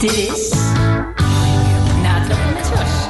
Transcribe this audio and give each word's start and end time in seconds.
Dit 0.00 0.12
is 0.12 0.50
Natrappen 2.02 2.52
met 2.54 2.68
Jos. 2.68 3.06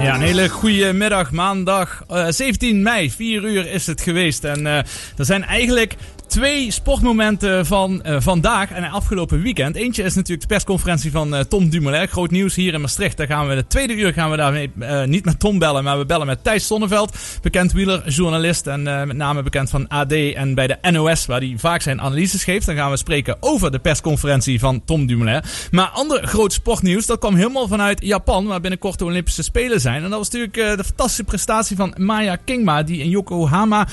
Ja, 0.00 0.14
een 0.14 0.20
hele 0.20 0.48
goede 0.48 0.92
middag, 0.92 1.30
maandag 1.30 2.04
eh, 2.08 2.26
17 2.28 2.82
mei, 2.82 3.10
4 3.10 3.44
uur 3.44 3.70
is 3.70 3.86
het 3.86 4.00
geweest. 4.00 4.44
En 4.44 4.66
eh, 4.66 4.76
er 5.16 5.24
zijn 5.24 5.44
eigenlijk 5.44 5.96
twee 6.32 6.70
sportmomenten 6.70 7.66
van 7.66 8.02
eh, 8.02 8.16
vandaag 8.20 8.70
en 8.70 8.90
afgelopen 8.90 9.42
weekend. 9.42 9.76
Eentje 9.76 10.02
is 10.02 10.14
natuurlijk 10.14 10.40
de 10.40 10.54
persconferentie 10.54 11.10
van 11.10 11.34
eh, 11.34 11.40
Tom 11.40 11.68
Dumoulin. 11.70 12.08
Groot 12.08 12.30
nieuws 12.30 12.54
hier 12.54 12.74
in 12.74 12.80
Maastricht. 12.80 13.16
Daar 13.16 13.26
gaan 13.26 13.48
we 13.48 13.54
de 13.54 13.66
tweede 13.66 13.94
uur 13.94 14.12
gaan 14.12 14.30
we 14.30 14.36
daarmee 14.36 14.70
eh, 14.78 15.04
niet 15.04 15.24
met 15.24 15.38
Tom 15.38 15.58
bellen, 15.58 15.84
maar 15.84 15.98
we 15.98 16.06
bellen 16.06 16.26
met 16.26 16.44
Thijs 16.44 16.66
Sonneveld. 16.66 17.18
Bekend 17.42 17.72
wielerjournalist 17.72 18.66
en 18.66 18.82
met 18.82 19.16
name 19.16 19.42
bekend 19.42 19.70
van 19.70 19.88
AD 19.88 20.12
en 20.12 20.54
bij 20.54 20.66
de 20.66 20.90
NOS, 20.90 21.26
waar 21.26 21.40
hij 21.40 21.54
vaak 21.56 21.82
zijn 21.82 22.00
analyses 22.00 22.44
geeft. 22.44 22.66
Dan 22.66 22.76
gaan 22.76 22.90
we 22.90 22.96
spreken 22.96 23.36
over 23.40 23.70
de 23.70 23.78
persconferentie 23.78 24.58
van 24.58 24.84
Tom 24.84 25.06
Dumoulin. 25.06 25.42
Maar 25.70 25.88
ander 25.88 26.26
groot 26.26 26.52
sportnieuws, 26.52 27.06
dat 27.06 27.18
kwam 27.18 27.34
helemaal 27.34 27.68
vanuit 27.68 28.04
Japan, 28.04 28.46
waar 28.46 28.60
binnenkort 28.60 28.98
de 28.98 29.04
Olympische 29.04 29.42
Spelen 29.42 29.80
zijn. 29.80 30.02
En 30.02 30.10
dat 30.10 30.18
was 30.18 30.30
natuurlijk 30.30 30.76
de 30.76 30.84
fantastische 30.84 31.24
prestatie 31.24 31.76
van 31.76 31.94
Maya 31.96 32.36
Kingma, 32.36 32.82
die 32.82 33.00
in 33.00 33.08
Yokohama 33.08 33.88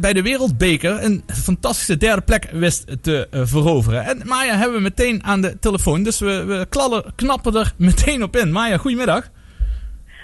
bij 0.00 0.12
de 0.12 0.22
Wereldbeker 0.22 1.02
een 1.02 1.22
fantastische 1.52 1.96
derde 1.96 2.22
plek 2.22 2.48
wist 2.52 2.96
te 3.02 3.28
eh, 3.30 3.40
veroveren. 3.44 4.04
En 4.04 4.22
Maya 4.24 4.56
hebben 4.56 4.76
we 4.76 4.82
meteen 4.82 5.24
aan 5.24 5.40
de 5.40 5.58
telefoon, 5.58 6.02
dus 6.02 6.18
we, 6.18 6.44
we 6.44 6.66
klallen, 6.68 7.12
knappen 7.14 7.54
er 7.54 7.72
meteen 7.88 8.22
op 8.22 8.36
in. 8.36 8.52
Maya, 8.52 8.76
goedemiddag. 8.76 9.30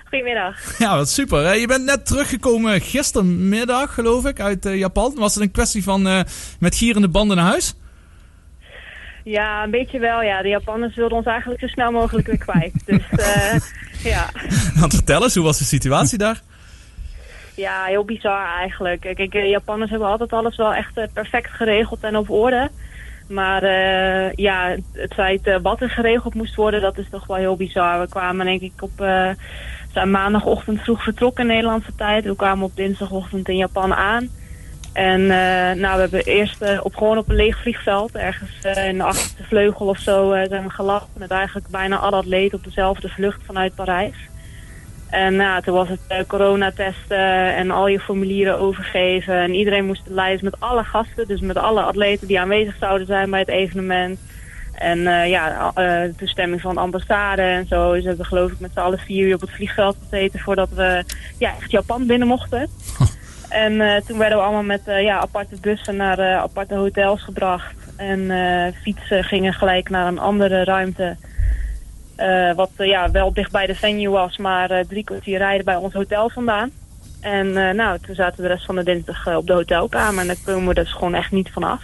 Goedemiddag. 0.05 0.57
Ja, 0.79 0.97
wat 0.97 1.09
super. 1.09 1.59
Je 1.59 1.67
bent 1.67 1.85
net 1.85 2.07
teruggekomen 2.07 2.81
gistermiddag, 2.81 3.95
geloof 3.95 4.27
ik, 4.27 4.41
uit 4.41 4.67
eh, 4.67 4.79
Japan. 4.79 5.15
Was 5.17 5.35
het 5.35 5.43
een 5.43 5.51
kwestie 5.51 5.83
van 5.83 6.09
eh, 6.09 6.21
met 6.61 6.75
gierende 6.75 7.09
banden 7.09 7.37
naar 7.37 7.47
huis? 7.47 7.75
Ja, 9.25 9.65
een 9.65 9.71
beetje 9.71 9.99
wel. 9.99 10.23
Ja, 10.23 10.43
de 10.43 10.49
Japanners 10.49 10.97
wilden 10.97 11.17
ons 11.17 11.27
eigenlijk 11.27 11.61
zo 11.61 11.67
snel 11.67 11.91
mogelijk 11.91 12.27
weer 12.27 12.39
kwijt. 12.39 12.73
Dus 12.87 13.03
ja. 14.13 14.31
Want 14.81 14.95
vertel 14.95 15.23
eens, 15.23 15.35
hoe 15.35 15.45
was 15.45 15.59
de 15.59 15.65
situatie 15.65 16.19
daar? 16.19 16.43
Ja, 17.59 17.85
heel 17.85 18.05
bizar 18.05 18.47
eigenlijk. 18.59 19.01
Kijk, 19.01 19.33
de 19.33 19.49
Japanners 19.49 19.91
hebben 19.91 20.09
altijd 20.09 20.33
alles 20.33 20.57
wel 20.57 20.75
echt 20.75 20.97
eh, 20.97 21.05
perfect 21.13 21.51
geregeld 21.51 22.01
en 22.01 22.17
op 22.17 22.31
orde. 22.31 22.71
Maar 23.29 23.63
eh, 23.63 24.33
ja, 24.33 24.77
het 24.93 25.15
feit 25.15 25.47
eh, 25.47 25.57
wat 25.63 25.81
er 25.81 25.91
geregeld 25.91 26.35
moest 26.35 26.55
worden, 26.55 26.81
dat 26.81 26.99
is 26.99 27.09
toch 27.11 27.27
wel 27.27 27.37
heel 27.37 27.57
bizar. 27.57 28.01
We 28.01 28.09
kwamen 28.09 28.47
denk 28.47 28.61
ik 28.61 28.83
op 28.83 29.01
eh, 29.01 29.31
zijn 29.93 30.11
maandagochtend 30.11 30.81
vroeg 30.81 31.03
vertrokken 31.03 31.45
in 31.45 31.51
Nederlandse 31.51 31.95
tijd. 31.95 32.25
We 32.25 32.37
kwamen 32.37 32.65
op 32.65 32.77
dinsdagochtend 32.77 33.49
in 33.49 33.57
Japan 33.57 33.95
aan. 33.95 34.29
En 34.93 35.21
eh, 35.21 35.81
nou, 35.81 35.95
we 35.95 36.01
hebben 36.01 36.25
eerst 36.25 36.63
eh, 36.63 36.81
op, 36.83 36.97
gewoon 36.97 37.19
op 37.19 37.29
een 37.29 37.37
leeg 37.37 37.61
vliegveld, 37.61 38.15
ergens 38.15 38.51
eh, 38.63 38.89
in 38.89 38.97
de 38.97 39.05
achterste 39.05 39.45
vleugel 39.45 39.87
of 39.87 39.99
zo, 39.99 40.33
eh, 40.33 40.49
zijn 40.49 40.63
we 40.63 40.71
geland 40.71 41.03
met 41.17 41.31
eigenlijk 41.31 41.69
bijna 41.69 41.97
alle 41.97 42.17
atleten 42.17 42.59
op 42.59 42.65
dezelfde 42.65 43.09
vlucht 43.09 43.41
vanuit 43.45 43.75
Parijs. 43.75 44.17
En 45.11 45.37
nou, 45.37 45.63
toen 45.63 45.75
was 45.75 45.89
het 45.89 46.01
eh, 46.09 46.19
coronatesten 46.27 47.55
en 47.55 47.71
al 47.71 47.87
je 47.87 48.01
formulieren 48.01 48.59
overgeven. 48.59 49.35
En 49.35 49.55
iedereen 49.55 49.87
moest 49.87 50.05
de 50.07 50.15
lijst 50.15 50.43
met 50.43 50.61
alle 50.61 50.85
gasten, 50.85 51.27
dus 51.27 51.41
met 51.41 51.57
alle 51.57 51.83
atleten 51.83 52.27
die 52.27 52.41
aanwezig 52.41 52.77
zouden 52.81 53.07
zijn 53.07 53.31
bij 53.31 53.41
het 53.41 53.49
evenement. 53.49 54.19
En 54.75 55.07
eh, 55.07 55.29
ja, 55.29 55.73
eh, 55.75 56.03
toestemming 56.17 56.61
van 56.61 56.75
de 56.75 56.81
ambassade 56.81 57.43
en 57.43 57.67
zo. 57.67 57.93
Dus 57.93 58.03
we 58.03 58.09
hebben 58.09 58.27
geloof 58.27 58.53
ik 58.53 58.61
met 58.61 58.71
z'n 58.73 58.79
allen 58.79 58.99
vier 58.99 59.27
uur 59.27 59.35
op 59.35 59.41
het 59.41 59.51
vliegveld 59.51 59.97
gezeten 60.03 60.41
voordat 60.41 60.69
we 60.75 61.05
ja, 61.39 61.55
echt 61.61 61.71
Japan 61.71 62.07
binnen 62.07 62.29
mochten. 62.29 62.69
En 63.49 64.03
toen 64.07 64.19
werden 64.19 64.39
we 64.39 64.45
allemaal 64.45 64.63
met 64.63 64.83
ja, 64.85 65.19
aparte 65.19 65.57
bussen 65.61 65.97
naar 65.97 66.37
aparte 66.37 66.75
hotels 66.75 67.23
gebracht. 67.23 67.75
En 67.97 68.31
fietsen 68.83 69.25
gingen 69.25 69.53
gelijk 69.53 69.91
naar 69.91 70.07
een 70.07 70.19
andere 70.19 70.65
ruimte. 70.65 71.17
Eh, 72.19 72.55
wat 72.55 72.71
eh, 72.77 72.87
ja, 72.87 73.11
wel 73.11 73.33
dicht 73.33 73.53
bij 73.53 73.67
de 73.67 73.75
venue 73.75 74.09
was, 74.09 74.37
maar 74.37 74.71
eh, 74.71 74.85
drie 74.89 75.05
kwartier 75.05 75.39
rijden 75.39 75.65
bij 75.65 75.77
ons 75.77 75.93
hotel 75.93 76.31
vandaan. 76.31 76.71
En 77.21 77.53
nou, 77.77 77.99
toen 77.99 78.15
zaten 78.15 78.43
de 78.43 78.49
rest 78.49 78.65
van 78.65 78.75
de 78.75 78.83
dinsdag 78.83 79.37
op 79.37 79.47
de 79.47 79.53
hotelkamer 79.53 80.21
en 80.21 80.27
daar 80.27 80.37
komen 80.45 80.69
we 80.69 80.75
dus 80.75 80.93
gewoon 80.93 81.15
echt 81.15 81.31
niet 81.31 81.51
vanaf. 81.51 81.81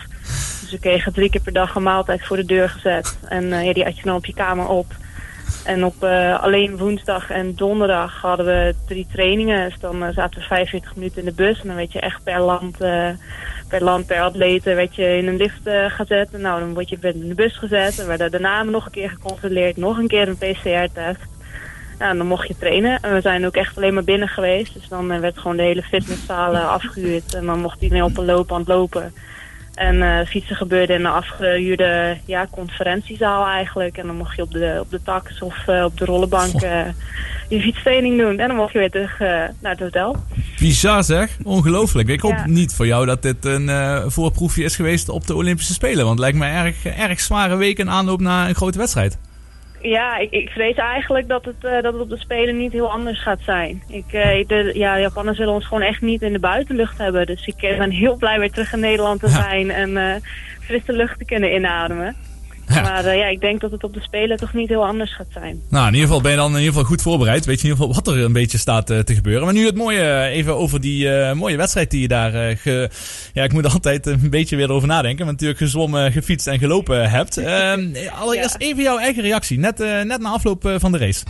Dus 0.61 0.71
we 0.71 0.79
kregen 0.79 1.13
drie 1.13 1.31
keer 1.31 1.41
per 1.41 1.53
dag 1.53 1.75
een 1.75 1.83
maaltijd 1.83 2.27
voor 2.27 2.37
de 2.37 2.45
deur 2.45 2.69
gezet. 2.69 3.19
En 3.29 3.49
ja, 3.49 3.73
die 3.73 3.85
had 3.85 3.97
je 3.97 4.05
dan 4.05 4.17
op 4.17 4.27
je 4.27 4.35
kamer 4.35 4.69
op. 4.69 4.87
En 5.65 5.85
op 5.85 6.05
alleen 6.41 6.77
woensdag 6.77 7.31
en 7.31 7.55
donderdag 7.55 8.21
hadden 8.21 8.47
we 8.47 8.75
drie 8.87 9.07
trainingen. 9.13 9.69
Dus 9.69 9.81
dan 9.81 10.13
zaten 10.13 10.41
we 10.41 10.47
45 10.47 10.97
minuten 10.97 11.19
in 11.19 11.25
de 11.25 11.33
bus. 11.33 11.61
En 11.61 11.67
dan 11.67 11.77
werd 11.77 11.93
je 11.93 12.01
echt 12.01 12.23
per 12.23 12.41
land, 12.41 12.77
per 13.75 13.85
land, 13.85 14.07
per 14.07 14.21
atleten, 14.21 14.77
werd 14.77 14.95
je 14.95 15.17
in 15.17 15.29
een 15.29 15.37
lift 15.37 15.67
eh, 15.67 15.85
gezet. 15.91 16.33
Nou, 16.33 16.61
dan 16.61 16.75
word 16.75 16.89
je 16.89 16.99
in 17.01 17.29
de 17.29 17.35
bus 17.35 17.57
gezet. 17.57 17.99
En 17.99 18.07
werden 18.07 18.31
daarna 18.31 18.63
nog 18.63 18.85
een 18.85 18.91
keer 18.91 19.11
gecontroleerd. 19.11 19.77
Nog 19.77 19.99
een 19.99 20.09
keer 20.09 20.29
een 20.29 20.37
PCR-test. 20.37 21.21
En 21.99 22.17
dan 22.17 22.27
mocht 22.27 22.49
je 22.49 22.59
trainen. 22.59 22.99
En 23.03 23.15
we 23.15 23.21
zijn 23.21 23.47
ook 23.47 23.57
echt 23.57 23.77
alleen 23.77 23.95
maar 23.95 24.05
binnen 24.05 24.29
geweest. 24.29 24.75
Dus 24.75 24.89
dan 24.89 25.11
eh, 25.11 25.21
werd 25.21 25.39
gewoon 25.39 25.57
de 25.57 25.63
hele 25.63 25.83
fitnesszaal 25.83 26.55
eh, 26.55 26.69
afgehuurd. 26.69 27.35
En 27.35 27.47
dan 27.47 27.61
mocht 27.61 27.83
iedereen 27.83 28.05
op 28.05 28.19
een 28.19 28.25
loopband 28.25 28.69
lopen. 28.69 29.15
En 29.75 30.03
eh, 30.03 30.27
fietsen 30.27 30.57
gebeurde 30.57 30.93
in 30.93 31.05
een 31.05 31.13
afgehuurde 31.13 32.17
ja, 32.25 32.47
conferentiezaal 32.51 33.47
eigenlijk. 33.47 33.97
En 33.97 34.07
dan 34.07 34.17
mocht 34.17 34.37
je 34.37 34.43
op 34.43 34.51
de, 34.53 34.79
op 34.81 34.91
de 34.91 35.01
tax 35.03 35.43
of 35.43 35.69
eh, 35.69 35.85
op 35.85 35.99
de 35.99 36.05
rollenbank 36.05 36.63
eh, 36.63 36.81
je 37.49 37.61
fietstraining 37.61 38.19
doen. 38.19 38.39
En 38.39 38.49
dan 38.49 38.57
mocht 38.57 38.73
je 38.73 38.79
weer 38.79 38.91
terug 38.91 39.19
naar 39.19 39.71
het 39.71 39.81
hotel. 39.81 40.17
Bizar 40.59 41.05
zeg, 41.05 41.37
ongelooflijk. 41.43 42.09
Ik 42.09 42.21
hoop 42.21 42.33
Ja. 42.33 42.47
niet 42.47 42.75
voor 42.75 42.87
jou 42.87 43.07
dat 43.07 43.23
dit 43.23 43.45
een 43.45 43.71
voorproefje 44.11 44.65
is 44.65 44.77
geweest 44.77 45.09
op 45.09 45.27
de 45.27 45.35
Olympische 45.35 45.73
Spelen. 45.73 46.05
Want 46.05 46.09
het 46.11 46.19
lijkt 46.19 46.39
me 46.39 46.47
erg, 46.47 46.85
erg 46.85 47.21
zware 47.21 47.57
week 47.57 47.79
in 47.79 47.91
aanloop 47.91 48.21
naar 48.21 48.49
een 48.49 48.55
grote 48.55 48.79
wedstrijd. 48.79 49.19
Ja, 49.89 50.17
ik, 50.19 50.31
ik 50.31 50.49
vrees 50.51 50.75
eigenlijk 50.77 51.29
dat 51.29 51.45
het, 51.45 51.65
eh, 51.65 51.73
dat 51.83 51.93
het 51.93 52.03
op 52.03 52.09
de 52.09 52.19
Spelen 52.19 52.57
niet 52.57 52.73
heel 52.73 52.91
anders 52.91 53.23
gaat 53.23 53.41
zijn. 53.43 53.83
Ik, 53.89 54.13
eh, 54.13 54.47
de, 54.47 54.71
ja, 54.75 54.95
de 54.95 55.01
Japanners 55.01 55.37
zullen 55.37 55.53
ons 55.55 55.67
gewoon 55.67 55.83
echt 55.83 56.01
niet 56.01 56.23
in 56.23 56.33
de 56.33 56.39
buitenlucht 56.39 56.99
hebben. 56.99 57.27
Dus 57.27 57.47
ik 57.47 57.57
ben 57.79 57.91
heel 57.91 58.17
blij 58.17 58.39
weer 58.39 58.51
terug 58.51 58.73
in 58.73 58.81
Nederland 58.81 59.21
te 59.21 59.27
Ja. 59.27 59.33
zijn 59.43 59.71
en 59.71 59.97
eh, 59.97 60.15
frisse 60.61 60.93
lucht 60.93 61.19
te 61.19 61.25
kunnen 61.25 61.55
inademen. 61.55 62.17
Ja. 62.69 62.81
Maar 62.83 63.05
eh, 63.05 63.19
ja, 63.19 63.27
ik 63.27 63.41
denk 63.41 63.61
dat 63.61 63.71
het 63.71 63.85
op 63.85 63.95
de 63.95 64.01
Spelen 64.03 64.37
toch 64.37 64.53
niet 64.53 64.69
heel 64.69 64.87
anders 64.87 65.15
gaat 65.15 65.27
zijn. 65.33 65.63
Nou, 65.69 65.87
in 65.87 65.93
ieder 65.93 66.07
geval 66.07 66.23
ben 66.23 66.31
je 66.31 66.37
dan 66.37 66.51
in 66.51 66.57
ieder 66.59 66.73
geval 66.73 66.85
goed 66.89 67.03
voorbereid. 67.03 67.45
Weet 67.45 67.61
je 67.61 67.67
in 67.67 67.73
ieder 67.73 67.87
geval 67.87 68.03
wat 68.05 68.15
er 68.15 68.25
een 68.25 68.33
beetje 68.33 68.59
staat 68.59 68.91
eh, 68.91 68.99
te 68.99 69.15
gebeuren. 69.15 69.45
Maar 69.45 69.53
nu 69.55 69.67
het 69.67 69.75
mooie, 69.77 70.01
eh, 70.01 70.37
even 70.37 70.57
over 70.57 70.81
die 70.81 71.09
mooie 71.35 71.57
wedstrijd 71.57 71.91
die 71.91 72.01
je 72.01 72.09
daar... 72.09 72.57
ge... 72.57 72.91
Ja, 73.33 73.45
ik 73.45 73.53
moet 73.53 73.65
er 73.65 73.73
altijd 73.81 74.07
een 74.07 74.31
beetje 74.31 74.57
weer 74.57 74.71
over 74.71 74.89
nadenken. 74.89 75.19
Want 75.25 75.31
natuurlijk 75.31 75.61
gezwommen, 75.61 76.13
gefietst 76.13 76.47
en 76.47 76.59
gelopen 76.59 77.11
hebt. 77.11 77.37
Ehm, 77.55 77.87
allereerst 78.19 78.57
Ja. 78.59 78.67
even 78.67 78.83
jouw 78.83 78.99
eigen 78.99 79.23
reactie. 79.23 79.59
Net, 79.59 79.79
net 79.79 80.21
na 80.21 80.31
afloop 80.31 80.75
van 80.77 80.93
de 80.93 80.99
race. 80.99 81.23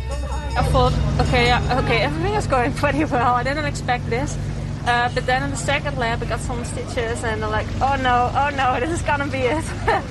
I 0.61 0.71
thought, 0.73 0.93
okay, 1.21 1.45
yeah, 1.45 1.79
okay, 1.79 1.97
everything 2.03 2.37
is 2.37 2.45
going 2.51 2.75
pretty 2.75 3.05
well. 3.11 3.41
I 3.41 3.43
didn't 3.43 3.65
expect 3.65 4.03
this. 4.11 4.31
Uh, 4.87 5.15
but 5.15 5.27
then 5.27 5.43
in 5.43 5.51
the 5.51 5.57
second 5.57 5.99
lap, 5.99 6.23
I 6.23 6.27
got 6.27 6.41
some 6.47 6.65
stitches, 6.65 7.23
and 7.23 7.43
I'm 7.43 7.51
like, 7.51 7.67
oh 7.81 7.97
no, 8.03 8.31
oh 8.35 8.51
no, 8.57 8.79
this 8.81 8.91
is 8.95 9.03
gonna 9.07 9.27
be 9.27 9.39
it. 9.39 9.65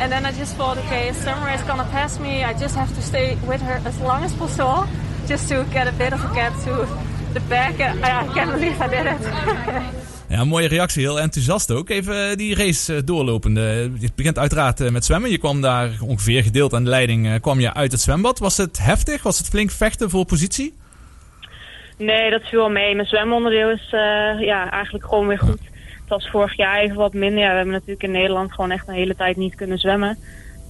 and 0.00 0.10
then 0.12 0.26
I 0.26 0.32
just 0.32 0.56
thought, 0.56 0.78
okay, 0.78 1.12
Summer 1.12 1.50
is 1.50 1.62
gonna 1.62 1.88
pass 1.90 2.18
me. 2.18 2.44
I 2.44 2.54
just 2.54 2.74
have 2.76 2.94
to 2.94 3.02
stay 3.02 3.36
with 3.46 3.60
her 3.62 3.80
as 3.84 3.98
long 4.00 4.24
as 4.24 4.32
possible, 4.32 4.86
just 5.26 5.48
to 5.48 5.64
get 5.72 5.86
a 5.88 5.92
bit 5.92 6.12
of 6.12 6.24
a 6.24 6.34
gap 6.34 6.52
to 6.64 6.86
the 7.34 7.40
back. 7.48 7.80
And 7.80 8.04
I, 8.04 8.24
I 8.24 8.34
can't 8.34 8.52
believe 8.52 8.80
I 8.80 8.88
did 8.88 9.06
it. 9.06 9.94
Ja, 10.30 10.44
mooie 10.44 10.68
reactie. 10.68 11.02
Heel 11.02 11.20
enthousiast 11.20 11.70
ook. 11.70 11.90
Even 11.90 12.30
eh, 12.30 12.36
die 12.36 12.54
race 12.54 12.94
eh, 12.94 13.02
doorlopende. 13.04 13.60
Het 14.00 14.14
begint 14.14 14.38
uiteraard 14.38 14.80
eh, 14.80 14.90
met 14.90 15.04
zwemmen. 15.04 15.30
Je 15.30 15.38
kwam 15.38 15.60
daar 15.60 15.90
ongeveer 16.00 16.42
gedeeld 16.42 16.74
aan 16.74 16.84
de 16.84 16.90
leiding 16.90 17.40
kwam 17.40 17.60
je 17.60 17.74
uit 17.74 17.92
het 17.92 18.00
zwembad. 18.00 18.38
Was 18.38 18.56
het 18.56 18.78
heftig? 18.78 19.22
Was 19.22 19.38
het 19.38 19.48
flink 19.48 19.70
vechten 19.70 20.10
voor 20.10 20.24
positie? 20.24 20.74
Nee, 21.98 22.30
dat 22.30 22.42
viel 22.42 22.58
wel 22.58 22.70
mee. 22.70 22.94
Mijn 22.94 23.08
zwemonderdeel 23.08 23.70
is 23.70 23.88
eh, 23.90 24.40
ja, 24.40 24.70
eigenlijk 24.70 25.04
gewoon 25.04 25.26
weer 25.26 25.38
goed. 25.38 25.60
Het 26.08 26.22
was 26.22 26.30
vorig 26.30 26.56
jaar 26.56 26.78
even 26.78 26.96
wat 26.96 27.12
minder. 27.12 27.42
Ja, 27.42 27.48
we 27.48 27.54
hebben 27.56 27.72
natuurlijk 27.74 28.02
in 28.02 28.10
Nederland 28.10 28.52
gewoon 28.52 28.70
echt 28.70 28.88
een 28.88 28.94
hele 28.94 29.16
tijd 29.16 29.36
niet 29.36 29.54
kunnen 29.54 29.78
zwemmen. 29.78 30.18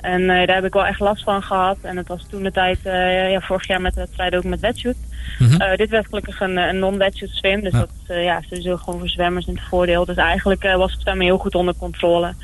En 0.01 0.21
eh, 0.31 0.47
daar 0.47 0.55
heb 0.57 0.65
ik 0.65 0.73
wel 0.73 0.87
echt 0.87 1.01
last 1.01 1.23
van 1.23 1.43
gehad. 1.43 1.79
En 1.83 1.97
het 1.97 2.09
was 2.09 2.27
toen 2.31 2.43
de 2.43 2.53
tijd, 2.53 2.79
eh, 2.83 3.31
ja, 3.31 3.41
vorig 3.41 3.67
jaar 3.67 3.81
met 3.81 3.95
de 3.95 4.01
wedstrijd 4.01 4.35
ook 4.37 4.45
met 4.45 4.61
wetsuit. 4.61 4.97
Mhm. 5.39 5.61
Eh, 5.61 5.77
dit 5.77 5.91
werd 5.91 6.07
gelukkig 6.07 6.41
een, 6.41 6.57
een 6.57 6.79
non-wetsuit 6.79 7.31
swim. 7.31 7.61
Dus 7.61 7.73
Ja. 7.73 7.79
dat 7.79 7.89
is 8.09 8.25
ja, 8.25 8.41
sowieso 8.41 8.77
gewoon 8.77 8.99
voor 8.99 9.09
zwemmers 9.09 9.47
een 9.47 9.61
voordeel. 9.69 10.05
Dus 10.05 10.17
eigenlijk 10.17 10.63
was 10.63 10.93
het 10.93 11.01
zwemmen 11.01 11.27
heel 11.27 11.39
goed 11.39 11.55
onder 11.55 11.75
controle. 11.79 12.35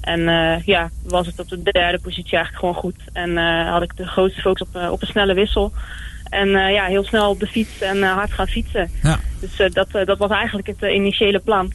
En 0.00 0.20
ja, 0.64 0.90
was 1.02 1.26
het 1.26 1.40
op 1.40 1.48
de 1.48 1.62
derde 1.62 1.98
positie 1.98 2.36
eigenlijk 2.36 2.58
gewoon 2.58 2.74
goed. 2.74 2.96
En 3.12 3.36
had 3.66 3.82
ik 3.82 3.96
de 3.96 4.06
grootste 4.06 4.40
focus 4.40 4.66
op, 4.68 4.90
op 4.90 5.00
een 5.02 5.06
snelle 5.08 5.34
wissel. 5.34 5.72
En 6.30 6.48
ja, 6.48 6.84
heel 6.84 7.04
snel 7.04 7.30
op 7.30 7.40
de 7.40 7.46
fiets 7.46 7.80
en 7.80 8.02
hard 8.02 8.32
gaan 8.32 8.48
fietsen. 8.48 8.90
Ja. 9.02 9.18
Dus 9.40 9.72
dat, 9.72 10.06
dat 10.06 10.18
was 10.18 10.30
eigenlijk 10.30 10.66
het 10.66 10.82
initiële 10.82 11.38
plan. 11.38 11.72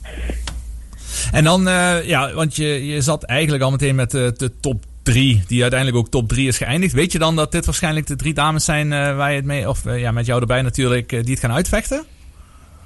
En 1.31 1.43
dan, 1.43 1.67
eh, 1.67 2.07
ja, 2.07 2.33
want 2.33 2.55
je, 2.55 2.85
je 2.85 3.01
zat 3.01 3.23
eigenlijk 3.23 3.63
al 3.63 3.71
meteen 3.71 3.95
met 3.95 4.11
de, 4.11 4.33
de 4.37 4.51
top 4.59 4.85
3, 5.03 5.43
die 5.47 5.61
uiteindelijk 5.61 5.99
ook 5.99 6.11
top 6.11 6.27
3 6.27 6.47
is 6.47 6.57
geëindigd. 6.57 6.93
Weet 6.93 7.11
je 7.11 7.19
dan 7.19 7.35
dat 7.35 7.51
dit 7.51 7.65
waarschijnlijk 7.65 8.07
de 8.07 8.15
drie 8.15 8.33
dames 8.33 8.65
zijn 8.65 8.93
eh, 8.93 9.15
waar 9.15 9.29
je 9.29 9.35
het 9.35 9.45
mee, 9.45 9.69
of 9.69 9.85
eh, 9.85 9.99
ja, 9.99 10.11
met 10.11 10.25
jou 10.25 10.41
erbij 10.41 10.61
natuurlijk, 10.61 11.11
eh, 11.11 11.23
die 11.23 11.31
het 11.31 11.39
gaan 11.39 11.51
uitvechten? 11.51 12.03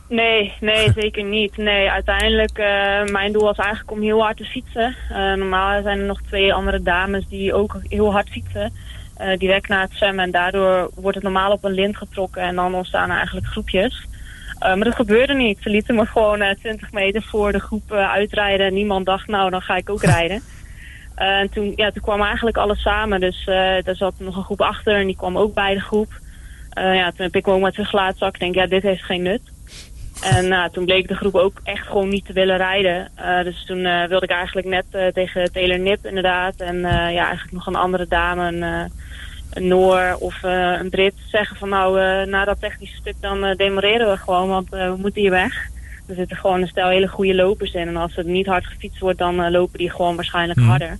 Nee, 0.09 0.53
nee, 0.59 0.91
zeker 1.01 1.23
niet. 1.23 1.57
Nee, 1.57 1.89
uiteindelijk, 1.89 2.57
mijn 3.11 3.31
doel 3.31 3.43
was 3.43 3.57
eigenlijk 3.57 3.91
om 3.91 4.01
heel 4.01 4.21
hard 4.21 4.37
te 4.37 4.45
fietsen. 4.45 4.95
Normaal 5.09 5.81
zijn 5.81 5.99
er 5.99 6.05
nog 6.05 6.21
twee 6.21 6.53
andere 6.53 6.81
dames 6.81 7.27
die 7.29 7.53
ook 7.53 7.77
heel 7.87 8.11
hard 8.11 8.29
fietsen. 8.29 8.73
Direct 9.37 9.67
na 9.67 9.81
het 9.81 9.93
zwemmen. 9.93 10.23
En 10.23 10.31
daardoor 10.31 10.89
wordt 10.95 11.15
het 11.15 11.23
normaal 11.23 11.51
op 11.51 11.63
een 11.63 11.73
lint 11.73 11.97
getrokken 11.97 12.41
en 12.41 12.55
dan 12.55 12.75
ontstaan 12.75 13.09
er 13.09 13.15
eigenlijk 13.15 13.47
groepjes. 13.47 14.07
Maar 14.63 14.83
dat 14.83 14.95
gebeurde 14.95 15.33
niet. 15.33 15.57
Ze 15.61 15.69
lieten 15.69 15.95
me 15.95 16.05
gewoon 16.05 16.55
20 16.59 16.91
meter 16.91 17.23
voor 17.23 17.51
de 17.51 17.59
groep 17.59 17.91
uitrijden. 17.91 18.65
En 18.65 18.73
niemand 18.73 19.05
dacht, 19.05 19.27
nou, 19.27 19.49
dan 19.49 19.61
ga 19.61 19.75
ik 19.75 19.89
ook 19.89 20.03
rijden. 20.03 20.41
en 21.15 21.49
toen, 21.49 21.73
ja, 21.75 21.91
toen 21.91 22.01
kwam 22.01 22.21
eigenlijk 22.21 22.57
alles 22.57 22.81
samen. 22.81 23.19
Dus 23.19 23.45
daar 23.83 23.95
zat 23.95 24.13
nog 24.17 24.35
een 24.35 24.43
groep 24.43 24.61
achter 24.61 24.95
en 24.95 25.05
die 25.05 25.15
kwam 25.15 25.37
ook 25.37 25.53
bij 25.53 25.73
de 25.73 25.79
groep. 25.79 26.11
ja, 26.73 27.09
toen 27.09 27.25
heb 27.25 27.35
ik 27.35 27.45
me 27.45 27.51
ook 27.51 27.61
maar 27.61 27.71
teruggelaten. 27.71 28.17
Zag 28.17 28.29
ik 28.29 28.39
denk, 28.39 28.55
ja, 28.55 28.65
dit 28.65 28.83
heeft 28.83 29.03
geen 29.03 29.21
nut. 29.21 29.41
En 30.21 30.71
toen 30.71 30.85
bleek 30.85 31.07
de 31.07 31.15
groep 31.15 31.35
ook 31.35 31.59
echt 31.63 31.87
gewoon 31.87 32.09
niet 32.09 32.25
te 32.25 32.33
willen 32.33 32.57
rijden. 32.57 33.11
Dus 33.43 33.65
toen 33.65 34.07
wilde 34.07 34.25
ik 34.25 34.31
eigenlijk 34.31 34.67
net 34.67 35.13
tegen 35.13 35.51
Taylor 35.51 35.79
Nip 35.79 36.05
inderdaad. 36.05 36.55
En 36.55 36.79
ja, 36.89 37.25
eigenlijk 37.25 37.51
nog 37.51 37.67
een 37.67 37.75
andere 37.75 38.07
dame, 38.07 38.47
een, 38.47 38.91
een 39.53 39.67
Noor 39.67 40.15
of 40.19 40.43
een 40.43 40.89
Brit, 40.89 41.13
zeggen 41.27 41.57
van 41.57 41.69
nou, 41.69 41.99
na 42.25 42.45
dat 42.45 42.59
technische 42.59 42.95
stuk 42.95 43.15
dan 43.19 43.53
demoreren 43.57 44.09
we 44.09 44.17
gewoon, 44.17 44.47
want 44.47 44.69
we 44.69 44.95
moeten 44.97 45.21
hier 45.21 45.31
weg. 45.31 45.67
Er 46.07 46.15
zitten 46.15 46.37
gewoon 46.37 46.61
een 46.61 46.67
stel 46.67 46.89
hele 46.89 47.07
goede 47.07 47.35
lopers 47.35 47.73
in. 47.73 47.87
En 47.87 47.97
als 47.97 48.15
het 48.15 48.25
niet 48.25 48.45
hard 48.45 48.65
gefietst 48.65 48.99
wordt, 48.99 49.19
dan 49.19 49.51
lopen 49.51 49.77
die 49.77 49.91
gewoon 49.91 50.15
waarschijnlijk 50.15 50.59
mm. 50.59 50.67
harder. 50.67 50.97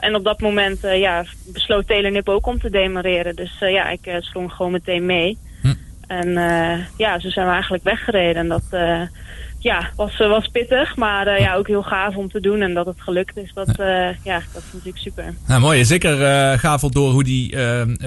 en 0.00 0.14
op 0.14 0.24
dat 0.24 0.40
moment 0.40 0.80
ja, 0.80 1.24
besloot 1.46 1.86
Taylor 1.86 2.10
Nip 2.10 2.28
ook 2.28 2.46
om 2.46 2.60
te 2.60 2.70
demoreren. 2.70 3.36
Dus 3.36 3.58
ja, 3.58 3.88
ik 3.88 4.16
sprong 4.20 4.52
gewoon 4.52 4.72
meteen 4.72 5.06
mee. 5.06 5.38
En 6.06 6.28
uh, 6.28 6.78
ja, 6.96 7.18
zo 7.18 7.28
zijn 7.28 7.46
we 7.46 7.52
eigenlijk 7.52 7.84
weggereden. 7.84 8.36
En 8.42 8.48
dat 8.48 8.64
uh, 8.70 9.00
ja, 9.64 9.90
was, 9.96 10.20
eh, 10.20 10.28
was 10.28 10.48
pittig, 10.48 10.96
maar 10.96 11.26
uh, 11.26 11.38
ja, 11.38 11.54
ook 11.54 11.66
heel 11.66 11.82
gaaf 11.82 12.16
om 12.16 12.28
te 12.28 12.40
doen. 12.40 12.62
En 12.62 12.74
dat 12.74 12.86
het 12.86 13.00
gelukt 13.00 13.36
is, 13.36 13.52
dat, 13.54 13.68
ja, 14.22 14.42
dat 14.52 14.62
is 14.62 14.72
natuurlijk 14.72 14.98
super. 14.98 15.34
Nou, 15.46 15.60
mooi. 15.60 15.84
Zeker 15.84 16.16
gaaf 16.58 16.80
door 16.80 17.10
hoe 17.10 17.24
die, 17.24 17.56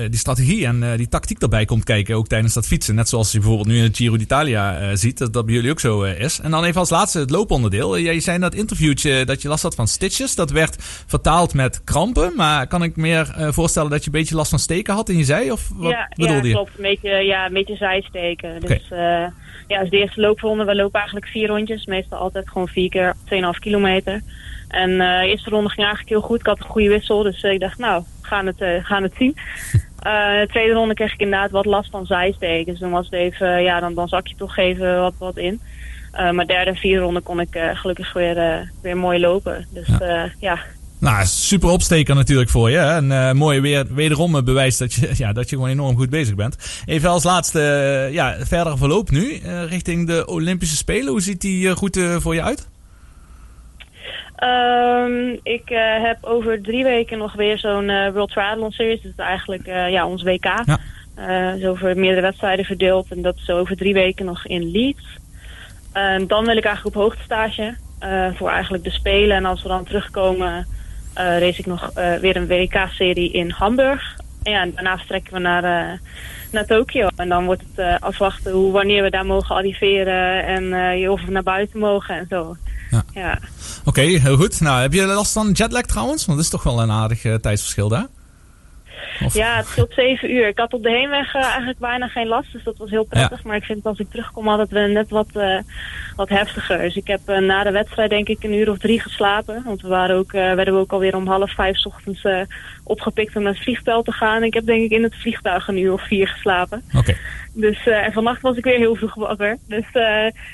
die 0.09 0.19
strategie 0.19 0.65
en 0.65 0.97
die 0.97 1.07
tactiek 1.07 1.41
erbij 1.41 1.65
komt 1.65 1.83
kijken. 1.83 2.15
Ook 2.15 2.27
tijdens 2.27 2.53
dat 2.53 2.67
fietsen. 2.67 2.95
Net 2.95 3.09
zoals 3.09 3.31
je 3.31 3.37
bijvoorbeeld 3.39 3.67
nu 3.67 3.77
in 3.77 3.83
het 3.83 3.97
Giro 3.97 4.17
d'Italia 4.17 4.95
ziet. 4.95 5.17
Dat 5.17 5.33
dat 5.33 5.45
bij 5.45 5.55
jullie 5.55 5.71
ook 5.71 5.79
zo 5.79 6.01
is. 6.01 6.39
En 6.39 6.51
dan 6.51 6.63
even 6.63 6.79
als 6.79 6.89
laatste 6.89 7.19
het 7.19 7.29
looponderdeel. 7.29 7.99
Jij 7.99 8.19
zei 8.19 8.35
in 8.35 8.41
dat 8.41 8.53
interviewtje 8.53 9.25
dat 9.25 9.41
je 9.41 9.47
last 9.47 9.63
had 9.63 9.75
van 9.75 9.87
stitches. 9.87 10.35
Dat 10.35 10.51
werd 10.51 10.75
vertaald 11.07 11.53
met 11.53 11.83
krampen. 11.83 12.33
Maar 12.35 12.67
kan 12.67 12.83
ik 12.83 12.95
meer 12.95 13.35
voorstellen 13.37 13.89
dat 13.89 13.99
je 13.99 14.05
een 14.05 14.19
beetje 14.19 14.35
last 14.35 14.49
van 14.49 14.59
steken 14.59 14.93
had 14.93 15.09
in 15.09 15.17
je 15.17 15.23
zij? 15.23 15.51
Of 15.51 15.69
wat 15.73 15.91
ja, 15.91 16.11
bedoelde 16.15 16.47
ja, 16.47 16.53
klopt. 16.53 16.71
Een 16.75 16.83
beetje, 16.83 17.09
ja, 17.09 17.45
een 17.45 17.53
beetje 17.53 17.75
zijsteken. 17.75 18.59
Dus 18.59 18.91
ja, 19.67 19.79
dus 19.79 19.89
de 19.89 19.97
eerste 19.97 20.21
loopronde, 20.21 20.65
we 20.65 20.75
lopen 20.75 20.99
eigenlijk 20.99 21.27
vier 21.27 21.47
rondjes. 21.47 21.85
Meestal 21.85 22.19
altijd 22.19 22.49
gewoon 22.49 22.67
vier 22.67 22.89
keer 22.89 23.15
2,5 23.15 23.59
kilometer. 23.59 24.21
En 24.67 24.89
uh, 24.89 25.19
de 25.19 25.27
eerste 25.27 25.49
ronde 25.49 25.69
ging 25.69 25.85
eigenlijk 25.85 26.09
heel 26.09 26.21
goed. 26.21 26.39
Ik 26.39 26.45
had 26.45 26.59
een 26.59 26.65
goede 26.65 26.89
wissel, 26.89 27.23
dus 27.23 27.43
uh, 27.43 27.51
ik 27.51 27.59
dacht, 27.59 27.77
nou, 27.77 28.03
we 28.21 28.27
gaan 28.27 28.45
het, 28.45 28.61
uh, 28.61 28.85
gaan 28.85 29.03
het 29.03 29.13
zien. 29.17 29.35
de 30.41 30.47
tweede 30.47 30.73
ronde 30.73 30.93
kreeg 30.93 31.13
ik 31.13 31.19
inderdaad 31.19 31.51
wat 31.51 31.65
last 31.65 31.89
van 31.89 32.05
zijsteken. 32.05 32.71
Dus 32.71 32.79
dan 32.79 32.91
was 32.91 33.05
het 33.05 33.13
even, 33.13 33.63
ja, 33.63 33.79
dan, 33.79 33.93
dan 33.93 34.07
zak 34.07 34.27
je 34.27 34.35
toch 34.35 34.57
even 34.57 34.99
wat, 35.01 35.13
wat 35.17 35.37
in. 35.37 35.61
maar 36.11 36.47
derde 36.47 36.69
en 36.69 36.75
vierde 36.75 37.01
ronde 37.01 37.21
kon 37.21 37.39
ik 37.39 37.71
gelukkig 37.73 38.13
weer, 38.13 38.71
weer 38.81 38.97
mooi 38.97 39.19
lopen. 39.19 39.67
Dus 39.69 39.87
ja, 39.99 40.31
ja 40.39 40.59
nou, 40.99 41.25
super 41.25 41.69
opsteker 41.69 42.15
natuurlijk 42.15 42.49
voor 42.49 42.69
je. 42.69 42.77
En 42.77 43.05
uh, 43.05 43.31
mooi 43.31 43.59
weer, 43.61 43.85
wederom 43.89 44.43
bewijs 44.43 44.77
dat 44.77 44.93
je, 44.93 45.11
ja, 45.23 45.33
dat 45.33 45.49
je 45.49 45.55
gewoon 45.55 45.71
enorm 45.71 45.95
goed 45.95 46.09
bezig 46.09 46.35
bent. 46.35 46.83
Even 46.85 47.09
als 47.09 47.23
laatste, 47.23 47.59
uh, 47.59 48.13
ja, 48.13 48.35
verder 48.39 48.77
verloop 48.77 49.09
nu 49.09 49.31
uh, 49.31 49.63
richting 49.69 50.07
de 50.07 50.25
Olympische 50.27 50.75
Spelen. 50.75 51.07
Hoe 51.07 51.21
ziet 51.21 51.41
die 51.41 51.71
route 51.73 52.17
voor 52.21 52.35
je 52.35 52.43
uit? 52.43 52.67
Um, 54.43 55.39
ik 55.43 55.63
heb 56.01 56.17
over 56.21 56.61
drie 56.61 56.83
weken 56.83 57.17
nog 57.17 57.33
weer 57.33 57.57
zo'n 57.57 58.11
World 58.11 58.31
Triathlon 58.31 58.71
Series. 58.71 59.01
Dat 59.01 59.11
is 59.11 59.17
eigenlijk 59.17 59.65
ja, 59.65 60.07
ons 60.07 60.23
WK. 60.23 60.45
Ja. 60.65 60.79
is 61.53 61.65
over 61.65 61.97
meerdere 61.97 62.21
wedstrijden 62.21 62.65
verdeeld. 62.65 63.07
En 63.09 63.21
dat 63.21 63.35
is 63.35 63.49
over 63.49 63.77
drie 63.77 63.93
weken 63.93 64.25
nog 64.25 64.45
in 64.45 64.71
Leeds. 64.71 65.17
Dan 66.27 66.45
wil 66.45 66.57
ik 66.57 66.65
eigenlijk 66.65 66.95
op 66.95 67.01
hoogtestage. 67.01 67.75
voor 68.35 68.49
eigenlijk 68.49 68.83
de 68.83 68.91
Spelen. 68.91 69.35
En 69.35 69.45
als 69.45 69.61
we 69.61 69.67
dan 69.67 69.85
terugkomen 69.85 70.67
race 71.17 71.59
ik 71.59 71.65
nog 71.65 71.91
uh, 71.97 72.15
weer 72.15 72.35
een 72.35 72.47
WK-serie 72.47 73.31
in 73.31 73.49
Hamburg. 73.49 74.15
En 74.43 74.51
ja, 74.51 74.65
daarna 74.65 74.97
vertrekken 74.97 75.33
we 75.33 75.39
naar, 75.39 75.63
uh, 75.63 75.99
naar 76.51 76.65
Tokio. 76.65 77.07
En 77.15 77.29
dan 77.29 77.45
wordt 77.45 77.63
het 77.75 78.01
afwachten 78.01 78.51
hoe, 78.51 78.71
wanneer 78.71 79.03
we 79.03 79.09
daar 79.09 79.25
mogen 79.25 79.55
arriveren 79.55 80.45
en 80.45 81.09
of 81.09 81.25
we 81.25 81.31
naar 81.31 81.43
buiten 81.43 81.79
mogen 81.79 82.15
en 82.15 82.25
zo. 82.29 82.55
Ja. 82.91 83.03
ja. 83.13 83.39
Oké, 83.85 84.01
heel 84.01 84.37
goed. 84.37 84.61
Nou, 84.61 84.81
heb 84.81 84.93
je 84.93 85.05
last 85.05 85.33
van 85.33 85.51
jetlag 85.51 85.85
trouwens? 85.85 86.25
Want 86.25 86.37
dat 86.37 86.47
is 86.47 86.51
toch 86.51 86.63
wel 86.63 86.81
een 86.81 86.91
aardig 86.91 87.21
tijdsverschil 87.21 87.87
daar. 87.87 88.07
Ja, 89.33 89.55
het 89.55 89.67
is 89.67 89.83
op 89.83 89.91
zeven 89.91 90.31
uur. 90.31 90.47
Ik 90.47 90.57
had 90.57 90.73
op 90.73 90.83
de 90.83 90.89
heenweg 90.89 91.35
uh, 91.35 91.43
eigenlijk 91.43 91.79
bijna 91.79 92.07
geen 92.07 92.27
last, 92.27 92.51
dus 92.51 92.63
dat 92.63 92.77
was 92.77 92.89
heel 92.89 93.03
prettig. 93.03 93.43
Maar 93.43 93.55
ik 93.55 93.63
vind 93.63 93.85
als 93.85 93.99
ik 93.99 94.09
terugkom 94.09 94.47
altijd 94.47 94.69
we 94.69 94.79
net 94.79 95.09
wat, 95.09 95.27
uh, 95.33 95.59
wat 96.15 96.29
heftiger. 96.29 96.77
Dus 96.77 96.95
ik 96.95 97.07
heb 97.07 97.19
uh, 97.25 97.37
na 97.37 97.63
de 97.63 97.71
wedstrijd 97.71 98.09
denk 98.09 98.27
ik 98.27 98.43
een 98.43 98.53
uur 98.53 98.69
of 98.69 98.77
drie 98.77 98.99
geslapen. 98.99 99.63
Want 99.65 99.81
we 99.81 99.87
waren 99.87 100.15
ook, 100.15 100.31
werden 100.31 100.73
we 100.73 100.79
ook 100.79 100.91
alweer 100.91 101.15
om 101.15 101.27
half 101.27 101.51
vijf 101.51 101.85
ochtends 101.85 102.27
opgepikt 102.83 103.35
om 103.35 103.43
naar 103.43 103.53
het 103.53 103.63
vliegtuig 103.63 104.03
te 104.03 104.11
gaan. 104.11 104.43
Ik 104.43 104.53
heb 104.53 104.65
denk 104.65 104.83
ik 104.83 104.91
in 104.91 105.03
het 105.03 105.15
vliegtuig 105.15 105.67
een 105.67 105.77
uur 105.77 105.93
of 105.93 106.07
vier 106.07 106.27
geslapen. 106.27 106.83
Oké. 106.97 107.15
Dus 107.53 107.87
en 107.87 108.13
vannacht 108.13 108.41
was 108.41 108.57
ik 108.57 108.63
weer 108.63 108.77
heel 108.77 108.95
vroeg 108.95 109.15
wakker. 109.15 109.57
Dus 109.67 109.85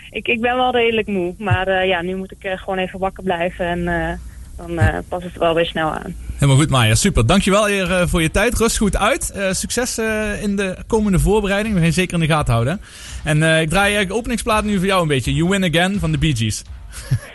ik, 0.10 0.28
ik 0.28 0.42
ben 0.42 0.56
wel 0.56 0.72
redelijk 0.72 1.08
moe. 1.08 1.36
Maar 1.38 1.86
ja, 1.86 2.02
nu 2.02 2.16
moet 2.16 2.32
ik 2.32 2.60
gewoon 2.60 2.80
even 2.80 3.00
wakker 3.00 3.24
blijven 3.24 3.66
en 3.66 4.20
dan 4.58 4.72
uh, 4.72 4.98
past 5.08 5.24
het 5.24 5.38
wel 5.38 5.54
weer 5.54 5.66
snel 5.66 5.92
aan. 5.92 6.16
Helemaal 6.34 6.56
goed, 6.56 6.70
Maya. 6.70 6.96
Super. 6.96 7.26
Dankjewel 7.26 7.66
weer 7.66 7.90
uh, 7.90 8.02
voor 8.06 8.22
je 8.22 8.32
tijd. 8.32 8.58
Rust 8.58 8.78
goed 8.78 8.98
uit. 8.98 9.34
Uh, 9.36 9.52
succes 9.52 9.98
in 10.42 10.56
de 10.56 10.78
komende 10.88 11.20
voorbereiding. 11.20 11.76
We 11.76 11.82
gaan 11.82 11.92
zeker 11.92 12.14
in 12.14 12.20
de 12.20 12.34
gaten 12.34 12.54
houden. 12.54 12.82
En 13.24 13.44
ik 13.44 13.70
draai 13.70 14.06
de 14.06 14.14
openingsplaat 14.14 14.64
nu 14.64 14.78
voor 14.78 14.86
jou 14.86 15.02
een 15.02 15.08
beetje. 15.08 15.34
You 15.34 15.50
Win 15.50 15.64
Again 15.64 16.00
van 16.00 16.12
de 16.12 16.18
Bee 16.18 16.36
Gees. 16.36 16.62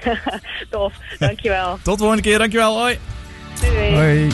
Tof. 0.70 0.92
Dankjewel. 1.18 1.78
Tot 1.82 1.94
de 1.94 2.00
volgende 2.00 2.22
keer. 2.22 2.38
Dankjewel. 2.38 2.78
Hoi. 2.78 2.98
Doei. 3.60 3.94
Hoi. 3.94 4.28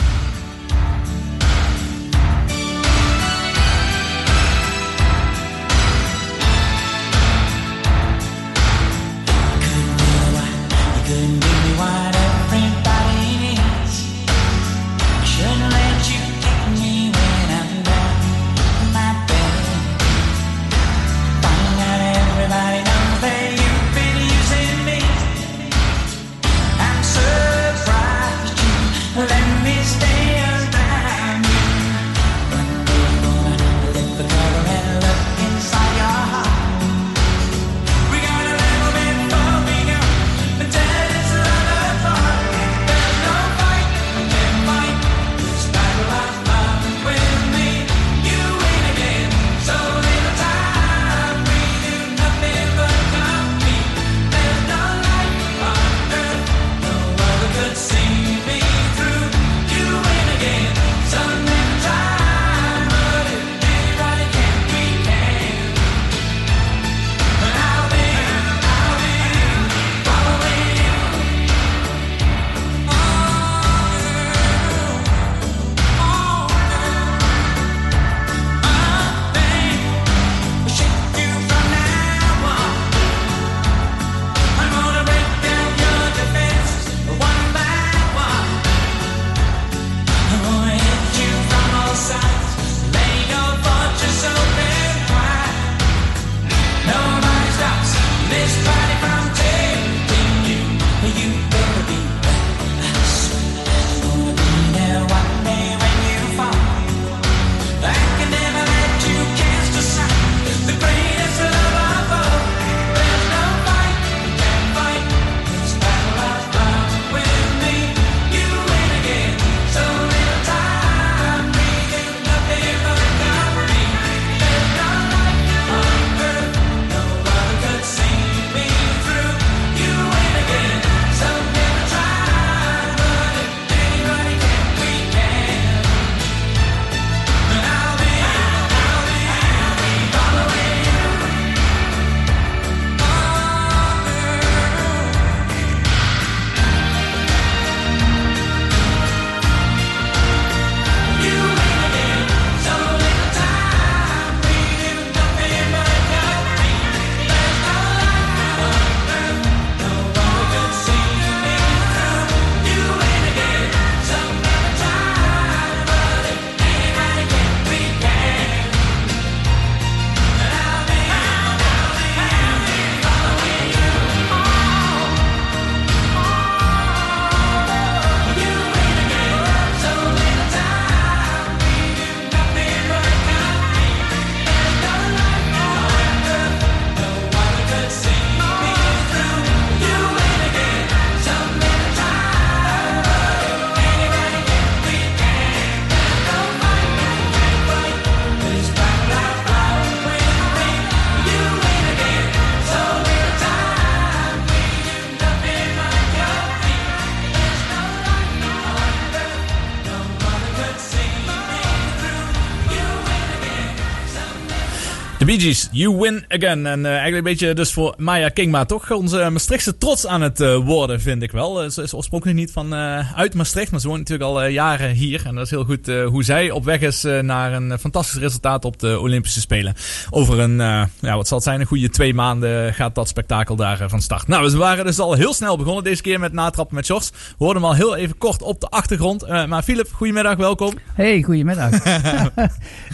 Bee 215.35 215.43
Gees, 215.43 215.69
You 215.71 215.97
Win 215.97 216.25
Again. 216.27 216.65
En 216.65 216.79
uh, 216.79 216.85
eigenlijk 216.85 217.17
een 217.17 217.23
beetje 217.23 217.53
dus 217.53 217.73
voor 217.73 217.93
Maya 217.97 218.29
Kingma 218.29 218.65
toch 218.65 218.91
onze 218.91 219.29
Maastrichtse 219.29 219.77
trots 219.77 220.07
aan 220.07 220.21
het 220.21 220.39
uh, 220.39 220.55
worden, 220.55 221.01
vind 221.01 221.21
ik 221.21 221.31
wel. 221.31 221.71
ze 221.71 221.81
is 221.81 221.93
oorspronkelijk 221.93 222.37
niet 222.37 222.51
van 222.51 222.73
uit 223.15 223.33
Maastricht, 223.33 223.71
maar 223.71 223.79
ze 223.79 223.87
woont 223.87 223.99
natuurlijk 223.99 224.29
al 224.29 224.45
jaren 224.45 224.89
hier. 224.89 225.25
En 225.25 225.35
dat 225.35 225.43
is 225.43 225.49
heel 225.49 225.63
goed 225.63 225.87
hoe 225.87 226.23
zij 226.23 226.51
op 226.51 226.63
weg 226.63 226.81
is 226.81 227.03
naar 227.21 227.53
een 227.53 227.79
fantastisch 227.79 228.19
resultaat 228.19 228.65
op 228.65 228.79
de 228.79 228.99
Olympische 228.99 229.39
Spelen. 229.39 229.73
Over 230.09 230.39
een, 230.39 230.57
ja, 230.99 231.15
wat 231.15 231.27
zal 231.27 231.37
het 231.37 231.47
zijn, 231.47 231.59
een 231.59 231.65
goede 231.65 231.89
twee 231.89 232.13
maanden 232.13 232.73
gaat 232.73 232.95
dat 232.95 233.07
spektakel 233.07 233.55
daar 233.55 233.89
van 233.89 234.01
start. 234.01 234.27
Nou, 234.27 234.51
we 234.51 234.57
waren 234.57 234.85
dus 234.85 234.99
al 234.99 235.13
heel 235.13 235.33
snel 235.33 235.57
begonnen 235.57 235.83
deze 235.83 236.01
keer 236.01 236.19
met 236.19 236.33
natrappen 236.33 236.75
met 236.75 236.85
shorts. 236.85 237.09
We 237.09 237.17
hoorden 237.37 237.61
hem 237.61 237.71
al 237.71 237.77
heel 237.77 237.95
even 237.95 238.17
kort 238.17 238.41
op 238.41 238.61
de 238.61 238.67
achtergrond. 238.69 239.27
maar 239.47 239.63
Filip, 239.63 239.91
goedemiddag, 239.91 240.35
welkom. 240.35 240.73
Hey, 240.93 241.21
goedemiddag. 241.21 241.71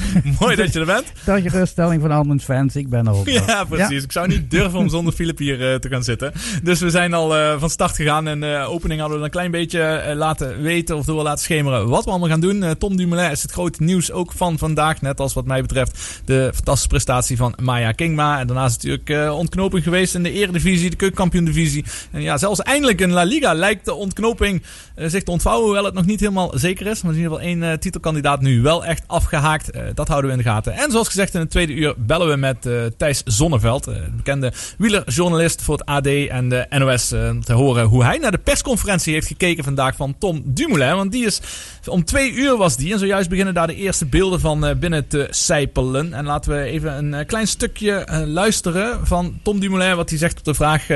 Mooi 0.40 0.56
dat 0.56 0.74
je 0.74 0.80
er 0.80 0.86
bent. 0.86 1.12
Dat 1.26 1.44
je 1.44 1.50
ruststelling 1.50 2.02
van 2.02 2.12
Fans, 2.40 2.76
ik 2.76 2.90
ben 2.90 3.08
er 3.08 3.14
ook. 3.14 3.30
Ja, 3.48 3.64
precies. 3.64 4.04
Ik 4.04 4.12
zou 4.12 4.28
niet 4.28 4.52
durven 4.52 4.80
om 4.80 4.90
zonder 4.90 5.14
Filip 5.14 5.38
hier 5.38 5.72
uh, 5.72 5.76
te 5.76 5.90
gaan 5.90 6.04
zitten. 6.04 6.32
Dus 6.64 6.80
we 6.80 6.90
zijn 6.90 7.14
al 7.14 7.38
uh, 7.38 7.60
van 7.60 7.70
start 7.70 7.96
gegaan. 7.96 8.28
En 8.28 8.40
de 8.40 8.48
uh, 8.48 8.72
opening 8.72 9.00
hadden 9.00 9.18
we 9.20 9.24
een 9.24 9.32
klein 9.32 9.52
beetje 9.52 10.14
laten 10.16 10.62
weten 10.62 10.98
of 10.98 11.06
door 11.06 11.24
laten 11.24 11.44
schemeren 11.44 11.88
wat 11.88 12.04
we 12.04 12.10
allemaal 12.10 12.30
gaan 12.30 12.40
doen. 12.40 12.78
Tom 12.78 12.98
Dumoulin 12.98 13.32
is 13.32 13.42
het 13.42 13.52
grote 13.52 13.84
nieuws 13.84 14.12
ook 14.12 14.32
van 14.32 14.58
vandaag. 14.58 15.02
Net 15.02 15.20
als 15.20 15.34
wat 15.34 15.46
mij 15.46 15.62
betreft 15.62 16.22
de 16.26 16.52
fantastische 16.54 16.88
prestatie 16.88 17.38
van 17.38 17.54
Maya 17.62 17.92
Kingma. 17.92 18.40
En 18.40 18.48
daarnaast 18.48 18.84
natuurlijk 18.84 19.34
ontknoping 19.34 19.84
geweest 19.84 20.16
in 20.16 20.24
de 20.24 20.32
eredivisie, 20.32 20.90
de 20.90 20.96
keukenkampioen-divisie. 20.96 21.86
En 22.12 22.22
ja, 22.22 22.38
zelfs 22.38 22.60
eindelijk 22.60 23.02
in 23.02 23.12
La 23.12 23.24
Liga 23.24 23.54
lijkt 23.54 23.86
de 23.86 23.94
ontknoping 23.94 24.64
zich 24.96 25.24
te 25.24 25.32
ontvouwen. 25.32 25.66
Hoewel 25.66 25.86
het 25.86 25.94
nog 25.94 26.06
niet 26.06 26.20
helemaal 26.20 26.52
zeker 26.56 26.88
is. 26.88 27.02
Maar 27.02 27.12
in 27.12 27.18
ieder 27.18 27.34
geval 27.34 27.48
één 27.48 27.80
titelkandidaat 27.80 28.42
nu 28.42 28.62
wel 28.62 28.86
echt 28.86 29.04
afgehaakt. 29.08 29.70
dat 29.94 30.08
houden 30.08 30.32
we 30.32 30.38
in 30.38 30.44
de 30.44 30.50
gaten. 30.50 30.74
En 30.74 30.92
zoals 30.92 31.08
gezegd 31.08 31.34
in 31.34 31.40
het 31.40 31.50
tweede 31.50 31.74
uur 31.74 31.94
bellen 32.12 32.30
we 32.30 32.36
met 32.36 32.66
uh, 32.66 32.82
Thijs 32.98 33.22
Zonneveld, 33.26 33.88
uh, 33.88 33.96
bekende 34.16 34.54
wielerjournalist 34.78 35.62
voor 35.62 35.78
het 35.78 35.86
AD 35.86 36.08
en 36.08 36.50
de 36.50 36.66
NOS, 36.70 37.12
uh, 37.12 37.30
te 37.30 37.54
horen 37.54 37.86
hoe 37.86 38.04
hij 38.04 38.18
naar 38.18 38.32
de 38.32 38.38
persconferentie 38.38 39.14
heeft 39.14 39.28
gekeken 39.28 39.64
vandaag 39.64 39.96
van 39.96 40.16
Tom 40.18 40.42
Dumoulin. 40.46 40.96
Want 40.96 41.12
die 41.12 41.26
is 41.26 41.42
om 41.86 42.06
twee 42.06 42.32
uur 42.32 42.58
was 42.58 42.78
die 42.78 42.94
en 42.94 43.00
zojuist 43.00 43.30
beginnen 43.30 43.54
daar 43.54 43.68
de 43.68 43.76
eerste 43.76 44.06
beelden 44.06 44.40
van 44.40 44.80
binnen 44.80 45.08
te 45.08 45.28
sijpelen. 45.30 46.14
En 46.14 46.26
laten 46.26 46.52
we 46.52 46.64
even 46.64 47.14
een 47.14 47.26
klein 47.26 47.48
stukje 47.48 48.24
luisteren 48.26 49.08
van 49.08 49.40
Tom 49.44 49.60
Dumoulin, 49.60 49.96
wat 49.96 50.10
hij 50.10 50.20
zegt 50.20 50.38
op 50.38 50.46
de 50.46 50.54
vraag 50.54 50.88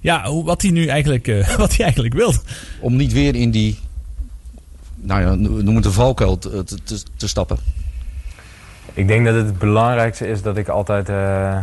ja, 0.00 0.32
wat 0.32 0.62
hij 0.62 0.70
nu 0.70 0.86
eigenlijk, 0.86 1.26
wat 1.56 1.76
hij 1.76 1.84
eigenlijk 1.84 2.14
wil. 2.14 2.32
Om 2.80 2.96
niet 2.96 3.12
weer 3.12 3.34
in 3.34 3.50
die, 3.50 3.78
nou 5.00 5.20
ja, 5.20 5.34
noem 5.34 5.76
het 5.76 5.84
een 5.84 5.92
valkuil 5.92 6.38
te, 6.38 6.64
te 7.16 7.28
stappen. 7.28 7.81
Ik 8.94 9.08
denk 9.08 9.26
dat 9.26 9.34
het 9.34 9.58
belangrijkste 9.58 10.28
is 10.28 10.42
dat 10.42 10.56
ik 10.56 10.68
altijd, 10.68 11.08
uh, 11.08 11.56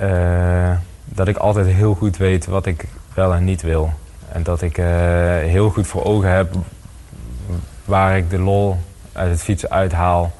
uh, 0.00 0.76
dat 1.04 1.28
ik 1.28 1.36
altijd 1.36 1.66
heel 1.66 1.94
goed 1.94 2.16
weet 2.16 2.46
wat 2.46 2.66
ik 2.66 2.84
wel 3.14 3.34
en 3.34 3.44
niet 3.44 3.62
wil. 3.62 3.92
En 4.32 4.42
dat 4.42 4.62
ik 4.62 4.78
uh, 4.78 4.86
heel 5.38 5.70
goed 5.70 5.86
voor 5.86 6.04
ogen 6.04 6.30
heb 6.30 6.54
waar 7.84 8.16
ik 8.16 8.30
de 8.30 8.38
lol 8.38 8.76
uit 9.12 9.30
het 9.30 9.42
fietsen 9.42 9.70
uithaal. 9.70 10.32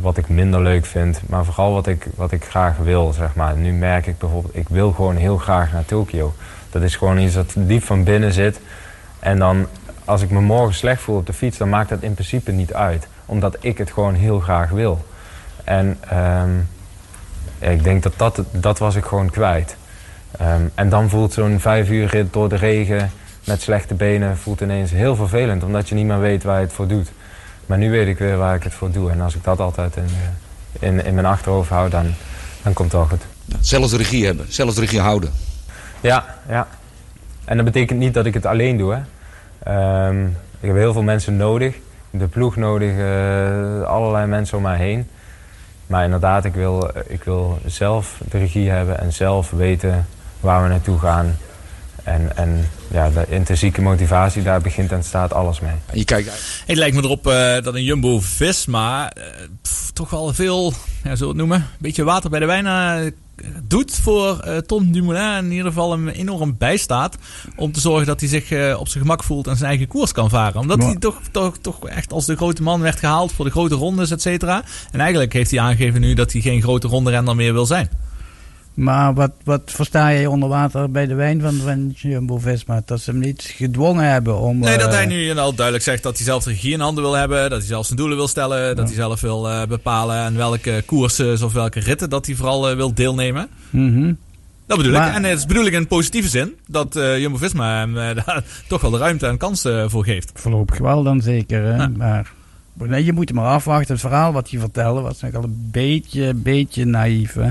wat 0.00 0.16
ik 0.16 0.28
minder 0.28 0.62
leuk 0.62 0.86
vind, 0.86 1.20
maar 1.26 1.44
vooral 1.44 1.72
wat 1.72 1.86
ik, 1.86 2.06
wat 2.14 2.32
ik 2.32 2.44
graag 2.44 2.76
wil. 2.76 3.12
Zeg 3.12 3.34
maar. 3.34 3.56
Nu 3.56 3.72
merk 3.72 4.06
ik 4.06 4.18
bijvoorbeeld, 4.18 4.56
ik 4.56 4.68
wil 4.68 4.92
gewoon 4.92 5.16
heel 5.16 5.38
graag 5.38 5.72
naar 5.72 5.84
Tokio. 5.84 6.34
Dat 6.70 6.82
is 6.82 6.96
gewoon 6.96 7.18
iets 7.18 7.34
dat 7.34 7.54
diep 7.56 7.82
van 7.82 8.04
binnen 8.04 8.32
zit. 8.32 8.60
En 9.18 9.38
dan, 9.38 9.66
als 10.04 10.22
ik 10.22 10.30
me 10.30 10.40
morgen 10.40 10.74
slecht 10.74 11.02
voel 11.02 11.16
op 11.16 11.26
de 11.26 11.32
fiets, 11.32 11.58
dan 11.58 11.68
maakt 11.68 11.88
dat 11.88 12.02
in 12.02 12.14
principe 12.14 12.52
niet 12.52 12.74
uit 12.74 13.08
omdat 13.26 13.56
ik 13.60 13.78
het 13.78 13.90
gewoon 13.90 14.14
heel 14.14 14.40
graag 14.40 14.70
wil. 14.70 15.04
En 15.64 15.98
um, 16.12 16.68
ik 17.58 17.84
denk 17.84 18.02
dat 18.02 18.12
dat, 18.16 18.42
dat 18.50 18.78
was 18.78 18.94
ik 18.94 19.04
gewoon 19.04 19.30
kwijt. 19.30 19.76
Um, 20.40 20.70
en 20.74 20.88
dan 20.88 21.08
voelt 21.08 21.32
zo'n 21.32 21.60
vijf 21.60 21.90
uur 21.90 22.06
rit 22.06 22.32
door 22.32 22.48
de 22.48 22.56
regen 22.56 23.10
met 23.44 23.62
slechte 23.62 23.94
benen 23.94 24.36
voelt 24.36 24.60
ineens 24.60 24.90
heel 24.90 25.16
vervelend. 25.16 25.62
Omdat 25.62 25.88
je 25.88 25.94
niet 25.94 26.06
meer 26.06 26.20
weet 26.20 26.42
waar 26.42 26.58
je 26.58 26.64
het 26.64 26.74
voor 26.74 26.86
doet. 26.86 27.12
Maar 27.66 27.78
nu 27.78 27.90
weet 27.90 28.06
ik 28.06 28.18
weer 28.18 28.36
waar 28.36 28.54
ik 28.54 28.62
het 28.62 28.74
voor 28.74 28.90
doe. 28.90 29.10
En 29.10 29.20
als 29.20 29.34
ik 29.34 29.44
dat 29.44 29.60
altijd 29.60 29.96
in, 29.96 30.08
in, 30.78 31.04
in 31.04 31.14
mijn 31.14 31.26
achterhoofd 31.26 31.70
hou, 31.70 31.90
dan, 31.90 32.14
dan 32.62 32.72
komt 32.72 32.92
het 32.92 33.00
wel 33.00 33.10
goed. 33.10 33.22
Zelfs 33.60 33.90
de 33.90 33.96
regie 33.96 34.26
hebben, 34.26 34.46
zelfs 34.48 34.74
de 34.74 34.80
regie 34.80 35.00
houden. 35.00 35.32
Ja, 36.00 36.24
ja. 36.48 36.66
En 37.44 37.56
dat 37.56 37.64
betekent 37.64 37.98
niet 37.98 38.14
dat 38.14 38.26
ik 38.26 38.34
het 38.34 38.46
alleen 38.46 38.76
doe. 38.76 38.92
Hè. 38.92 40.08
Um, 40.08 40.36
ik 40.60 40.68
heb 40.68 40.76
heel 40.76 40.92
veel 40.92 41.02
mensen 41.02 41.36
nodig 41.36 41.76
de 42.18 42.26
ploeg 42.26 42.56
nodig, 42.56 42.92
uh, 42.92 43.82
allerlei 43.82 44.26
mensen 44.26 44.56
om 44.56 44.62
mij 44.62 44.78
heen. 44.78 45.08
Maar 45.86 46.04
inderdaad, 46.04 46.44
ik 46.44 46.54
wil, 46.54 46.90
ik 47.06 47.24
wil 47.24 47.58
zelf 47.66 48.20
de 48.30 48.38
regie 48.38 48.70
hebben 48.70 49.00
en 49.00 49.12
zelf 49.12 49.50
weten 49.50 50.06
waar 50.40 50.62
we 50.62 50.68
naartoe 50.68 50.98
gaan. 50.98 51.36
En, 52.02 52.36
en 52.36 52.68
ja, 52.90 53.10
de 53.10 53.24
intrinsieke 53.28 53.82
motivatie, 53.82 54.42
daar 54.42 54.60
begint 54.60 54.92
en 54.92 55.04
staat 55.04 55.32
alles 55.32 55.60
mee. 55.60 55.74
Je 55.92 56.04
kijkt... 56.04 56.62
Het 56.66 56.76
lijkt 56.76 56.96
me 56.96 57.02
erop 57.02 57.26
uh, 57.26 57.32
dat 57.62 57.74
een 57.74 57.84
Jumbo-Visma 57.84 59.12
uh, 59.16 59.24
toch 59.92 60.10
wel 60.10 60.34
veel, 60.34 60.72
ja, 61.04 61.16
zo 61.16 61.28
het 61.28 61.36
noemen, 61.36 61.56
een 61.56 61.66
beetje 61.78 62.04
water 62.04 62.30
bij 62.30 62.40
de 62.40 62.46
wijn 62.46 62.66
doet 63.64 63.96
voor 64.02 64.44
uh, 64.46 64.56
Tom 64.56 64.92
Dumoulin 64.92 65.44
in 65.44 65.50
ieder 65.50 65.66
geval 65.66 65.90
hem 65.90 66.08
enorm 66.08 66.54
bijstaat. 66.58 67.16
Om 67.56 67.72
te 67.72 67.80
zorgen 67.80 68.06
dat 68.06 68.20
hij 68.20 68.28
zich 68.28 68.50
uh, 68.50 68.76
op 68.80 68.88
zijn 68.88 69.02
gemak 69.04 69.22
voelt 69.22 69.46
en 69.46 69.56
zijn 69.56 69.68
eigen 69.68 69.88
koers 69.88 70.12
kan 70.12 70.30
varen. 70.30 70.60
Omdat 70.60 70.82
hij 70.82 70.96
toch, 70.96 71.20
toch, 71.30 71.58
toch 71.58 71.88
echt 71.88 72.12
als 72.12 72.26
de 72.26 72.36
grote 72.36 72.62
man 72.62 72.80
werd 72.80 72.98
gehaald 72.98 73.32
voor 73.32 73.44
de 73.44 73.50
grote 73.50 73.74
rondes, 73.74 74.10
et 74.10 74.22
cetera. 74.22 74.62
En 74.90 75.00
eigenlijk 75.00 75.32
heeft 75.32 75.50
hij 75.50 75.60
aangegeven 75.60 76.00
nu 76.00 76.14
dat 76.14 76.32
hij 76.32 76.40
geen 76.40 76.62
grote 76.62 76.88
ronde 76.88 77.10
renner 77.10 77.36
meer 77.36 77.52
wil 77.52 77.66
zijn. 77.66 77.88
Maar 78.74 79.14
wat, 79.14 79.30
wat 79.44 79.62
versta 79.64 80.08
je 80.08 80.30
onder 80.30 80.48
water 80.48 80.90
bij 80.90 81.06
de 81.06 81.14
wijn 81.14 81.40
van, 81.40 81.54
van 81.54 81.90
Jumbo-Visma? 81.96 82.82
Dat 82.84 83.00
ze 83.00 83.10
hem 83.10 83.20
niet 83.20 83.42
gedwongen 83.56 84.04
hebben 84.04 84.38
om... 84.38 84.58
Nee, 84.58 84.78
dat 84.78 84.92
hij 84.92 85.06
nu 85.06 85.36
al 85.36 85.54
duidelijk 85.54 85.84
zegt 85.84 86.02
dat 86.02 86.16
hij 86.16 86.24
zelf 86.24 86.44
de 86.44 86.50
regie 86.50 86.72
in 86.72 86.80
handen 86.80 87.04
wil 87.04 87.12
hebben. 87.12 87.50
Dat 87.50 87.58
hij 87.58 87.68
zelf 87.68 87.86
zijn 87.86 87.98
doelen 87.98 88.16
wil 88.16 88.28
stellen. 88.28 88.76
Dat 88.76 88.86
hij 88.86 88.94
zelf 88.94 89.20
wil 89.20 89.50
uh, 89.50 89.62
bepalen 89.62 90.16
aan 90.16 90.36
welke 90.36 90.82
koersen 90.86 91.44
of 91.44 91.52
welke 91.52 91.80
ritten 91.80 92.10
dat 92.10 92.26
hij 92.26 92.34
vooral 92.34 92.70
uh, 92.70 92.76
wil 92.76 92.94
deelnemen. 92.94 93.48
Mm 93.70 94.16
Dat 94.66 94.76
bedoel 94.76 94.94
ik. 94.94 95.14
En 95.14 95.24
het 95.24 95.38
is 95.38 95.46
bedoel 95.46 95.66
ik 95.66 95.72
in 95.72 95.86
positieve 95.86 96.28
zin. 96.28 96.54
Dat 96.66 96.96
uh, 96.96 97.18
Jumbo-Visma 97.18 97.78
hem 97.78 97.94
daar 98.24 98.44
toch 98.68 98.80
wel 98.80 98.90
de 98.90 98.98
ruimte 98.98 99.26
en 99.26 99.36
kans 99.36 99.66
voor 99.86 100.04
geeft. 100.04 100.30
Voorlopig 100.34 100.78
wel 100.78 101.02
dan 101.02 101.20
zeker. 101.20 101.62
Hè? 101.62 101.76
Ja. 101.76 102.24
Maar 102.74 102.88
nee, 102.88 103.04
je 103.04 103.12
moet 103.12 103.28
hem 103.28 103.36
maar 103.36 103.46
afwachten. 103.54 103.92
Het 103.92 104.00
verhaal 104.00 104.32
wat 104.32 104.50
hij 104.50 104.60
vertelde 104.60 105.00
was 105.00 105.22
eigenlijk 105.22 105.36
al 105.36 105.50
een 105.50 105.68
beetje, 105.72 106.34
beetje 106.34 106.84
naïef. 106.84 107.34
Hè? 107.34 107.50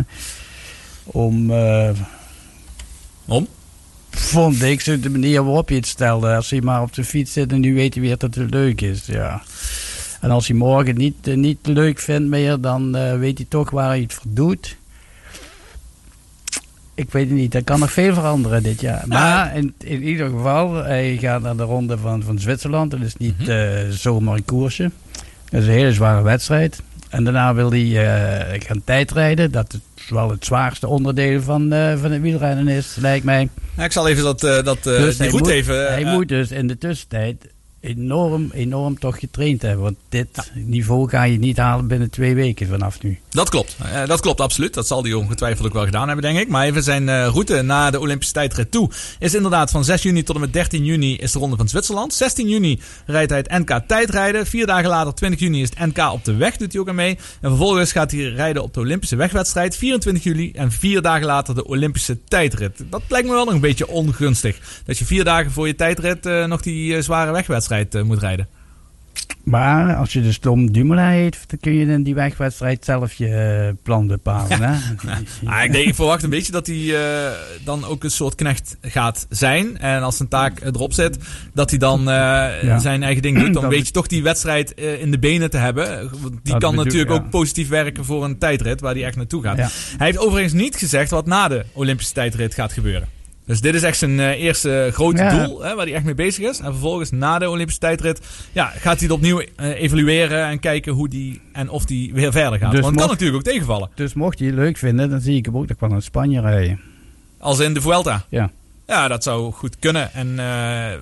Om. 1.03 1.51
Uh, 1.51 1.89
om? 3.25 3.47
Vond 4.09 4.61
ik 4.61 4.83
de 5.03 5.09
manier 5.09 5.43
waarop 5.43 5.69
je 5.69 5.75
het 5.75 5.87
stelde. 5.87 6.35
Als 6.35 6.49
hij 6.49 6.61
maar 6.61 6.81
op 6.81 6.93
de 6.93 7.03
fiets 7.03 7.33
zit 7.33 7.51
en 7.51 7.59
nu 7.59 7.73
weet 7.73 7.93
hij 7.93 8.03
weer 8.03 8.17
dat 8.17 8.35
het 8.35 8.49
leuk 8.49 8.81
is. 8.81 9.05
Ja. 9.05 9.41
En 10.21 10.31
als 10.31 10.47
hij 10.47 10.57
morgen 10.57 10.97
niet, 10.97 11.27
uh, 11.27 11.35
niet 11.35 11.59
leuk 11.61 11.99
vindt 11.99 12.29
meer, 12.29 12.61
dan 12.61 12.97
uh, 12.97 13.17
weet 13.17 13.37
hij 13.37 13.47
toch 13.49 13.69
waar 13.69 13.87
hij 13.87 13.99
het 13.99 14.13
voor 14.13 14.25
doet. 14.27 14.77
Ik 16.95 17.11
weet 17.11 17.29
het 17.29 17.37
niet, 17.37 17.55
er 17.55 17.63
kan 17.63 17.79
nog 17.79 17.91
veel 17.91 18.13
veranderen 18.13 18.63
dit 18.63 18.81
jaar. 18.81 19.03
Maar 19.07 19.55
in, 19.55 19.73
in 19.77 20.03
ieder 20.03 20.29
geval, 20.29 20.73
hij 20.73 21.17
gaat 21.17 21.41
naar 21.41 21.57
de 21.57 21.63
ronde 21.63 21.97
van, 21.97 22.23
van 22.23 22.39
Zwitserland. 22.39 22.91
Dat 22.91 23.01
is 23.01 23.15
niet 23.15 23.39
mm 23.39 23.45
-hmm. 23.45 23.91
zomaar 23.91 24.35
een 24.35 24.45
koersje. 24.45 24.91
Dat 25.49 25.61
is 25.61 25.67
een 25.67 25.73
hele 25.73 25.93
zware 25.93 26.21
wedstrijd. 26.21 26.81
En 27.13 27.23
daarna 27.23 27.53
wil 27.53 27.69
hij 27.69 27.81
uh, 27.81 28.61
gaan 28.67 28.81
tijdrijden. 28.83 29.51
Dat 29.51 29.73
is 29.95 30.09
wel 30.09 30.29
het 30.29 30.45
zwaarste 30.45 30.87
onderdeel 30.87 31.41
van, 31.41 31.73
uh, 31.73 31.97
van 31.97 32.11
het 32.11 32.21
wielrennen 32.21 32.67
is, 32.67 32.95
lijkt 32.99 33.25
mij. 33.25 33.49
Ja, 33.77 33.83
ik 33.83 33.91
zal 33.91 34.07
even 34.07 34.23
dat, 34.23 34.43
uh, 34.43 34.63
dat 34.63 34.83
dus 34.83 35.17
die 35.17 35.29
route 35.29 35.53
even... 35.53 35.87
Hij 35.87 36.05
moet 36.05 36.27
dus 36.27 36.51
in 36.51 36.67
de 36.67 36.77
tussentijd 36.77 37.52
enorm, 37.83 38.49
enorm 38.53 38.99
toch 38.99 39.19
getraind 39.19 39.61
hebben. 39.61 39.83
Want 39.83 39.95
dit 40.09 40.27
ja. 40.33 40.43
niveau 40.53 41.09
ga 41.09 41.23
je 41.23 41.37
niet 41.37 41.57
halen 41.57 41.87
binnen 41.87 42.09
twee 42.09 42.35
weken 42.35 42.67
vanaf 42.67 43.01
nu. 43.01 43.19
Dat 43.29 43.49
klopt. 43.49 43.75
Uh, 43.81 44.05
dat 44.05 44.19
klopt 44.19 44.41
absoluut. 44.41 44.73
Dat 44.73 44.87
zal 44.87 45.03
hij 45.03 45.13
ongetwijfeld 45.13 45.67
ook 45.67 45.73
wel 45.73 45.85
gedaan 45.85 46.07
hebben, 46.07 46.25
denk 46.25 46.39
ik. 46.39 46.47
Maar 46.47 46.65
even 46.65 46.83
zijn 46.83 47.03
uh, 47.07 47.27
route 47.27 47.61
naar 47.61 47.91
de 47.91 47.99
Olympische 47.99 48.33
tijdrit 48.33 48.71
toe 48.71 48.89
is 49.19 49.33
inderdaad 49.33 49.71
van 49.71 49.83
6 49.83 50.01
juni 50.01 50.23
tot 50.23 50.35
en 50.35 50.41
met 50.41 50.53
13 50.53 50.85
juni 50.85 51.15
is 51.15 51.31
de 51.31 51.39
ronde 51.39 51.55
van 51.55 51.69
Zwitserland. 51.69 52.13
16 52.13 52.49
juni 52.49 52.79
rijdt 53.05 53.31
hij 53.31 53.39
het 53.47 53.67
NK 53.67 53.81
tijdrijden. 53.87 54.47
Vier 54.47 54.65
dagen 54.65 54.89
later, 54.89 55.13
20 55.13 55.39
juni, 55.39 55.61
is 55.61 55.69
het 55.75 55.95
NK 55.95 56.11
op 56.11 56.25
de 56.25 56.35
weg. 56.35 56.57
Doet 56.57 56.71
hij 56.71 56.81
ook 56.81 56.89
aan 56.89 56.95
mee. 56.95 57.17
En 57.41 57.49
vervolgens 57.49 57.91
gaat 57.91 58.11
hij 58.11 58.21
rijden 58.21 58.63
op 58.63 58.73
de 58.73 58.79
Olympische 58.79 59.15
wegwedstrijd. 59.15 59.77
24 59.77 60.23
juli 60.23 60.51
en 60.51 60.71
vier 60.71 61.01
dagen 61.01 61.25
later 61.25 61.55
de 61.55 61.65
Olympische 61.65 62.17
tijdrit. 62.23 62.83
Dat 62.89 63.01
lijkt 63.07 63.27
me 63.27 63.33
wel 63.33 63.45
nog 63.45 63.53
een 63.53 63.59
beetje 63.59 63.87
ongunstig. 63.87 64.57
Dat 64.85 64.97
je 64.97 65.05
vier 65.05 65.23
dagen 65.23 65.51
voor 65.51 65.67
je 65.67 65.75
tijdrit 65.75 66.25
uh, 66.25 66.45
nog 66.45 66.61
die 66.61 67.01
zware 67.01 67.31
wegwedstrijd 67.31 67.71
moet 68.03 68.19
rijden. 68.19 68.47
Maar 69.43 69.95
als 69.95 70.13
je 70.13 70.21
dus 70.21 70.37
Tom 70.37 70.71
Dumoulin 70.71 71.05
heet, 71.05 71.37
dan 71.47 71.59
kun 71.59 71.73
je 71.73 71.85
in 71.85 72.03
die 72.03 72.15
wegwedstrijd 72.15 72.85
zelf 72.85 73.13
je 73.13 73.27
eh, 73.27 73.83
plan 73.83 74.07
bepalen. 74.07 74.61
Hè? 74.61 74.75
Ah, 75.45 75.63
ik, 75.63 75.71
denk, 75.71 75.87
ik 75.87 75.95
verwacht 75.95 76.23
een 76.23 76.29
beetje 76.29 76.51
dat 76.51 76.67
hij 76.67 76.95
eh, 76.95 77.31
dan 77.63 77.85
ook 77.85 78.03
een 78.03 78.11
soort 78.11 78.35
knecht 78.35 78.77
gaat 78.81 79.25
zijn. 79.29 79.77
En 79.77 80.01
als 80.03 80.17
zijn 80.17 80.29
taak 80.29 80.59
erop 80.61 80.93
zit, 80.93 81.17
dat 81.53 81.69
hij 81.69 81.79
dan 81.79 82.09
eh, 82.09 82.79
zijn 82.79 83.03
eigen 83.03 83.21
ding 83.21 83.39
doet. 83.39 83.53
Dan 83.53 83.67
weet 83.67 83.87
je 83.87 83.93
toch 83.93 84.07
die 84.07 84.23
wedstrijd 84.23 84.73
eh, 84.73 85.01
in 85.01 85.11
de 85.11 85.19
benen 85.19 85.49
te 85.49 85.57
hebben. 85.57 86.09
Want 86.21 86.21
Die 86.21 86.51
Dat 86.51 86.61
kan 86.61 86.69
bedoel- 86.69 86.83
natuurlijk 86.83 87.11
ook 87.11 87.29
positief 87.29 87.69
werken 87.69 88.05
voor 88.05 88.23
een 88.23 88.37
tijdrit 88.37 88.81
waar 88.81 88.93
hij 88.93 89.05
echt 89.05 89.15
naartoe 89.15 89.43
gaat. 89.43 89.57
Hij 89.57 89.67
heeft 89.97 90.17
overigens 90.17 90.53
niet 90.53 90.75
gezegd 90.75 91.09
wat 91.09 91.25
na 91.25 91.47
de 91.47 91.65
Olympische 91.73 92.13
tijdrit 92.13 92.53
gaat 92.53 92.73
gebeuren. 92.73 93.07
Dus 93.45 93.61
dit 93.61 93.75
is 93.75 93.83
echt 93.83 93.97
zijn 93.97 94.19
eh, 94.19 94.29
eerste 94.43 94.89
grote 94.93 95.23
Ja. 95.23 95.45
doel 95.45 95.61
hè, 95.63 95.75
waar 95.75 95.85
hij 95.85 95.95
echt 95.95 96.03
mee 96.05 96.13
bezig 96.15 96.49
is. 96.49 96.59
En 96.59 96.65
vervolgens 96.71 97.11
na 97.11 97.39
de 97.39 97.49
Olympische 97.49 97.79
tijdrit 97.79 98.21
ja, 98.51 98.65
gaat 98.65 98.83
hij 98.99 99.07
het 99.07 99.11
opnieuw 99.11 99.39
eh, 99.55 99.81
evalueren 99.81 100.45
en 100.45 100.59
kijken 100.59 100.93
hoe 100.93 101.09
die 101.09 101.41
en 101.51 101.69
of 101.69 101.85
die 101.85 102.13
weer 102.13 102.31
verder 102.31 102.59
gaat. 102.59 102.71
Dus 102.71 102.79
Want 102.79 102.91
het 102.95 103.01
kan 103.03 103.09
natuurlijk 103.11 103.37
ook 103.37 103.51
tegenvallen. 103.53 103.89
Dus 103.95 104.13
mocht 104.13 104.39
je 104.39 104.45
het 104.45 104.55
leuk 104.55 104.77
vinden, 104.77 105.09
dan 105.09 105.21
zie 105.21 105.35
ik 105.37 105.45
hem 105.45 105.57
ook 105.57 105.67
nog 105.67 105.79
wel 105.79 105.89
naar 105.89 106.01
Spanje 106.01 106.41
rijden. 106.41 106.79
Als 107.39 107.59
in 107.59 107.73
de 107.73 107.81
Vuelta. 107.81 108.25
Ja. 108.29 108.51
Ja, 108.87 109.07
dat 109.07 109.23
zou 109.23 109.51
goed 109.51 109.79
kunnen. 109.79 110.13
En 110.13 110.39
eh, 110.39 110.97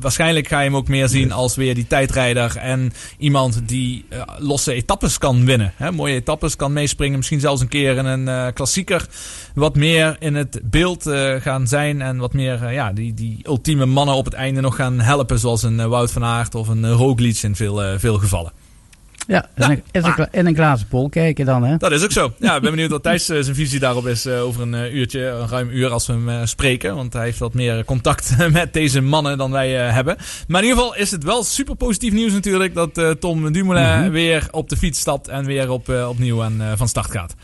waarschijnlijk 0.00 0.48
ga 0.48 0.58
je 0.58 0.64
hem 0.64 0.76
ook 0.76 0.88
meer 0.88 1.08
zien 1.08 1.32
als 1.32 1.56
weer 1.56 1.74
die 1.74 1.86
tijdrijder. 1.86 2.56
En 2.56 2.92
iemand 3.18 3.68
die 3.68 4.04
eh, 4.08 4.22
losse 4.38 4.72
etappes 4.72 5.18
kan 5.18 5.44
winnen. 5.44 5.72
Hè? 5.76 5.92
Mooie 5.92 6.14
etappes 6.14 6.56
kan 6.56 6.72
meespringen. 6.72 7.16
Misschien 7.16 7.40
zelfs 7.40 7.60
een 7.60 7.68
keer 7.68 7.96
in 7.96 8.04
een 8.04 8.28
eh, 8.28 8.46
klassieker. 8.54 9.06
Wat 9.54 9.74
meer 9.74 10.16
in 10.18 10.34
het 10.34 10.60
beeld 10.62 11.06
eh, 11.06 11.34
gaan 11.34 11.66
zijn. 11.66 12.02
En 12.02 12.16
wat 12.16 12.32
meer 12.32 12.72
ja, 12.72 12.92
die, 12.92 13.14
die 13.14 13.38
ultieme 13.42 13.86
mannen 13.86 14.14
op 14.14 14.24
het 14.24 14.34
einde 14.34 14.60
nog 14.60 14.76
gaan 14.76 15.00
helpen. 15.00 15.38
Zoals 15.38 15.62
een 15.62 15.88
Wout 15.88 16.10
van 16.10 16.24
Aert 16.24 16.54
of 16.54 16.68
een 16.68 16.92
Roglic 16.92 17.42
in 17.42 17.56
veel, 17.56 17.98
veel 17.98 18.18
gevallen. 18.18 18.65
Ja, 19.26 19.48
een, 19.54 19.70
in, 19.90 20.04
een, 20.04 20.28
in 20.30 20.46
een 20.46 20.54
glazen 20.54 20.86
bol 20.90 21.08
kijken 21.08 21.44
dan, 21.46 21.64
hè? 21.64 21.76
Dat 21.76 21.92
is 21.92 22.04
ook 22.04 22.12
zo. 22.12 22.32
Ja, 22.38 22.54
ik 22.56 22.62
ben 22.62 22.70
benieuwd 22.70 22.90
wat 22.90 23.02
Thijs 23.02 23.28
eh, 23.28 23.38
zijn 23.40 23.54
visie 23.56 23.78
daarop 23.80 24.06
is 24.06 24.26
eh, 24.26 24.42
over 24.42 24.62
een 24.62 24.74
eh, 24.74 24.94
uurtje, 24.94 25.26
een 25.26 25.48
ruim 25.48 25.70
uur 25.70 25.90
als 25.90 26.06
we 26.06 26.12
hem 26.12 26.46
spreken. 26.46 26.94
Want 26.94 27.12
hij 27.12 27.24
heeft 27.24 27.38
wat 27.38 27.54
meer 27.54 27.84
contact 27.84 28.34
met 28.52 28.72
deze 28.72 29.00
mannen 29.00 29.38
dan 29.38 29.50
wij 29.50 29.70
hebben. 29.70 30.16
Maar 30.48 30.62
in 30.62 30.68
ieder 30.68 30.82
geval 30.82 30.96
is 31.00 31.10
het 31.10 31.24
wel 31.24 31.44
super 31.44 31.76
positief 31.76 32.12
nieuws 32.12 32.32
natuurlijk 32.32 32.74
dat 32.74 33.20
Tom 33.20 33.52
Dumoulin 33.52 34.00
Mhm. 34.00 34.10
weer 34.10 34.48
op 34.50 34.68
de 34.68 34.76
fiets 34.76 35.00
stapt 35.00 35.28
en 35.28 35.44
weer 35.44 35.70
op, 35.70 35.88
opnieuw 35.88 36.42
aan, 36.42 36.62
van 36.76 36.88
start 36.88 37.10
gaat. 37.10 37.34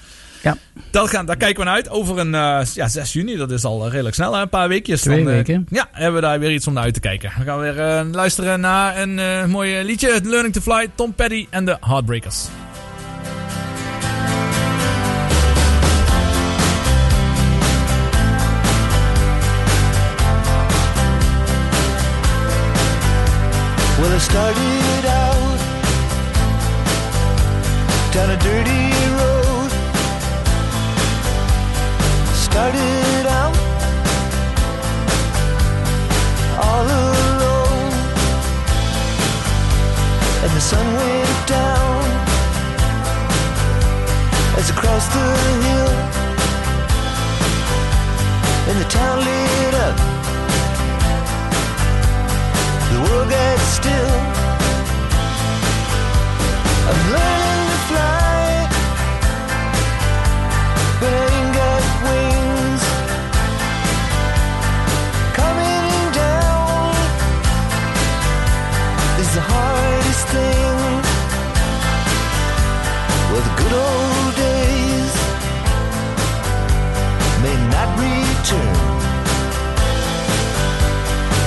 Ja. 0.43 0.57
Dat 0.91 1.09
gaan, 1.11 1.27
daar 1.27 1.37
kijken 1.37 1.59
we 1.59 1.65
naar 1.65 1.75
uit. 1.75 1.89
Over 1.91 2.19
een 2.19 2.35
eh, 2.35 2.61
ja, 2.75 2.89
6 2.89 3.13
juni, 3.13 3.37
dat 3.37 3.51
is 3.51 3.65
al 3.65 3.89
redelijk 3.91 4.15
snel, 4.15 4.35
hè? 4.35 4.41
een 4.41 4.49
paar 4.49 4.69
weekjes. 4.69 5.01
Twee 5.01 5.17
Dan, 5.19 5.29
eh, 5.29 5.35
weken. 5.35 5.67
ja, 5.71 5.89
hebben 5.93 6.21
we 6.21 6.27
daar 6.27 6.39
weer 6.39 6.53
iets 6.53 6.67
om 6.67 6.73
naar 6.73 6.83
uit 6.85 6.95
te 6.95 7.01
kijken. 7.01 7.33
We 7.39 7.45
gaan 7.45 7.59
weer 7.59 7.81
eh, 7.81 8.05
luisteren 8.13 8.61
naar 8.61 8.99
een 9.01 9.19
eh 9.19 9.45
mooi 9.45 9.83
liedje. 9.85 10.21
Learning 10.25 10.55
to 10.55 10.61
Fly, 10.61 10.89
Tom 10.95 11.15
Petty 11.15 11.47
en 11.51 11.65
de 11.65 11.77
Heartbreakers. 11.81 12.47
Well, 23.99 24.13
I 24.17 24.19
started 24.19 25.05
out 25.07 25.59
down 28.13 28.31
a 28.31 28.37
dirty 28.43 28.92
Started 32.53 33.27
out 33.29 33.57
all 36.61 36.85
alone, 36.85 37.93
and 40.45 40.53
the 40.53 40.61
sun 40.61 40.87
went 40.95 41.49
down 41.49 42.05
as 44.59 44.71
I 44.71 44.75
crossed 44.77 45.13
the 45.17 45.29
hill, 45.65 45.93
and 48.69 48.77
the 48.83 48.89
town 48.91 49.17
lit 49.25 49.75
up. 49.87 49.97
The 52.93 52.99
world 53.01 53.29
gets 53.31 53.63
still. 53.81 54.13
I'm 56.91 57.01
learning 57.13 57.62
return 78.43 78.75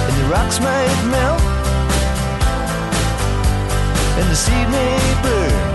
and 0.07 0.15
the 0.17 0.25
rocks 0.31 0.59
might 0.61 1.03
melt, 1.11 1.41
and 4.17 4.29
the 4.31 4.35
seed 4.35 4.69
may 4.69 5.21
burn. 5.21 5.74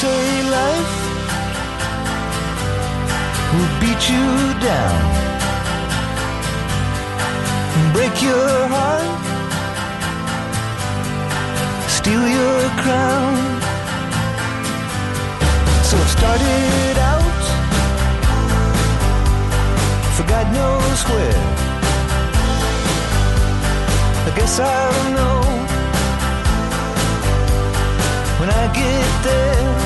Say 0.00 0.42
life 0.50 0.94
will 3.52 3.72
beat 3.80 4.02
you 4.12 4.28
down, 4.68 5.00
break 7.92 8.14
your 8.22 8.56
heart, 8.74 9.22
steal 11.98 12.24
your 12.38 12.60
crown. 12.82 13.36
So 15.88 15.94
I've 16.02 16.12
started 16.18 16.96
out 17.12 17.42
for 20.16 20.24
God 20.32 20.46
knows 20.56 21.00
where. 21.10 21.44
I 24.28 24.30
guess 24.36 24.58
I'll 24.58 25.04
know 25.16 25.40
when 28.40 28.48
I 28.48 28.64
get 28.72 29.22
there. 29.22 29.81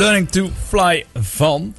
Learning 0.00 0.28
to 0.28 0.50
Fly 0.68 1.04
van 1.14 1.74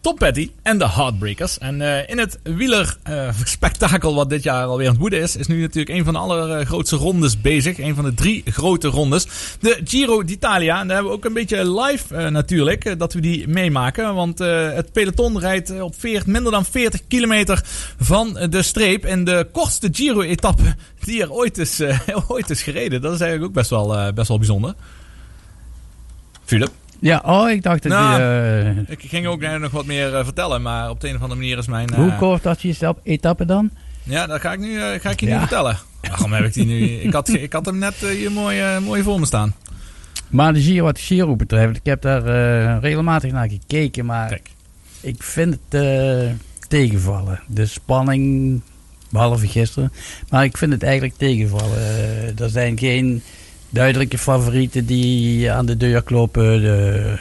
Tom 0.00 0.14
Petty 0.14 0.50
en 0.62 0.78
de 0.78 0.88
Heartbreakers. 0.88 1.58
En 1.58 1.80
eh, 1.80 2.08
in 2.08 2.18
het 2.18 2.38
wielerspektakel 2.42 4.14
wat 4.14 4.30
dit 4.30 4.42
jaar 4.42 4.64
alweer 4.64 4.86
aan 4.86 4.92
het 4.92 5.00
woeden 5.00 5.20
is, 5.20 5.36
is 5.36 5.46
nu 5.46 5.60
natuurlijk 5.60 5.98
een 5.98 6.04
van 6.04 6.12
de 6.12 6.18
allergrootste 6.18 6.96
rondes 6.96 7.40
bezig. 7.40 7.78
Een 7.78 7.94
van 7.94 8.04
de 8.04 8.14
drie 8.14 8.42
grote 8.46 8.88
rondes. 8.88 9.26
De 9.60 9.80
Giro 9.84 10.24
d'Italia. 10.24 10.80
En 10.80 10.86
daar 10.86 10.94
hebben 10.96 11.12
we 11.12 11.18
ook 11.18 11.24
een 11.24 11.32
beetje 11.32 11.80
live 11.80 12.14
eh, 12.14 12.28
natuurlijk, 12.30 12.84
eh, 12.84 12.98
dat 12.98 13.12
we 13.12 13.20
die 13.20 13.48
meemaken. 13.48 14.14
Want 14.14 14.40
eh, 14.40 14.72
het 14.72 14.92
peloton 14.92 15.38
rijdt 15.38 15.70
eh, 15.70 15.82
op 15.82 15.94
40, 15.98 16.26
minder 16.26 16.52
dan 16.52 16.64
40 16.64 17.00
kilometer 17.08 17.62
van 18.00 18.46
de 18.50 18.62
streep. 18.62 19.06
In 19.06 19.24
de 19.24 19.48
kortste 19.52 19.88
Giro-etappe 19.92 20.74
die 21.04 21.22
er 21.22 21.32
ooit 21.32 21.58
is, 21.58 21.80
eh, 21.80 21.98
ooit 22.28 22.50
is 22.50 22.62
gereden. 22.62 23.00
Dat 23.00 23.14
is 23.14 23.20
eigenlijk 23.20 23.50
ook 23.50 23.56
best 23.56 23.70
wel, 23.70 23.96
eh, 23.96 24.12
best 24.12 24.28
wel 24.28 24.38
bijzonder. 24.38 24.74
Philip? 26.44 26.70
Ja, 27.00 27.22
oh, 27.26 27.50
ik 27.50 27.62
dacht 27.62 27.82
dat 27.82 27.92
Nou, 27.92 28.20
je... 28.22 28.74
eh, 28.86 28.92
Ik 28.96 29.02
ging 29.02 29.26
ook 29.26 29.40
nog 29.40 29.70
wat 29.70 29.86
meer 29.86 30.14
eh, 30.14 30.24
vertellen, 30.24 30.62
maar 30.62 30.90
op 30.90 31.00
de 31.00 31.08
een 31.08 31.14
of 31.14 31.20
andere 31.22 31.40
manier 31.40 31.58
is 31.58 31.66
mijn... 31.66 31.94
hoe 31.94 32.10
eh, 32.10 32.18
kort 32.18 32.44
had 32.44 32.62
je 32.62 32.68
jezelf 32.68 32.96
etappe 33.02 33.44
dan? 33.44 33.70
Ja, 34.02 34.26
dat 34.26 34.40
ga 34.40 34.52
ik, 34.52 34.58
nu, 34.58 34.78
ga 34.98 35.10
ik 35.10 35.20
je 35.20 35.26
Ja. 35.26 35.32
nu 35.32 35.38
vertellen. 35.38 35.78
Waarom 36.00 36.32
heb 36.32 36.44
ik 36.44 36.52
die 36.54 36.64
nu... 36.66 36.80
Ik 36.86 37.12
had, 37.12 37.28
ik 37.28 37.52
had 37.52 37.66
hem 37.66 37.78
net 37.78 37.94
hier 37.94 38.32
mooi, 38.32 38.62
mooi 38.80 39.02
voor 39.02 39.20
me 39.20 39.26
staan. 39.26 39.54
Maar 40.28 40.52
de 40.52 40.60
Giro, 40.62 40.84
wat 40.84 40.96
de 40.96 41.02
Giro 41.02 41.36
betreft, 41.36 41.76
ik 41.76 41.84
heb 41.86 42.02
daar 42.02 42.22
regelmatig 42.80 43.32
naar 43.32 43.48
gekeken, 43.48 44.06
maar 44.06 44.28
Kijk. 44.28 44.50
ik 45.00 45.22
vind 45.22 45.56
het 45.68 45.80
tegenvallen. 46.68 47.40
De 47.46 47.66
spanning, 47.66 48.60
behalve 49.10 49.46
gisteren, 49.48 49.92
maar 50.30 50.44
ik 50.44 50.56
vind 50.56 50.72
het 50.72 50.82
eigenlijk 50.82 51.14
tegenvallen. 51.16 51.78
Er 52.38 52.50
zijn 52.50 52.78
geen 52.78 53.22
duidelijke 53.70 54.18
favorieten 54.18 54.86
die 54.86 55.50
aan 55.52 55.66
de 55.66 55.76
deur 55.76 56.02
kloppen. 56.02 56.60
De, 56.60 57.14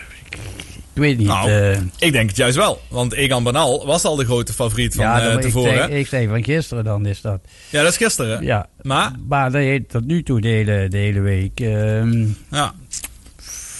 ik, 0.93 1.03
weet 1.03 1.17
niet. 1.17 1.27
Nou, 1.27 1.49
eh, 1.51 1.77
Ik 1.97 2.11
denk 2.11 2.27
het 2.29 2.37
juist 2.37 2.55
wel. 2.55 2.81
Want 2.89 3.13
Egan 3.13 3.43
Bernal 3.43 3.85
was 3.85 4.03
al 4.03 4.15
de 4.15 4.25
grote 4.25 4.53
favoriet 4.53 4.95
van 4.95 5.03
ja, 5.05 5.19
eh, 5.19 5.25
dan- 5.25 5.35
ik, 5.35 5.41
tevoren. 5.41 5.73
zeg, 5.73 5.87
ik 5.89 6.07
zeg 6.07 6.27
van 6.29 6.43
gisteren 6.43 6.83
dan 6.83 7.05
is 7.05 7.21
dat. 7.21 7.39
Ja, 7.69 7.81
dat 7.83 7.91
is 7.91 7.97
gisteren. 7.97 8.43
Ja, 8.43 8.67
Maar, 8.81 9.11
maar 9.27 9.51
dat 9.51 9.61
heet 9.61 9.89
tot 9.89 10.05
nu 10.05 10.23
toe 10.23 10.41
de 10.41 10.47
hele, 10.47 10.87
de 10.87 10.97
hele 10.97 11.19
week. 11.19 11.59
ehm, 11.59 12.25
ja. 12.51 12.73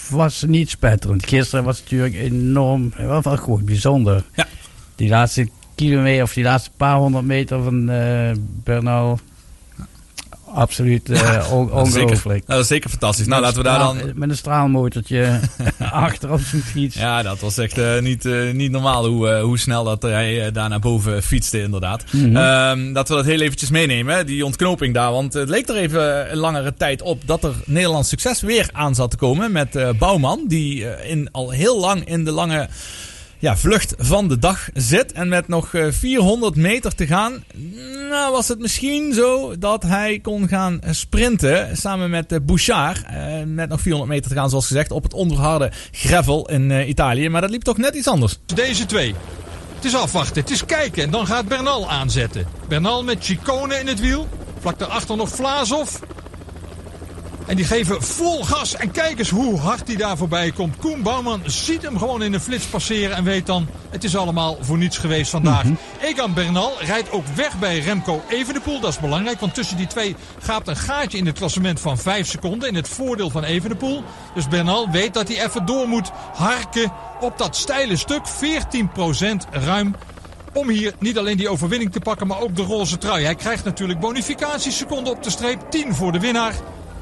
was 0.09 0.43
niet 0.47 0.69
spetterend. 0.69 1.27
Gisteren 1.27 1.65
was 1.65 1.75
het 1.79 1.83
natuurlijk 1.91 2.15
enorm, 2.15 2.91
wel, 2.97 3.21
wel 3.21 3.37
gewoon 3.37 3.65
bijzonder. 3.65 4.23
Ja. 4.35 4.47
Die 4.95 5.09
laatste 5.09 5.49
kilometer 5.75 6.23
of 6.23 6.33
die 6.33 6.43
laatste 6.43 6.69
paar 6.77 6.97
honderd 6.97 7.25
meter 7.25 7.63
van 7.63 7.89
eh 7.89 8.31
Bernal. 8.63 9.19
Absoluut 10.53 11.09
on- 11.09 11.15
Dat 11.15 11.87
is 11.87 11.93
zeker, 11.93 12.03
ongelooflijk. 12.05 12.47
dat 12.47 12.59
is 12.59 12.67
zeker 12.67 12.89
fantastisch. 12.89 13.25
Nou, 13.27 13.41
Met 13.41 13.55
laten 13.55 13.63
we 13.63 13.69
daar 13.77 14.03
dan... 14.03 14.11
Met 14.19 14.29
een 14.29 14.37
straalmotortje 14.37 15.39
achter 15.79 16.31
op 16.31 16.39
zijn 16.39 16.61
fiets. 16.61 16.95
Ja, 16.95 17.21
dat 17.23 17.39
was 17.39 17.57
echt 17.57 17.77
eh, 17.77 17.99
niet, 17.99 18.25
eh, 18.25 18.51
niet 18.51 18.71
normaal 18.71 19.07
hoe, 19.07 19.39
hoe 19.39 19.57
snel 19.59 19.83
dat 19.83 20.01
hij 20.01 20.51
daar 20.51 20.69
naar 20.69 20.79
boven 20.79 21.23
fietste, 21.23 21.61
inderdaad. 21.61 22.03
Ehm, 22.13 22.93
dat 22.93 23.07
we 23.09 23.15
dat 23.15 23.25
heel 23.25 23.41
eventjes 23.41 23.69
meenemen, 23.69 24.25
die 24.25 24.45
ontknoping 24.45 24.93
daar. 24.93 25.11
Want 25.11 25.33
het 25.33 25.49
leek 25.49 25.67
er 25.69 25.75
even 25.75 26.31
een 26.31 26.37
langere 26.37 26.73
tijd 26.73 27.01
op 27.01 27.21
dat 27.25 27.43
er 27.43 27.53
Nederlands 27.65 28.09
succes 28.09 28.41
weer 28.41 28.69
aan 28.71 28.95
zat 28.95 29.11
te 29.11 29.17
komen 29.17 29.51
met 29.51 29.97
Bouwman. 29.97 30.39
Die 30.47 30.85
in, 31.07 31.29
al 31.31 31.49
heel 31.49 31.79
lang 31.79 32.05
in 32.05 32.23
de 32.25 32.31
lange 32.31 32.67
ja, 33.39 33.57
vlucht 33.57 33.93
van 33.97 34.27
de 34.27 34.39
dag 34.39 34.69
zit. 34.73 35.11
En 35.11 35.27
met 35.27 35.47
nog 35.47 35.73
eh, 35.73 35.87
400 35.91 36.55
meter 36.55 36.95
te 36.95 37.07
gaan, 37.07 37.43
nou 38.09 38.31
was 38.31 38.47
het 38.47 38.59
misschien 38.59 39.13
zo 39.13 39.57
dat 39.57 39.83
hij 39.83 40.19
kon 40.19 40.47
gaan 40.47 40.79
sprinten. 40.91 41.77
Samen 41.77 42.09
met 42.09 42.31
eh, 42.31 42.39
Bouchard. 42.41 43.03
eh, 43.03 43.43
met 43.45 43.69
nog 43.69 43.81
400 43.81 44.11
meter 44.11 44.29
te 44.31 44.37
gaan, 44.37 44.49
zoals 44.49 44.67
gezegd, 44.67 44.91
op 44.91 45.03
het 45.03 45.13
onverharde 45.13 45.71
gravel 45.91 46.49
in 46.49 46.71
eh, 46.71 46.87
Italië. 46.87 47.29
Maar 47.29 47.41
dat 47.41 47.49
liep 47.49 47.63
toch 47.63 47.77
net 47.77 47.95
iets 47.95 48.07
anders. 48.07 48.39
Deze 48.55 48.85
twee. 48.85 49.15
Het 49.75 49.85
is 49.85 49.95
afwachten, 49.95 50.41
het 50.41 50.51
is 50.51 50.65
kijken 50.65 51.03
en 51.03 51.11
dan 51.11 51.27
gaat 51.27 51.47
Bernal 51.47 51.89
aanzetten. 51.89 52.45
Bernal 52.67 53.03
met 53.03 53.17
Chicone 53.25 53.75
in 53.75 53.87
het 53.87 53.99
wiel. 53.99 54.27
Vlak 54.59 54.79
daarachter 54.79 55.17
nog 55.17 55.29
Vlaasov. 55.29 55.99
En 57.47 57.55
die 57.55 57.65
geven 57.65 58.03
vol 58.03 58.43
gas. 58.43 58.75
En 58.75 58.91
kijk 58.91 59.19
eens 59.19 59.29
hoe 59.29 59.59
hard 59.59 59.87
hij 59.87 59.95
daar 59.95 60.17
voorbij 60.17 60.51
komt. 60.51 60.77
Koen 60.77 61.01
Bouwman 61.01 61.41
ziet 61.45 61.81
hem 61.81 61.97
gewoon 61.97 62.23
in 62.23 62.31
de 62.31 62.39
flits 62.39 62.65
passeren. 62.65 63.15
En 63.15 63.23
weet 63.23 63.45
dan, 63.45 63.67
het 63.89 64.03
is 64.03 64.15
allemaal 64.15 64.57
voor 64.61 64.77
niets 64.77 64.97
geweest 64.97 65.31
vandaag. 65.31 65.65
Egan 66.01 66.33
Bernal 66.33 66.73
rijdt 66.79 67.11
ook 67.11 67.25
weg 67.35 67.59
bij 67.59 67.79
Remco 67.79 68.23
Evenepoel. 68.29 68.79
Dat 68.79 68.89
is 68.89 68.99
belangrijk, 68.99 69.39
want 69.39 69.53
tussen 69.53 69.77
die 69.77 69.87
twee 69.87 70.15
gaat 70.39 70.67
een 70.67 70.75
gaatje 70.75 71.17
in 71.17 71.25
het 71.25 71.37
klassement 71.37 71.79
van 71.79 71.97
5 71.97 72.27
seconden. 72.27 72.69
In 72.69 72.75
het 72.75 72.89
voordeel 72.89 73.29
van 73.29 73.43
Evenepoel. 73.43 74.03
Dus 74.33 74.47
Bernal 74.47 74.89
weet 74.91 75.13
dat 75.13 75.27
hij 75.27 75.45
even 75.45 75.65
door 75.65 75.87
moet 75.87 76.11
harken 76.33 76.91
op 77.19 77.37
dat 77.37 77.55
steile 77.55 77.95
stuk. 77.95 78.21
14% 78.27 79.49
ruim 79.51 79.95
om 80.53 80.69
hier 80.69 80.93
niet 80.99 81.17
alleen 81.17 81.37
die 81.37 81.49
overwinning 81.49 81.91
te 81.91 81.99
pakken, 81.99 82.27
maar 82.27 82.39
ook 82.39 82.55
de 82.55 82.63
roze 82.63 82.97
trui. 82.97 83.23
Hij 83.23 83.35
krijgt 83.35 83.63
natuurlijk 83.63 83.99
bonificatieseconden 83.99 85.13
op 85.13 85.23
de 85.23 85.29
streep. 85.29 85.61
10 85.69 85.95
voor 85.95 86.11
de 86.11 86.19
winnaar. 86.19 86.53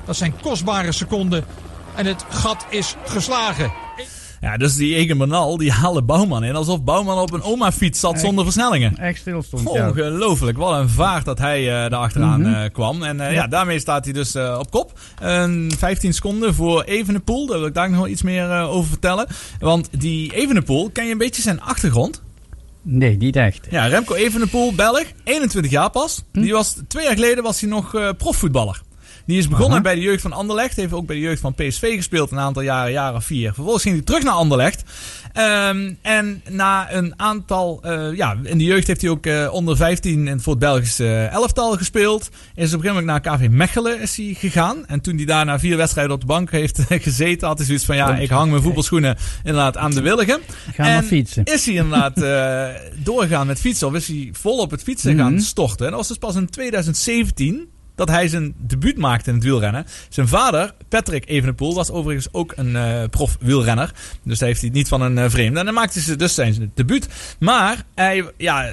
Dat 0.05 0.15
zijn 0.15 0.33
kostbare 0.41 0.91
seconden. 0.91 1.45
En 1.95 2.05
het 2.05 2.25
gat 2.29 2.65
is 2.69 2.95
geslagen. 3.05 3.71
Ja, 4.41 4.57
dus 4.57 4.75
die 4.75 4.95
Egan 4.95 5.17
Bernal, 5.17 5.57
die 5.57 5.71
haalde 5.71 6.01
Bouwman 6.01 6.43
in. 6.43 6.55
Alsof 6.55 6.83
Bouwman 6.83 7.17
op 7.17 7.33
een 7.33 7.41
oma-fiets 7.41 7.99
zat 7.99 8.19
zonder 8.19 8.43
versnellingen. 8.43 8.97
Echt 8.97 9.19
stilstond. 9.19 9.73
ja. 9.73 9.87
Ongelooflijk. 9.87 10.57
Wat 10.57 10.79
een 10.79 10.89
vaart 10.89 11.25
dat 11.25 11.39
hij 11.39 11.59
eh 11.59 11.89
daar 11.89 11.99
achteraan 11.99 12.45
eh, 12.45 12.71
kwam. 12.71 13.03
En 13.03 13.19
eh, 13.19 13.33
ja. 13.33 13.47
daarmee 13.47 13.79
staat 13.79 14.03
hij 14.03 14.13
dus 14.13 14.35
eh, 14.35 14.57
op 14.59 14.71
kop. 14.71 14.99
Een 15.19 15.71
15 15.77 16.13
seconden 16.13 16.53
voor 16.53 16.83
Evenepoel. 16.83 17.45
Daar 17.47 17.57
wil 17.57 17.67
ik 17.67 17.73
daar 17.73 17.89
nog 17.89 17.99
wel 17.99 18.07
iets 18.07 18.21
meer 18.21 18.51
over 18.51 18.89
vertellen. 18.89 19.27
Want 19.59 19.89
die 19.91 20.33
Evenepoel, 20.33 20.89
ken 20.89 21.05
je 21.05 21.11
een 21.11 21.17
beetje 21.17 21.41
zijn 21.41 21.61
achtergrond? 21.61 22.21
Nee, 22.87 23.17
niet 23.17 23.35
echt. 23.35 23.67
Ja, 23.69 23.85
Remco 23.85 24.13
Evenepoel, 24.13 24.73
Belg, 24.73 25.03
21 25.23 25.71
jaar 25.71 25.89
pas. 25.89 26.23
Hm. 26.31 26.41
Die 26.41 26.51
was, 26.51 26.75
twee 26.87 27.03
jaar 27.03 27.13
geleden 27.13 27.43
was 27.43 27.61
hij 27.61 27.69
nog 27.69 27.95
eh, 27.95 28.09
profvoetballer. 28.17 28.81
Die 29.25 29.38
is 29.38 29.47
begonnen 29.47 29.71
Aha. 29.73 29.81
bij 29.81 29.95
de 29.95 30.01
jeugd 30.01 30.21
van 30.21 30.33
Anderlecht. 30.33 30.75
Heeft 30.75 30.93
ook 30.93 31.05
bij 31.05 31.15
de 31.15 31.21
jeugd 31.21 31.41
van 31.41 31.53
PSV 31.53 31.95
gespeeld 31.95 32.31
een 32.31 32.39
aantal 32.39 32.61
jaren, 32.61 32.91
jaar 32.91 33.15
of 33.15 33.25
vier. 33.25 33.53
Vervolgens 33.53 33.83
ging 33.83 33.95
hij 33.95 34.03
terug 34.05 34.23
naar 34.23 34.33
Anderlecht. 34.33 34.83
Ehm, 35.33 35.93
en 36.01 36.41
na 36.49 36.93
een 36.93 37.13
aantal... 37.17 37.79
eh, 37.83 38.13
ja, 38.15 38.38
in 38.43 38.57
de 38.57 38.63
jeugd 38.63 38.88
heeft 38.88 39.01
hij 39.01 39.09
ook 39.09 39.25
eh, 39.25 39.47
onder 39.53 39.75
15 39.77 40.27
in, 40.27 40.39
voor 40.41 40.53
het 40.53 40.61
Belgische 40.61 41.05
eh, 41.07 41.31
elftal 41.33 41.77
gespeeld. 41.77 42.21
Is 42.23 42.29
op 42.33 42.55
een 42.55 42.67
gegeven 42.69 42.88
moment 43.05 43.05
naar 43.25 43.38
KV 43.38 43.47
Mechelen 43.49 44.01
is 44.01 44.15
hij 44.17 44.35
gegaan. 44.39 44.85
En 44.88 45.01
toen 45.01 45.15
hij 45.15 45.25
daar 45.25 45.45
na 45.45 45.59
vier 45.59 45.77
wedstrijden 45.77 46.13
op 46.13 46.19
de 46.19 46.25
bank 46.27 46.51
heeft 46.51 46.79
gezeten... 46.89 47.47
had 47.47 47.57
hij 47.57 47.65
zoiets 47.67 47.85
van, 47.85 47.95
ja, 47.95 48.15
ik 48.15 48.29
hang 48.29 48.49
mijn 48.51 48.63
voetbalschoenen 48.63 49.17
inderdaad 49.43 49.77
aan 49.77 49.91
de 49.91 50.01
willigen. 50.01 50.39
Ga 50.73 50.83
maar 50.83 50.91
En 50.91 51.03
fietsen. 51.03 51.43
Is 51.43 51.65
hij 51.65 51.75
inderdaad 51.75 52.21
eh, 52.21 52.81
doorgegaan 53.03 53.47
met 53.47 53.59
fietsen? 53.59 53.88
Of 53.88 53.93
is 53.93 54.07
hij 54.07 54.29
vol 54.31 54.57
op 54.57 54.71
het 54.71 54.83
fietsen 54.83 55.17
gaan 55.17 55.33
Mhm. 55.33 55.41
storten? 55.41 55.85
En 55.85 55.91
dat 55.91 55.99
was 55.99 56.07
dus 56.07 56.17
pas 56.17 56.35
in 56.35 56.49
2017 56.49 57.69
dat 57.95 58.10
hij 58.10 58.27
zijn 58.27 58.53
debuut 58.58 58.97
maakte 58.97 59.29
in 59.29 59.36
het 59.36 59.43
wielrennen. 59.43 59.86
Zijn 60.10 60.27
vader, 60.27 60.73
Patrick 60.89 61.29
Evenepoel, 61.29 61.75
was 61.75 61.91
overigens 61.91 62.27
ook 62.31 62.53
een 62.55 62.75
eh 62.75 63.03
prof 63.10 63.38
wielrenner. 63.39 63.93
Dus 64.23 64.39
daar 64.39 64.47
heeft 64.47 64.60
hij 64.60 64.69
het 64.69 64.77
niet 64.77 64.88
van 64.88 65.01
een 65.01 65.17
eh, 65.17 65.29
vreemde. 65.29 65.60
En 65.60 65.65
dan 65.65 65.73
maakte 65.73 66.01
ze 66.01 66.15
dus 66.15 66.34
zijn 66.34 66.71
debuut. 66.73 67.08
Maar 67.39 67.84
hij 67.95 68.31
ja, 68.38 68.71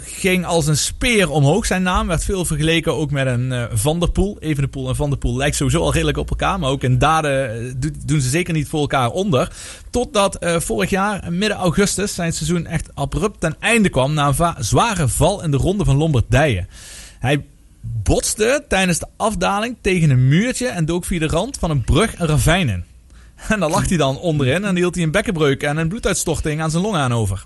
ging 0.00 0.46
als 0.46 0.66
een 0.66 0.76
speer 0.76 1.30
omhoog. 1.30 1.66
Zijn 1.66 1.82
naam 1.82 2.06
werd 2.06 2.24
veel 2.24 2.44
vergeleken 2.44 2.94
ook 2.94 3.10
met 3.10 3.26
een 3.26 3.52
eh, 3.52 3.64
Van 3.72 4.00
der 4.00 4.10
Poel. 4.10 4.36
Evenepoel 4.40 4.88
en 4.88 4.96
Van 4.96 5.10
der 5.10 5.18
Poel 5.18 5.36
lijkt 5.36 5.56
sowieso 5.56 5.80
al 5.82 5.92
redelijk 5.92 6.18
op 6.18 6.30
elkaar. 6.30 6.58
Maar 6.58 6.70
ook 6.70 6.82
in 6.82 6.98
daden 6.98 7.80
do- 7.80 7.88
doen 8.04 8.20
ze 8.20 8.28
zeker 8.28 8.54
niet 8.54 8.68
voor 8.68 8.80
elkaar 8.80 9.10
onder. 9.10 9.52
Totdat 9.90 10.38
vorig 10.58 10.90
jaar, 10.90 11.32
midden 11.32 11.58
augustus, 11.58 12.14
zijn 12.14 12.32
seizoen 12.32 12.66
echt 12.66 12.94
abrupt 12.94 13.40
ten 13.40 13.56
einde 13.60 13.88
kwam. 13.88 14.14
Na 14.14 14.32
een 14.38 14.54
zware 14.64 15.08
val 15.08 15.42
in 15.42 15.50
de 15.50 15.56
ronde 15.56 15.84
van 15.84 15.96
Lombardije. 15.96 16.66
Hij 17.18 17.44
botste 18.02 18.64
tijdens 18.68 18.98
de 18.98 19.06
afdaling 19.16 19.76
tegen 19.80 20.10
een 20.10 20.28
muurtje 20.28 20.66
en 20.66 20.84
dook 20.84 21.04
via 21.04 21.18
de 21.18 21.26
rand 21.26 21.58
van 21.58 21.70
een 21.70 21.84
brug 21.84 22.18
een 22.18 22.26
ravijn 22.26 22.68
in. 22.68 22.84
En 23.48 23.60
daar 23.60 23.70
lag 23.70 23.88
hij 23.88 23.96
dan 23.96 24.18
onderin 24.18 24.64
en 24.64 24.76
hield 24.76 24.94
hij 24.94 25.04
een 25.04 25.10
bekkenbreuk 25.10 25.62
en 25.62 25.76
een 25.76 25.88
bloeduitstorting 25.88 26.60
aan 26.60 26.70
zijn 26.70 26.82
long 26.82 26.94
aan 26.96 27.12
over. 27.12 27.44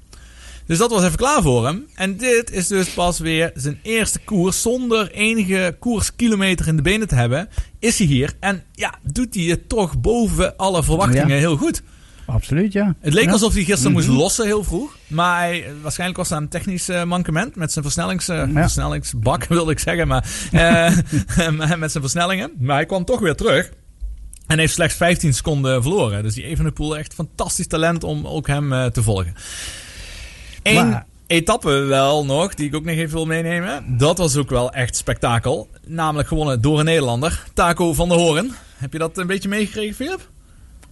Dus 0.66 0.78
dat 0.78 0.90
was 0.90 1.02
even 1.04 1.16
klaar 1.16 1.42
voor 1.42 1.66
hem. 1.66 1.86
En 1.94 2.16
dit 2.16 2.50
is 2.50 2.66
dus 2.66 2.88
pas 2.88 3.18
weer 3.18 3.50
zijn 3.54 3.78
eerste 3.82 4.18
koers. 4.18 4.62
Zonder 4.62 5.10
enige 5.10 5.76
koerskilometer 5.78 6.68
in 6.68 6.76
de 6.76 6.82
benen 6.82 7.08
te 7.08 7.14
hebben, 7.14 7.48
is 7.78 7.98
hij 7.98 8.06
hier. 8.06 8.32
En 8.40 8.62
ja, 8.72 8.94
doet 9.02 9.34
hij 9.34 9.44
het 9.44 9.68
toch 9.68 10.00
boven 10.00 10.56
alle 10.56 10.82
verwachtingen 10.82 11.28
Ja. 11.28 11.34
heel 11.34 11.56
goed. 11.56 11.82
Absoluut, 12.32 12.72
ja. 12.72 12.94
Het 13.00 13.12
leek 13.14 13.24
Ja. 13.24 13.30
alsof 13.32 13.52
hij 13.54 13.64
gisteren 13.64 13.92
moest 13.92 14.08
Mhm. 14.08 14.16
lossen 14.16 14.46
heel 14.46 14.64
vroeg. 14.64 14.96
Maar 15.06 15.38
hij, 15.38 15.64
waarschijnlijk 15.82 16.18
was 16.18 16.28
dat 16.28 16.38
een 16.40 16.48
technisch 16.48 16.88
eh, 16.88 17.02
mankement 17.04 17.56
met 17.56 17.72
zijn 17.72 17.84
versnellings, 17.84 18.26
Ja. 18.26 18.48
versnellingsbak, 18.52 19.44
wilde 19.56 19.72
ik 19.72 19.78
zeggen. 19.78 20.08
Maar 20.08 20.24
eh, 20.52 20.96
met 21.78 21.90
zijn 21.90 22.02
versnellingen. 22.02 22.52
Maar 22.58 22.76
hij 22.76 22.86
kwam 22.86 23.04
toch 23.04 23.20
weer 23.20 23.34
terug. 23.34 23.70
En 24.46 24.58
heeft 24.58 24.74
slechts 24.74 24.94
15 24.96 25.34
seconden 25.34 25.82
verloren. 25.82 26.22
Dus 26.22 26.34
die 26.34 26.44
Evenepoel 26.44 26.96
echt 26.98 27.14
fantastisch 27.14 27.66
talent 27.66 28.04
om 28.04 28.26
ook 28.26 28.46
hem 28.46 28.90
te 28.92 29.02
volgen. 29.02 29.34
Eén 30.62 30.88
Maar- 30.88 31.06
etappe 31.26 31.70
wel 31.70 32.24
nog, 32.24 32.54
die 32.54 32.66
ik 32.66 32.74
ook 32.74 32.84
nog 32.84 32.94
even 32.94 33.14
wil 33.14 33.26
meenemen. 33.26 33.96
Dat 33.98 34.18
was 34.18 34.36
ook 34.36 34.50
wel 34.50 34.72
echt 34.72 34.96
spektakel. 34.96 35.68
Namelijk 35.86 36.28
gewonnen 36.28 36.60
door 36.60 36.78
een 36.78 36.84
Nederlander. 36.84 37.44
Taco 37.54 37.92
van 37.94 38.08
der 38.08 38.18
Hoorn. 38.18 38.52
Heb 38.76 38.92
je 38.92 38.98
dat 38.98 39.18
een 39.18 39.26
beetje 39.26 39.48
meegekregen, 39.48 39.94
Philip? 39.94 40.28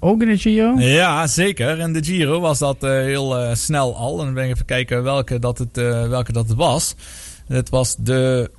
Ook 0.01 0.23
in 0.23 0.29
de 0.29 0.39
Giro? 0.39 0.75
Ja, 0.77 1.27
zeker. 1.27 1.79
In 1.79 1.93
de 1.93 2.05
Giro 2.05 2.41
was 2.41 2.59
dat 2.59 2.83
eh, 2.83 2.91
heel 2.91 3.39
eh, 3.39 3.55
snel 3.55 3.97
al. 3.97 4.19
En 4.19 4.25
dan 4.25 4.35
ben 4.35 4.45
ik 4.45 4.51
even 4.51 4.65
kijken 4.65 5.03
welke 5.03 5.39
dat 5.39 5.59
het, 5.59 5.79
eh, 5.79 6.09
welke 6.09 6.33
dat 6.33 6.49
het 6.49 6.57
was. 6.57 6.95
Het 7.47 7.69
was 7.69 7.97
de... 7.99 8.51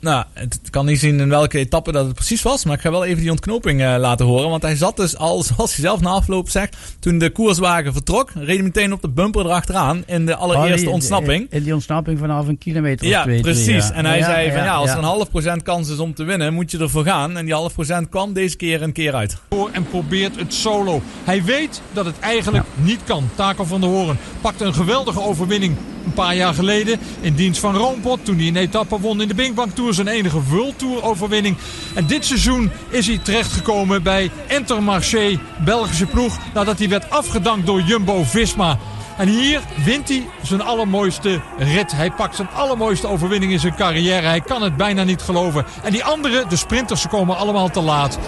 Nou, 0.00 0.24
het 0.32 0.58
ik 0.64 0.70
kan 0.70 0.86
niet 0.86 0.98
zien 0.98 1.20
in 1.20 1.28
welke 1.28 1.58
etappe 1.58 1.92
dat 1.92 2.04
het 2.04 2.14
precies 2.14 2.42
was. 2.42 2.64
Maar 2.64 2.74
ik 2.74 2.80
ga 2.80 2.90
wel 2.90 3.04
even 3.04 3.20
die 3.22 3.30
ontknoping 3.30 3.82
eh, 3.82 3.94
laten 3.98 4.26
horen. 4.26 4.50
Want 4.50 4.62
hij 4.62 4.76
zat 4.76 4.96
dus 4.96 5.16
al, 5.16 5.42
zoals 5.54 5.74
hij 5.76 5.84
zelf 5.84 6.00
na 6.00 6.10
afloop 6.10 6.48
zegt... 6.48 6.76
Toen 7.00 7.18
de 7.18 7.30
koerswagen 7.30 7.92
vertrok, 7.92 8.30
reed 8.34 8.46
hij 8.54 8.62
meteen 8.62 8.92
op 8.92 9.02
de 9.02 9.08
bumper 9.08 9.44
erachteraan. 9.44 10.02
In 10.06 10.26
de 10.26 10.34
allereerste 10.36 10.72
Oh, 10.74 10.78
die- 10.84 10.90
ontsnapping. 10.90 11.46
In 11.50 11.62
die 11.62 11.74
ontsnapping 11.74 12.18
vanaf 12.18 12.46
een 12.48 12.58
kilometer 12.58 13.06
of 13.06 13.12
Ja, 13.12 13.22
twee, 13.22 13.40
drie, 13.42 13.54
precies. 13.54 13.88
ja. 13.88 13.92
En 13.94 14.04
hij 14.04 14.18
Ja, 14.18 14.24
zei 14.24 14.52
van 14.52 14.62
ja, 14.62 14.74
als 14.74 14.86
ja. 14.86 14.92
er 14.92 14.98
een 14.98 15.04
half 15.04 15.30
procent 15.30 15.62
kans 15.62 15.88
is 15.90 15.98
om 15.98 16.14
te 16.14 16.24
winnen, 16.24 16.54
moet 16.54 16.70
je 16.70 16.78
ervoor 16.78 17.04
gaan. 17.04 17.36
En 17.36 17.44
die 17.44 17.54
half 17.54 17.72
procent 17.74 18.08
kwam 18.08 18.32
deze 18.32 18.56
keer 18.56 18.82
een 18.82 18.92
keer 18.92 19.14
uit. 19.14 19.36
Voor 19.50 19.68
en 19.72 19.82
probeert 19.84 20.36
het 20.38 20.54
solo. 20.54 21.02
Hij 21.24 21.44
weet 21.44 21.80
dat 21.92 22.04
het 22.04 22.18
eigenlijk 22.20 22.64
niet 22.74 23.00
kan. 23.04 23.28
Taco 23.34 23.64
van 23.64 23.80
der 23.80 23.90
Hoorn 23.90 24.18
pakte 24.40 24.64
een 24.64 24.74
geweldige 24.74 25.20
overwinning 25.20 25.76
een 26.08 26.14
paar 26.14 26.34
jaar 26.36 26.54
geleden. 26.54 26.98
In 27.20 27.34
dienst 27.34 27.60
van 27.60 27.76
Roompot 27.76 28.24
toen 28.24 28.36
hij 28.38 28.46
een 28.46 28.56
etappe 28.56 29.00
won 29.00 29.20
in 29.22 29.28
de 29.28 29.34
Binkbank 29.34 29.74
Tour. 29.74 29.94
Zijn 29.94 30.08
enige 30.08 30.42
World 30.42 30.78
Tour 30.78 31.02
overwinning. 31.02 31.56
En 31.94 32.06
dit 32.06 32.24
seizoen 32.24 32.70
is 32.88 33.06
hij 33.06 33.18
terechtgekomen 33.18 34.02
bij 34.02 34.30
Intermarché, 34.46 35.38
Belgische 35.64 36.06
ploeg. 36.06 36.38
Nadat 36.54 36.78
hij 36.78 36.88
werd 36.88 37.10
afgedankt 37.10 37.66
door 37.66 37.80
Jumbo-Visma. 37.80 38.78
En 39.18 39.28
hier 39.28 39.60
wint 39.84 40.08
hij 40.08 40.26
zijn 40.42 40.60
allermooiste 40.62 41.40
rit. 41.58 41.92
Hij 41.92 42.10
pakt 42.10 42.36
zijn 42.36 42.48
allermooiste 42.54 43.06
overwinning 43.06 43.52
in 43.52 43.60
zijn 43.60 43.74
carrière. 43.74 44.26
Hij 44.26 44.40
kan 44.40 44.62
het 44.62 44.76
bijna 44.76 45.02
niet 45.04 45.22
geloven. 45.22 45.64
En 45.82 45.92
die 45.92 46.04
anderen, 46.04 46.48
de 46.48 46.56
sprinters, 46.56 47.00
ze 47.00 47.08
komen 47.08 47.36
allemaal 47.36 47.68
te 47.70 47.80
laat. 47.80 48.18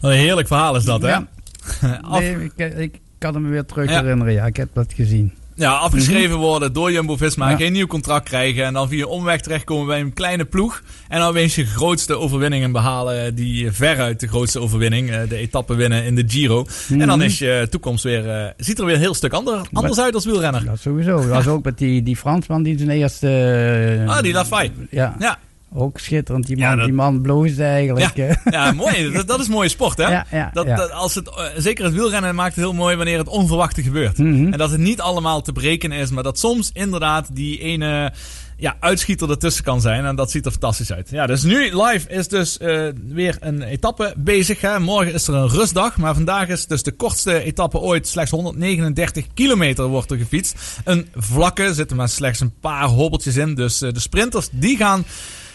Wat 0.00 0.10
een 0.10 0.16
heerlijk 0.18 0.46
verhaal 0.46 0.76
is 0.76 0.84
dat, 0.84 1.02
hè? 1.02 1.08
Ja. 1.08 1.26
Af- 2.02 2.20
Nee, 2.20 2.44
ik, 2.56 2.74
ik 2.76 3.00
kan 3.18 3.34
hem 3.34 3.50
weer 3.50 3.64
terug 3.64 3.90
Ja. 3.90 4.00
herinneren. 4.00 4.32
Ja, 4.32 4.44
ik 4.46 4.56
heb 4.56 4.68
dat 4.74 4.92
gezien. 4.92 5.32
Ja, 5.56 5.70
afgeschreven 5.72 6.36
worden 6.36 6.72
door 6.72 6.92
Jumbo-Visma, 6.92 7.50
Ja. 7.50 7.56
geen 7.56 7.72
nieuw 7.72 7.86
contract 7.86 8.24
krijgen 8.28 8.64
en 8.64 8.72
dan 8.72 8.88
via 8.88 9.06
omweg 9.06 9.40
terechtkomen 9.40 9.86
bij 9.86 10.00
een 10.00 10.12
kleine 10.12 10.44
ploeg. 10.44 10.82
En 11.08 11.18
dan 11.18 11.28
opeens 11.28 11.54
je 11.54 11.64
grootste 11.66 12.18
overwinningen 12.18 12.72
behalen, 12.72 13.34
die 13.34 13.72
veruit 13.72 14.20
de 14.20 14.28
grootste 14.28 14.60
overwinning, 14.60 15.10
eh, 15.10 15.18
de 15.28 15.36
etappe 15.36 15.74
winnen 15.74 16.04
in 16.04 16.14
de 16.14 16.24
Giro. 16.26 16.66
En 16.90 17.06
dan 17.06 17.22
is 17.22 17.38
je 17.38 17.66
toekomst 17.70 18.04
weer, 18.04 18.30
eh, 18.30 18.50
ziet 18.56 18.78
er 18.78 18.84
weer 18.84 18.94
een 18.94 19.00
heel 19.00 19.14
stuk 19.14 19.32
ander, 19.32 19.60
anders 19.72 19.98
uit 20.00 20.14
als 20.14 20.24
wielrenner. 20.24 20.64
Dat 20.64 20.80
sowieso. 20.80 21.16
Dat 21.16 21.26
was 21.28 21.46
ook 21.46 21.64
met 21.64 21.78
die, 21.78 22.02
die 22.02 22.16
Fransman 22.16 22.62
die 22.62 22.78
zijn 22.78 22.90
eerste... 22.90 23.28
eh, 24.06 24.16
Ah, 24.16 24.22
die 24.22 24.32
Lafay. 24.32 24.72
Ja, 24.90 25.16
Ja, 25.18 25.38
ook 25.74 25.98
schitterend. 25.98 26.46
Die 26.46 26.56
man, 26.56 26.68
Ja, 26.68 26.76
dat- 26.76 26.84
die 26.84 26.94
man 26.94 27.20
bloosde 27.20 27.64
eigenlijk. 27.64 28.16
Ja. 28.16 28.36
ja 28.44 28.72
mooi. 28.72 29.10
Dat, 29.12 29.26
dat 29.26 29.40
is 29.40 29.48
mooie 29.48 29.68
sport, 29.68 29.96
hè? 29.98 30.08
Ja, 30.08 30.50
dat 30.52 30.90
als 30.90 31.14
het, 31.14 31.28
eh, 31.28 31.44
zeker 31.56 31.84
het 31.84 31.94
wielrennen 31.94 32.34
maakt 32.34 32.54
het 32.54 32.64
heel 32.64 32.72
mooi 32.74 32.96
wanneer 32.96 33.18
het 33.18 33.28
onverwachte 33.28 33.82
gebeurt. 33.82 34.18
Mhm. 34.18 34.52
En 34.52 34.58
dat 34.58 34.70
het 34.70 34.80
niet 34.80 35.00
allemaal 35.00 35.42
te 35.42 35.52
breken 35.52 35.92
is, 35.92 36.10
maar 36.10 36.22
dat 36.22 36.38
soms 36.38 36.70
inderdaad 36.72 37.28
die 37.36 37.58
ene 37.58 38.12
ja, 38.56 38.76
uitschieter 38.80 39.30
ertussen 39.30 39.64
kan 39.64 39.80
zijn. 39.80 40.04
En 40.04 40.16
dat 40.16 40.30
ziet 40.30 40.44
er 40.46 40.50
fantastisch 40.50 40.92
uit. 40.92 41.10
Ja, 41.10 41.26
dus 41.26 41.42
nu 41.42 41.82
live 41.82 42.08
is 42.08 42.28
dus 42.28 42.58
eh, 42.58 42.88
weer 43.08 43.36
een 43.40 43.62
etappe 43.62 44.14
bezig. 44.16 44.60
Hè. 44.60 44.80
Morgen 44.80 45.12
is 45.14 45.28
er 45.28 45.34
een 45.34 45.48
rustdag, 45.48 45.96
maar 45.96 46.14
vandaag 46.14 46.48
is 46.48 46.66
dus 46.66 46.82
de 46.82 46.92
kortste 46.92 47.42
etappe 47.42 47.78
ooit. 47.78 48.08
Slechts 48.08 48.30
139 48.30 49.26
kilometer 49.34 49.84
wordt 49.86 50.10
er 50.10 50.16
gefietst. 50.16 50.80
Een 50.84 51.08
vlakke, 51.14 51.74
zitten 51.74 51.96
maar 51.96 52.08
slechts 52.08 52.40
een 52.40 52.54
paar 52.60 52.84
hobbeltjes 52.86 53.36
in. 53.36 53.54
Dus 53.54 53.82
eh, 53.82 53.92
de 53.92 54.00
sprinters 54.00 54.48
die 54.52 54.76
gaan 54.76 55.04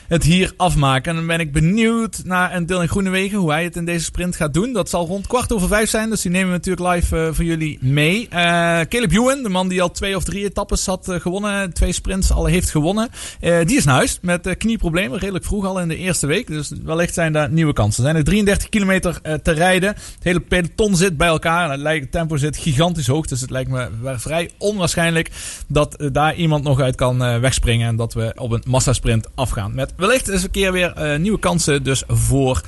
het 0.09 0.23
hier 0.23 0.53
afmaken. 0.57 1.09
En 1.11 1.15
dan 1.17 1.27
ben 1.27 1.39
ik 1.39 1.51
benieuwd 1.51 2.21
naar 2.23 2.55
een 2.55 2.65
Dylan 2.65 2.87
Groenewegen, 2.87 3.37
hoe 3.37 3.51
hij 3.51 3.63
het 3.63 3.75
in 3.75 3.85
deze 3.85 4.03
sprint 4.03 4.35
gaat 4.35 4.53
doen. 4.53 4.73
Dat 4.73 4.89
zal 4.89 5.05
rond 5.05 5.27
kwart 5.27 5.53
over 5.53 5.67
vijf 5.67 5.89
zijn, 5.89 6.09
dus 6.09 6.21
die 6.21 6.31
nemen 6.31 6.47
we 6.47 6.53
natuurlijk 6.53 6.95
live 6.95 7.17
eh, 7.17 7.33
voor 7.33 7.43
jullie 7.43 7.77
mee. 7.81 8.27
Eh, 8.29 8.39
Caleb 8.79 9.11
Ewan, 9.11 9.43
de 9.43 9.49
man 9.49 9.67
die 9.67 9.81
al 9.81 9.91
twee 9.91 10.15
of 10.15 10.23
drie 10.23 10.45
etappes 10.45 10.85
had 10.85 11.09
eh, 11.09 11.19
gewonnen, 11.19 11.73
twee 11.73 11.91
sprints 11.91 12.31
al 12.31 12.45
heeft 12.45 12.69
gewonnen, 12.69 13.09
die 13.39 13.77
is 13.77 13.85
naar 13.85 13.95
huis 13.95 14.19
met 14.21 14.57
knieproblemen, 14.57 15.19
redelijk 15.19 15.45
vroeg 15.45 15.65
al 15.65 15.79
in 15.79 15.87
de 15.87 15.97
eerste 15.97 16.27
week. 16.27 16.47
Dus 16.47 16.71
wellicht 16.83 17.13
zijn 17.13 17.33
daar 17.33 17.49
nieuwe 17.49 17.73
kansen. 17.73 18.03
Er 18.03 18.09
zijn 18.09 18.23
er 18.23 18.29
33 18.29 18.69
kilometer 18.69 19.21
te 19.41 19.51
rijden. 19.51 19.89
Het 19.89 20.23
hele 20.23 20.39
peloton 20.39 20.95
zit 20.95 21.17
bij 21.17 21.27
elkaar 21.27 21.79
het, 21.79 22.11
tempo 22.11 22.37
zit 22.37 22.57
gigantisch 22.57 23.07
hoog. 23.07 23.27
Dus 23.27 23.41
het 23.41 23.49
lijkt 23.49 23.69
me 23.69 23.89
vrij 24.17 24.49
onwaarschijnlijk 24.57 25.29
dat 25.67 26.09
daar 26.11 26.35
iemand 26.35 26.63
nog 26.63 26.79
uit 26.79 26.95
kan 26.95 27.39
wegspringen. 27.41 27.87
En 27.87 27.95
dat 27.95 28.13
we 28.13 28.33
op 28.35 28.51
een 28.51 28.63
massasprint 28.67 29.27
afgaan. 29.35 29.75
Met 29.75 29.95
wellicht 29.99 30.27
eens 30.27 30.43
een 30.43 30.51
keer 30.51 30.71
weer 30.71 30.93
eh, 30.93 31.19
nieuwe 31.19 31.39
kansen 31.39 31.83
dus 31.83 32.03
voor 32.07 32.61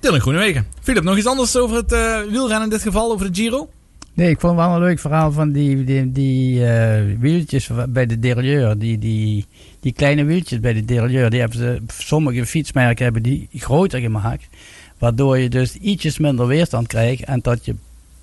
Dylan 0.00 0.20
Groenewegen. 0.20 0.66
Philip, 0.82 1.02
nog 1.02 1.16
iets 1.16 1.26
anders 1.26 1.56
over 1.56 1.76
het 1.76 1.92
eh, 1.92 2.20
wielrennen 2.20 2.62
in 2.62 2.68
dit 2.70 2.82
geval, 2.82 3.12
over 3.12 3.32
de 3.32 3.42
Giro? 3.42 3.68
Nee, 4.14 4.30
ik 4.30 4.40
vond 4.40 4.56
wel 4.56 4.74
een 4.74 4.80
leuk 4.80 4.98
verhaal 4.98 5.32
van 5.32 5.52
die, 5.52 5.84
die, 5.84 6.12
die 6.12 6.66
eh, 6.66 7.02
wieltjes 7.18 7.70
bij 7.88 8.06
de 8.06 8.18
derailleur. 8.18 8.78
Die, 8.78 8.98
die, 8.98 9.46
die 9.80 9.92
kleine 9.92 10.24
wieltjes 10.24 10.60
bij 10.60 10.72
de 10.72 10.84
derailleur. 10.84 11.30
Die 11.30 11.40
hebben 11.40 11.58
ze, 11.58 11.82
sommige 11.98 12.46
fietsmerken 12.46 13.04
hebben 13.04 13.22
die 13.22 13.48
groter 13.52 14.00
gemaakt. 14.00 14.46
Waardoor 14.98 15.38
je 15.38 15.48
dus 15.48 15.74
ietsjes 15.74 16.18
minder 16.18 16.46
weerstand 16.46 16.86
krijgt. 16.86 17.24
En 17.24 17.40
dat 17.42 17.64
je 17.64 17.74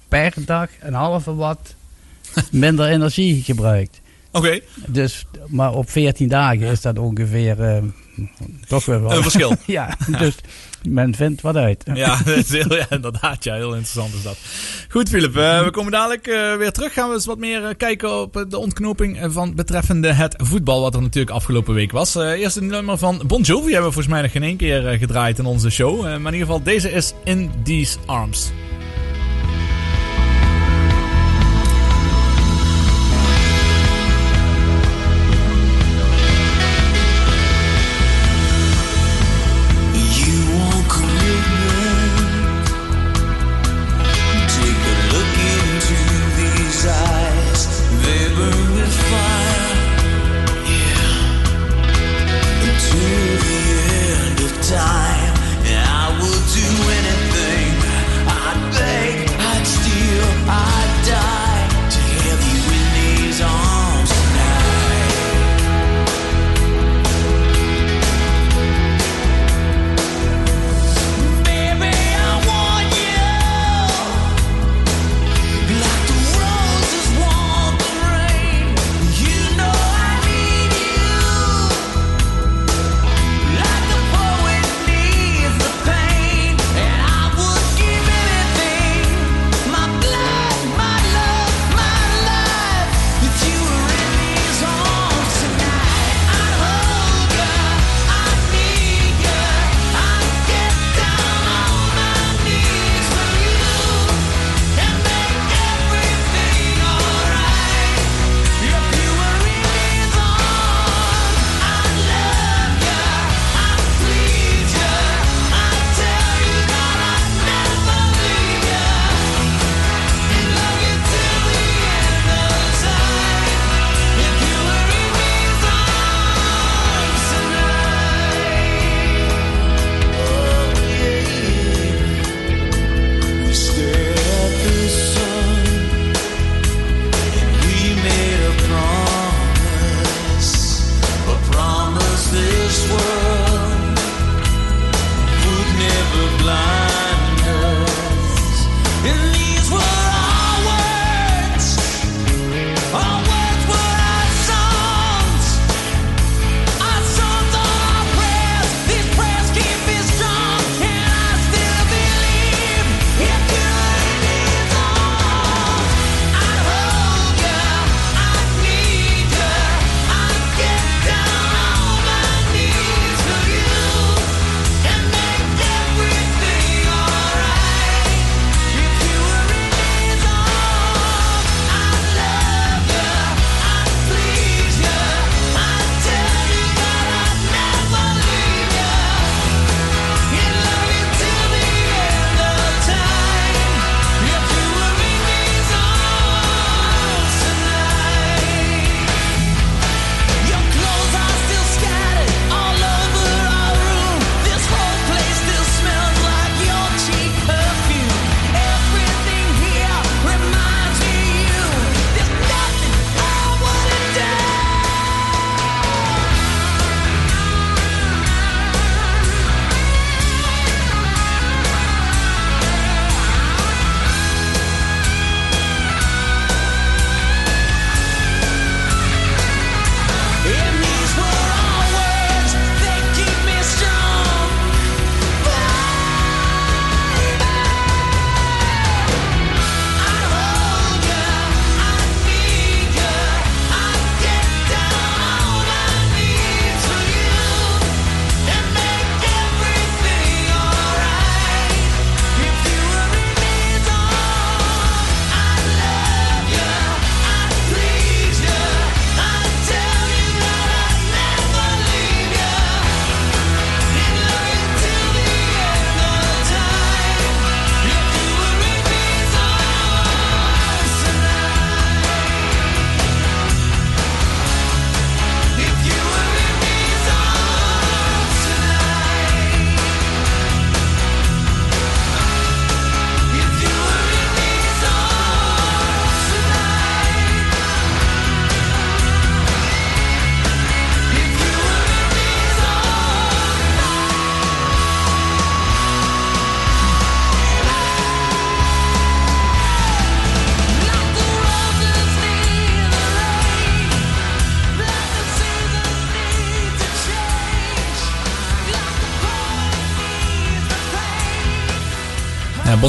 per 0.08 0.34
dag 0.46 0.70
een 0.80 0.94
halve 0.94 1.36
watt 1.36 1.76
minder 2.52 2.88
energie 2.88 3.44
gebruikt. 3.44 4.02
Oké, 4.32 4.60
Dus, 4.88 5.26
maar 5.48 5.74
op 5.74 5.90
14 5.90 6.28
dagen 6.28 6.68
is 6.68 6.82
dat 6.82 6.98
ongeveer 6.98 7.84
toch 8.68 8.86
weer 8.86 9.02
wel. 9.02 9.12
een 9.12 9.22
verschil. 9.22 9.56
ja, 9.66 9.98
dus 10.20 10.36
men 10.90 11.16
vindt 11.16 11.42
wat 11.42 11.56
uit. 11.56 11.84
Ja, 11.94 12.18
heel, 12.48 12.86
inderdaad. 12.90 13.44
Ja, 13.44 13.54
heel 13.54 13.74
interessant 13.74 14.14
is 14.14 14.24
dat. 14.24 14.38
Goed, 14.90 15.10
Philip. 15.10 15.36
eh, 15.36 15.64
we 15.64 15.72
komen 15.72 15.92
dadelijk 15.92 16.28
eh, 16.28 16.56
weer 16.56 16.72
terug. 16.72 16.94
Gaan 16.94 17.08
we 17.08 17.14
eens 17.14 17.26
wat 17.26 17.38
meer 17.38 17.66
eh, 17.66 17.76
kijken 17.78 18.22
op 18.22 18.46
de 18.50 18.58
ontknoping 18.58 19.20
van 19.28 19.56
betreffende 19.56 20.14
het 20.14 20.36
voetbal. 20.38 20.82
Wat 20.82 20.96
er 20.96 21.02
natuurlijk 21.02 21.36
afgelopen 21.36 21.74
week 21.74 21.92
was. 21.92 22.16
Eerst 22.16 22.56
een 22.56 22.68
nummer 22.68 22.98
van 22.98 23.22
Bon 23.28 23.42
Jovi 23.42 23.72
hebben 23.72 23.90
we 23.90 23.94
volgens 23.94 24.14
mij 24.14 24.22
nog 24.22 24.32
geen 24.32 24.44
één 24.44 24.58
keer 24.58 24.98
gedraaid 24.98 25.40
in 25.40 25.46
onze 25.46 25.70
show. 25.70 26.02
Maar 26.02 26.12
in 26.12 26.24
ieder 26.26 26.40
geval, 26.40 26.64
deze 26.64 26.92
is 26.92 27.14
In 27.24 27.52
These 27.64 27.98
Arms. 28.06 28.52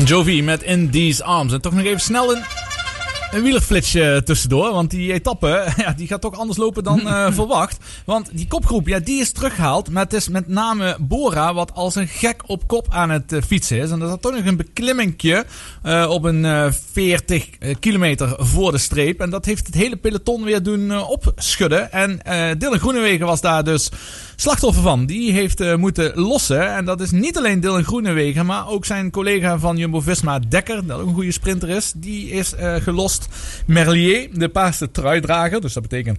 Bon 0.04 0.12
Jovi 0.12 0.42
met 0.42 0.62
In 0.62 0.90
These 0.90 1.24
Arms. 1.24 1.52
En 1.52 1.60
toch 1.60 1.72
nog 1.72 1.84
even 1.84 2.00
snel 2.00 2.36
een, 2.36 2.42
een 3.30 3.42
wielerflitsje 3.42 4.22
tussendoor. 4.24 4.72
Want 4.72 4.90
die 4.90 5.12
etappe 5.12 5.66
ja, 5.76 5.92
die 5.92 6.06
gaat 6.06 6.20
toch 6.20 6.38
anders 6.38 6.58
lopen 6.58 6.84
dan 6.84 7.08
eh, 7.08 7.32
verwacht. 7.34 7.78
Want 8.04 8.28
die 8.32 8.46
kopgroep 8.46 8.88
ja, 8.88 8.98
die 8.98 9.20
is 9.20 9.32
teruggehaald. 9.32 9.90
Maar 9.90 10.02
het 10.02 10.12
is 10.12 10.28
met 10.28 10.48
name 10.48 10.96
Bora 11.00 11.54
wat 11.54 11.74
als 11.74 11.94
een 11.94 12.08
gek 12.08 12.42
op 12.46 12.68
kop 12.68 12.86
aan 12.90 13.10
het 13.10 13.32
eh, 13.32 13.42
fietsen 13.42 13.78
is. 13.78 13.90
En 13.90 14.00
er 14.00 14.08
zat 14.08 14.22
toch 14.22 14.32
nog 14.32 14.44
een 14.44 14.56
beklimmingje 14.56 15.44
eh, 15.82 16.06
op 16.10 16.24
een 16.24 16.44
eh, 16.44 16.66
40 16.92 17.48
kilometer 17.80 18.34
voor 18.38 18.72
de 18.72 18.78
streep. 18.78 19.20
En 19.20 19.30
dat 19.30 19.44
heeft 19.44 19.66
het 19.66 19.74
hele 19.74 19.96
peloton 19.96 20.44
weer 20.44 20.62
doen 20.62 20.90
eh, 20.90 21.10
opschudden. 21.10 21.92
En 21.92 22.22
eh 22.22 22.50
Dylan 22.58 22.78
Groenewegen 22.78 23.26
was 23.26 23.40
daar 23.40 23.64
dus 23.64 23.90
slachtoffer 24.36 24.82
van. 24.82 25.06
Die 25.06 25.32
heeft 25.32 25.60
eh, 25.60 25.76
moeten 25.76 26.12
lossen. 26.14 26.74
En 26.74 26.84
dat 26.84 27.00
is 27.00 27.10
niet 27.10 27.36
alleen 27.36 27.60
Dylan 27.60 27.84
Groenewegen, 27.84 28.46
maar 28.46 28.68
ook 28.68 28.84
zijn 28.84 29.10
collega 29.10 29.58
van 29.58 29.76
Jumbo-Visma 29.76 30.38
Dekker, 30.38 30.86
dat 30.86 31.00
ook 31.00 31.06
een 31.06 31.14
goede 31.14 31.32
sprinter 31.32 31.68
is, 31.68 31.92
die 31.96 32.30
is 32.30 32.54
eh, 32.54 32.74
gelost. 32.74 33.28
Merlier, 33.66 34.28
de 34.32 34.48
paarse 34.48 34.90
truidrager, 34.90 35.60
dus 35.60 35.72
dat 35.72 35.82
betekent 35.82 36.18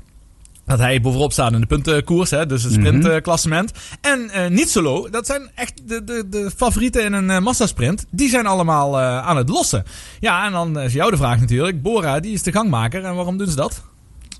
dat 0.65 0.79
hij 0.79 1.01
bovenop 1.01 1.31
staat 1.31 1.53
in 1.53 1.59
de 1.59 1.67
puntenkoers, 1.67 2.29
hè, 2.29 2.45
dus 2.45 2.63
het 2.63 2.73
sprintklassement. 2.73 3.71
En 4.01 4.29
eh 4.29 4.49
niet 4.49 4.69
solo, 4.69 5.09
dat 5.09 5.25
zijn 5.25 5.51
echt 5.55 5.87
de, 5.87 6.03
de, 6.03 6.29
de 6.29 6.51
favorieten 6.55 7.03
in 7.03 7.13
een 7.13 7.29
eh, 7.29 7.39
massasprint. 7.39 8.05
Die 8.09 8.29
zijn 8.29 8.45
allemaal 8.45 8.99
eh, 8.99 9.27
aan 9.27 9.37
het 9.37 9.49
lossen. 9.49 9.83
Ja, 10.19 10.45
en 10.45 10.51
dan 10.51 10.79
is 10.79 10.93
jou 10.93 11.11
de 11.11 11.17
vraag 11.17 11.39
natuurlijk. 11.39 11.81
Bora, 11.81 12.19
die 12.19 12.33
is 12.33 12.43
de 12.43 12.51
gangmaker. 12.51 13.03
En 13.03 13.15
waarom 13.15 13.37
doen 13.37 13.47
ze 13.47 13.55
dat? 13.55 13.83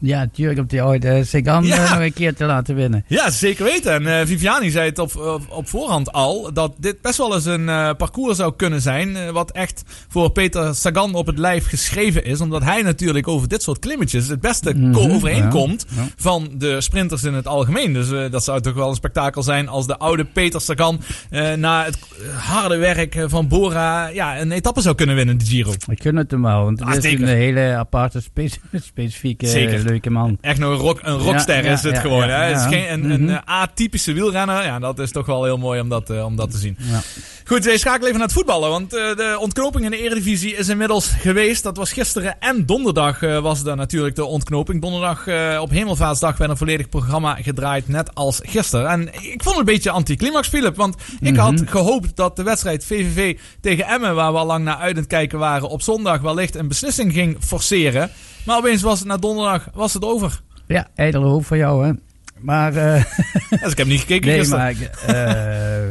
Ja, 0.01 0.19
natuurlijk 0.19 0.59
om 0.59 0.65
die 0.65 0.83
ooit 0.83 1.05
uh, 1.05 1.23
Sagan 1.23 1.65
Ja. 1.65 1.75
eh, 1.83 1.91
nog 1.91 1.99
een 1.99 2.13
keer 2.13 2.33
te 2.35 2.45
laten 2.45 2.75
winnen. 2.75 3.03
Ja, 3.07 3.29
zeker 3.29 3.63
weten. 3.63 3.93
En 3.93 4.19
eh, 4.19 4.25
Viviani 4.27 4.69
zei 4.69 4.89
het 4.89 4.99
op, 4.99 5.15
op, 5.15 5.41
op 5.49 5.67
voorhand 5.67 6.11
al. 6.11 6.53
Dat 6.53 6.73
dit 6.77 7.01
best 7.01 7.17
wel 7.17 7.33
eens 7.33 7.45
een 7.45 7.69
eh, 7.69 7.89
parcours 7.97 8.37
zou 8.37 8.53
kunnen 8.55 8.81
zijn. 8.81 9.15
eh, 9.15 9.29
wat 9.29 9.51
echt 9.51 9.83
voor 10.07 10.29
Peter 10.31 10.75
Sagan 10.75 11.13
op 11.15 11.25
het 11.27 11.37
lijf 11.37 11.67
geschreven 11.67 12.25
is. 12.25 12.41
Omdat 12.41 12.63
hij 12.63 12.81
natuurlijk 12.81 13.27
over 13.27 13.47
dit 13.47 13.61
soort 13.63 13.79
klimmetjes 13.79 14.27
het 14.27 14.41
beste 14.41 14.73
Mhm, 14.73 14.95
overeenkomt 14.97 15.85
ja, 15.95 16.01
ja. 16.01 16.07
van 16.15 16.49
de 16.57 16.81
sprinters 16.81 17.23
in 17.23 17.33
het 17.33 17.47
algemeen. 17.47 17.93
Dus 17.93 18.11
eh, 18.11 18.31
dat 18.31 18.43
zou 18.43 18.61
toch 18.61 18.73
wel 18.73 18.89
een 18.89 18.95
spektakel 18.95 19.43
zijn 19.43 19.67
als 19.67 19.87
de 19.87 19.97
oude 19.97 20.25
Peter 20.25 20.61
Sagan 20.61 21.01
eh, 21.29 21.53
na 21.53 21.83
het 21.83 21.97
harde 22.37 22.77
werk 22.77 23.15
eh, 23.15 23.23
van 23.27 23.47
Bora 23.47 24.07
ja, 24.07 24.39
een 24.39 24.51
etappe 24.51 24.81
zou 24.81 24.95
kunnen 24.95 25.15
winnen, 25.15 25.37
de 25.37 25.45
Giro. 25.45 25.73
Ik 25.89 26.01
gun 26.01 26.15
het 26.15 26.31
hem 26.31 26.41
wel, 26.41 26.63
want 26.63 26.81
Ah, 26.81 26.87
het 26.87 26.97
is 26.97 27.03
zeker. 27.11 27.29
een 27.29 27.35
hele 27.35 27.75
aparte, 27.75 28.21
spe- 28.21 28.49
specifieke, 28.81 29.47
Zeker. 29.47 29.84
Leuke 29.85 30.09
man. 30.09 30.37
Echt 30.41 30.59
nog 30.59 30.71
een, 30.71 30.77
rock, 30.77 30.99
een 31.03 31.17
rockster 31.17 31.63
Ja, 31.65 31.71
is 31.71 31.83
het 31.83 31.97
gewoon. 31.97 32.29
hè? 32.29 32.35
Het 32.43 32.57
is 32.57 32.65
geen, 32.65 32.91
een, 32.93 33.09
een 33.11 33.21
Mhm. 33.23 33.33
eh, 33.33 33.39
atypische 33.45 34.13
wielrenner. 34.13 34.63
Ja, 34.63 34.79
dat 34.79 34.99
is 34.99 35.11
toch 35.11 35.25
wel 35.25 35.43
heel 35.43 35.57
mooi 35.57 35.79
om 35.81 35.89
dat, 35.89 36.09
eh, 36.09 36.25
om 36.25 36.35
dat 36.35 36.51
te 36.51 36.57
zien. 36.57 36.77
Ja. 36.79 37.01
Goed, 37.47 37.63
we 37.65 37.77
schakelen 37.77 38.05
even 38.07 38.17
naar 38.19 38.27
het 38.27 38.35
voetballen. 38.37 38.69
Want 38.69 38.93
eh, 38.95 39.15
de 39.15 39.37
ontknoping 39.39 39.85
in 39.85 39.91
de 39.91 39.97
Eredivisie 40.01 40.55
is 40.55 40.69
inmiddels 40.69 41.07
geweest. 41.07 41.63
Dat 41.63 41.77
was 41.77 41.93
gisteren 41.93 42.35
en 42.39 42.65
donderdag 42.65 43.21
eh, 43.21 43.39
was 43.39 43.63
daar 43.63 43.75
natuurlijk 43.75 44.15
de 44.15 44.25
ontknoping. 44.25 44.81
Donderdag 44.81 45.27
eh, 45.27 45.57
op 45.61 45.69
Hemelvaartsdag 45.69 46.37
werd 46.37 46.51
een 46.51 46.57
volledig 46.57 46.89
programma 46.89 47.35
gedraaid, 47.35 47.87
net 47.87 48.15
als 48.15 48.39
gisteren. 48.43 48.89
En 48.89 49.01
ik 49.07 49.43
vond 49.43 49.57
het 49.57 49.57
een 49.57 49.73
beetje 49.73 49.91
anticlimax, 49.91 50.47
Philip. 50.47 50.75
Want 50.75 50.95
ik 51.19 51.31
Mhm. 51.31 51.39
had 51.41 51.61
gehoopt 51.65 52.15
dat 52.15 52.35
de 52.35 52.43
wedstrijd 52.43 52.85
VVV 52.85 53.37
tegen 53.61 53.85
Emmen, 53.85 54.15
waar 54.15 54.31
we 54.31 54.37
al 54.37 54.45
lang 54.45 54.63
naar 54.63 54.77
uit 54.77 54.91
aan 54.95 54.99
het 55.01 55.07
kijken 55.07 55.39
waren, 55.39 55.69
op 55.69 55.81
zondag 55.81 56.21
wellicht 56.21 56.55
een 56.55 56.67
beslissing 56.67 57.13
ging 57.13 57.37
forceren. 57.39 58.09
Maar 58.45 58.57
opeens 58.57 58.81
was 58.81 58.99
het 58.99 59.07
na 59.07 59.17
donderdag 59.17 59.69
was 59.73 59.93
het 59.93 60.03
over. 60.03 60.41
Ja, 60.67 60.87
ijdele 60.95 61.25
hoop 61.25 61.45
voor 61.45 61.57
jou, 61.57 61.85
hè. 61.85 61.91
Maar, 62.39 62.75
eh, 62.75 63.03
Dus 63.61 63.71
ik 63.71 63.77
heb 63.77 63.87
niet 63.87 63.99
gekeken 63.99 64.27
nee, 64.27 64.39
gisteren. 64.39 64.63
maar 64.63 64.75
eh, 65.07 65.89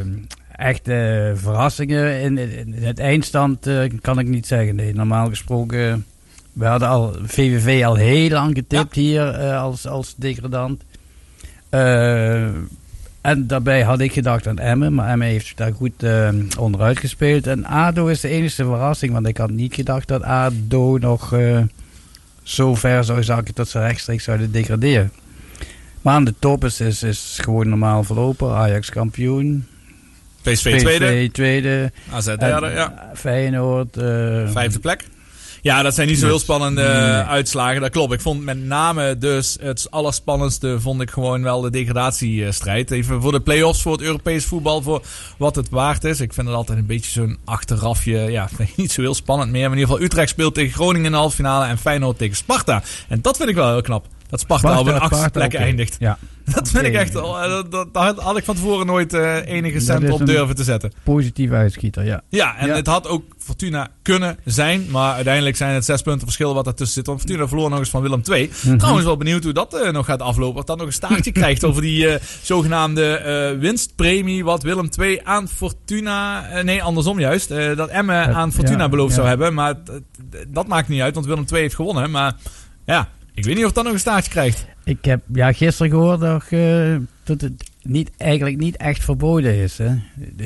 echt 0.51 0.87
eh, 0.87 1.31
verrassingen 1.35 2.21
in, 2.21 2.37
in 2.37 2.73
het 2.83 2.99
eindstand 2.99 3.69
kan 4.01 4.19
ik 4.19 4.27
niet 4.27 4.47
zeggen. 4.47 4.75
Nee, 4.75 4.93
normaal 4.93 5.29
gesproken, 5.29 6.05
we 6.53 6.65
hadden 6.65 6.87
al 6.87 7.15
VVV 7.23 7.85
al 7.85 7.95
heel 7.95 8.29
lang 8.29 8.55
getipt 8.55 8.95
hier 8.95 9.37
als, 9.37 9.87
als 9.87 10.13
degradant. 10.17 10.83
En 13.21 13.47
daarbij 13.47 13.81
had 13.81 13.99
ik 13.99 14.13
gedacht 14.13 14.47
aan 14.47 14.59
Emmen, 14.59 14.93
maar 14.93 15.09
Emmen 15.09 15.27
heeft 15.27 15.57
daar 15.57 15.73
goed 15.73 16.05
onderuit 16.59 16.99
gespeeld. 16.99 17.47
En 17.47 17.65
ADO 17.65 18.07
is 18.07 18.19
de 18.19 18.27
enige 18.27 18.63
verrassing, 18.63 19.13
want 19.13 19.27
ik 19.27 19.37
had 19.37 19.49
niet 19.49 19.73
gedacht 19.73 20.07
dat 20.07 20.23
ADO 20.23 20.97
nog 20.97 21.33
eh, 22.45 22.51
zo 22.51 22.75
ver 22.75 23.03
zou 23.03 23.23
zakken 23.23 23.53
dat 23.55 23.69
ze 23.69 23.79
rechtstreeks 23.79 24.23
zouden 24.23 24.51
degraderen. 24.51 25.11
Maar 26.01 26.13
aan 26.13 26.23
de 26.25 26.33
top 26.39 26.63
is, 26.65 26.81
is, 26.81 27.03
is 27.03 27.37
gewoon 27.41 27.69
normaal 27.69 28.03
verlopen. 28.03 28.55
Ajax 28.55 28.89
kampioen. 28.89 29.67
PSV 30.41 30.79
tweede, 30.79 31.05
PSV 31.05 31.29
tweede. 31.31 31.91
AZ 32.11 32.27
en, 32.27 32.37
derde, 32.39 32.69
ja. 32.69 33.11
Feyenoord. 33.15 33.97
eh, 33.97 34.51
Vijfde 34.51 34.79
plek. 34.79 35.03
Ja, 35.65 35.81
dat 35.81 35.95
zijn 35.95 36.07
niet 36.07 36.19
zo 36.19 36.25
heel 36.25 36.39
spannende 36.39 36.81
Nee. 36.81 36.91
eh, 36.91 37.29
uitslagen. 37.29 37.81
Dat 37.81 37.89
klopt. 37.89 38.13
Ik 38.13 38.21
vond 38.21 38.43
met 38.43 38.63
name 38.63 39.17
dus 39.17 39.57
het 39.61 39.87
allerspannendste 39.91 40.79
vond 40.79 41.01
ik 41.01 41.11
gewoon 41.11 41.43
wel 41.43 41.61
de 41.61 41.69
degradatiestrijd. 41.69 42.91
Even 42.91 43.21
voor 43.21 43.31
de 43.31 43.39
play-offs, 43.39 43.81
voor 43.81 43.91
het 43.91 44.01
Europees 44.01 44.45
voetbal, 44.45 44.81
voor 44.81 45.01
wat 45.37 45.55
het 45.55 45.69
waard 45.69 46.03
is. 46.03 46.21
Ik 46.21 46.33
vind 46.33 46.47
het 46.47 46.55
altijd 46.55 46.77
een 46.77 46.85
beetje 46.85 47.11
zo'n 47.11 47.37
achterafje. 47.45 48.17
Ja, 48.19 48.49
niet 48.75 48.91
zo 48.91 49.01
heel 49.01 49.13
spannend 49.15 49.51
meer. 49.51 49.61
Maar 49.61 49.71
in 49.71 49.77
ieder 49.77 49.89
geval 49.93 50.05
Utrecht 50.09 50.29
speelt 50.29 50.53
tegen 50.53 50.73
Groningen 50.73 51.05
in 51.05 51.11
de 51.11 51.17
halve 51.17 51.35
finale 51.35 51.65
en 51.65 51.77
Feyenoord 51.77 52.17
tegen 52.17 52.35
Sparta. 52.35 52.83
En 53.07 53.21
dat 53.21 53.37
vind 53.37 53.49
ik 53.49 53.55
wel 53.55 53.71
heel 53.71 53.81
knap. 53.81 54.05
Dat 54.35 54.43
Sparta, 54.59 54.67
Sparta, 54.67 54.79
op 54.89 54.95
een 54.95 54.99
achtste 55.09 55.29
plek 55.29 55.53
eindigt. 55.53 55.95
Ja, 55.99 56.17
Dat 56.55 56.69
vind 56.69 56.85
ik 56.85 56.93
echt, 56.93 57.15
eh, 57.15 57.41
dat, 57.41 57.71
dat, 57.71 57.93
daar 57.93 58.13
had 58.15 58.37
ik 58.37 58.43
van 58.43 58.55
tevoren 58.55 58.85
nooit 58.85 59.13
eh, 59.13 59.45
enige 59.45 59.73
Dat 59.73 59.83
cent 59.83 60.09
op 60.09 60.25
durven 60.25 60.55
te 60.55 60.63
zetten. 60.63 60.91
positief 61.03 61.51
uitschieter, 61.51 62.05
ja. 62.05 62.21
Ja, 62.29 62.57
en 62.57 62.67
Ja. 62.67 62.75
het 62.75 62.87
had 62.87 63.07
ook 63.07 63.23
Fortuna 63.37 63.87
kunnen 64.01 64.37
zijn. 64.45 64.85
Maar 64.91 65.13
uiteindelijk 65.13 65.55
zijn 65.55 65.73
het 65.73 65.85
zes 65.85 66.01
punten 66.01 66.23
verschil 66.23 66.53
wat 66.53 66.67
ertussen 66.67 66.95
zit. 66.95 67.05
Want 67.05 67.19
Fortuna 67.19 67.47
verloor 67.47 67.69
nog 67.69 67.79
eens 67.79 67.89
van 67.89 68.01
Willem 68.01 68.21
II. 68.31 68.51
Mhm. 68.65 68.77
Trouwens 68.77 69.05
wel 69.05 69.17
benieuwd 69.17 69.43
hoe 69.43 69.53
dat 69.53 69.73
eh, 69.73 69.91
nog 69.91 70.05
gaat 70.05 70.21
aflopen. 70.21 70.59
Of 70.59 70.65
dat 70.65 70.77
nog 70.77 70.87
een 70.87 70.93
staartje 70.93 71.31
krijgt 71.41 71.63
over 71.63 71.81
die 71.81 72.17
zogenaamde 72.41 73.57
winstpremie. 73.59 74.43
Wat 74.43 74.63
Willem 74.63 74.89
II 74.99 75.19
aan 75.23 75.47
Fortuna... 75.47 76.45
nee, 76.63 76.83
andersom 76.83 77.19
juist. 77.19 77.49
dat 77.75 77.89
Emmen 77.89 78.15
Ja, 78.15 78.31
aan 78.31 78.51
Fortuna 78.51 78.83
ja, 78.83 78.89
beloofd 78.89 79.13
zou 79.13 79.27
hebben. 79.27 79.53
Maar 79.53 79.73
dat 80.47 80.67
maakt 80.67 80.87
niet 80.87 81.01
uit, 81.01 81.13
want 81.13 81.25
Willem 81.25 81.45
II 81.51 81.61
heeft 81.61 81.75
gewonnen. 81.75 82.11
Maar 82.11 82.35
ja, 82.85 83.09
ik 83.35 83.43
weet 83.45 83.55
niet 83.55 83.65
of 83.65 83.71
dat 83.71 83.83
nog 83.83 83.93
een 83.93 83.99
staartje 83.99 84.31
krijgt. 84.31 84.65
Ik 84.83 85.05
heb 85.05 85.21
ja, 85.33 85.51
gisteren 85.53 85.91
gehoord 85.91 86.19
dat, 86.19 86.43
eh, 86.49 86.95
dat 87.23 87.41
het 87.41 87.51
niet, 87.81 88.11
eigenlijk 88.17 88.57
niet 88.57 88.77
echt 88.77 89.03
verboden 89.03 89.55
is. 89.55 89.77
Hè. 89.77 89.95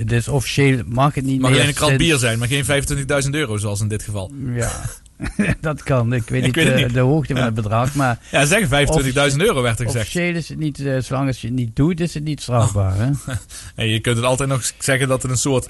Dus 0.05 0.27
officieel 0.27 0.81
mag 0.85 1.13
het 1.15 1.23
niet 1.25 1.39
mag 1.41 1.49
meer. 1.49 1.59
alleen 1.59 1.69
een 1.71 1.75
krat 1.75 1.97
bier 1.97 2.17
zijn, 2.17 2.39
maar 2.39 2.47
geen 2.47 2.65
25.000 2.65 3.29
euro 3.35 3.57
zoals 3.57 3.81
in 3.81 3.87
dit 3.87 4.03
geval. 4.03 4.31
Ja, 4.55 4.71
dat 5.61 5.83
kan. 5.83 6.13
Ik 6.13 6.29
weet 6.29 6.39
Ik 6.39 6.45
niet, 6.45 6.55
weet 6.55 6.65
het 6.65 6.75
eh, 6.75 6.83
niet. 6.83 6.93
de 6.93 6.99
hoogte 6.99 7.27
van 7.33 7.37
Ja. 7.41 7.45
het 7.45 7.55
bedrag. 7.55 7.95
Maar 7.95 8.19
Ja, 8.31 8.45
zeggen 8.45 8.87
25.000 9.31 9.37
euro 9.37 9.61
werd 9.61 9.79
er 9.79 9.85
gezegd. 9.85 10.05
officieel 10.05 10.35
is 10.35 10.49
het 10.49 10.57
niet, 10.57 10.79
eh, 10.79 10.99
zolang 10.99 11.27
als 11.27 11.41
je 11.41 11.47
het 11.47 11.55
niet 11.55 11.75
doet, 11.75 11.99
is 11.99 12.13
het 12.13 12.23
niet 12.23 12.41
strafbaar. 12.41 12.95
Hè? 12.97 13.09
En 13.75 13.87
je 13.87 13.99
kunt 13.99 14.15
het 14.15 14.25
altijd 14.25 14.49
nog 14.49 14.71
zeggen 14.79 15.07
dat 15.07 15.21
het 15.21 15.31
een 15.31 15.37
soort 15.37 15.69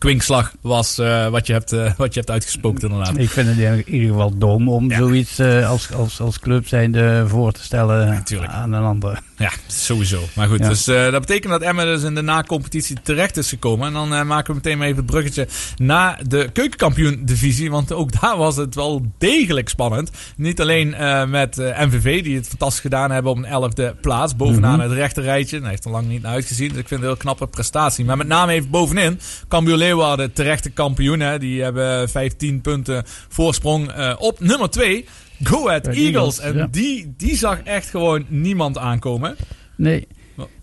kwinkslag 0.00 0.52
was 0.60 0.98
eh, 0.98 1.28
wat, 1.28 1.46
je 1.46 1.52
hebt, 1.52 1.72
eh, 1.72 1.92
wat 1.96 2.14
je 2.14 2.18
hebt 2.20 2.32
uitgespookt 2.32 2.82
inderdaad. 2.82 3.16
Ik 3.18 3.30
vind 3.30 3.48
het 3.48 3.58
in 3.58 3.84
ieder 3.94 4.08
geval 4.08 4.38
dom 4.38 4.68
om 4.68 4.90
Ja. 4.90 4.96
zoiets 4.96 5.38
eh, 5.38 5.68
als, 5.68 5.92
als, 5.92 6.20
als 6.20 6.38
club 6.40 6.68
zijnde 6.68 7.24
voor 7.28 7.52
te 7.52 7.62
stellen 7.62 8.24
aan 8.48 8.72
een 8.72 8.82
ander. 8.84 9.20
Ja, 9.36 9.50
sowieso. 9.66 10.22
Maar 10.34 10.48
goed, 10.48 10.62
dus 10.62 10.84
dat 10.84 11.20
betekent 11.20 11.52
dat 11.52 11.62
Emmen 11.62 11.86
dus 11.86 12.02
in 12.02 12.14
de 12.14 12.22
na-competitie 12.22 12.96
terecht 13.02 13.36
is 13.36 13.48
gekomen. 13.48 13.86
En 13.86 13.92
dan 13.92 14.26
maken 14.26 14.46
we 14.46 14.54
meteen 14.54 14.78
maar 14.78 14.86
even 14.86 14.98
het 14.98 15.06
bruggetje 15.10 15.48
naar 15.76 16.20
de 16.28 16.48
keukenkampioen-divisie. 16.52 17.70
Want 17.70 17.92
ook 17.92 18.20
daar 18.20 18.36
was 18.36 18.56
het 18.56 18.74
wel 18.74 19.06
degelijk 19.18 19.68
spannend. 19.68 20.10
Niet 20.36 20.60
alleen 20.60 20.94
met 21.30 21.56
MVV, 21.56 22.22
die 22.22 22.36
het 22.36 22.48
fantastisch 22.48 22.80
gedaan 22.80 23.10
hebben 23.10 23.32
op 23.32 23.38
een 23.38 23.44
elfde 23.44 23.94
plaats. 24.00 24.36
Bovenaan 24.36 24.78
Mhm. 24.78 24.88
het 24.88 24.92
rechte 24.98 25.20
rijtje. 25.20 25.60
Daar 25.60 25.70
heeft 25.70 25.84
er 25.84 25.90
lang 25.90 26.08
niet 26.08 26.22
naar 26.22 26.32
uitgezien. 26.32 26.68
Dus 26.68 26.78
ik 26.78 26.88
vind 26.88 27.00
het 27.00 27.00
een 27.00 27.14
heel 27.16 27.16
knappe 27.24 27.46
prestatie. 27.46 28.04
Maar 28.04 28.16
met 28.16 28.26
name 28.26 28.52
even 28.52 28.70
bovenin. 28.70 29.20
Cambuur 29.48 29.76
Leeuwarden, 29.90 30.32
terechte 30.32 30.70
kampioen. 30.70 31.20
Hè. 31.20 31.38
Die 31.38 31.62
hebben 31.62 32.08
15 32.08 32.60
punten 32.60 33.02
voorsprong 33.28 33.90
eh, 33.90 34.14
op 34.18 34.40
nummer 34.40 34.70
2. 34.70 35.04
Go 35.42 35.68
Ahead 35.68 35.84
Go 35.86 35.90
Ahead 35.90 35.96
Eagles. 35.96 36.04
Eagles, 36.04 36.38
En 36.38 36.56
ja. 36.56 36.68
die, 36.70 37.14
die 37.16 37.36
zag 37.36 37.62
echt 37.62 37.90
gewoon 37.90 38.24
niemand 38.28 38.78
aankomen. 38.78 39.36
Nee. 39.76 40.06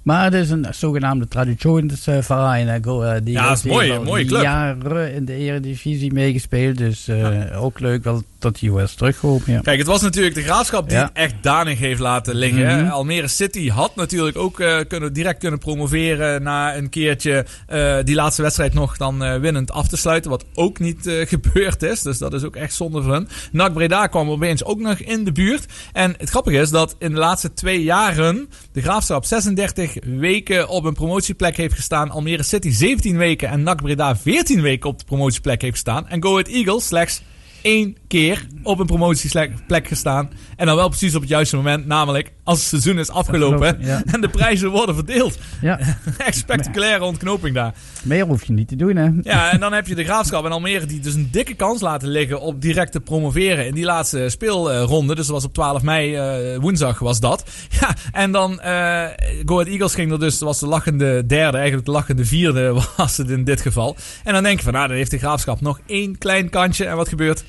Maar 0.07 0.23
het 0.23 0.33
is 0.33 0.49
een 0.49 0.65
zogenaamde 0.71 1.27
traditionsverein. 1.27 2.83
Go 2.83 3.03
Ahead 3.03 3.21
Ja, 3.25 3.51
is 3.51 3.63
mooi, 3.63 3.85
Die 3.87 3.95
een 3.95 4.03
mooie 4.03 4.25
club. 4.25 4.41
jaren 4.41 5.13
in 5.13 5.25
de 5.25 5.33
eredivisie 5.33 6.13
meegespeeld. 6.13 6.77
Dus 6.77 7.07
eh, 7.07 7.63
ook 7.63 7.79
leuk 7.79 8.03
wel 8.03 8.23
dat 8.39 8.59
hij 8.59 8.69
was 8.69 8.93
teruggekomen. 8.93 9.41
Ja. 9.45 9.59
Kijk, 9.59 9.77
het 9.77 9.87
was 9.87 10.01
natuurlijk 10.01 10.35
de 10.35 10.41
graafschap 10.41 10.89
die 10.89 10.97
het 10.97 11.09
echt 11.13 11.35
danig 11.41 11.79
heeft 11.79 11.99
laten 11.99 12.35
liggen. 12.35 12.81
Mhm. 12.83 12.91
Almere 12.91 13.27
City 13.27 13.69
had 13.69 13.95
natuurlijk 13.95 14.37
ook 14.37 14.59
eh, 14.59 14.77
kunnen, 14.87 15.13
direct 15.13 15.39
kunnen 15.39 15.59
promoveren 15.59 16.43
na 16.43 16.75
een 16.75 16.89
keertje 16.89 17.45
eh, 17.67 17.97
die 18.03 18.15
laatste 18.15 18.41
wedstrijd 18.41 18.73
nog 18.73 18.97
dan 18.97 19.23
eh, 19.23 19.39
winnend 19.39 19.71
af 19.71 19.87
te 19.87 19.97
sluiten. 19.97 20.31
Wat 20.31 20.45
ook 20.53 20.79
niet 20.79 21.07
eh, 21.07 21.25
gebeurd 21.35 21.83
is. 21.83 22.01
Dus 22.01 22.17
dat 22.17 22.33
is 22.33 22.43
ook 22.43 22.55
echt 22.55 22.73
zonde 22.73 23.01
voor 23.03 23.13
hun. 23.13 23.27
NAC 23.51 23.73
Breda 23.73 24.07
kwam 24.07 24.29
opeens 24.29 24.63
ook 24.63 24.79
nog 24.79 24.99
in 24.99 25.23
de 25.23 25.31
buurt. 25.31 25.65
En 25.93 26.15
het 26.17 26.29
grappige 26.29 26.57
is 26.57 26.69
dat 26.69 26.95
in 26.99 27.11
de 27.13 27.19
laatste 27.19 27.53
twee 27.53 27.83
jaren 27.83 28.49
de 28.71 28.81
graafschap 28.81 29.25
36 29.25 29.96
weken 30.05 30.67
op 30.69 30.83
een 30.83 30.93
promotieplek 30.93 31.57
heeft 31.57 31.73
gestaan. 31.73 32.09
Almere 32.09 32.43
City 32.43 32.71
17 32.71 33.17
weken 33.17 33.49
en 33.49 33.63
NAC 33.63 33.81
Breda 33.81 34.15
14 34.15 34.61
weken 34.61 34.89
op 34.89 34.99
de 34.99 35.05
promotieplek 35.05 35.61
heeft 35.61 35.73
gestaan. 35.73 36.07
En 36.07 36.23
Go 36.23 36.31
Ahead 36.31 36.47
Eagles 36.47 36.87
slechts 36.87 37.21
één 37.61 37.97
keer 38.07 38.47
op 38.63 38.79
een 38.79 38.85
promotieplek 38.85 39.87
gestaan. 39.87 40.29
En 40.55 40.65
dan 40.65 40.75
wel 40.75 40.87
precies 40.89 41.15
op 41.15 41.21
het 41.21 41.29
juiste 41.29 41.55
moment. 41.55 41.85
Namelijk 41.85 42.31
als 42.47 42.59
het 42.59 42.67
seizoen 42.67 42.99
is 42.99 43.09
afgelopen 43.09 43.35
Afgelopen, 43.67 43.85
ja. 43.85 44.01
en 44.11 44.21
de 44.21 44.29
prijzen 44.29 44.69
worden 44.69 44.95
verdeeld. 44.95 45.37
Ja, 45.61 45.79
Echt 46.17 46.37
spectaculaire 46.37 47.03
ontknoping 47.03 47.55
daar. 47.55 47.73
meer 48.03 48.25
hoef 48.25 48.43
je 48.43 48.53
niet 48.53 48.67
te 48.67 48.75
doen, 48.75 48.95
hè? 48.95 49.09
Ja, 49.21 49.51
en 49.51 49.59
dan 49.59 49.73
heb 49.73 49.87
je 49.87 49.95
de 49.95 50.03
Graafschap 50.03 50.45
en 50.45 50.51
Almere 50.51 50.85
die 50.85 50.99
dus 50.99 51.13
een 51.13 51.29
dikke 51.31 51.53
kans 51.53 51.81
laten 51.81 52.07
liggen 52.07 52.41
op 52.41 52.61
direct 52.61 52.91
te 52.91 52.99
promoveren 52.99 53.65
in 53.65 53.73
die 53.73 53.83
laatste 53.83 54.29
speelronde. 54.29 55.15
Dus 55.15 55.25
dat 55.25 55.35
was 55.35 55.43
op 55.43 55.53
12 55.53 55.81
mei, 55.81 56.15
eh, 56.15 56.57
woensdag 56.59 56.99
was 56.99 57.19
dat. 57.19 57.43
Ja, 57.79 57.95
en 58.11 58.31
dan 58.31 58.59
eh 58.59 59.05
Go 59.45 59.53
Ahead 59.53 59.67
Eagles 59.67 59.93
ging 59.93 60.11
er 60.11 60.19
dus, 60.19 60.39
was 60.39 60.59
de 60.59 60.67
lachende 60.67 61.25
derde, 61.25 61.57
eigenlijk 61.57 61.85
de 61.85 61.91
lachende 61.91 62.25
vierde 62.25 62.73
was 62.97 63.17
het 63.17 63.29
in 63.29 63.43
dit 63.43 63.61
geval. 63.61 63.95
En 64.23 64.33
dan 64.33 64.43
denk 64.43 64.57
je 64.57 64.63
van, 64.63 64.73
nou 64.73 64.87
dan 64.87 64.97
heeft 64.97 65.11
de 65.11 65.17
Graafschap 65.17 65.61
nog 65.61 65.79
één 65.85 66.17
klein 66.17 66.49
kantje. 66.49 66.85
En 66.85 66.95
wat 66.95 67.09
gebeurt? 67.09 67.43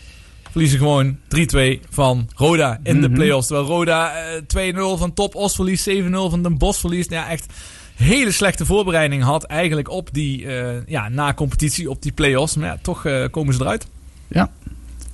Verliezen 0.51 0.79
gewoon 0.79 1.19
3-2 1.29 1.81
van 1.91 2.29
Roda 2.37 2.81
in 2.83 3.01
de 3.01 3.09
Mhm. 3.09 3.17
play-offs. 3.17 3.47
Terwijl 3.47 3.69
Roda 3.69 4.13
eh, 4.13 4.43
2-0 4.47 4.97
van 4.99 5.15
Top 5.15 5.35
Os 5.35 5.55
verliest, 5.55 5.83
7-0 5.89 6.31
van 6.31 6.43
Den 6.43 6.59
Bosch 6.59 6.81
verliest. 6.81 7.11
Ja, 7.11 7.29
echt 7.29 7.47
hele 7.95 8.31
slechte 8.33 8.67
voorbereiding 8.67 9.23
had 9.23 9.45
eigenlijk 9.45 9.91
op 9.91 10.09
die 10.13 10.47
eh, 10.57 10.77
ja, 10.87 11.09
na-competitie, 11.09 11.91
op 11.91 12.03
die 12.03 12.13
play-offs. 12.13 12.57
Maar 12.57 12.69
ja, 12.69 12.79
toch 12.83 13.05
eh, 13.07 13.25
komen 13.31 13.55
ze 13.55 13.61
eruit. 13.61 13.87
Ja. 14.29 14.51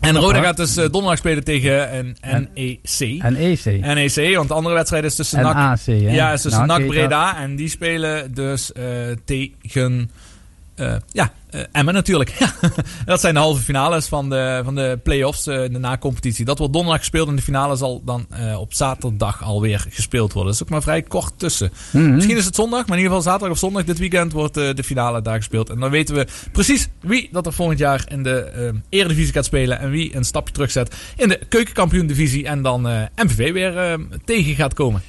En 0.00 0.16
Roda 0.16 0.42
gaat 0.42 0.56
dus 0.56 0.76
eh, 0.76 0.82
donderdag 0.90 1.18
spelen 1.18 1.44
tegen 1.44 1.96
een 1.98 2.16
NEC. 2.54 3.22
En 3.22 3.36
EC. 3.36 3.64
NEC, 3.64 4.36
want 4.36 4.48
de 4.48 4.54
andere 4.54 4.74
wedstrijd 4.74 5.04
is 5.04 5.14
tussen 5.14 5.38
En 5.38 5.44
NAC, 5.44 5.78
ja, 5.86 6.32
is 6.32 6.42
tussen 6.42 6.66
NAC 6.66 6.78
NAC. 6.78 6.88
Breda. 6.88 7.36
En 7.38 7.56
die 7.56 7.68
spelen 7.68 8.34
dus 8.34 8.72
eh, 8.72 8.84
tegen 9.24 10.10
eh, 10.74 10.96
ja, 11.10 11.32
eh, 11.50 11.60
Emmen 11.72 11.94
natuurlijk. 11.94 12.38
Dat 13.06 13.20
zijn 13.20 13.34
de 13.34 13.40
halve 13.40 13.62
finales 13.62 14.06
van 14.06 14.30
de, 14.30 14.60
van 14.64 14.74
de 14.74 14.98
play-offs, 15.02 15.46
eh, 15.46 15.56
de 15.56 15.78
na-competitie. 15.78 16.44
Dat 16.44 16.58
wordt 16.58 16.72
donderdag 16.72 17.00
gespeeld 17.00 17.28
en 17.28 17.36
de 17.36 17.42
finale 17.42 17.76
zal 17.76 18.02
dan 18.04 18.26
op 18.58 18.74
zaterdag 18.74 19.42
alweer 19.42 19.86
gespeeld 19.90 20.32
worden. 20.32 20.52
Dat 20.52 20.60
is 20.60 20.66
ook 20.66 20.72
maar 20.72 20.82
vrij 20.82 21.02
kort 21.02 21.32
tussen. 21.36 21.72
Mhm. 21.92 22.14
Misschien 22.14 22.36
is 22.36 22.44
het 22.44 22.54
zondag, 22.54 22.86
maar 22.86 22.96
in 22.96 23.02
ieder 23.02 23.16
geval 23.16 23.22
zaterdag 23.22 23.50
of 23.50 23.58
zondag 23.58 23.84
dit 23.84 23.98
weekend 23.98 24.32
wordt 24.32 24.54
de 24.54 24.84
finale 24.84 25.22
daar 25.22 25.36
gespeeld. 25.36 25.70
En 25.70 25.80
dan 25.80 25.90
weten 25.90 26.14
we 26.14 26.26
precies 26.52 26.88
wie 27.00 27.28
dat 27.32 27.46
er 27.46 27.52
volgend 27.52 27.78
jaar 27.78 28.04
in 28.08 28.22
de 28.22 28.72
Eredivisie 28.88 29.32
gaat 29.32 29.44
spelen. 29.44 29.78
En 29.78 29.90
wie 29.90 30.16
een 30.16 30.24
stapje 30.24 30.54
terugzet 30.54 30.94
in 31.16 31.28
de 31.28 31.40
keukenkampioen-divisie. 31.48 32.46
En 32.46 32.62
dan 32.62 32.82
MVV 33.16 33.52
weer 33.52 33.98
tegen 34.24 34.54
gaat 34.54 34.74
komen. 34.74 35.02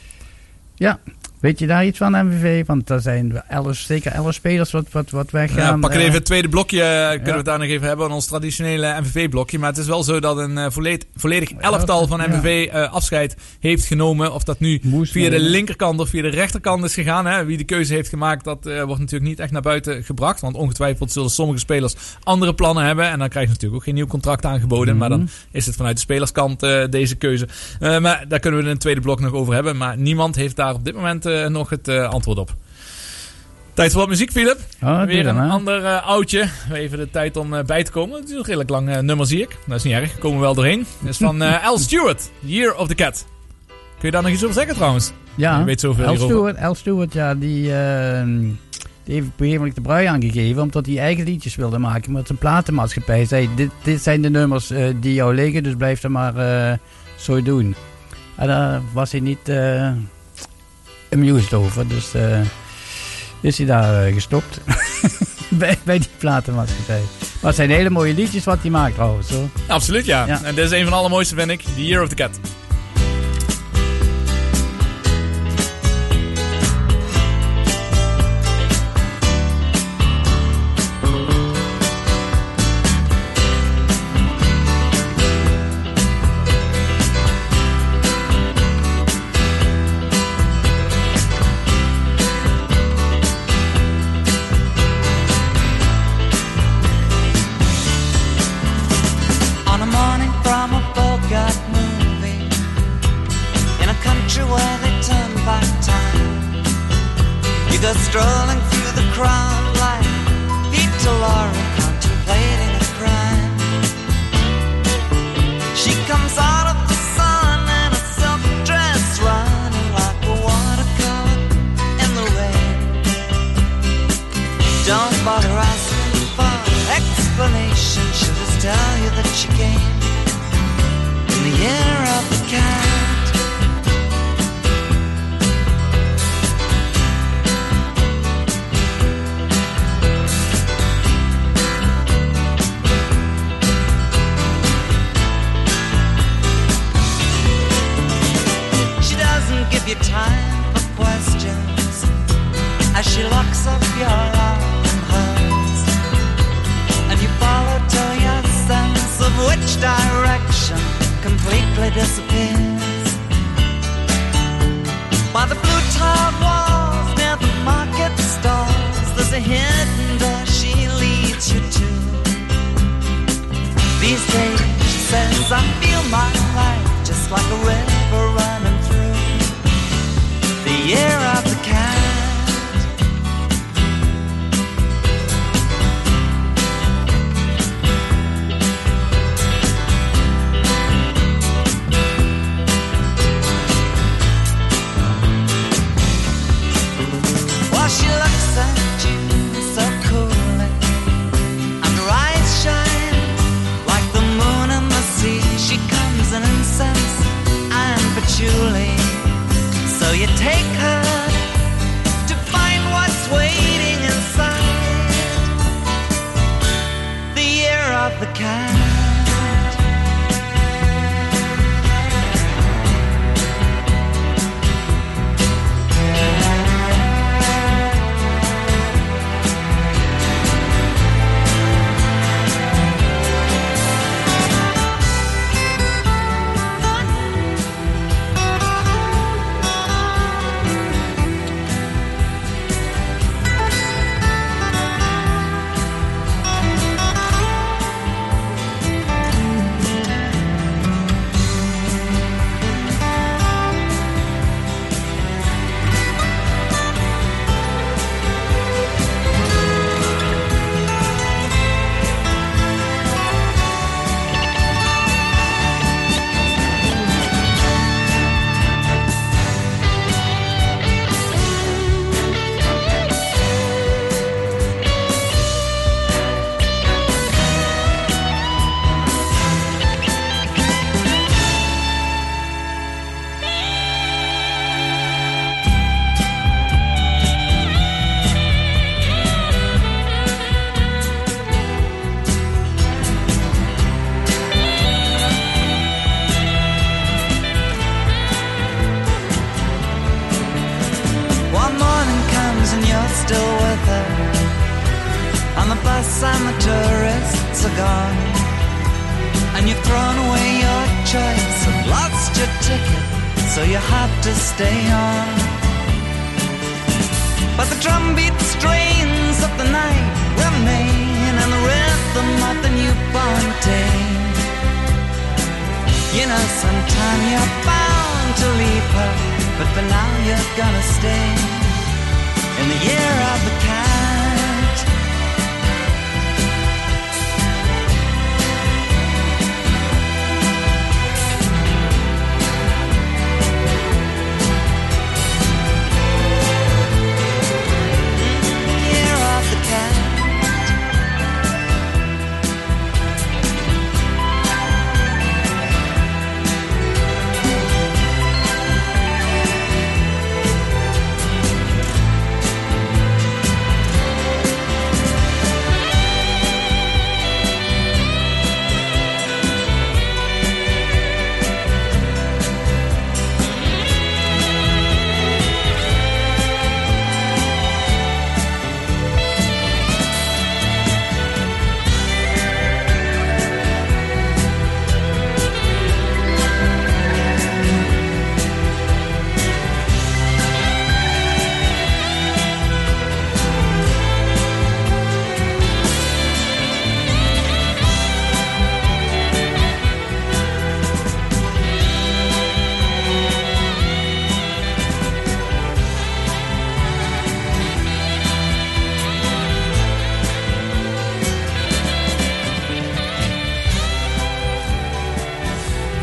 Ja. 0.76 1.00
Weet 1.46 1.60
je 1.60 1.68
daar 1.68 1.86
iets 1.86 1.98
van, 1.98 2.28
MVV? 2.28 2.66
Want 2.66 2.88
daar 2.88 3.00
zijn 3.00 3.44
elf, 3.48 3.76
zeker 3.76 4.12
elf 4.12 4.34
spelers 4.34 4.72
wat, 4.72 4.86
wat, 4.92 5.10
wat 5.10 5.32
weggaan. 5.32 5.66
Ja, 5.66 5.78
pakken 5.78 6.00
eh, 6.00 6.06
even 6.06 6.18
het 6.18 6.26
tweede 6.26 6.50
blokje, 6.50 6.82
eh, 6.82 7.10
kunnen 7.10 7.32
we 7.32 7.32
het 7.32 7.46
daar 7.46 7.60
nog 7.60 7.68
even 7.68 7.88
hebben. 7.88 8.12
Ons 8.12 8.26
traditionele 8.26 9.02
MVV-blokje. 9.02 9.60
Maar 9.60 9.70
het 9.70 9.78
is 9.78 9.88
wel 9.88 10.04
zo 10.04 10.20
dat 10.20 10.38
een 10.38 10.58
eh, 10.58 10.66
volledig, 10.70 11.08
volledig 11.16 11.52
elftal 11.52 12.08
van. 12.08 12.20
MVV 12.20 12.70
afscheid 12.92 13.36
heeft 13.60 13.86
genomen. 13.86 14.34
Of 14.34 14.44
dat 14.44 14.60
nu 14.60 14.80
Moest 14.84 15.12
via 15.12 15.30
de 15.30 15.40
linkerkant 15.40 16.00
of 16.00 16.10
via 16.10 16.22
de 16.22 16.28
rechterkant 16.28 16.84
is 16.84 16.94
gegaan. 16.94 17.26
Hè. 17.26 17.46
Wie 17.46 17.58
de 17.58 17.64
keuze 17.64 17.94
heeft 17.94 18.10
gemaakt, 18.10 18.44
dat 18.44 18.64
wordt 18.64 19.00
natuurlijk 19.00 19.30
niet 19.30 19.40
echt 19.40 19.52
naar 19.52 19.62
buiten 19.62 20.04
gebracht. 20.04 20.42
Want 20.42 20.56
ongetwijfeld 20.56 21.12
zullen 21.12 21.30
sommige 21.30 21.60
spelers 21.60 21.96
andere 22.24 22.54
plannen 22.54 22.84
hebben. 22.84 23.10
En 23.10 23.20
dan 23.20 23.30
krijg 23.30 23.46
je 23.46 23.52
natuurlijk 23.52 23.82
ook 23.82 23.86
geen 23.86 23.96
nieuw 23.96 24.08
contract 24.08 24.46
aangeboden. 24.46 24.90
Mhm. 24.90 24.98
Maar 24.98 25.10
dan 25.10 25.30
is 25.52 25.66
het 25.66 25.76
vanuit 25.76 25.96
de 25.96 26.02
spelerskant 26.02 26.60
deze 26.90 27.16
keuze. 27.16 27.48
Maar 27.80 28.26
daar 28.28 28.40
kunnen 28.40 28.60
we 28.60 28.66
in 28.66 28.72
een 28.72 28.78
tweede 28.78 29.02
blok 29.02 29.20
nog 29.20 29.34
over 29.34 29.54
hebben. 29.54 29.78
Maar 29.78 29.98
niemand 29.98 30.36
heeft 30.36 30.56
daar 30.56 30.74
op 30.74 30.86
dit 30.86 30.96
moment 30.96 31.26
nog 31.44 31.70
het 31.70 31.88
eh, 31.88 32.10
antwoord 32.10 32.38
op. 32.38 32.56
Tijd 33.74 33.92
voor 33.92 34.00
wat 34.00 34.10
muziek, 34.10 34.32
Philip. 34.32 34.60
Oh, 34.84 35.04
Weer 35.04 35.24
dan, 35.24 35.38
een 35.38 35.50
ander 35.50 35.86
eh, 35.86 36.08
oudje. 36.08 36.50
Even 36.74 36.98
de 36.98 37.10
tijd 37.10 37.38
om 37.38 37.54
eh, 37.54 37.64
bij 37.64 37.84
te 37.84 37.92
komen. 37.92 38.20
Het 38.20 38.30
is 38.30 38.36
een 38.36 38.44
redelijk 38.44 38.70
lang 38.70 38.90
eh, 38.90 39.00
nummer, 39.00 39.28
zie 39.28 39.42
ik. 39.42 39.58
Dat 39.68 39.78
is 39.78 39.84
niet 39.84 39.94
erg. 39.94 40.18
Komen 40.18 40.38
we 40.38 40.44
wel 40.44 40.54
doorheen. 40.54 40.86
Dat 41.00 41.10
is 41.10 41.18
van 41.18 41.42
eh 41.42 41.66
Al 41.68 41.78
Stewart, 41.78 42.30
Year 42.40 42.76
of 42.76 42.88
the 42.88 42.96
Cat. 42.96 43.26
Kun 43.68 44.08
je 44.08 44.12
daar 44.12 44.22
nog 44.22 44.32
iets 44.32 44.44
over 44.44 44.56
zeggen 44.56 44.76
trouwens? 44.76 45.12
Ja, 45.36 45.60
Je 45.60 45.66
weet 45.66 45.80
zoveel 45.80 46.06
Al. 46.06 46.16
Stewart, 46.16 46.58
Al 46.58 46.76
Stewart, 46.76 47.14
ja, 47.14 47.36
die, 47.36 47.72
die 49.06 49.14
heeft 49.14 49.28
op 49.28 49.40
een 49.40 49.46
gegeven 49.46 49.58
moment 49.58 49.76
de 49.76 49.82
brui 49.82 50.06
aangegeven. 50.06 50.62
Omdat 50.62 50.86
hij 50.86 50.98
eigen 50.98 51.26
liedjes 51.26 51.56
wilde 51.56 51.78
maken. 51.78 52.12
Maar 52.12 52.22
zijn 52.26 52.38
platenmaatschappij 52.38 53.26
zei, 53.26 53.50
dit, 53.56 53.72
dit 53.84 54.02
zijn 54.02 54.22
de 54.22 54.30
nummers 54.30 54.72
eh, 54.72 54.88
die 55.00 55.14
jou 55.14 55.36
liggen. 55.36 55.64
Dus 55.64 55.76
blijf 55.76 56.02
dat 56.02 56.12
maar 56.12 56.36
eh, 56.38 56.78
zo 57.18 57.42
doen. 57.42 57.76
En 58.36 58.48
daar 58.48 58.82
was 58.94 59.12
hij 59.12 59.22
niet 59.22 59.50
eh 59.50 59.92
amused 61.12 61.54
over. 61.54 61.88
Dus 61.88 62.14
eh, 62.14 62.40
is 63.42 63.58
hij 63.58 63.68
daar 63.68 64.06
eh, 64.06 64.14
gestopt. 64.14 64.60
bij, 65.50 65.78
bij 65.84 65.98
die 65.98 66.10
platenmaatschappij. 66.18 67.02
Maar 67.20 67.52
het 67.52 67.56
zijn 67.56 67.70
hele 67.70 67.90
mooie 67.90 68.14
liedjes 68.14 68.44
wat 68.44 68.62
hij 68.62 68.70
maakt 68.70 68.94
trouwens. 68.94 69.30
Hoor. 69.30 69.48
Absoluut, 69.68 70.06
ja. 70.06 70.28
Ja. 70.28 70.44
En 70.44 70.56
dit 70.56 70.66
is 70.66 70.72
een 70.72 70.82
van 70.82 70.92
de 70.92 70.98
allermooiste, 70.98 71.36
vind 71.36 71.50
ik. 71.50 71.62
The 71.62 71.86
Year 71.86 72.04
of 72.04 72.10
the 72.10 72.16
Cat. 72.16 72.40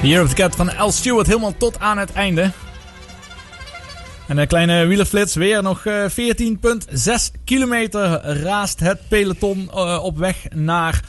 Year 0.02 0.22
of 0.22 0.28
the 0.28 0.34
Cat 0.34 0.56
van 0.56 0.70
L. 0.86 0.90
Stewart 0.90 1.26
helemaal 1.26 1.56
tot 1.56 1.78
aan 1.78 1.98
het 1.98 2.12
einde. 2.12 2.50
En 4.28 4.38
een 4.38 4.46
kleine 4.46 4.86
wielerflits, 4.86 5.34
weer 5.34 5.62
nog 5.62 5.86
eh, 5.86 6.04
14,6 6.10 7.40
kilometer 7.44 8.20
raast 8.42 8.80
het 8.80 9.08
peloton 9.08 9.70
eh, 9.74 9.98
op 10.02 10.18
weg 10.18 10.36
naar 10.54 11.00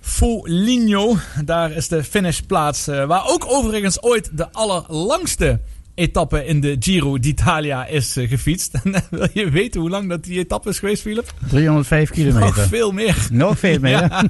Foligno. 0.00 1.16
Daar 1.44 1.70
is 1.70 1.88
de 1.88 2.04
finishplaats, 2.04 2.86
eh, 2.86 3.04
waar 3.04 3.26
ook 3.26 3.44
overigens 3.48 4.02
ooit 4.02 4.30
de 4.32 4.52
allerlangste 4.52 5.60
etappe 5.94 6.46
in 6.46 6.60
de 6.60 6.76
Giro 6.78 7.18
d'Italia 7.18 7.86
is 7.86 8.16
eh, 8.16 8.28
gefietst. 8.28 8.72
En 8.84 8.94
wil 9.10 9.28
je 9.32 9.50
weten 9.50 9.80
hoe 9.80 9.90
lang 9.90 10.08
dat 10.08 10.24
die 10.24 10.38
etappe 10.38 10.68
is 10.68 10.78
geweest, 10.78 11.02
Philip? 11.02 11.32
305 11.48 12.08
Nog 12.08 12.18
kilometer. 12.18 12.68
veel 12.78 12.92
meer. 12.92 13.16
Nog 13.32 13.58
veel 13.58 13.78
meer. 13.78 13.92
Ja, 14.14 14.22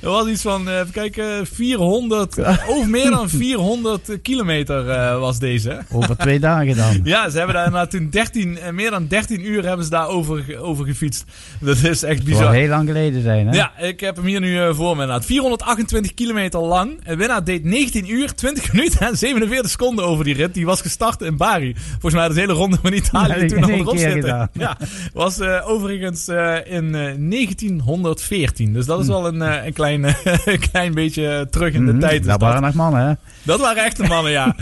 er 0.00 0.10
was 0.10 0.26
iets 0.26 0.42
van, 0.42 0.68
eh, 0.68 0.78
even 0.78 0.92
kijken, 0.92 1.46
400, 1.46 2.38
over 2.68 2.88
meer 2.88 3.10
dan 3.10 3.28
400 3.28 4.18
kilometer 4.22 4.88
eh, 4.88 5.18
was 5.18 5.38
deze. 5.38 5.78
Over 5.92 6.16
twee 6.16 6.40
dagen 6.40 6.76
dan. 6.76 7.00
Ja, 7.04 7.30
ze 7.30 7.36
hebben 7.36 7.54
daar 7.54 7.64
inderdaad 7.64 7.90
toen 7.90 8.08
13, 8.10 8.58
eh, 8.58 8.72
meer 8.72 8.90
dan 8.90 9.06
13 9.06 9.46
uur 9.46 9.66
hebben 9.66 9.84
ze 9.84 9.90
daar 9.90 10.08
over, 10.08 10.58
over 10.60 10.84
gefietst. 10.86 11.24
Dat 11.60 11.82
is 11.82 12.02
echt 12.02 12.24
bizar. 12.24 12.52
heel 12.52 12.68
lang 12.68 12.88
geleden 12.88 13.22
zijn, 13.22 13.46
hè? 13.46 13.56
Ja, 13.56 13.78
ik 13.78 14.00
heb 14.00 14.16
hem 14.16 14.24
hier 14.24 14.40
nu 14.40 14.58
eh, 14.58 14.74
voor 14.74 14.96
me 14.96 15.02
inderdaad. 15.02 15.24
428 15.24 16.14
kilometer 16.14 16.60
lang. 16.60 17.04
De 17.04 17.16
winnaar 17.16 17.44
deed 17.44 17.64
19 17.64 18.10
uur, 18.10 18.34
20 18.34 18.72
minuten 18.72 19.06
en 19.06 19.16
47 19.18 19.70
seconden 19.70 20.04
over 20.04 20.24
die 20.24 20.34
rit. 20.34 20.54
Die 20.54 20.66
was 20.66 20.82
gestart 20.90 21.22
in 21.22 21.36
Bari. 21.36 21.74
Volgens 21.90 22.14
mij 22.14 22.28
de 22.28 22.34
hele 22.40 22.52
ronde 22.52 22.78
van 22.82 22.92
Italië 22.92 23.40
Ja, 23.42 23.46
toen 23.48 23.56
in 23.58 23.64
al 23.64 23.70
erop 23.70 23.96
zitten. 23.98 24.50
Ja, 24.52 24.76
was 25.12 25.38
eh, 25.38 25.68
overigens 25.68 26.28
eh, 26.28 26.56
in 26.64 26.94
eh, 26.94 27.14
1914. 27.18 28.72
Dus 28.72 28.86
dat 28.86 29.00
is 29.00 29.06
wel 29.06 29.26
een, 29.26 29.42
eh, 29.42 29.66
een 29.66 29.72
klein, 29.72 30.04
een 30.44 30.60
klein 30.70 30.94
beetje 30.94 31.46
terug 31.50 31.72
in 31.74 31.86
de 31.86 31.92
Mhm, 31.92 32.00
tijd. 32.00 32.24
Dat 32.24 32.40
waren 32.40 32.62
nog 32.62 32.74
mannen, 32.74 33.06
hè? 33.06 33.12
dat 33.42 33.60
waren 33.60 33.84
echte 33.84 34.02
mannen, 34.02 34.32
ja. 34.32 34.54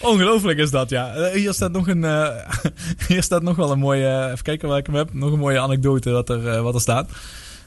Ongelooflijk 0.00 0.58
is 0.58 0.70
dat, 0.70 0.90
ja. 0.90 1.14
Eh, 1.14 1.32
hier 1.32 1.52
staat 1.52 1.72
nog 1.72 1.88
een. 1.88 2.04
eh, 2.04 2.26
hier 3.08 3.22
staat 3.22 3.42
nog 3.42 3.56
wel 3.56 3.70
een 3.70 3.78
mooie. 3.78 4.06
eh, 4.06 4.30
even 4.30 4.42
kijken 4.42 4.68
waar 4.68 4.78
ik 4.78 4.86
hem 4.86 4.94
heb. 4.94 5.08
Nog 5.12 5.32
een 5.32 5.38
mooie 5.38 5.60
anekdote 5.60 6.10
wat 6.10 6.28
er, 6.28 6.48
eh, 6.48 6.60
wat 6.60 6.74
er 6.74 6.80
staat. 6.80 7.10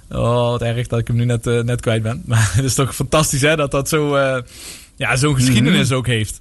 Oh, 0.10 0.50
wat 0.50 0.62
erg 0.62 0.88
dat 0.88 1.00
ik 1.00 1.08
hem 1.08 1.16
nu 1.16 1.26
net, 1.26 1.48
eh, 1.48 1.60
net 1.60 1.82
kwijt 1.82 2.04
ben. 2.04 2.24
Maar 2.26 2.52
het 2.56 2.66
is 2.66 2.74
toch 2.74 2.96
fantastisch, 2.96 3.42
hè, 3.42 3.56
dat 3.56 3.72
dat 3.72 3.90
zo. 3.90 4.16
eh, 4.16 4.42
ja, 4.96 5.16
zo'n 5.16 5.36
geschiedenis 5.36 5.92
ook 5.92 6.08
heeft. 6.08 6.40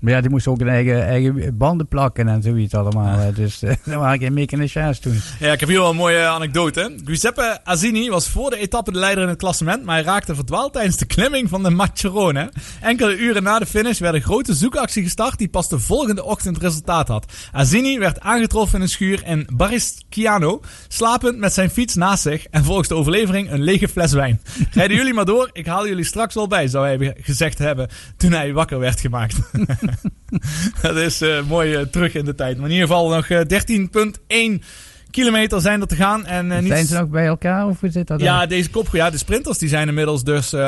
Maar 0.00 0.12
ja, 0.12 0.20
die 0.20 0.30
moest 0.30 0.46
ook 0.46 0.60
een 0.60 0.68
eigen, 0.68 1.06
eigen 1.06 1.56
banden 1.56 1.88
plakken 1.88 2.28
en 2.28 2.42
zoiets 2.42 2.74
allemaal. 2.74 3.18
Dus 3.34 3.62
eh, 3.62 3.74
dat 3.84 3.94
waren 3.94 4.18
geen 4.18 4.32
mechaniciens 4.32 4.98
toen. 4.98 5.20
Ja, 5.38 5.52
ik 5.52 5.60
heb 5.60 5.68
hier 5.68 5.78
wel 5.78 5.90
een 5.90 5.96
mooie 5.96 6.26
anekdote. 6.26 6.94
Giuseppe 7.04 7.60
Azzini 7.64 8.08
was 8.08 8.28
voor 8.28 8.50
de 8.50 8.56
etappe 8.56 8.92
de 8.92 8.98
leider 8.98 9.22
in 9.22 9.28
het 9.28 9.38
klassement, 9.38 9.84
maar 9.84 9.94
hij 9.94 10.04
raakte 10.04 10.34
verdwaald 10.34 10.72
tijdens 10.72 10.96
de 10.96 11.04
klimming 11.04 11.48
van 11.48 11.62
de 11.62 11.70
Macerone. 11.70 12.52
Enkele 12.80 13.16
uren 13.16 13.42
na 13.42 13.58
de 13.58 13.66
finish 13.66 13.98
werd 13.98 14.14
een 14.14 14.22
grote 14.22 14.54
zoekactie 14.54 15.02
gestart 15.02 15.38
die 15.38 15.48
pas 15.48 15.68
de 15.68 15.78
volgende 15.78 16.24
ochtend 16.24 16.58
resultaat 16.58 17.08
had. 17.08 17.32
Azzini 17.52 17.98
werd 17.98 18.20
aangetroffen 18.20 18.76
in 18.76 18.82
een 18.82 18.88
schuur 18.88 19.22
in 19.26 19.48
Barisciano, 19.52 20.60
slapend 20.88 21.38
met 21.38 21.52
zijn 21.52 21.70
fiets 21.70 21.94
naast 21.94 22.22
zich 22.22 22.46
en 22.46 22.64
volgens 22.64 22.88
de 22.88 22.94
overlevering 22.94 23.50
een 23.50 23.62
lege 23.62 23.88
fles 23.88 24.12
wijn. 24.12 24.40
Rijden 24.72 24.96
jullie 24.96 25.14
maar 25.14 25.24
door, 25.24 25.50
ik 25.52 25.66
haal 25.66 25.88
jullie 25.88 26.04
straks 26.04 26.34
wel 26.34 26.46
bij, 26.46 26.68
zou 26.68 26.86
hij 26.86 27.14
gezegd 27.20 27.58
hebben 27.58 27.88
toen 28.16 28.32
hij 28.32 28.52
wakker 28.52 28.78
werd 28.78 29.00
gemaakt. 29.00 29.36
Dat 30.82 30.96
is 30.96 31.20
eh, 31.20 31.42
mooi 31.48 31.74
eh, 31.74 31.82
terug 31.82 32.14
in 32.14 32.24
de 32.24 32.34
tijd. 32.34 32.56
Maar 32.56 32.66
in 32.66 32.72
ieder 32.72 32.88
geval 32.88 33.08
nog 33.08 33.28
eh, 33.28 33.40
13,1 34.58 34.64
kilometer 35.10 35.60
zijn 35.60 35.80
er 35.80 35.86
te 35.86 35.96
gaan. 35.96 36.26
En, 36.26 36.52
eh, 36.52 36.58
niet... 36.58 36.68
Zijn 36.68 36.86
ze 36.86 36.98
nog 36.98 37.08
bij 37.08 37.26
elkaar 37.26 37.66
of 37.66 37.80
hoe 37.80 37.90
zit 37.90 38.06
dat? 38.06 38.20
Ja, 38.20 38.38
dan? 38.38 38.48
deze 38.48 38.70
kop, 38.70 38.88
ja, 38.92 39.10
de 39.10 39.18
sprinters 39.18 39.58
die 39.58 39.68
zijn 39.68 39.88
inmiddels 39.88 40.24
dus 40.24 40.52
eh, 40.52 40.60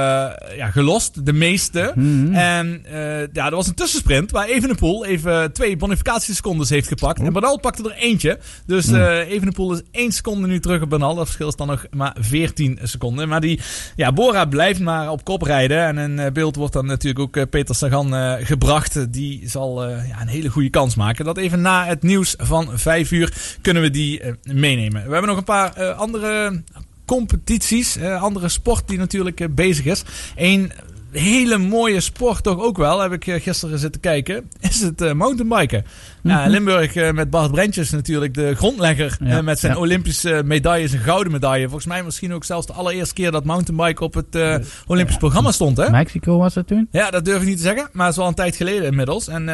ja, 0.56 0.70
gelost. 0.70 1.26
De 1.26 1.32
meeste. 1.32 1.92
Mhm. 1.94 2.34
En 2.34 2.84
eh, 2.84 3.26
ja, 3.32 3.46
er 3.46 3.54
was 3.54 3.66
een 3.66 3.74
tussensprint 3.74 4.30
waar 4.30 4.46
Evenepoel 4.46 5.04
even 5.04 5.52
twee 5.52 5.76
bonificatiesecondes 5.76 6.68
heeft 6.68 6.88
gepakt. 6.88 7.20
En 7.20 7.32
Bernal 7.32 7.60
pakte 7.60 7.82
er 7.82 7.96
eentje. 7.96 8.38
Dus 8.66 8.90
eh 8.92 9.30
Evenepoel 9.30 9.72
is 9.72 9.82
één 9.90 10.12
seconde 10.12 10.46
nu 10.46 10.60
terug 10.60 10.82
op 10.82 10.90
Bernal. 10.90 11.14
Dat 11.14 11.24
verschil 11.24 11.48
is 11.48 11.56
dan 11.56 11.66
nog 11.66 11.86
maar 11.90 12.16
14 12.20 12.78
seconden. 12.82 13.28
Maar 13.28 13.40
die, 13.40 13.60
ja, 13.96 14.12
Bora 14.12 14.44
blijft 14.44 14.80
maar 14.80 15.10
op 15.10 15.24
kop 15.24 15.42
rijden. 15.42 15.98
En 15.98 16.18
in 16.18 16.32
beeld 16.32 16.56
wordt 16.56 16.72
dan 16.72 16.86
natuurlijk 16.86 17.36
ook 17.38 17.50
Peter 17.50 17.74
Sagan 17.74 18.38
gebracht. 18.44 19.12
Die 19.12 19.48
zal 19.48 19.88
ja, 19.88 20.20
een 20.20 20.28
hele 20.28 20.48
goede 20.48 20.70
kans 20.70 20.94
maken. 20.94 21.24
Dat 21.24 21.36
even 21.36 21.60
na 21.60 21.84
het 21.84 22.02
nieuws 22.02 22.34
van 22.38 22.68
5 22.74 23.10
uur 23.10 23.32
kunnen 23.62 23.82
we 23.82 23.90
die 23.90 24.20
meenemen. 24.42 25.04
We 25.06 25.12
hebben 25.12 25.28
nog 25.28 25.38
een 25.38 25.44
paar 25.44 25.72
eh, 25.72 25.98
andere 25.98 26.62
competities, 27.04 27.96
eh, 27.96 28.22
andere 28.22 28.48
sport 28.48 28.88
die 28.88 28.98
natuurlijk 28.98 29.40
eh, 29.40 29.48
bezig 29.50 29.84
is. 29.84 30.02
Eén 30.36 30.72
hele 31.12 31.58
mooie 31.58 32.00
sport 32.00 32.42
toch 32.42 32.60
ook 32.60 32.76
wel, 32.76 33.00
heb 33.00 33.12
ik 33.12 33.26
eh, 33.26 33.42
gisteren 33.42 33.78
zitten 33.78 34.00
kijken, 34.00 34.50
is 34.60 34.80
het 34.80 35.00
eh, 35.00 35.12
mountainbiken. 35.12 35.84
Ja, 36.22 36.46
Limburg 36.46 36.94
eh, 36.94 37.12
met 37.12 37.30
Bart 37.30 37.50
Brentjes 37.50 37.90
natuurlijk 37.90 38.34
de 38.34 38.54
grondlegger 38.54 39.16
Ja, 39.24 39.36
eh, 39.36 39.44
met 39.44 39.58
zijn 39.58 39.72
ja. 39.72 39.78
Olympische 39.78 40.42
medailles, 40.44 40.92
een 40.92 40.98
gouden 40.98 41.32
medaille. 41.32 41.64
Volgens 41.64 41.86
mij 41.86 42.02
misschien 42.02 42.32
ook 42.32 42.44
zelfs 42.44 42.66
de 42.66 42.72
allereerste 42.72 43.14
keer 43.14 43.30
dat 43.30 43.44
mountainbiken 43.44 44.06
op 44.06 44.14
het 44.14 44.34
eh, 44.34 44.56
Olympisch 44.86 45.16
programma 45.16 45.52
stond. 45.52 45.76
Hè? 45.76 45.90
Mexico 45.90 46.38
was 46.38 46.54
dat 46.54 46.66
toen? 46.66 46.88
Ja, 46.90 47.10
dat 47.10 47.24
durf 47.24 47.40
ik 47.40 47.46
niet 47.46 47.56
te 47.56 47.62
zeggen, 47.62 47.88
maar 47.92 48.06
het 48.06 48.14
is 48.14 48.20
wel 48.20 48.28
een 48.28 48.34
tijd 48.34 48.56
geleden 48.56 48.84
inmiddels. 48.84 49.28
En 49.28 49.50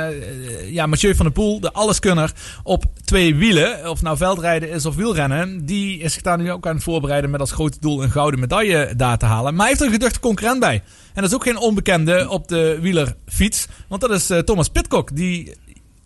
ja, 0.70 0.86
Mathieu 0.86 1.14
van 1.14 1.24
der 1.24 1.34
Poel, 1.34 1.60
de 1.60 1.72
alleskunner 1.72 2.32
op 2.62 2.84
twee 3.04 3.34
wielen, 3.34 3.90
of 3.90 4.02
nou 4.02 4.16
veldrijden 4.16 4.70
is 4.70 4.86
of 4.86 4.96
wielrennen, 4.96 5.66
die 5.66 5.98
is 5.98 6.12
zich 6.12 6.22
daar 6.22 6.38
nu 6.38 6.52
ook 6.52 6.66
aan 6.66 6.74
het 6.74 6.84
voorbereiden 6.84 7.30
met 7.30 7.40
als 7.40 7.52
grote 7.52 7.78
doel 7.80 8.02
een 8.02 8.10
gouden 8.10 8.40
medaille 8.40 8.92
daar 8.96 9.18
te 9.18 9.26
halen. 9.26 9.52
Maar 9.52 9.60
hij 9.60 9.68
heeft 9.68 9.80
er 9.80 9.86
een 9.86 9.92
geduchte 9.92 10.20
concurrent 10.20 10.60
bij. 10.60 10.82
En 11.14 11.24
dat 11.24 11.30
is 11.30 11.34
ook 11.34 11.42
geen 11.42 11.58
onbekende 11.58 12.28
op 12.28 12.48
de 12.48 12.78
wielerfiets, 12.80 13.66
want 13.88 14.00
dat 14.00 14.10
is 14.10 14.32
Thomas 14.44 14.68
Pitcock, 14.68 15.16
die 15.16 15.54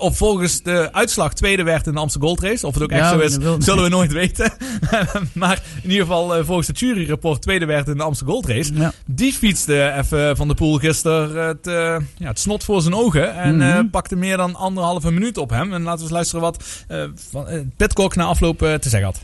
op 0.02 0.16
volgens 0.16 0.62
de 0.62 0.88
uitslag 0.92 1.34
tweede 1.34 1.62
werd 1.62 1.86
in 1.86 1.92
de 1.92 1.98
Amsterdam 1.98 2.28
Gold 2.28 2.42
Race. 2.42 2.66
Of 2.66 2.74
het 2.74 2.82
ook 2.82 2.90
echt 2.90 3.00
Ja, 3.00 3.08
zo 3.10 3.18
is, 3.18 3.36
zullen 3.64 3.82
we 3.82 3.88
nooit 3.88 4.12
weten. 4.12 4.52
maar 5.32 5.62
in 5.82 5.90
ieder 5.90 6.06
geval 6.06 6.36
eh, 6.36 6.44
volgens 6.44 6.66
het 6.66 6.78
juryrapport 6.78 7.42
tweede 7.42 7.64
werd 7.64 7.88
in 7.88 7.96
de 7.96 8.02
Amsterdam 8.02 8.34
Gold 8.34 8.46
Race. 8.48 8.74
Ja. 8.74 8.92
Die 9.06 9.32
fietste 9.32 9.92
even 9.92 10.36
van 10.36 10.48
de 10.48 10.54
poel 10.54 10.78
gisteren 10.78 11.46
het, 11.46 11.66
eh, 11.66 11.96
ja, 12.16 12.28
het 12.28 12.38
snot 12.38 12.64
voor 12.64 12.82
zijn 12.82 12.94
ogen. 12.94 13.34
En 13.34 13.56
Mhm. 13.56 13.70
eh, 13.70 13.80
pakte 13.90 14.16
meer 14.16 14.36
dan 14.36 14.54
anderhalve 14.56 15.10
minuut 15.10 15.38
op 15.38 15.50
hem. 15.50 15.72
En 15.72 15.82
laten 15.82 15.96
we 15.98 16.02
eens 16.02 16.12
luisteren 16.12 16.40
wat 16.42 16.64
eh 16.88 17.04
van, 17.30 17.48
eh, 17.48 17.60
Pitcock 17.76 18.14
na 18.16 18.24
afloop 18.24 18.58
te 18.58 18.88
zeggen 18.88 19.02
had. 19.04 19.20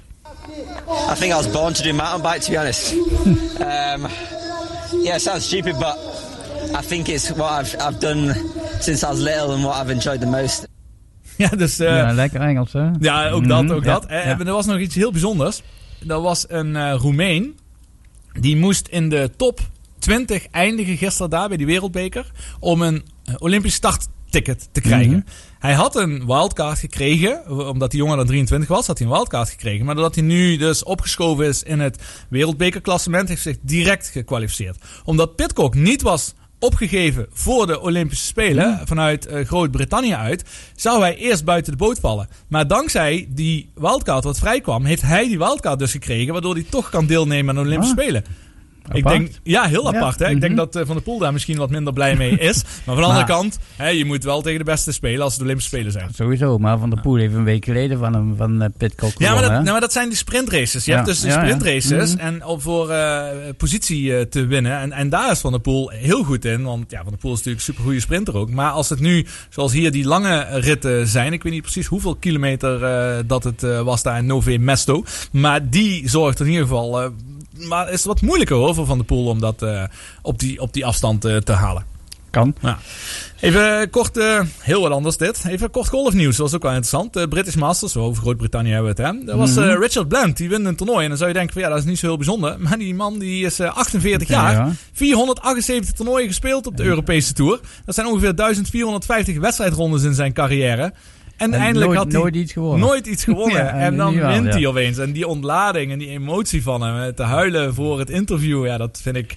I 1.16 1.20
think 1.20 1.33
I 1.33 1.37
was 1.37 1.51
born 1.51 1.72
to 1.72 1.83
do 1.83 1.93
mountain 1.93 2.22
bike, 2.22 2.39
to 2.45 2.51
be 2.51 2.59
honest. 2.59 2.93
um, 2.93 4.07
yeah, 5.03 5.14
it 5.14 5.20
sounds 5.22 5.45
stupid, 5.47 5.79
but 5.79 5.97
I 6.83 6.87
think 6.87 7.07
it's 7.09 7.31
what 7.31 7.61
I've, 7.61 7.76
I've 7.89 7.99
done 7.99 8.37
since 8.83 9.07
I 9.07 9.09
was 9.09 9.18
little 9.18 9.51
and 9.53 9.62
what 9.62 9.83
I've 9.83 9.93
enjoyed 9.93 10.20
the 10.20 10.26
most. 10.26 10.66
Ja, 11.37 11.49
dus... 11.49 11.79
eh, 11.79 11.97
ja, 11.97 12.12
lekker 12.12 12.41
Engels, 12.41 12.72
hè? 12.72 12.91
Ja, 13.01 13.31
ook 13.31 13.49
dat, 13.49 13.62
Mhm, 13.62 13.72
ook 13.72 13.85
ja, 13.85 13.93
dat. 13.93 14.07
Eh, 14.07 14.24
ja. 14.24 14.39
Er 14.39 14.53
was 14.53 14.66
nog 14.66 14.79
iets 14.79 14.95
heel 14.95 15.11
bijzonders. 15.12 15.62
Er 16.09 16.20
was 16.20 16.45
een 16.49 16.76
eh 16.76 16.95
Roemeen. 16.95 17.59
Die 18.41 18.57
moest 18.57 18.89
in 18.89 19.09
de 19.09 19.31
top 19.37 19.61
20 19.99 20.47
eindigen 20.51 20.97
gisteren 20.97 21.31
daar 21.31 21.49
bij 21.49 21.57
die 21.57 21.66
wereldbeker. 21.66 22.31
Om 22.61 22.83
een 22.83 23.05
Olympisch 23.39 23.74
startticket 23.74 24.68
te 24.72 24.81
krijgen. 24.81 25.12
Mhm. 25.12 25.20
Hij 25.59 25.72
had 25.72 25.97
een 25.97 26.26
wildcard 26.26 26.79
gekregen. 26.79 27.51
Omdat 27.68 27.91
die 27.91 28.01
jongen 28.01 28.16
dan 28.16 28.26
23 28.26 28.68
was, 28.68 28.87
had 28.87 28.99
hij 28.99 29.07
een 29.07 29.12
wildcard 29.12 29.51
gekregen. 29.51 29.85
Maar 29.87 29.95
doordat 29.95 30.14
hij 30.14 30.24
nu 30.24 30.57
dus 30.57 30.83
opgeschoven 30.85 31.47
is 31.47 31.62
in 31.62 31.81
het 31.81 32.03
wereldbekerklassement... 32.31 33.29
heeft 33.29 33.45
hij 33.45 33.53
zich 33.53 33.62
direct 33.62 34.09
gekwalificeerd. 34.09 34.76
Omdat 35.05 35.37
Pitcock 35.37 35.74
niet 35.74 36.03
was 36.03 36.35
opgegeven 36.59 37.27
voor 37.33 37.67
de 37.67 37.81
Olympische 37.81 38.25
Spelen 38.25 38.81
vanuit 38.85 39.27
eh, 39.27 39.45
Groot-Brittannië 39.47 40.15
uit, 40.15 40.45
zou 40.77 41.01
hij 41.01 41.17
eerst 41.17 41.45
buiten 41.45 41.73
de 41.73 41.79
boot 41.79 41.99
vallen. 42.01 42.29
Maar 42.49 42.67
dankzij 42.67 43.27
die 43.31 43.71
wildcard 43.75 44.25
wat 44.25 44.39
vrijkwam, 44.39 44.85
heeft 44.85 45.03
hij 45.03 45.27
die 45.27 45.39
wildcard 45.39 45.79
dus 45.79 45.91
gekregen, 45.91 46.33
waardoor 46.33 46.55
hij 46.55 46.67
toch 46.71 46.91
kan 46.91 47.07
deelnemen 47.07 47.49
aan 47.57 47.63
de 47.63 47.69
Olympische 47.69 47.95
Ah. 47.95 48.01
Spelen. 48.01 48.25
Ik 48.93 49.07
denk, 49.07 49.30
ja, 49.43 49.64
heel 49.64 49.93
Ja, 49.93 49.99
apart. 49.99 50.18
Hè? 50.18 50.28
Ik 50.28 50.41
denk 50.41 50.53
mhm. 50.53 50.61
dat 50.61 50.76
eh, 50.76 50.82
Van 50.86 50.95
der 50.95 51.05
Poel 51.05 51.18
daar 51.18 51.32
misschien 51.32 51.57
wat 51.59 51.70
minder 51.70 51.93
blij 51.93 52.16
mee 52.16 52.30
is. 52.39 52.62
Maar 52.84 52.95
van 52.95 53.05
de 53.05 53.11
andere 53.11 53.26
kant, 53.26 53.59
hè, 53.76 53.89
je 53.89 54.05
moet 54.05 54.24
wel 54.24 54.43
tegen 54.43 54.59
de 54.59 54.64
beste 54.64 54.93
spelen 54.93 55.20
als 55.22 55.28
het 55.28 55.39
de 55.39 55.45
Olympische 55.45 55.76
Spelen 55.76 55.93
zijn. 55.93 56.09
Sowieso, 56.14 56.59
maar 56.59 56.78
Van 56.78 56.91
der 56.91 57.01
Poel 57.01 57.16
heeft 57.16 57.34
een 57.34 57.45
week 57.45 57.64
geleden 57.64 57.99
van, 57.99 58.14
hem, 58.14 58.36
van 58.36 58.62
eh, 58.62 58.68
Pitcock 58.76 59.12
Ja, 59.18 59.32
maar 59.32 59.43
dat, 59.43 59.51
nou, 59.51 59.64
maar 59.64 59.80
dat 59.80 59.93
zijn 59.93 60.09
die 60.09 60.16
sprintraces. 60.16 60.84
Je 60.84 60.91
Ja, 60.91 60.97
hebt 60.97 61.09
dus 61.09 61.22
ja. 61.22 61.41
sprintraces 61.45 62.14
Mhm. 62.14 62.24
en 62.26 62.45
om 62.45 62.61
voor 62.61 62.91
eh, 62.91 63.26
positie 63.57 64.28
te 64.28 64.47
winnen. 64.47 64.78
En, 64.78 64.93
en 64.93 65.09
daar 65.09 65.30
is 65.30 65.41
Van 65.41 65.51
der 65.51 65.61
Poel 65.61 65.89
heel 65.89 66.24
goed 66.24 66.45
in. 66.45 66.62
Want 66.62 66.91
ja, 66.91 67.01
Van 67.01 67.09
der 67.09 67.18
Poel 67.18 67.32
is 67.32 67.36
natuurlijk 67.36 67.66
een 67.66 67.72
supergoeie 67.72 68.01
sprinter 68.01 68.36
ook. 68.36 68.51
Maar 68.51 68.70
als 68.70 68.89
het 68.89 69.01
nu, 69.01 69.26
zoals 69.49 69.72
hier, 69.72 69.91
die 69.91 70.05
lange 70.05 70.47
ritten 70.51 71.07
zijn. 71.07 71.32
Ik 71.32 71.43
weet 71.43 71.53
niet 71.53 71.62
precies 71.62 71.86
hoeveel 71.86 72.14
kilometer 72.14 72.80
dat 73.26 73.45
het 73.45 73.61
was 73.61 74.03
daar 74.03 74.18
in 74.18 74.26
Nove 74.26 74.59
Mesto. 74.59 75.05
Maar 75.32 75.70
die 75.70 76.09
zorgt 76.09 76.41
in 76.41 76.47
ieder 76.47 76.62
geval... 76.62 77.12
maar 77.59 77.87
is 77.87 77.93
het 77.93 78.05
wat 78.05 78.21
moeilijker 78.21 78.57
hoor 78.57 78.75
voor 78.75 78.87
Van 78.87 78.97
der 78.97 79.07
Poel 79.07 79.27
om 79.27 79.41
dat 79.41 79.63
eh, 79.63 79.83
op, 80.23 80.39
die, 80.39 80.61
op 80.61 80.73
die 80.73 80.87
afstand 80.87 81.25
eh, 81.25 81.37
te 81.37 81.53
halen. 81.53 81.97
Kan. 82.31 82.55
Ja. 82.61 82.79
Even 83.41 83.91
kort, 83.91 84.17
eh, 84.17 84.41
heel 84.59 84.81
wat 84.83 84.91
anders 84.93 85.17
dit. 85.17 85.45
Even 85.47 85.71
kort 85.71 85.89
golfnieuws, 85.89 86.37
dat 86.37 86.47
was 86.47 86.55
ook 86.55 86.63
wel 86.63 86.71
interessant. 86.71 87.13
De 87.13 87.29
British 87.29 87.55
Masters, 87.55 87.97
over 87.97 88.23
Groot-Brittannië 88.23 88.71
hebben 88.73 88.95
we 88.97 89.03
het. 89.03 89.13
Hè? 89.13 89.25
Dat 89.25 89.37
was 89.37 89.55
Mhm. 89.55 89.81
Richard 89.81 90.09
Bland, 90.09 90.37
die 90.37 90.49
wint 90.49 90.67
een 90.67 90.77
toernooi. 90.77 91.03
En 91.03 91.09
dan 91.09 91.17
zou 91.17 91.29
je 91.29 91.35
denken 91.37 91.53
van 91.53 91.63
ja, 91.63 91.69
dat 91.69 91.79
is 91.79 91.85
niet 91.85 91.99
zo 91.99 92.07
heel 92.07 92.17
bijzonder. 92.17 92.61
Maar 92.61 92.79
die 92.79 92.95
man 92.95 93.19
die 93.19 93.45
is 93.47 93.59
eh, 93.59 93.77
48 93.77 94.29
jaar. 94.29 94.53
Ja. 94.53 94.73
478 94.93 95.95
toernooien 95.95 96.27
gespeeld 96.29 96.67
op 96.67 96.77
de 96.77 96.83
Europese 96.85 97.33
Tour. 97.33 97.61
Dat 97.85 97.95
zijn 97.95 98.07
ongeveer 98.07 98.35
1450 98.37 99.39
wedstrijdrondes 99.39 100.03
in 100.03 100.15
zijn 100.15 100.33
carrière. 100.33 100.93
En, 101.39 101.53
En 101.53 101.61
eindelijk 101.61 101.86
nooit- 101.86 101.99
had 101.99 102.12
hij 102.12 102.20
nooit 102.20 102.34
iets 102.34 102.53
gewonnen. 102.53 102.80
Nooit 102.89 103.07
iets 103.07 103.24
gewonnen. 103.24 103.57
Ja, 103.64 103.70
en 103.72 103.97
dan 103.97 104.12
wint 104.14 104.45
ja. 104.47 104.51
hij 104.53 104.66
opeens. 104.66 104.99
En 104.99 105.12
die 105.12 105.26
ontlading 105.26 105.93
en 105.93 105.99
die 105.99 106.09
emotie 106.09 106.62
van 106.62 106.82
hem. 106.82 107.14
Te 107.14 107.22
huilen 107.22 107.74
voor 107.74 107.99
het 107.99 108.11
interview. 108.11 108.66
Ja, 108.66 108.76
dat 108.76 108.99
vind 109.03 109.16
ik 109.16 109.34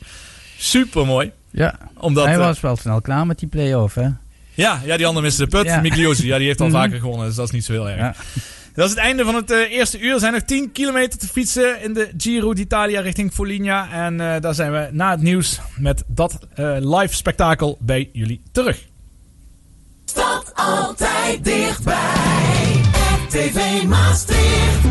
super 0.57 1.05
mooi. 1.05 1.31
Ja, 1.51 1.75
Omdat, 1.97 2.25
hij 2.25 2.33
eh, 2.33 2.39
was 2.39 2.59
wel 2.59 2.75
snel 2.75 3.01
klaar 3.01 3.25
met 3.25 3.39
die 3.39 3.47
play-off, 3.47 3.95
hè? 3.95 4.07
ja, 4.53 4.81
ja, 4.85 4.97
die 4.97 5.05
andere 5.07 5.25
miste 5.25 5.43
de 5.43 5.49
put. 5.57 5.65
Ja. 5.65 5.81
Mikliosi, 5.81 6.27
ja, 6.27 6.37
die 6.37 6.47
heeft 6.47 6.61
al 6.61 6.67
Mhm. 6.71 6.75
vaker 6.77 6.99
gewonnen, 6.99 7.27
dus 7.27 7.35
dat 7.35 7.45
is 7.45 7.51
niet 7.51 7.65
zo 7.65 7.71
heel 7.71 7.89
erg. 7.89 7.99
Ja. 7.99 8.15
Dat 8.73 8.85
is 8.85 8.91
het 8.91 8.99
einde 8.99 9.23
van 9.23 9.35
het 9.35 9.51
eh, 9.51 9.71
eerste 9.71 9.99
uur. 9.99 10.13
Er 10.13 10.19
zijn 10.19 10.33
nog 10.33 10.41
10 10.41 10.71
kilometer 10.71 11.19
te 11.19 11.27
fietsen 11.27 11.81
in 11.83 11.93
de 11.93 12.09
Giro 12.17 12.53
d'Italia 12.53 13.01
richting 13.01 13.31
Foligna. 13.33 13.91
En 13.91 14.21
eh, 14.33 14.41
daar 14.41 14.53
zijn 14.53 14.71
we 14.71 14.87
na 14.91 15.11
het 15.11 15.21
nieuws 15.21 15.59
met 15.77 16.03
dat 16.07 16.39
eh, 16.53 16.75
live 16.79 17.15
spektakel 17.15 17.77
bij 17.79 18.09
jullie 18.13 18.41
terug. 18.51 18.85
Staat 20.11 20.51
altijd 20.55 21.43
dichtbij. 21.43 22.81
RTV 23.27 23.83
Maastricht. 23.83 24.85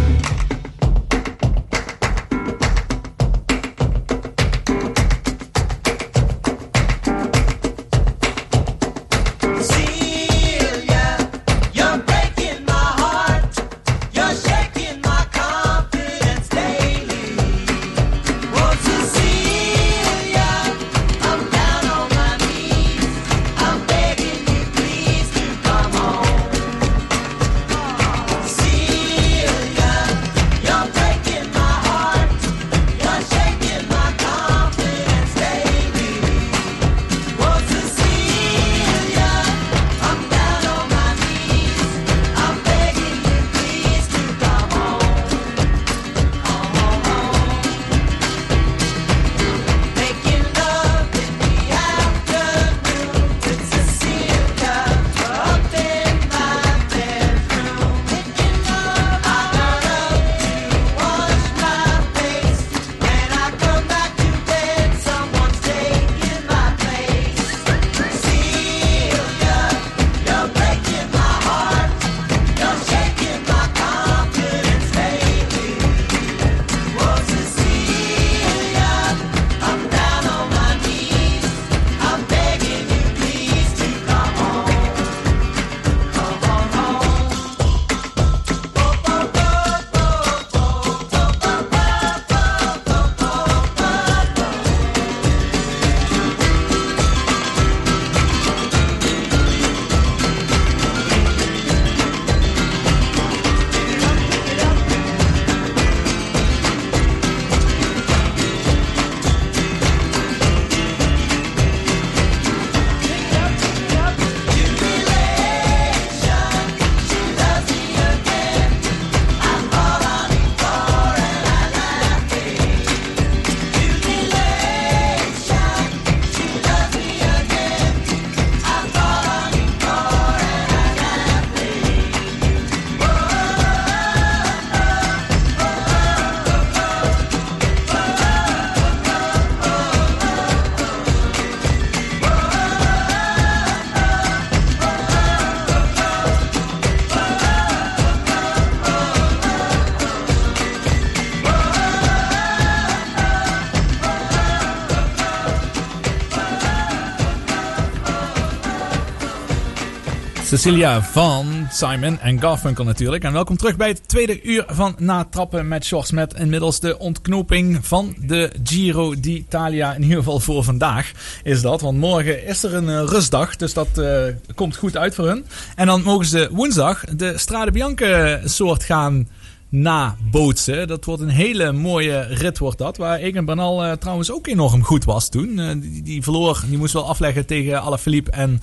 Cecilia 160.51 161.03
van 161.03 161.67
Simon 161.73 162.19
en 162.19 162.41
Garfunkel 162.41 162.85
natuurlijk. 162.85 163.25
En 163.25 163.33
welkom 163.33 163.57
terug 163.57 163.77
bij 163.77 163.89
het 163.89 164.09
tweede 164.09 164.43
uur 164.43 164.65
van 164.69 164.95
Na 164.99 165.25
Trappen 165.25 165.69
met 165.69 165.85
Shorts. 165.85 166.11
Met 166.11 166.35
inmiddels 166.35 166.81
de 166.81 166.99
ontknoping 166.99 167.87
van 167.87 168.15
de 168.19 168.51
Giro 168.65 169.21
d'Italia. 169.21 169.95
In 169.95 170.03
ieder 170.03 170.17
geval 170.17 170.41
voor 170.41 170.65
vandaag 170.65 171.13
is 171.43 171.63
dat. 171.63 171.81
Want 171.81 171.99
morgen 171.99 172.47
is 172.47 172.63
er 172.63 172.75
een 172.75 172.89
eh, 172.89 173.03
rustdag. 173.07 173.57
Dus 173.57 173.75
dat 173.75 173.99
eh, 173.99 174.23
komt 174.55 174.77
goed 174.77 174.97
uit 174.97 175.15
voor 175.15 175.27
hun. 175.27 175.45
En 175.77 175.87
dan 175.87 176.03
mogen 176.03 176.27
ze 176.27 176.49
woensdag 176.53 177.05
de 177.05 177.39
Strade 177.39 177.71
Bianche 177.71 178.41
soort 178.45 178.85
gaan 178.85 179.29
nabootsen. 179.71 180.89
Dat 180.89 181.05
wordt 181.05 181.23
een 181.23 181.29
hele 181.29 181.73
mooie 181.73 182.21
rit 182.21 182.59
wordt 182.59 182.79
dat. 182.79 182.97
Waar 182.97 183.19
Egan 183.19 183.45
Bernal 183.45 183.85
eh, 183.85 183.93
trouwens 183.93 184.33
ook 184.33 184.47
enorm 184.47 184.83
goed 184.85 185.05
was 185.05 185.29
toen. 185.29 185.59
Eh, 185.59 185.69
die, 185.81 186.03
die 186.03 186.23
verloor, 186.23 186.63
die 186.69 186.79
moest 186.79 186.93
wel 186.93 187.09
afleggen 187.09 187.47
tegen 187.47 187.83
Alaphilippe 187.83 188.31
en 188.31 188.61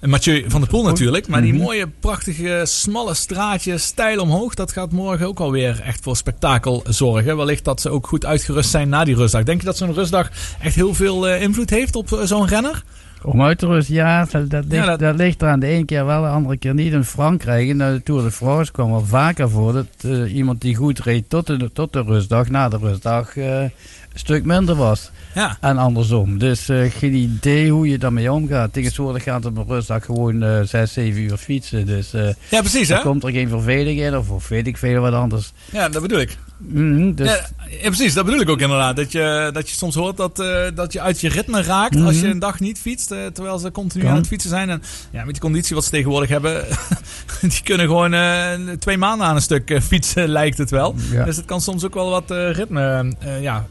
Mathieu 0.00 0.44
van 0.48 0.60
der 0.60 0.70
Poel 0.70 0.82
natuurlijk. 0.82 1.28
Maar 1.28 1.42
die 1.42 1.52
Mhm. 1.52 1.62
mooie, 1.62 1.88
prachtige, 2.00 2.62
smalle 2.66 3.14
straatjes, 3.14 3.82
stijl 3.84 4.20
omhoog. 4.20 4.54
Dat 4.54 4.72
gaat 4.72 4.92
morgen 4.92 5.26
ook 5.26 5.40
alweer 5.40 5.80
echt 5.80 6.02
voor 6.02 6.16
spektakel 6.16 6.82
zorgen. 6.88 7.36
Wellicht 7.36 7.64
dat 7.64 7.80
ze 7.80 7.90
ook 7.90 8.06
goed 8.06 8.24
uitgerust 8.26 8.70
zijn 8.70 8.88
na 8.88 9.04
die 9.04 9.14
rustdag. 9.16 9.42
Denk 9.42 9.60
je 9.60 9.66
dat 9.66 9.76
zo'n 9.76 9.94
rustdag 9.94 10.30
echt 10.60 10.74
heel 10.74 10.94
veel 10.94 11.28
eh, 11.28 11.42
invloed 11.42 11.70
heeft 11.70 11.96
op 11.96 12.20
zo'n 12.24 12.46
renner? 12.46 12.82
Om 13.22 13.42
uit 13.42 13.58
te 13.58 13.66
rusten, 13.66 13.94
ja, 13.94 14.24
dat, 14.30 14.50
dat, 14.50 14.64
ligt, 14.68 14.86
dat- 14.86 14.98
dat... 14.98 15.16
ligt 15.16 15.42
eraan. 15.42 15.60
De 15.60 15.66
ene 15.66 15.84
keer 15.84 16.06
wel, 16.06 16.22
de 16.22 16.28
andere 16.28 16.56
keer 16.56 16.74
niet. 16.74 16.92
In 16.92 17.04
Frankrijk, 17.04 17.68
in 17.68 17.78
de 17.78 18.00
Tour 18.04 18.22
de 18.22 18.30
France, 18.30 18.72
kwam 18.72 18.90
wel 18.90 19.04
vaker 19.04 19.50
voor 19.50 19.72
dat 19.72 19.86
eh, 20.00 20.34
iemand 20.34 20.60
die 20.60 20.74
goed 20.74 20.98
reed 21.00 21.24
tot 21.28 21.46
de, 21.46 21.70
tot 21.72 21.92
de 21.92 22.02
rustdag, 22.02 22.48
na 22.48 22.68
de 22.68 22.78
rustdag, 22.78 23.36
eh, 23.36 23.60
een 23.62 23.70
stuk 24.14 24.44
minder 24.44 24.74
was. 24.74 25.10
Ja. 25.34 25.56
En 25.60 25.78
andersom. 25.78 26.38
Dus 26.38 26.68
eh, 26.68 26.90
geen 26.90 27.14
idee 27.14 27.70
hoe 27.70 27.88
je 27.88 27.98
daarmee 27.98 28.32
omgaat. 28.32 28.72
Tegenwoordig 28.72 29.22
gaat 29.22 29.44
op 29.44 29.56
een 29.56 29.66
rustdag 29.68 30.04
gewoon 30.04 30.42
eh 30.42 30.60
6, 30.62 30.92
7 30.92 31.20
uur 31.22 31.36
fietsen. 31.36 31.86
Dus 31.86 32.10
Ja, 32.50 32.60
precies 32.60 32.88
dan 32.88 32.96
hè? 32.96 33.02
komt 33.02 33.24
er 33.24 33.30
geen 33.30 33.48
verveling 33.48 34.00
in 34.00 34.16
of, 34.16 34.30
of 34.30 34.48
weet 34.48 34.66
ik 34.66 34.76
veel 34.76 35.00
wat 35.00 35.12
anders. 35.12 35.52
Ja, 35.72 35.88
dat 35.88 36.02
bedoel 36.02 36.20
ik. 36.20 36.36
Mhm, 36.68 37.14
dus, 37.14 37.28
Ja, 37.28 37.46
ja, 37.68 37.78
precies, 37.88 38.14
dat 38.14 38.24
bedoel 38.24 38.40
ik 38.40 38.48
ook 38.48 38.60
inderdaad. 38.60 38.96
Dat 38.96 39.12
je, 39.12 39.50
dat 39.52 39.68
je 39.70 39.76
soms 39.76 39.94
hoort 39.94 40.16
dat, 40.16 40.40
eh, 40.40 40.62
dat 40.74 40.92
je 40.92 41.00
uit 41.00 41.20
je 41.20 41.28
ritme 41.28 41.62
raakt 41.62 41.96
als 42.00 42.14
je 42.14 42.20
Mhm. 42.22 42.30
een 42.30 42.38
dag 42.38 42.60
niet 42.60 42.78
fietst. 42.78 43.10
eh, 43.10 43.18
terwijl 43.26 43.58
ze 43.58 43.70
continu 43.70 44.02
Kan. 44.02 44.12
aan 44.12 44.18
het 44.18 44.26
fietsen 44.26 44.50
zijn. 44.50 44.70
En 44.70 44.82
ja, 45.10 45.24
met 45.24 45.32
die 45.32 45.40
conditie 45.42 45.74
wat 45.74 45.84
ze 45.84 45.90
tegenwoordig 45.90 46.28
hebben, 46.30 46.64
die 47.40 47.62
kunnen 47.64 47.86
gewoon 47.86 48.12
eh, 48.14 48.52
twee 48.78 48.98
maanden 48.98 49.26
aan 49.26 49.34
een 49.36 49.42
stuk 49.42 49.78
fietsen, 49.82 50.28
lijkt 50.28 50.58
het 50.58 50.70
wel. 50.70 50.94
Ja. 51.10 51.24
Dus 51.24 51.36
het 51.36 51.44
kan 51.44 51.60
soms 51.60 51.84
ook 51.84 51.94
wel 51.94 52.10
wat 52.10 52.30
ritme 52.30 53.12
ja, 53.40 53.66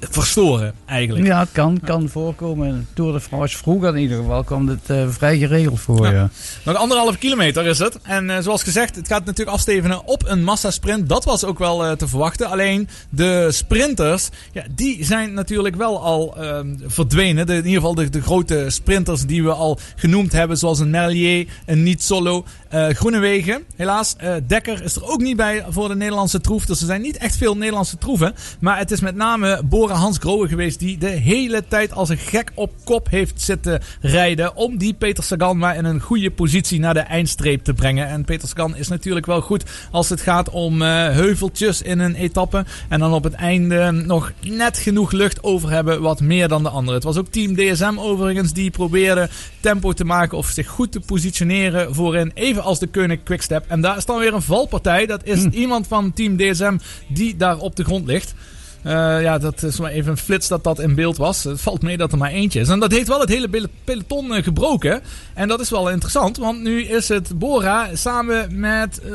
verstoren 0.00 0.74
eigenlijk. 0.86 1.26
ja, 1.26 1.38
het 1.38 1.52
kan, 1.52 1.80
kan 1.84 2.08
voorkomen. 2.08 2.88
Tour 2.94 3.12
de 3.12 3.20
France 3.20 3.56
vroeger 3.56 3.88
in 3.88 4.02
ieder 4.02 4.16
geval 4.16 4.44
kwam 4.44 4.68
het 4.68 4.90
eh, 4.90 5.08
vrij 5.08 5.38
geregeld 5.38 5.80
voor. 5.80 6.06
Ja. 6.06 6.12
Ja. 6.12 6.30
Nog 6.64 6.76
anderhalf 6.76 7.18
kilometer 7.18 7.66
is 7.66 7.78
het. 7.78 7.98
En 8.02 8.30
eh, 8.30 8.42
zoals 8.42 8.62
gezegd, 8.62 8.96
het 8.96 9.06
gaat 9.06 9.24
natuurlijk 9.24 9.56
afstevenen 9.56 10.06
op 10.06 10.22
een 10.26 10.44
massasprint. 10.44 11.08
Dat 11.08 11.24
was 11.24 11.44
ook 11.44 11.58
wel 11.58 11.84
eh, 11.84 11.92
te 11.92 12.08
verwachten. 12.08 12.50
Alleen 12.50 12.88
de 13.08 13.48
sprinters, 13.52 14.28
ja, 14.52 14.64
die 14.70 15.04
zijn 15.04 15.32
natuurlijk 15.32 15.76
wel 15.76 16.02
al 16.02 16.36
ehm, 16.36 16.74
verdwenen. 16.86 17.46
De, 17.46 17.52
in 17.52 17.58
ieder 17.58 17.80
geval 17.80 17.94
de, 17.94 18.08
de 18.08 18.22
grote 18.22 18.64
sprinters 18.68 19.26
die 19.26 19.42
we 19.42 19.52
al 19.52 19.78
genoemd 19.96 20.32
hebben. 20.32 20.58
Zoals 20.58 20.78
een 20.78 20.90
Merlier, 20.90 21.46
een 21.66 21.82
Niet 21.82 22.02
Solo, 22.02 22.44
eh 22.68 22.88
Groenewegen. 22.88 23.62
Helaas, 23.76 24.16
Dekker 24.46 24.82
is 24.82 24.96
er 24.96 25.04
ook 25.04 25.20
niet 25.20 25.36
bij 25.36 25.64
voor 25.68 25.88
de 25.88 25.96
Nederlandse 25.96 26.40
troef. 26.40 26.66
Dus 26.66 26.80
er 26.80 26.86
zijn 26.86 27.02
niet 27.02 27.16
echt 27.16 27.36
veel 27.36 27.56
Nederlandse 27.56 27.98
troeven. 27.98 28.34
Maar 28.60 28.78
het 28.78 28.90
is 28.90 29.00
met 29.00 29.14
name 29.14 29.60
Hans 29.94 30.18
Grohe 30.18 30.48
geweest 30.48 30.78
die 30.78 30.98
de 30.98 31.08
hele 31.08 31.64
tijd 31.68 31.92
als 31.92 32.08
een 32.08 32.18
gek 32.18 32.50
op 32.54 32.72
kop 32.84 33.10
heeft 33.10 33.40
zitten 33.40 33.80
rijden. 34.00 34.56
Om 34.56 34.76
die 34.76 34.94
Peter 34.94 35.24
Sagan 35.24 35.58
maar 35.58 35.76
in 35.76 35.84
een 35.84 36.00
goede 36.00 36.30
positie 36.30 36.78
naar 36.80 36.94
de 36.94 37.00
eindstreep 37.00 37.64
te 37.64 37.74
brengen. 37.74 38.08
En 38.08 38.24
Peter 38.24 38.48
Sagan 38.48 38.76
is 38.76 38.88
natuurlijk 38.88 39.26
wel 39.26 39.40
goed 39.40 39.64
als 39.90 40.08
het 40.08 40.20
gaat 40.20 40.50
om 40.50 40.82
eh, 40.82 40.88
heuveltjes 40.88 41.82
in 41.82 41.98
een 41.98 42.14
etappe. 42.14 42.64
En 42.88 43.00
dan 43.00 43.12
op 43.12 43.24
het 43.24 43.32
einde 43.32 43.90
nog 43.90 44.32
net 44.40 44.78
genoeg 44.78 45.12
lucht 45.12 45.42
over 45.42 45.70
hebben. 45.70 46.00
Wat 46.00 46.20
meer 46.20 46.48
dan 46.48 46.62
de 46.62 46.68
anderen. 46.68 46.94
Het 46.94 47.04
was 47.04 47.16
ook 47.16 47.28
team 47.28 47.54
DSM 47.54 47.94
overigens 47.98 48.52
die 48.52 48.70
probeerde 48.70 49.28
tempo 49.60 49.92
te 49.92 50.04
maken. 50.04 50.38
Of 50.38 50.46
zich 50.46 50.68
goed 50.68 50.92
te 50.92 51.00
positioneren 51.00 51.94
voorin. 51.94 52.30
Even 52.34 52.62
als 52.62 52.78
de 52.78 52.86
Koenig 52.86 53.22
Quickstep. 53.22 53.64
En 53.68 53.80
daar 53.80 53.96
is 53.96 54.04
dan 54.04 54.18
weer 54.18 54.34
een 54.34 54.42
valpartij. 54.42 55.06
Dat 55.06 55.24
is 55.24 55.44
iemand 55.44 55.86
van 55.86 56.12
team 56.12 56.36
DSM 56.36 56.76
die 57.08 57.36
daar 57.36 57.58
op 57.58 57.76
de 57.76 57.84
grond 57.84 58.06
ligt. 58.06 58.34
Eh, 58.82 59.22
ja, 59.22 59.38
dat 59.38 59.62
is 59.62 59.78
maar 59.78 59.90
even 59.90 60.10
een 60.10 60.16
flits 60.16 60.48
dat 60.48 60.64
dat 60.64 60.78
in 60.78 60.94
beeld 60.94 61.16
was. 61.16 61.44
Het 61.44 61.60
valt 61.60 61.82
mee 61.82 61.96
dat 61.96 62.12
er 62.12 62.18
maar 62.18 62.30
eentje 62.30 62.60
is. 62.60 62.68
En 62.68 62.80
dat 62.80 62.92
heeft 62.92 63.08
wel 63.08 63.20
het 63.20 63.28
hele 63.28 63.48
pel- 63.48 63.66
peloton 63.84 64.34
eh, 64.34 64.42
gebroken. 64.42 65.02
En 65.34 65.48
dat 65.48 65.60
is 65.60 65.70
wel 65.70 65.90
interessant, 65.90 66.36
want 66.36 66.62
nu 66.62 66.82
is 66.84 67.08
het 67.08 67.38
Bora 67.38 67.88
samen 67.96 68.58
met... 68.60 69.00
eh, 69.00 69.10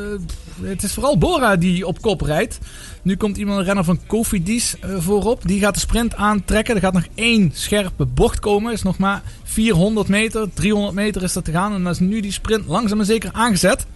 het 0.62 0.82
is 0.82 0.92
vooral 0.92 1.18
Bora 1.18 1.56
die 1.56 1.86
op 1.86 2.00
kop 2.00 2.20
rijdt. 2.20 2.58
Nu 3.02 3.16
komt 3.16 3.36
iemand, 3.36 3.58
een 3.58 3.64
renner 3.64 3.84
van 3.84 4.00
Cofidis 4.06 4.74
voorop. 4.98 5.42
Die 5.44 5.60
gaat 5.60 5.74
de 5.74 5.80
sprint 5.80 6.14
aantrekken. 6.14 6.74
Er 6.74 6.80
gaat 6.80 6.92
nog 6.92 7.06
één 7.14 7.50
scherpe 7.54 8.04
bocht 8.04 8.38
komen. 8.38 8.72
is 8.72 8.82
nog 8.82 8.98
maar 8.98 9.22
400 9.42 10.08
meter, 10.08 10.48
300 10.54 10.94
meter 10.94 11.22
is 11.22 11.32
dat 11.32 11.44
te 11.44 11.50
gaan. 11.50 11.74
En 11.74 11.82
dan 11.82 11.92
is 11.92 11.98
nu 11.98 12.20
die 12.20 12.32
sprint 12.32 12.66
langzaam 12.66 12.96
maar 12.96 13.06
zeker 13.06 13.30
aangezet. 13.32 13.86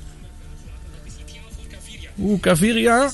Oeh, 2.20 2.40
Caviria. 2.40 3.10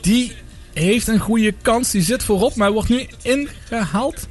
Die 0.00 0.32
heeft 0.78 1.08
een 1.08 1.18
goede 1.18 1.52
kans. 1.62 1.90
Die 1.90 2.02
zit 2.02 2.22
voorop, 2.24 2.54
maar 2.54 2.72
wordt 2.72 2.88
nu 2.88 3.06
ingehaald. 3.22 4.28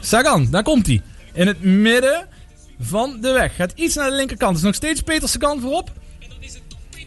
Sagan, 0.00 0.48
daar 0.50 0.62
komt 0.62 0.86
hij. 0.86 1.02
In 1.32 1.46
het 1.46 1.62
midden 1.62 2.26
van 2.80 3.18
de 3.20 3.32
weg. 3.32 3.56
Gaat 3.56 3.72
iets 3.74 3.94
naar 3.94 4.10
de 4.10 4.16
linkerkant. 4.16 4.56
is 4.56 4.62
nog 4.62 4.74
steeds 4.74 5.00
Peter 5.02 5.28
Sagan 5.28 5.60
voorop. 5.60 5.90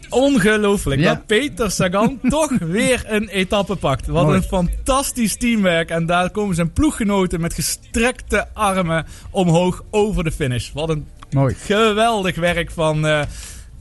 Ongelooflijk 0.08 1.00
Ja. 1.00 1.14
dat 1.14 1.26
Peter 1.26 1.70
Sagan 1.70 2.18
toch 2.28 2.50
weer 2.58 3.04
een 3.06 3.28
etappe 3.28 3.76
pakt. 3.76 4.06
Wat 4.06 4.24
Mooi. 4.24 4.36
een 4.36 4.42
fantastisch 4.42 5.36
teamwerk. 5.36 5.90
En 5.90 6.06
daar 6.06 6.30
komen 6.30 6.54
zijn 6.54 6.72
ploeggenoten 6.72 7.40
met 7.40 7.54
gestrekte 7.54 8.46
armen 8.52 9.06
omhoog 9.30 9.82
over 9.90 10.24
de 10.24 10.32
finish. 10.32 10.70
Wat 10.72 10.88
een 10.88 11.06
Mooi. 11.30 11.54
geweldig 11.54 12.36
werk 12.36 12.70
van 12.70 13.06
eh, 13.06 13.22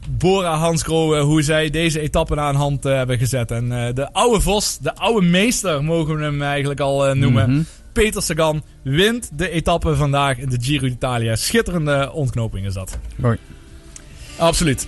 Bora 0.10 0.56
Hansgrohe. 0.56 1.20
Hoe 1.20 1.42
zij 1.42 1.70
deze 1.70 2.00
etappe 2.00 2.40
aan 2.40 2.56
hand 2.56 2.86
eh, 2.86 2.96
hebben 2.96 3.18
gezet. 3.18 3.52
En 3.52 3.72
eh, 3.72 3.94
de 3.94 4.14
oude 4.14 4.42
Vos, 4.42 4.78
de 4.78 4.96
oude 4.96 5.26
meester 5.26 5.84
mogen 5.84 6.18
we 6.18 6.24
hem 6.24 6.42
eigenlijk 6.42 6.80
al 6.80 7.08
eh, 7.08 7.16
noemen. 7.16 7.50
Mhm. 7.52 7.62
Peter 7.94 8.22
Sagan 8.22 8.64
wint 8.82 9.30
de 9.34 9.50
etappe 9.50 9.96
vandaag 9.96 10.38
in 10.38 10.50
de 10.50 10.58
Giro 10.62 10.88
d'Italia. 10.88 11.36
Schitterende 11.36 12.12
ontknoping 12.12 12.66
is 12.66 12.74
dat. 12.74 12.98
Mooi. 13.16 13.38
Absoluut. 14.38 14.88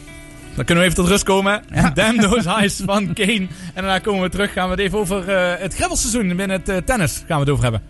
Dan 0.56 0.66
kunnen 0.66 0.84
we 0.84 0.90
even 0.90 1.04
tot 1.04 1.12
rust 1.12 1.24
komen. 1.24 1.64
Damn 1.94 2.20
those 2.20 2.50
eyes 2.50 2.82
van 2.86 3.14
Kane. 3.14 3.48
En 3.50 3.50
daarna 3.74 4.00
komen 4.00 4.22
we 4.22 4.30
terug. 4.30 4.54
Gaan 4.54 4.66
we 4.66 4.72
het 4.72 4.80
even 4.80 5.00
over 5.00 5.30
eh, 5.30 5.62
het 5.62 5.76
gravelseizoen 5.76 6.28
binnen 6.28 6.50
het 6.50 6.70
eh, 6.70 6.78
tennis 6.78 7.24
gaan 7.28 7.40
we 7.40 7.44
het 7.44 7.50
over 7.50 7.64
hebben. 7.64 7.82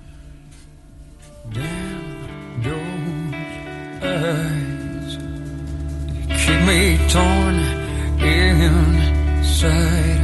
eyes 4.02 4.63
me 6.62 6.98
torn 7.10 7.56
inside. 8.20 10.22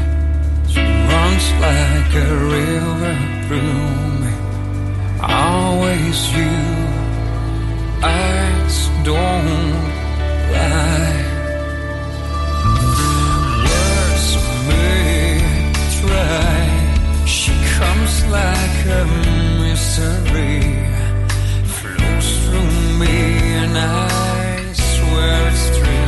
She 0.67 0.81
runs 0.81 1.51
like 1.67 2.13
a 2.15 2.17
river 2.55 3.15
through 3.47 3.87
me. 4.23 4.33
Always 5.21 6.19
you, 6.37 6.57
eyes 8.03 8.77
don't 9.03 9.73
lie. 10.55 11.25
Words 13.65 14.27
may 14.69 15.27
try. 15.99 16.61
She 17.25 17.51
comes 17.77 18.13
like 18.37 18.77
a 18.99 19.01
mystery 19.61 20.61
flows 21.75 22.27
through 22.45 22.73
me 22.99 23.15
and 23.63 23.75
I 23.77 23.79
swear 24.73 25.47
it's 25.49 25.65
true. 25.77 25.98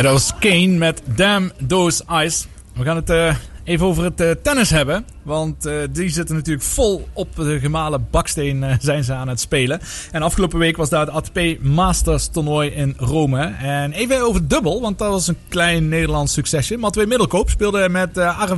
Ja, 0.00 0.06
dat 0.06 0.14
was 0.14 0.38
Kane 0.38 0.66
met 0.66 1.02
Damn 1.04 1.52
Those 1.66 2.04
Eyes. 2.08 2.46
We 2.74 2.84
gaan 2.84 2.96
het 2.96 3.10
eh, 3.10 3.36
even 3.64 3.86
over 3.86 4.04
het 4.04 4.20
eh, 4.20 4.30
tennis 4.42 4.70
hebben. 4.70 5.04
Want 5.30 5.66
eh, 5.66 5.74
die 5.90 6.08
zitten 6.08 6.34
natuurlijk 6.34 6.64
vol 6.64 7.08
op 7.12 7.36
de 7.36 7.58
gemalen 7.60 8.06
baksteen 8.10 8.62
eh, 8.62 8.74
zijn 8.80 9.04
ze 9.04 9.12
aan 9.12 9.28
het 9.28 9.40
spelen. 9.40 9.80
En 10.10 10.22
afgelopen 10.22 10.58
week 10.58 10.76
was 10.76 10.88
daar 10.88 11.06
het 11.06 11.10
ATP 11.10 11.38
Masters 11.60 12.26
toernooi 12.26 12.70
in 12.70 12.94
Rome. 12.96 13.40
En 13.60 13.92
even 13.92 14.20
over 14.20 14.48
dubbel, 14.48 14.80
want 14.80 14.98
dat 14.98 15.10
was 15.10 15.26
een 15.26 15.36
klein 15.48 15.88
Nederlands 15.88 16.32
succesje. 16.32 16.76
Matwee 16.76 17.06
Middelkoop 17.06 17.50
speelde 17.50 17.88
met 17.88 18.16
uh. 18.16 18.48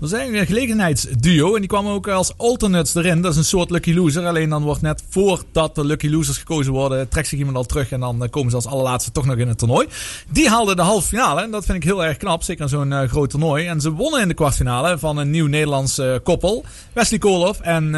Dat 0.00 0.12
eigenlijk 0.12 0.48
een 0.48 0.54
gelegenheidsduo. 0.54 1.54
En 1.54 1.60
die 1.60 1.68
kwam 1.68 1.86
ook 1.86 2.08
als 2.08 2.32
alternates 2.36 2.94
erin. 2.94 3.22
Dat 3.22 3.32
is 3.32 3.38
een 3.38 3.44
soort 3.44 3.70
lucky 3.70 3.94
loser. 3.94 4.26
Alleen 4.26 4.48
dan 4.48 4.62
wordt 4.62 4.82
net 4.82 5.02
voordat 5.08 5.74
de 5.74 5.84
lucky 5.84 6.08
losers 6.08 6.38
gekozen 6.38 6.72
worden, 6.72 7.08
trekt 7.08 7.28
zich 7.28 7.38
iemand 7.38 7.56
al 7.56 7.64
terug. 7.64 7.90
En 7.90 8.00
dan 8.00 8.26
komen 8.30 8.50
ze 8.50 8.56
als 8.56 8.66
allerlaatste 8.66 9.12
toch 9.12 9.26
nog 9.26 9.36
in 9.36 9.48
het 9.48 9.58
toernooi. 9.58 9.86
Die 10.30 10.48
haalden 10.48 10.76
de 10.76 10.82
halve 10.82 11.08
finale. 11.08 11.42
En 11.42 11.50
dat 11.50 11.64
vind 11.64 11.76
ik 11.76 11.84
heel 11.84 12.04
erg 12.04 12.16
knap. 12.16 12.42
Zeker 12.42 12.62
in 12.62 12.68
zo'n 12.68 13.08
groot 13.08 13.30
toernooi. 13.30 13.66
En 13.66 13.80
ze 13.80 13.92
wonnen 13.92 14.20
in 14.20 14.28
de 14.28 14.34
kwartfinale 14.34 14.98
van 14.98 15.16
een 15.16 15.30
nieuw 15.30 15.46
Nederlands 15.46 15.77
uh, 15.98 16.16
koppel. 16.22 16.64
Wesley 16.92 17.18
Koolhoff 17.18 17.60
en 17.60 17.90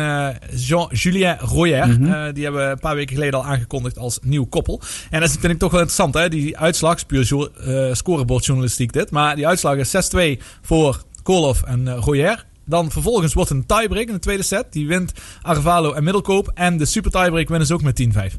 Jean-Julien 0.57 1.39
Royer. 1.39 1.87
Mm 1.87 2.05
-hmm. 2.05 2.33
die 2.33 2.45
hebben 2.45 2.71
een 2.71 2.79
paar 2.79 2.95
weken 2.95 3.15
geleden 3.15 3.39
al 3.39 3.45
aangekondigd 3.45 3.99
als 3.99 4.19
nieuw 4.23 4.47
koppel. 4.47 4.81
En 5.11 5.21
dat 5.21 5.31
vind 5.31 5.53
ik 5.53 5.59
toch 5.59 5.71
wel 5.71 5.81
interessant. 5.81 6.15
Hè? 6.15 6.29
Die 6.29 6.59
uitslag 6.59 6.97
is 6.97 7.05
puur 7.05 7.51
scorebordjournalistiek 7.97 8.93
dit. 8.93 9.11
Maar 9.11 9.37
die 9.37 9.47
uitslag 9.47 9.77
is 9.77 10.13
6-2 10.39 10.43
voor 10.63 11.03
Koolhoff 11.23 11.63
en 11.63 11.97
Royer. 11.97 12.45
Dan 12.71 12.91
vervolgens 12.91 13.35
wordt 13.35 13.51
een 13.51 13.67
tiebreak 13.67 14.07
in 14.07 14.13
de 14.13 14.19
tweede 14.19 14.43
set. 14.43 14.73
Die 14.73 14.87
wint 14.87 15.13
Arvalo 15.43 15.93
en 15.93 16.05
Middelkoop. 16.05 16.51
En 16.55 16.77
de 16.77 16.85
super 16.85 17.11
tiebreak 17.11 17.49
winnen 17.49 17.67
ze 17.67 17.75
ook 17.75 17.83
met 17.83 18.07
10-5. 18.33 18.35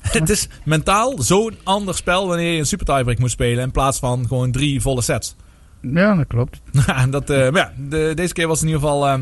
Het 0.00 0.30
is 0.36 0.48
mentaal 0.64 1.22
zo'n 1.22 1.56
ander 1.62 1.94
spel 1.94 2.26
wanneer 2.26 2.52
je 2.52 2.58
een 2.58 2.66
super 2.66 2.86
tiebreak 2.86 3.18
moet 3.18 3.30
spelen. 3.30 3.64
In 3.64 3.70
plaats 3.70 3.98
van 3.98 4.26
gewoon 4.26 4.52
drie 4.52 4.80
volle 4.80 5.02
sets. 5.02 5.34
Ja, 5.80 6.14
dat 6.14 6.26
klopt. 6.26 6.60
dat, 7.10 7.30
uh, 7.30 7.50
ja, 7.52 7.72
de, 7.88 8.12
deze 8.14 8.32
keer 8.32 8.48
was 8.48 8.60
in 8.60 8.66
ieder 8.66 8.80
geval... 8.80 9.08
Uh, 9.08 9.14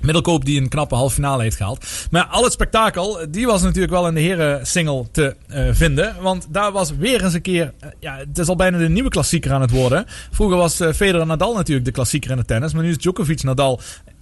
Middelkoop 0.00 0.44
die 0.44 0.60
een 0.60 0.68
knappe 0.68 0.94
halve 0.94 1.14
finale 1.14 1.42
heeft 1.42 1.56
gehaald. 1.56 1.86
Maar 2.10 2.24
al 2.24 2.44
het 2.44 2.52
spektakel, 2.52 3.26
die 3.30 3.46
was 3.46 3.62
natuurlijk 3.62 3.92
wel 3.92 4.08
in 4.08 4.14
de 4.14 4.20
heren 4.20 4.66
single 4.66 5.06
te 5.10 5.36
uh, 5.48 5.68
vinden. 5.72 6.16
Want 6.20 6.46
daar 6.50 6.72
was 6.72 6.96
weer 6.96 7.24
eens 7.24 7.34
een 7.34 7.42
keer, 7.42 7.72
ja, 8.00 8.16
het 8.16 8.38
is 8.38 8.48
al 8.48 8.56
bijna 8.56 8.78
de 8.78 8.88
nieuwe 8.88 9.08
klassieker 9.08 9.52
aan 9.52 9.60
het 9.60 9.70
worden. 9.70 10.04
Vroeger 10.30 10.56
was 10.56 10.74
Federer 10.74 11.26
Nadal 11.26 11.54
natuurlijk 11.54 11.86
de 11.86 11.92
klassieker 11.92 12.30
in 12.30 12.38
het 12.38 12.46
tennis. 12.46 12.72
Maar 12.72 12.82
nu 12.82 12.90
is 12.90 12.98
Djokovic 12.98 13.42
Nadal, 13.42 13.80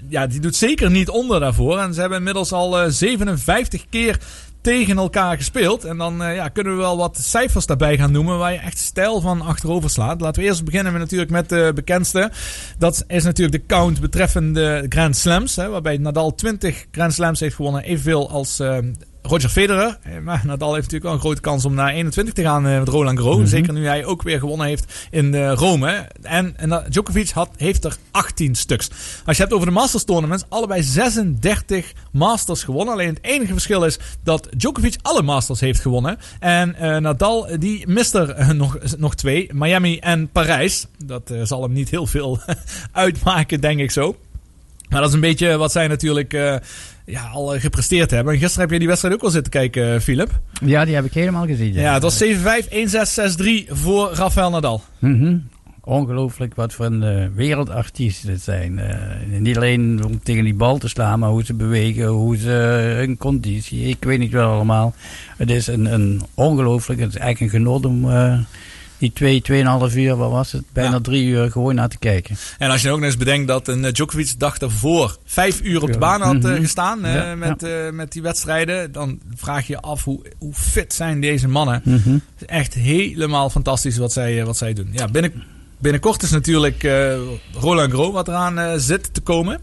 ja, 0.09 0.27
die 0.27 0.41
doet 0.41 0.57
zeker 0.57 0.91
niet 0.91 1.09
onder 1.09 1.41
daarvoor. 1.41 1.79
En 1.79 1.95
ze 1.95 2.01
hebben 2.01 2.19
inmiddels 2.19 2.53
al 2.53 2.91
57 2.91 3.87
keer 3.91 4.19
tegen 4.67 4.97
elkaar 4.97 5.37
gespeeld. 5.37 5.85
En 5.85 5.97
dan 5.97 6.23
uh, 6.23 6.35
ja, 6.35 6.49
kunnen 6.49 6.73
we 6.73 6.79
wel 6.79 6.97
wat 6.97 7.19
cijfers 7.19 7.67
daarbij 7.67 7.97
gaan 7.97 8.13
noemen 8.13 8.39
waar 8.39 8.53
je 8.53 8.59
echt 8.59 8.79
stijl 8.79 9.21
van 9.21 9.41
achterover 9.41 9.91
slaat. 9.91 10.21
Laten 10.21 10.43
we 10.43 10.49
eerst 10.49 10.65
beginnen 10.65 10.93
met 10.93 11.01
natuurlijk 11.01 11.31
met 11.31 11.49
de 11.49 11.73
bekendste. 11.75 12.31
Dat 12.79 13.05
is 13.07 13.25
natuurlijk 13.25 13.59
de 13.63 13.67
count 13.75 14.01
betreffende 14.01 14.87
Grand 14.89 15.17
Slams. 15.17 15.57
Hè, 15.57 15.69
waarbij 15.69 15.97
Nadal 15.97 16.35
20 16.35 16.87
Grand 16.91 17.13
Slams 17.13 17.41
heeft 17.41 17.55
gewonnen. 17.55 17.83
Evenveel 17.83 18.31
als 18.31 18.61
uh, 18.61 18.79
Roger 19.27 19.49
Federer. 19.49 19.99
Maar 20.23 20.43
Nadal 20.45 20.75
heeft 20.75 20.91
natuurlijk 20.93 21.05
wel 21.05 21.13
een 21.13 21.21
grote 21.21 21.41
kans 21.41 21.65
om 21.65 21.75
naar 21.75 21.93
21 21.93 22.35
te 22.35 22.43
gaan 22.43 22.63
met 22.63 22.89
Roland 22.89 23.19
Garros. 23.19 23.35
Mm-hmm. 23.35 23.51
Zeker 23.51 23.73
nu 23.73 23.87
hij 23.87 24.05
ook 24.05 24.23
weer 24.23 24.39
gewonnen 24.39 24.67
heeft 24.67 25.09
in 25.11 25.35
uh, 25.35 25.53
Rome. 25.53 26.09
En, 26.23 26.55
en 26.57 26.85
Djokovic 26.89 27.31
had, 27.31 27.51
heeft 27.57 27.85
er 27.85 27.97
18 28.11 28.55
stuks. 28.55 28.91
Als 29.25 29.37
je 29.37 29.43
hebt 29.43 29.55
over 29.55 29.67
de 29.67 29.73
Masters 29.73 30.05
tournaments, 30.05 30.45
allebei 30.49 30.83
36 30.83 31.93
Masters 32.11 32.63
gewonnen. 32.63 32.95
Alleen 32.95 33.09
het 33.09 33.19
enige 33.23 33.53
verschil 33.53 33.85
is 33.85 33.99
dat 34.23 34.49
Djokovic 34.57 34.97
alle 35.03 35.23
Masters 35.23 35.61
heeft 35.61 35.81
gewonnen. 35.81 36.19
En 36.41 36.77
uh, 36.81 36.97
Nadal, 36.97 37.49
die 37.59 37.89
mist 37.89 38.15
er 38.15 38.39
uh, 38.39 38.51
nog, 38.51 38.79
nog 38.97 39.15
twee. 39.15 39.49
Miami 39.53 39.99
en 39.99 40.29
Parijs. 40.29 40.87
Dat 41.05 41.31
uh, 41.31 41.41
zal 41.45 41.63
hem 41.63 41.73
niet 41.73 41.91
heel 41.91 42.07
veel 42.07 42.39
uitmaken, 42.93 43.61
denk 43.61 43.81
ik 43.81 43.91
zo. 43.91 44.17
Maar 44.89 45.01
dat 45.01 45.09
is 45.09 45.15
een 45.15 45.21
beetje 45.21 45.57
wat 45.57 45.73
zij 45.73 45.89
natuurlijk 45.89 46.33
uh, 46.33 46.57
ja, 47.07 47.29
al 47.29 47.59
gepresteerd 47.59 48.11
hebben. 48.11 48.33
En 48.33 48.39
gisteren 48.39 48.63
heb 48.63 48.71
je 48.73 48.79
die 48.79 48.89
wedstrijd 48.89 49.15
ook 49.15 49.23
al 49.23 49.31
zitten 49.31 49.53
kijken, 49.53 50.03
Philip. 50.03 50.41
Ja, 50.65 50.85
die 50.85 50.95
heb 50.95 51.05
ik 51.05 51.13
helemaal 51.13 51.47
gezien. 51.47 51.73
Ja, 51.73 51.81
ja 51.81 51.93
het 51.93 52.03
was 52.03 52.25
7-5, 52.25 52.27
1-6, 52.29 53.67
6-3 53.67 53.69
voor 53.69 54.13
Rafael 54.13 54.51
Nadal. 54.51 54.83
Mm 54.99 55.21
-hmm. 55.21 55.49
Ongelooflijk 55.81 56.55
wat 56.55 56.73
voor 56.73 56.85
een 56.85 57.03
uh, 57.03 57.27
wereldartiesten 57.35 58.29
dit 58.29 58.43
zijn. 58.43 58.79
Uh, 58.79 59.39
niet 59.39 59.57
alleen 59.57 60.05
om 60.05 60.23
tegen 60.23 60.45
die 60.45 60.55
bal 60.55 60.79
te 60.79 60.89
slaan, 60.89 61.19
maar 61.19 61.31
hoe 61.31 61.45
ze 61.45 61.55
bewegen, 61.55 62.07
hoe 62.07 62.37
ze 62.37 62.51
hun 62.97 63.17
conditie. 63.17 63.89
Ik 63.89 64.05
weet 64.05 64.19
niet 64.19 64.33
wel 64.33 64.51
allemaal. 64.51 64.95
Het 65.37 65.51
is 65.51 65.67
een, 65.67 65.85
een 65.93 66.23
ongelooflijk, 66.35 67.01
het 67.01 67.09
is 67.09 67.17
eigenlijk 67.17 67.53
een 67.53 67.59
genot 67.61 67.85
om 67.85 68.11
die 68.99 69.13
twee, 69.13 69.43
tweeënhalf 69.43 69.97
uur, 69.97 70.17
wat 70.17 70.31
was 70.31 70.53
het? 70.53 70.65
Bijna 70.73 70.91
ja. 70.91 71.01
drie 71.01 71.27
uur 71.27 71.51
gewoon 71.51 71.75
naar 71.75 71.89
te 71.89 71.99
kijken. 71.99 72.37
En 72.59 72.71
als 72.71 72.83
je 72.83 72.91
ook 72.91 72.97
nog 72.97 73.07
eens 73.07 73.17
bedenkt 73.17 73.49
dat 73.49 73.69
een 73.69 73.93
Djokovic 73.93 74.29
de 74.29 74.37
dag 74.37 74.59
daarvoor 74.59 75.17
vijf 75.25 75.61
uur 75.63 75.83
op 75.83 75.93
de 75.93 75.99
baan 75.99 76.21
had 76.21 76.35
mm 76.35 76.43
-hmm. 76.43 76.61
gestaan 76.61 77.01
ja, 77.01 77.35
met, 77.35 77.61
ja. 77.61 77.93
met 77.93 78.13
die 78.13 78.23
wedstrijden, 78.23 78.93
dan 78.93 79.21
vraag 79.35 79.67
je 79.67 79.73
je 79.73 79.81
af 79.81 80.05
hoe, 80.05 80.21
hoe 80.39 80.55
fit 80.55 80.93
zijn 80.93 81.21
deze 81.21 81.49
mannen. 81.49 81.81
Mm 81.85 82.01
-hmm. 82.05 82.21
Echt 82.47 82.75
helemaal 82.75 83.51
fantastisch 83.51 83.97
wat 83.97 84.13
zij, 84.13 84.45
wat 84.45 84.57
zij 84.57 84.73
doen. 84.73 84.89
Ja, 84.93 85.09
binnen, 85.09 85.33
binnenkort 85.79 86.23
is 86.23 86.31
natuurlijk 86.31 86.83
uh, 86.83 87.15
Roland 87.53 87.93
Garros 87.93 88.13
wat 88.13 88.29
eraan 88.29 88.59
uh, 88.59 88.73
zit 88.77 89.15
te 89.15 89.21
komen. 89.21 89.61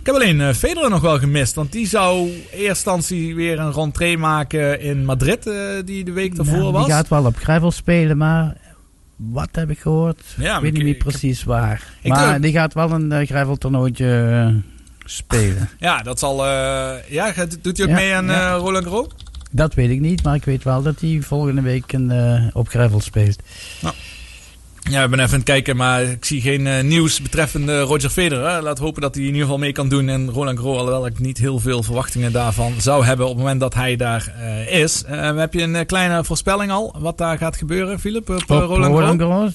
Ik 0.00 0.12
heb 0.12 0.14
alleen 0.14 0.40
uh, 0.40 0.52
Federer 0.52 0.90
nog 0.90 1.00
wel 1.00 1.18
gemist. 1.18 1.54
Want 1.54 1.72
die 1.72 1.86
zou 1.86 2.28
in 2.28 2.42
eerste 2.50 2.68
instantie 2.68 3.34
weer 3.34 3.58
een 3.58 3.72
rentree 3.72 4.18
maken 4.18 4.80
in 4.80 5.04
Madrid. 5.04 5.46
Uh, 5.46 5.54
die 5.84 6.04
de 6.04 6.12
week 6.12 6.36
daarvoor 6.36 6.72
was. 6.72 6.84
Die 6.84 6.94
gaat 6.94 7.08
wel 7.08 7.24
op 7.24 7.36
gravel 7.36 7.70
spelen, 7.70 8.16
maar 8.16 8.56
wat 9.16 9.48
heb 9.52 9.70
ik 9.70 9.78
gehoord? 9.78 10.20
Ja, 10.36 10.56
ik 10.56 10.62
weet 10.62 10.72
niet 10.72 10.82
meer 10.82 10.94
precies 10.94 11.44
waar. 11.44 11.82
Ik 12.02 12.10
maar 12.10 12.40
die 12.40 12.52
gaat 12.52 12.74
wel 12.74 12.90
een 12.90 13.12
uh, 13.12 13.26
gravel 13.26 13.56
toernooitje 13.56 14.28
uh, 14.30 14.62
spelen. 15.04 15.68
ja, 15.78 16.02
dat 16.02 16.18
zal... 16.18 16.46
ja, 17.08 17.32
doet 17.60 17.76
hij 17.76 17.86
ook 17.86 17.92
ja, 17.92 17.94
mee 17.94 18.14
aan 18.14 18.26
ja. 18.26 18.54
Roland 18.54 18.84
Garros? 18.84 19.06
Dat 19.50 19.74
weet 19.74 19.90
ik 19.90 20.00
niet, 20.00 20.22
maar 20.22 20.34
ik 20.34 20.44
weet 20.44 20.62
wel 20.62 20.82
dat 20.82 21.00
hij 21.00 21.18
volgende 21.22 21.60
week 21.60 21.92
een, 21.92 22.50
op 22.52 22.68
gravel 22.68 23.00
speelt. 23.00 23.42
Nou. 23.80 23.94
Ja, 24.90 25.02
ik 25.02 25.10
ben 25.10 25.18
even 25.18 25.30
aan 25.30 25.36
het 25.36 25.44
kijken, 25.44 25.76
maar 25.76 26.02
ik 26.02 26.24
zie 26.24 26.40
geen 26.40 26.66
uh, 26.66 26.80
nieuws 26.82 27.22
betreffende 27.22 27.80
Roger 27.80 28.10
Federer. 28.10 28.62
Laat 28.62 28.78
hopen 28.78 29.02
dat 29.02 29.14
hij 29.14 29.22
in 29.22 29.28
ieder 29.28 29.42
geval 29.42 29.58
mee 29.58 29.72
kan 29.72 29.88
doen. 29.88 30.08
En 30.08 30.30
Roland 30.30 30.58
Garros, 30.58 30.76
alhoewel 30.76 31.06
ik 31.06 31.18
niet 31.18 31.38
heel 31.38 31.58
veel 31.58 31.82
verwachtingen 31.82 32.32
daarvan 32.32 32.72
zou 32.78 33.04
hebben 33.04 33.26
op 33.26 33.32
het 33.32 33.40
moment 33.40 33.60
dat 33.60 33.74
hij 33.74 33.96
daar 33.96 34.34
uh, 34.38 34.80
is. 34.80 35.04
Uh, 35.10 35.36
heb 35.36 35.54
je 35.54 35.62
een 35.62 35.86
kleine 35.86 36.24
voorspelling 36.24 36.70
al 36.70 36.94
wat 36.98 37.18
daar 37.18 37.38
gaat 37.38 37.56
gebeuren, 37.56 38.00
Philip, 38.00 38.28
op, 38.28 38.36
op 38.36 38.48
Roland, 38.48 38.92
Roland 38.92 39.20
Garros? 39.20 39.52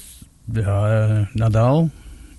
Ja, 0.54 1.28
Nadal 1.34 1.90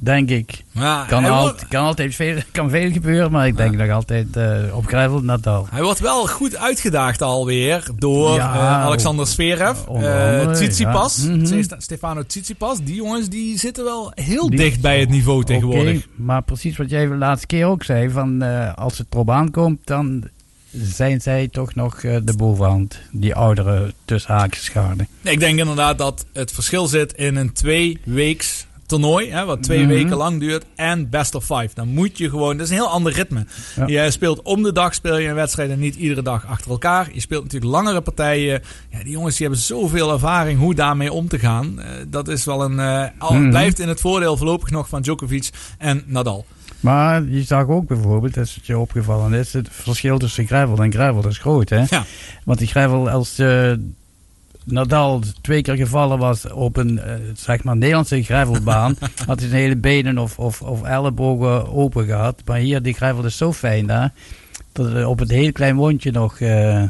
denk 0.01 0.30
ik. 0.30 0.64
Ja, 0.72 1.05
kan, 1.09 1.24
al, 1.24 1.42
wordt, 1.42 1.68
kan 1.68 1.84
altijd 1.84 2.14
veel, 2.14 2.36
kan 2.53 2.70
veel 2.70 2.92
gebeuren, 2.92 3.30
maar 3.30 3.46
ik 3.46 3.57
denk 3.57 3.76
nog 3.76 3.90
altijd 3.90 4.26
uh, 4.36 4.76
op 4.76 4.87
gravel 4.87 5.20
Nadal. 5.20 5.66
Hij 5.70 5.83
wordt 5.83 6.00
wel 6.00 6.26
goed 6.26 6.57
uitgedaagd 6.57 7.22
alweer 7.22 7.87
door 7.96 8.37
uh, 8.37 8.84
Alexander 8.84 9.26
Zverev, 9.26 9.79
uh, 9.92 10.50
Tsitsipas, 10.53 11.22
ja. 11.22 11.30
mm 11.30 11.45
-hmm. 11.45 11.62
Stefano 11.79 12.22
Tsitsipas. 12.26 12.79
Die 12.83 12.95
jongens 12.95 13.29
die 13.29 13.58
zitten 13.58 13.84
wel 13.84 14.12
heel 14.14 14.50
die, 14.50 14.58
dicht 14.58 14.80
bij 14.80 15.00
het 15.00 15.08
niveau 15.08 15.45
tegenwoordig. 15.45 15.96
Okay, 15.96 16.07
maar 16.14 16.42
precies 16.42 16.76
wat 16.76 16.91
jij 16.91 17.07
de 17.07 17.14
laatste 17.14 17.46
keer 17.46 17.66
ook 17.66 17.84
zei, 17.84 18.11
van 18.11 18.42
als 18.75 18.99
het 18.99 19.07
erop 19.11 19.30
aankomt, 19.30 19.79
dan 19.84 20.29
zijn 20.72 21.20
zij 21.20 21.49
toch 21.49 21.75
nog 21.75 22.00
de 22.00 22.34
bovenhand, 22.37 22.99
die 23.11 23.34
oudere 23.34 23.95
tussen. 24.04 24.50
Ik 25.22 25.41
denk 25.41 25.58
inderdaad 25.58 25.99
dat 25.99 26.26
het 26.33 26.53
verschil 26.53 26.87
zit 26.87 27.12
in 27.12 27.37
een 27.37 27.53
twee 27.53 27.99
weeks 28.04 28.66
toernooi, 28.91 29.30
hè, 29.30 29.45
wat 29.45 29.62
twee 29.62 29.79
mm 29.79 29.84
-hmm. 29.84 29.95
weken 29.95 30.17
lang 30.17 30.41
duurt, 30.41 30.64
en 30.75 31.11
best 31.11 31.34
of 31.34 31.45
five. 31.45 31.71
Dan 31.75 31.88
moet 31.88 32.18
je 32.18 32.30
gewoon, 32.30 32.57
dat 32.57 32.67
is 32.67 32.72
een 32.72 32.79
heel 32.79 32.88
ander 32.88 33.12
ritme. 33.12 33.46
Ja. 33.76 33.87
Je 33.87 34.11
speelt 34.11 34.42
om 34.42 34.62
de 34.62 34.72
dag, 34.72 34.95
speel 34.95 35.18
je 35.18 35.29
een 35.29 35.34
wedstrijd 35.34 35.71
en 35.71 35.79
niet 35.79 35.95
iedere 35.96 36.22
dag 36.22 36.46
achter 36.46 36.71
elkaar. 36.71 37.08
Je 37.12 37.21
speelt 37.21 37.42
natuurlijk 37.42 37.72
langere 37.72 38.00
partijen. 38.00 38.62
Ja, 38.91 39.03
die 39.03 39.12
jongens 39.12 39.37
die 39.37 39.46
hebben 39.46 39.64
zoveel 39.64 40.12
ervaring 40.12 40.58
hoe 40.58 40.75
daarmee 40.75 41.12
om 41.12 41.29
te 41.29 41.38
gaan. 41.38 41.75
Uh, 41.79 41.84
dat 42.08 42.29
is 42.29 42.45
wel 42.45 42.64
een, 42.64 42.79
uh, 42.79 43.04
al, 43.18 43.33
mm 43.33 43.41
-hmm. 43.41 43.50
blijft 43.50 43.79
in 43.79 43.88
het 43.88 44.00
voordeel 44.00 44.37
voorlopig 44.37 44.71
nog 44.71 44.88
van 44.88 45.03
Djokovic 45.03 45.50
en 45.79 46.03
Nadal. 46.07 46.46
Maar 46.80 47.22
je 47.22 47.42
zag 47.42 47.67
ook 47.68 47.87
bijvoorbeeld, 47.87 48.34
dat 48.34 48.54
het 48.54 48.67
je 48.67 48.79
opgevallen 48.79 49.33
is, 49.33 49.53
het 49.53 49.68
verschil 49.71 50.18
tussen 50.18 50.46
gravel 50.46 50.83
en 50.83 50.92
gravel 50.92 51.29
is 51.29 51.38
groot. 51.38 51.68
Hè? 51.68 51.84
Ja. 51.88 52.04
Want 52.45 52.58
die 52.58 52.68
gravel, 52.68 53.11
als 53.11 53.38
uh, 53.38 53.72
Nadal 54.64 55.22
twee 55.41 55.62
keer 55.62 55.76
gevallen 55.76 56.18
was 56.18 56.50
op 56.50 56.76
een 56.76 56.92
uh, 56.92 57.14
zeg 57.34 57.64
maar 57.64 57.76
Nederlandse 57.76 58.22
gravelbaan, 58.22 58.96
had 59.26 59.41
hij 59.41 59.49
zijn 59.49 59.61
hele 59.61 59.76
benen 59.76 60.18
of, 60.18 60.38
of, 60.38 60.62
of 60.62 60.82
ellebogen 60.82 61.72
open 61.72 62.04
gehad. 62.04 62.42
Maar 62.45 62.58
hier, 62.58 62.82
die 62.82 62.95
gravel 62.95 63.24
is 63.24 63.37
zo 63.37 63.53
fijn 63.53 63.87
daar, 63.87 64.12
dat 64.72 64.92
het 64.92 65.04
op 65.04 65.18
het 65.18 65.30
heel 65.30 65.53
klein 65.53 65.76
wondje 65.76 66.11
nog 66.11 66.41
uh, 66.41 66.82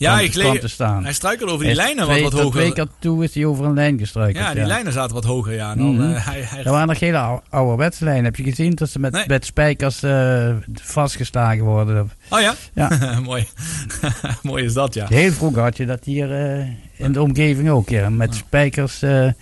ja, 0.00 0.20
ik 0.20 0.34
leeg, 0.34 0.60
te 0.60 0.68
staan. 0.68 1.04
Hij 1.04 1.12
struikelde 1.12 1.52
over 1.52 1.66
die 1.66 1.74
hij 1.74 1.84
lijnen 1.84 2.04
twee, 2.04 2.22
wat, 2.22 2.32
wat 2.32 2.42
hoger. 2.42 2.60
Twee 2.60 2.72
keer 2.72 2.86
toe 2.98 3.24
is 3.24 3.34
hij 3.34 3.44
over 3.44 3.64
een 3.64 3.74
lijn 3.74 3.98
gestruikeld. 3.98 4.44
Ja, 4.44 4.50
die 4.50 4.60
ja. 4.60 4.66
lijnen 4.66 4.92
zaten 4.92 5.14
wat 5.14 5.24
hoger, 5.24 5.54
ja. 5.54 5.74
Dan, 5.74 5.86
mm 5.86 6.00
-hmm. 6.00 6.10
uh, 6.10 6.26
hij, 6.26 6.40
hij... 6.40 6.64
Er 6.64 6.70
waren 6.70 6.88
nog 6.88 7.00
hele 7.00 7.18
ou 7.18 7.40
ouderwetse 7.48 8.04
lijnen. 8.04 8.24
Heb 8.24 8.36
je 8.36 8.42
gezien 8.42 8.74
dat 8.74 8.90
ze 8.90 8.98
met, 8.98 9.12
nee. 9.12 9.24
met 9.26 9.44
spijkers 9.44 10.02
uh, 10.02 10.54
vastgeslagen 10.74 11.64
worden? 11.64 12.10
Oh 12.28 12.40
ja? 12.40 12.54
Ja. 12.72 12.90
Mooi. 13.20 13.48
Mooi 14.42 14.64
is 14.64 14.72
dat, 14.72 14.94
ja. 14.94 15.06
Heel 15.08 15.32
vroeger 15.32 15.62
had 15.62 15.76
je 15.76 15.86
dat 15.86 16.04
hier 16.04 16.58
uh, 16.58 16.66
in 16.96 17.12
de 17.12 17.22
omgeving 17.22 17.70
ook, 17.70 17.88
ja. 17.88 18.10
Met 18.10 18.34
spijkers 18.34 18.98
de 18.98 19.34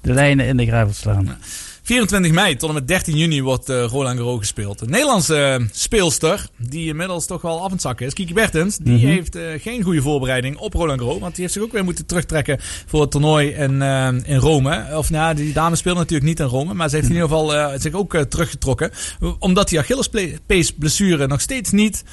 lijnen 0.00 0.46
in 0.46 0.56
de 0.56 0.66
gravel 0.66 0.94
slaan. 0.94 1.36
24 1.84 2.32
mei 2.32 2.56
tot 2.56 2.68
en 2.68 2.74
met 2.74 2.88
13 2.88 3.16
juni 3.16 3.42
wordt 3.42 3.68
eh, 3.68 3.84
Roland 3.84 4.18
Garros 4.18 4.38
gespeeld. 4.38 4.80
Een 4.80 4.90
Nederlandse 4.90 5.36
eh, 5.42 5.64
speelster, 5.72 6.46
die 6.58 6.86
inmiddels 6.88 7.26
toch 7.26 7.42
wel 7.42 7.58
af 7.60 7.66
en 7.66 7.72
het 7.72 7.80
zakken 7.80 8.06
is, 8.06 8.12
Kiki 8.12 8.34
Bertens, 8.34 8.76
die 8.76 8.92
Mhm. 8.96 9.06
heeft 9.06 9.34
eh, 9.36 9.44
geen 9.60 9.82
goede 9.82 10.02
voorbereiding 10.02 10.56
op 10.56 10.72
Roland 10.74 11.00
Garros. 11.00 11.18
Want 11.20 11.32
die 11.32 11.40
heeft 11.42 11.52
zich 11.54 11.62
ook 11.62 11.72
weer 11.72 11.84
moeten 11.84 12.06
terugtrekken 12.06 12.58
voor 12.86 13.00
het 13.00 13.10
toernooi 13.10 13.48
in, 13.48 13.82
in 14.24 14.36
Rome. 14.36 14.86
Of 14.96 15.10
nou, 15.10 15.34
die 15.34 15.52
dame 15.52 15.76
speelt 15.76 15.96
natuurlijk 15.96 16.24
niet 16.28 16.40
in 16.40 16.46
Rome, 16.46 16.74
maar 16.74 16.88
ze 16.88 16.94
heeft 16.96 17.08
in 17.08 17.14
ieder 17.14 17.28
geval 17.28 17.78
zich 17.78 17.92
ook 17.92 18.16
teruggetrokken. 18.16 18.90
Omdat 19.38 19.68
die 19.68 19.78
Achillespees 19.78 20.72
blessure 20.72 21.26
nog 21.26 21.40
steeds 21.40 21.70
niet 21.70 22.04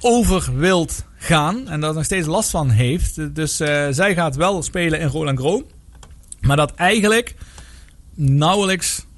over 0.00 0.50
wilt 0.56 1.04
gaan. 1.16 1.68
En 1.68 1.80
daar 1.80 1.94
nog 1.94 2.04
steeds 2.04 2.26
last 2.26 2.50
van 2.50 2.70
heeft. 2.70 3.34
Dus 3.34 3.56
zij 3.90 4.14
gaat 4.14 4.36
wel 4.36 4.62
spelen 4.62 5.00
in 5.00 5.06
Roland 5.08 5.38
Garros. 5.38 5.62
Maar 6.40 6.56
dat 6.56 6.74
eigenlijk 6.74 7.34
nauwelijks... 8.14 9.08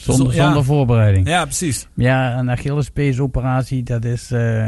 Zonder, 0.00 0.26
Zo- 0.32 0.38
ja. 0.38 0.44
zonder 0.44 0.64
voorbereiding. 0.64 1.28
Ja, 1.28 1.44
precies. 1.44 1.86
Ja, 1.94 2.38
een 2.38 2.50
Achillespees-operatie, 2.50 3.82
dat 3.82 4.04
is 4.04 4.30
eh, 4.30 4.66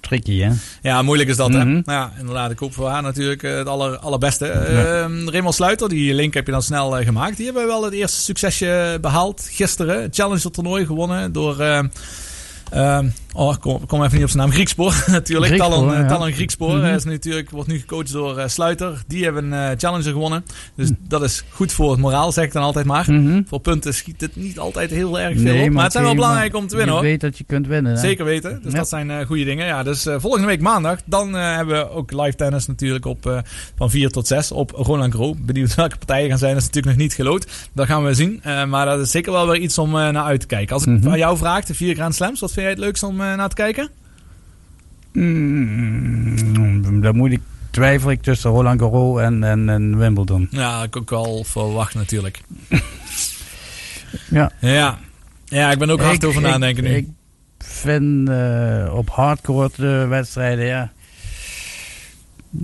tricky, 0.00 0.40
hè? 0.40 0.50
Ja, 0.82 1.02
moeilijk 1.02 1.28
is 1.28 1.36
dat, 1.36 1.52
hè? 1.52 1.64
Mhm. 1.64 1.80
Ja, 1.84 2.12
inderdaad. 2.18 2.50
Ik 2.50 2.58
hoop 2.58 2.72
voor 2.74 2.88
haar 2.88 3.02
natuurlijk 3.02 3.42
eh, 3.42 3.56
het 3.56 3.66
aller, 3.68 3.98
allerbeste. 3.98 4.46
Ehm 4.48 5.28
Raymond 5.28 5.54
Sluiter, 5.54 5.88
die 5.88 6.14
link 6.14 6.34
heb 6.34 6.46
je 6.46 6.52
dan 6.52 6.62
snel 6.62 6.98
eh, 6.98 7.04
gemaakt. 7.04 7.36
Die 7.36 7.44
hebben 7.46 7.66
wel 7.66 7.84
het 7.84 7.92
eerste 7.92 8.20
succesje 8.20 8.98
behaald 9.00 9.48
gisteren. 9.52 10.08
Challenger 10.10 10.50
toernooi 10.50 10.86
gewonnen 10.86 11.32
door... 11.32 11.60
ehm, 11.60 13.08
oh, 13.36 13.52
ik 13.54 13.60
kom, 13.60 13.82
ik 13.82 13.88
kom 13.88 14.02
even 14.02 14.14
niet 14.14 14.22
op 14.24 14.30
zijn 14.30 14.42
naam. 14.42 14.52
Griekspoor, 14.52 15.04
natuurlijk. 15.06 15.46
Griekspoor, 15.52 15.74
Talon, 15.76 15.92
eh, 15.94 16.00
ja. 16.00 16.06
Talon 16.06 16.32
Griekspoor. 16.32 16.80
Hij 16.82 16.94
is 16.94 17.04
natuurlijk, 17.04 17.50
wordt 17.50 17.68
nu 17.68 17.78
gecoacht 17.78 18.12
door 18.12 18.38
eh, 18.38 18.48
Sluiter. 18.48 19.02
Die 19.06 19.24
hebben 19.24 19.52
een 19.52 19.70
eh, 19.70 19.78
Challenger 19.78 20.12
gewonnen. 20.12 20.44
Dus 20.76 20.90
dat 21.08 21.22
is 21.22 21.44
goed 21.50 21.72
voor 21.72 21.90
het 21.90 22.00
moraal, 22.00 22.32
zeg 22.32 22.44
ik 22.44 22.52
dan 22.52 22.62
altijd 22.62 22.86
maar. 22.86 23.12
Mhm. 23.12 23.42
Voor 23.48 23.60
punten 23.60 23.94
schiet 23.94 24.20
het 24.20 24.36
niet 24.36 24.58
altijd 24.58 24.90
heel 24.90 25.20
erg 25.20 25.34
veel 25.34 25.42
Nee, 25.52 25.66
op. 25.66 25.70
Maar 25.74 25.82
het 25.82 25.92
zijn 25.92 26.04
wel 26.04 26.14
belangrijk 26.14 26.54
om 26.56 26.66
te 26.66 26.76
winnen, 26.76 26.94
je 26.94 27.00
hoor. 27.00 27.10
weet 27.10 27.20
dat 27.20 27.38
je 27.38 27.44
kunt 27.44 27.66
winnen, 27.66 27.92
hè? 27.92 27.98
Zeker 27.98 28.24
weten. 28.24 28.60
Dus 28.62 28.72
Ja. 28.72 28.78
dat 28.78 28.88
zijn 28.88 29.26
goede 29.26 29.44
dingen. 29.44 29.66
Ja, 29.66 29.82
dus 29.82 30.06
volgende 30.16 30.46
week 30.46 30.60
maandag, 30.60 30.98
dan 31.04 31.32
hebben 31.34 31.76
we 31.76 31.90
ook 31.90 32.12
live 32.12 32.34
tennis 32.36 32.66
natuurlijk 32.66 33.04
op, 33.04 33.42
van 33.76 33.90
4 33.90 34.10
tot 34.10 34.26
6 34.26 34.52
op 34.52 34.70
Roland 34.70 35.12
Garros. 35.14 35.36
Benieuwd 35.40 35.74
welke 35.84 35.96
partijen 35.96 36.28
gaan 36.28 36.38
zijn, 36.38 36.52
dat 36.52 36.60
is 36.60 36.66
natuurlijk 36.66 36.96
nog 36.96 37.04
niet 37.06 37.14
geloot. 37.14 37.46
Dat 37.72 37.86
gaan 37.86 38.04
we 38.04 38.14
zien. 38.14 38.40
Maar 38.68 38.86
dat 38.86 39.00
is 39.00 39.10
zeker 39.10 39.32
wel 39.32 39.46
weer 39.48 39.60
iets 39.60 39.78
om 39.78 39.90
naar 39.90 40.16
uit 40.24 40.40
te 40.40 40.46
kijken. 40.46 40.74
Als 40.74 40.86
ik 40.86 40.92
Mhm. 41.00 41.08
aan 41.08 41.18
jou 41.18 41.36
vraag, 41.36 41.64
de 41.64 41.74
vier 41.74 41.94
Grand 41.94 42.14
Slams, 42.14 42.40
wat 42.40 42.50
vind 42.52 42.60
jij 42.62 42.70
het 42.74 42.84
leukst 42.84 43.02
om 43.02 43.20
naar 43.34 43.48
te 43.48 43.54
kijken? 43.54 43.90
Mm, 46.36 47.00
dan 47.00 47.16
moet 47.16 47.32
ik, 47.32 47.40
twijfel 47.70 48.10
ik 48.10 48.22
tussen 48.22 48.50
Roland 48.50 48.80
Garros 48.80 49.20
en, 49.20 49.44
en, 49.44 49.68
en 49.68 49.98
Wimbledon. 49.98 50.48
Ja, 50.50 50.82
ik 50.82 50.96
ook 50.96 51.12
al 51.12 51.44
verwacht 51.44 51.94
natuurlijk. 51.94 52.40
Ja. 54.30 54.50
Ja. 54.60 54.98
Ja, 55.44 55.70
ik 55.70 55.78
ben 55.78 55.90
ook 55.90 56.00
hard 56.00 56.22
Ik- 56.22 56.28
over 56.28 56.40
ik- 56.42 56.48
nadenken 56.48 56.84
nu. 56.84 56.90
Ik 56.90 57.08
vind 57.58 58.28
eh, 58.28 58.92
op 58.94 59.08
hardcore 59.10 59.70
eh, 60.02 60.08
wedstrijden, 60.08 60.64
ja. 60.66 60.92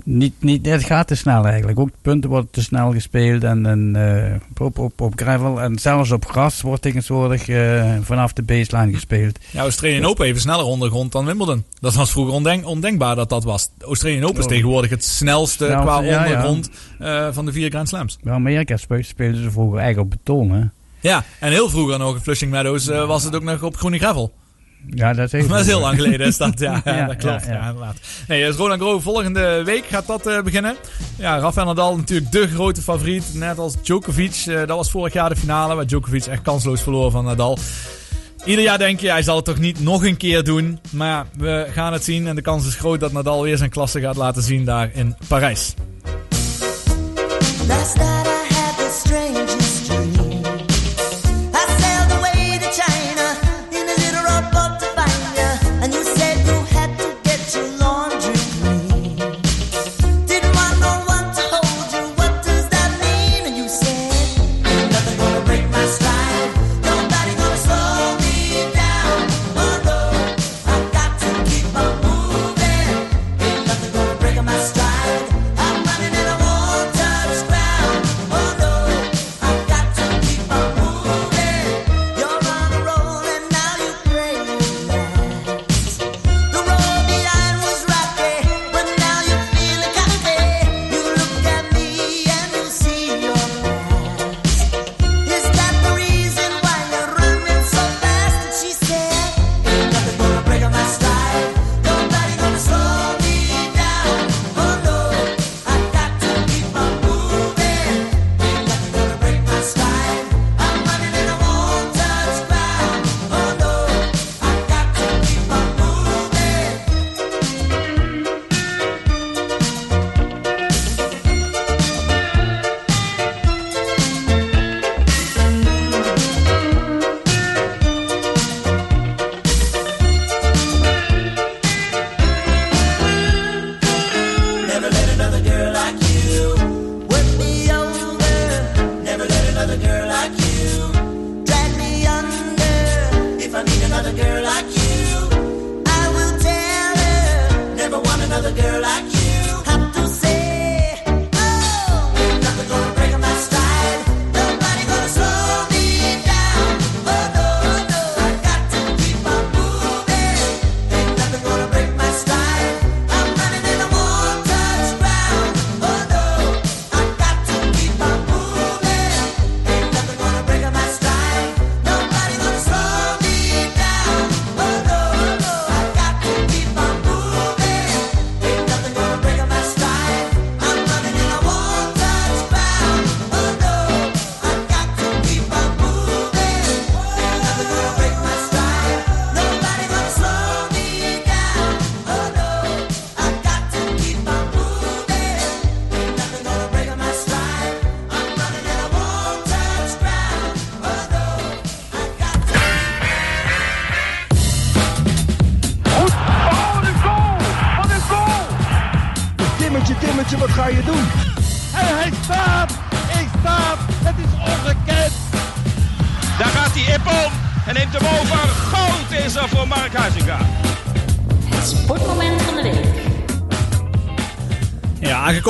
Niet, 0.03 0.33
niet, 0.39 0.65
het 0.65 0.83
gaat 0.83 1.07
te 1.07 1.15
snel 1.15 1.45
eigenlijk. 1.45 1.79
Ook 1.79 1.87
de 1.87 1.97
punten 2.01 2.29
worden 2.29 2.49
te 2.51 2.61
snel 2.61 2.91
gespeeld. 2.91 3.43
En, 3.43 3.65
en 3.65 3.95
eh, 3.95 4.63
op, 4.65 4.79
op, 4.79 5.01
op 5.01 5.13
gravel 5.15 5.61
en 5.61 5.79
zelfs 5.79 6.11
op 6.11 6.25
gras 6.25 6.61
wordt 6.61 6.81
tegenwoordig 6.81 7.47
eh, 7.47 7.93
vanaf 8.01 8.33
de 8.33 8.41
baseline 8.43 8.93
gespeeld. 8.93 9.39
Ja, 9.51 9.61
Australian 9.61 10.05
Open 10.05 10.25
even 10.25 10.41
sneller 10.41 10.65
ondergrond 10.65 11.11
dan 11.11 11.25
Wimbledon. 11.25 11.63
Dat 11.79 11.93
was 11.93 12.11
vroeger 12.11 12.33
ondenk- 12.33 12.65
ondenkbaar 12.65 13.15
dat 13.15 13.29
dat 13.29 13.43
was. 13.43 13.69
Australian 13.79 14.23
Open 14.23 14.39
is 14.39 14.47
tegenwoordig 14.47 14.89
het 14.89 15.03
snelste 15.03 15.65
Snelste, 15.65 15.83
qua 15.85 16.01
ja, 16.01 16.11
ja. 16.11 16.19
ondergrond 16.25 16.69
eh, 16.99 17.27
van 17.31 17.45
de 17.45 17.51
vier 17.51 17.69
Grand 17.69 17.87
Slams. 17.89 18.17
Bij 18.21 18.33
Amerika 18.33 18.77
spe- 18.77 19.01
speelden 19.03 19.43
ze 19.43 19.51
vroeger 19.51 19.79
eigenlijk 19.79 20.13
op 20.13 20.17
beton. 20.17 20.51
Hè? 20.51 20.63
Ja, 20.99 21.23
en 21.39 21.51
heel 21.51 21.69
vroeger 21.69 21.99
nog 21.99 22.15
in 22.15 22.21
Flushing 22.21 22.51
Meadows 22.51 22.85
was 22.85 23.23
het 23.23 23.35
ook 23.35 23.43
nog 23.43 23.63
op 23.63 23.77
groene 23.77 23.97
gravel. 23.97 24.33
Ja, 24.89 25.13
dat 25.13 25.25
is 25.25 25.31
heel 25.31 25.41
Maar 25.41 25.49
dat 25.57 25.59
is 25.65 25.71
heel 25.71 25.79
lang 25.81 25.95
geleden 26.01 26.27
is 26.27 26.37
dat. 26.37 26.59
Ja, 26.59 26.81
ja, 26.85 26.95
Ja, 26.95 27.05
dat 27.07 27.15
klopt. 27.15 27.45
ja, 27.45 27.51
Ja, 27.51 27.57
ja. 27.59 27.67
inderdaad. 27.67 27.97
Nee, 28.27 28.45
dus 28.45 28.55
Roland 28.55 28.81
Garros 28.81 29.03
volgende 29.03 29.61
week 29.65 29.85
gaat 29.85 30.07
dat 30.07 30.27
eh, 30.27 30.41
beginnen. 30.41 30.75
Ja, 31.17 31.37
Rafael 31.39 31.65
Nadal 31.65 31.95
natuurlijk 31.97 32.31
de 32.31 32.47
grote 32.47 32.81
favoriet. 32.81 33.23
Net 33.33 33.57
als 33.57 33.81
Djokovic. 33.81 34.43
Eh, 34.47 34.55
dat 34.55 34.67
was 34.67 34.91
vorig 34.91 35.13
jaar 35.13 35.29
de 35.29 35.35
finale 35.35 35.75
waar 35.75 35.85
Djokovic 35.87 36.25
echt 36.25 36.41
kansloos 36.41 36.81
verloor 36.81 37.11
van 37.11 37.25
Nadal. 37.25 37.57
Ieder 38.45 38.63
jaar 38.63 38.77
denk 38.77 38.99
je, 38.99 39.09
hij 39.09 39.23
zal 39.23 39.35
het 39.35 39.45
toch 39.45 39.59
niet 39.59 39.79
nog 39.79 40.03
een 40.05 40.17
keer 40.17 40.43
doen. 40.43 40.79
Maar 40.89 41.07
ja, 41.07 41.25
we 41.37 41.67
gaan 41.71 41.93
het 41.93 42.03
zien. 42.03 42.27
En 42.27 42.35
de 42.35 42.41
kans 42.41 42.67
is 42.67 42.75
groot 42.75 42.99
dat 42.99 43.11
Nadal 43.11 43.43
weer 43.43 43.57
zijn 43.57 43.69
klasse 43.69 43.99
gaat 43.99 44.15
laten 44.15 44.41
zien 44.43 44.65
daar 44.65 44.89
in 44.93 45.15
Parijs. 45.27 45.73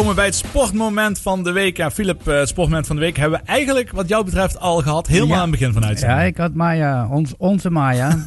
Aangekomen 0.03 0.31
bij 0.31 0.38
het 0.39 0.49
sportmoment 0.51 1.19
van 1.19 1.43
de 1.43 1.51
week. 1.51 1.77
Ja, 1.77 1.91
Philip, 1.91 2.27
eh, 2.27 2.38
het 2.39 2.47
sportmoment 2.47 2.88
van 2.88 2.95
de 2.95 3.01
week 3.01 3.17
hebben 3.17 3.39
we 3.39 3.45
eigenlijk 3.45 3.91
wat 3.91 4.07
jou 4.07 4.25
betreft 4.25 4.59
al 4.59 4.81
gehad. 4.81 5.07
Helemaal 5.07 5.30
Ja. 5.30 5.35
aan 5.35 5.41
het 5.41 5.51
begin 5.51 5.73
van 5.73 5.81
de 5.81 5.88
uitzending. 5.88 6.19
Ja, 6.19 6.25
ik 6.25 6.38
had 6.38 6.53
Maya, 6.53 7.07
ons, 7.11 7.34
onze 7.38 7.69
Maya, 7.69 8.23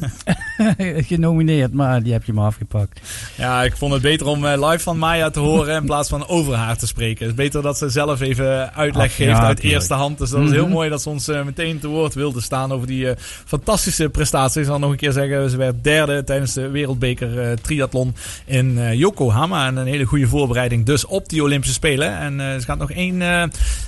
genomineerd, 1.11 1.73
maar 1.73 2.03
die 2.03 2.13
heb 2.13 2.23
je 2.23 2.33
me 2.33 2.41
afgepakt. 2.41 2.99
Ja, 3.35 3.63
ik 3.63 3.77
vond 3.77 3.93
het 3.93 4.01
beter 4.01 4.27
om 4.27 4.45
eh, 4.45 4.67
live 4.69 4.83
van 4.83 4.97
Maya 4.97 5.29
te 5.29 5.39
horen 5.39 5.75
in 5.75 5.85
plaats 5.85 6.09
van 6.09 6.27
over 6.27 6.53
haar 6.55 6.77
te 6.77 6.87
spreken. 6.87 7.25
Het 7.27 7.37
is 7.37 7.43
beter 7.43 7.61
dat 7.61 7.77
ze 7.77 7.89
zelf 7.89 8.21
even 8.21 8.73
uitleg 8.73 9.15
geeft 9.15 9.29
ja, 9.29 9.43
uit 9.45 9.55
tuurlijk. 9.57 9.75
eerste 9.75 9.93
hand. 9.93 10.17
Dus 10.17 10.29
dat 10.29 10.43
is 10.43 10.51
heel 10.51 10.63
Mhm. 10.63 10.71
mooi 10.73 10.89
dat 10.89 11.01
ze 11.01 11.09
ons 11.09 11.27
eh, 11.27 11.43
meteen 11.43 11.79
te 11.79 11.87
woord 11.87 12.13
wilde 12.13 12.41
staan 12.41 12.71
over 12.71 12.87
die 12.87 13.07
fantastische 13.45 14.09
prestatie. 14.09 14.61
Ik 14.61 14.67
zal 14.67 14.79
nog 14.79 14.91
een 14.91 14.97
keer 14.97 15.11
zeggen, 15.11 15.49
ze 15.49 15.57
werd 15.57 15.83
derde 15.83 16.23
tijdens 16.23 16.53
de 16.53 16.69
wereldbeker 16.69 17.61
triathlon 17.61 18.15
in 18.47 18.77
eh, 18.77 18.93
Yokohama. 18.93 19.67
En 19.67 19.75
een 19.77 19.87
hele 19.87 20.05
goede 20.05 20.27
voorbereiding 20.27 20.85
dus 20.85 21.05
op 21.05 21.29
die 21.29 21.43
Olympische 21.43 21.73
Spelen. 21.75 22.17
En 22.17 22.39
eh, 22.39 22.53
ze 22.59 22.65
gaat 22.65 22.77
nog 22.77 22.91
één 22.91 23.21
eh, 23.21 23.43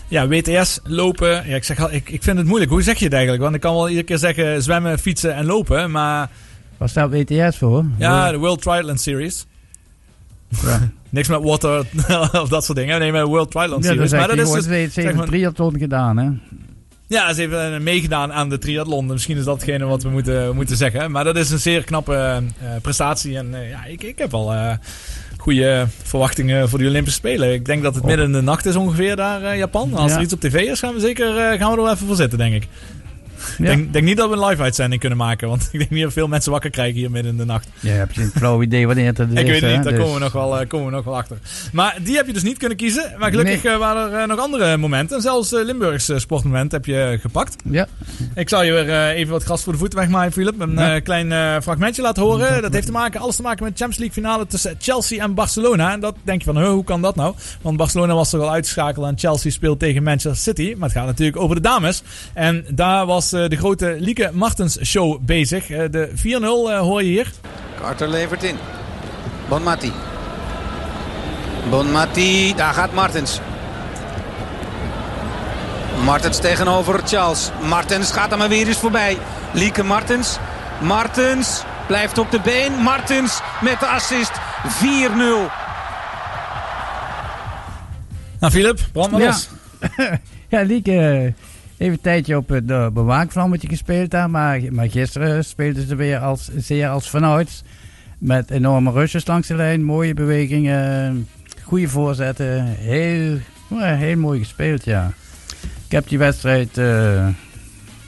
ja, 0.07 0.27
WTS 0.27 0.79
lopen. 0.83 1.29
Ja, 1.29 1.55
ik, 1.55 1.63
zeg, 1.63 1.79
al- 1.79 1.91
ik, 1.91 2.09
ik 2.09 2.23
vind 2.23 2.37
het 2.37 2.47
moeilijk. 2.47 2.71
Hoe 2.71 2.81
zeg 2.81 2.97
je 2.97 3.03
het 3.03 3.13
eigenlijk? 3.13 3.43
Want 3.43 3.55
ik 3.55 3.61
kan 3.61 3.73
wel 3.73 3.87
iedere 3.87 4.05
keer 4.05 4.17
zeggen 4.17 4.63
zwemmen, 4.63 4.99
fietsen 4.99 5.35
en 5.35 5.45
lopen. 5.45 5.91
Maar 5.91 6.29
Wat 6.77 6.89
staat 6.89 7.09
WTS 7.11 7.57
voor? 7.57 7.85
ja, 7.97 8.31
de 8.31 8.37
World 8.37 8.61
Triathlon 8.61 8.97
Series. 8.97 9.45
Ja. 10.65 10.89
Niks 11.09 11.27
met 11.27 11.43
water 11.43 11.85
of 12.41 12.49
dat 12.49 12.65
soort 12.65 12.77
dingen. 12.77 12.99
Nee, 12.99 13.11
met 13.11 13.23
World 13.23 13.51
Triathlon 13.51 13.81
Ja, 13.81 13.87
Series. 13.91 14.09
dat 14.09 14.19
maar 14.19 14.27
dat 14.35 14.37
is 14.47 14.51
dus, 14.51 14.63
ze 14.63 14.69
heeft 14.73 14.93
zeg 14.93 15.13
maar- 15.13 15.25
triathlon 15.25 15.77
gedaan, 15.77 16.17
hè? 16.17 16.29
Ja, 17.09 17.33
ze 17.33 17.41
heeft 17.41 17.53
eh, 17.53 17.79
meegedaan 17.79 18.33
aan 18.33 18.49
de 18.49 18.57
triathlon. 18.57 19.05
Misschien 19.05 19.37
is 19.37 19.43
dat 19.43 19.55
hetgene 19.55 19.85
wat 19.85 20.03
we 20.03 20.09
moeten, 20.09 20.55
moeten 20.55 20.77
zeggen. 20.77 21.11
Maar 21.11 21.23
dat 21.23 21.35
is 21.37 21.49
een 21.49 21.59
zeer 21.59 21.83
knappe 21.83 22.13
eh, 22.13 22.67
prestatie. 22.81 23.37
En 23.37 23.53
eh, 23.53 23.69
ja, 23.69 23.85
ik, 23.85 24.03
ik 24.03 24.17
heb 24.17 24.31
wel 24.31 24.53
goede 25.37 25.87
verwachtingen 26.03 26.69
voor 26.69 26.79
de 26.79 26.87
Olympische 26.87 27.19
Spelen. 27.19 27.53
Ik 27.53 27.65
denk 27.65 27.83
dat 27.83 27.95
het 27.95 28.03
midden 28.03 28.25
in 28.25 28.31
de 28.31 28.41
nacht 28.41 28.65
is 28.65 28.75
ongeveer 28.75 29.15
daar 29.15 29.57
Japan. 29.57 29.93
Als 29.93 30.11
Ja. 30.11 30.17
er 30.17 30.23
iets 30.23 30.33
op 30.33 30.39
tv 30.39 30.55
is, 30.55 30.79
gaan 30.79 30.93
we 30.93 30.99
zeker 30.99 31.33
gaan 31.33 31.71
we 31.71 31.77
er 31.77 31.83
wel 31.83 31.91
even 31.93 32.07
voor 32.07 32.15
zitten, 32.15 32.37
denk 32.37 32.53
ik. 32.55 32.67
Ik 33.57 33.65
denk, 33.65 33.93
denk 33.93 34.05
niet 34.05 34.17
dat 34.17 34.29
we 34.29 34.35
een 34.35 34.45
live 34.45 34.61
uitzending 34.61 34.99
kunnen 34.99 35.17
maken. 35.17 35.47
Want 35.47 35.69
ik 35.71 35.79
denk 35.79 35.91
niet 35.91 36.03
dat 36.03 36.13
veel 36.13 36.27
mensen 36.27 36.51
wakker 36.51 36.69
krijgen 36.69 36.95
hier 36.99 37.11
midden 37.11 37.31
in 37.31 37.37
de 37.37 37.45
nacht. 37.45 37.67
Ja, 37.79 37.91
heb 37.91 38.11
je 38.11 38.21
een 38.21 38.31
flauw 38.35 38.61
idee 38.61 38.85
wanneer 38.87 39.05
het 39.05 39.19
is, 39.19 39.25
Ik 39.25 39.47
weet 39.47 39.61
hè? 39.61 39.73
niet, 39.75 39.83
daar 39.83 39.93
Dus- 39.93 40.01
komen 40.01 40.13
we, 40.13 40.19
nog 40.19 40.31
wel, 40.31 40.59
eh, 40.59 40.67
komen 40.67 40.85
we 40.87 40.91
nog 40.95 41.03
wel 41.05 41.15
achter. 41.17 41.37
Maar 41.73 41.97
die 42.03 42.15
heb 42.15 42.27
je 42.27 42.33
dus 42.33 42.43
niet 42.43 42.57
kunnen 42.57 42.77
kiezen. 42.77 43.13
Maar 43.17 43.29
gelukkig 43.29 43.63
eh, 43.63 43.77
waren 43.77 44.11
er 44.11 44.19
eh, 44.21 44.27
nog 44.27 44.39
andere 44.39 44.77
momenten. 44.77 45.15
En 45.15 45.21
zelfs 45.21 45.51
Limburgs 45.51 46.11
sportmoment 46.15 46.71
heb 46.71 46.85
je 46.85 47.17
gepakt. 47.21 47.55
Ja. 47.69 47.87
Ik 48.35 48.49
zal 48.49 48.63
je 48.63 48.71
weer 48.71 49.09
even 49.09 49.31
wat 49.33 49.43
gras 49.43 49.63
voor 49.63 49.73
de 49.73 49.79
voeten 49.79 49.99
wegmaaien, 49.99 50.31
Philip. 50.31 50.59
Een 50.59 50.71
Ja. 50.73 50.99
klein 50.99 51.61
fragmentje 51.61 52.01
laten 52.01 52.23
horen. 52.23 52.61
Dat 52.61 52.73
heeft 52.73 52.85
te 52.85 52.91
maken, 52.91 53.19
alles 53.19 53.35
te 53.35 53.41
maken 53.41 53.63
met 53.63 53.77
de 53.77 53.83
Champions 53.83 53.97
League 54.13 54.23
finale 54.23 54.47
tussen 54.47 54.75
Chelsea 54.79 55.23
en 55.23 55.33
Barcelona. 55.33 55.91
En 55.93 55.99
dat 55.99 56.15
denk 56.23 56.41
je 56.43 56.53
van, 56.53 56.63
hoe 56.63 56.83
kan 56.83 57.01
dat 57.01 57.15
nou? 57.15 57.35
Want 57.61 57.77
Barcelona 57.77 58.13
was 58.13 58.33
er 58.33 58.39
al 58.41 58.51
uitgeschakeld 58.51 59.05
en 59.05 59.17
Chelsea 59.17 59.51
speelt 59.51 59.79
tegen 59.79 60.03
Manchester 60.03 60.35
City. 60.55 60.73
Maar 60.77 60.89
het 60.89 60.97
gaat 60.97 61.05
natuurlijk 61.07 61.37
over 61.37 61.55
de 61.55 61.61
dames. 61.61 62.03
En 62.33 62.65
daar 62.69 63.05
was 63.05 63.28
eh, 63.33 63.47
de 63.49 63.55
grote 63.55 63.95
Lieke 63.99 64.29
Martens 64.33 64.77
show 64.83 65.19
bezig. 65.21 65.69
Eh, 65.69 65.83
de 65.91 66.11
4-0 66.15 66.71
eh, 66.71 66.79
hoor 66.79 67.03
je 67.03 67.09
hier. 67.09 67.31
Carter 67.81 68.07
levert 68.07 68.43
in. 68.43 68.55
Bonmati. 69.47 69.91
Bonmati, 71.69 72.53
daar 72.55 72.73
gaat 72.73 72.93
Martens. 72.93 73.39
Martens 76.03 76.39
tegenover 76.39 77.01
Charles. 77.05 77.49
Martens 77.67 78.11
gaat 78.11 78.31
er 78.31 78.37
maar 78.37 78.49
weer 78.49 78.67
eens 78.67 78.77
voorbij. 78.77 79.17
Lieke 79.53 79.83
Martens. 79.83 80.37
Martens 80.81 81.63
blijft 81.87 82.17
op 82.17 82.31
de 82.31 82.39
been. 82.39 82.73
Martens 82.73 83.39
met 83.61 83.79
de 83.79 83.85
assist. 83.85 84.31
4-0. 84.67 85.49
Nou, 88.39 88.51
Philip, 88.53 88.79
brand 88.91 89.11
maar 89.11 89.21
Ja. 89.21 89.27
los. 89.27 89.49
ja, 90.49 90.61
Lieke 90.61 91.33
eh, 91.79 91.87
heeft 91.87 91.97
een 91.97 92.01
tijdje 92.01 92.37
op 92.37 92.49
het 92.49 92.69
uh, 92.69 92.87
bewaakvlammetje 92.87 93.67
gespeeld 93.67 94.11
daar. 94.11 94.29
Maar, 94.29 94.61
maar 94.71 94.89
gisteren 94.89 95.45
speelden 95.45 95.87
ze 95.87 95.95
weer 95.95 96.19
als, 96.19 96.49
zeer 96.55 96.89
als 96.89 97.09
vanouds. 97.09 97.63
Met 98.17 98.51
enorme 98.51 98.91
rushes 98.91 99.27
langs 99.27 99.47
de 99.47 99.55
lijn. 99.55 99.83
Mooie 99.83 100.13
bewegingen. 100.13 101.27
Goede 101.63 101.87
voorzetten. 101.87 102.65
Heel, 102.65 103.37
heel 103.77 104.17
mooi 104.17 104.39
gespeeld, 104.39 104.85
ja. 104.85 105.11
Ik 105.85 105.91
heb 105.91 106.07
die 106.07 106.17
wedstrijd 106.17 106.77
eh 106.77 107.27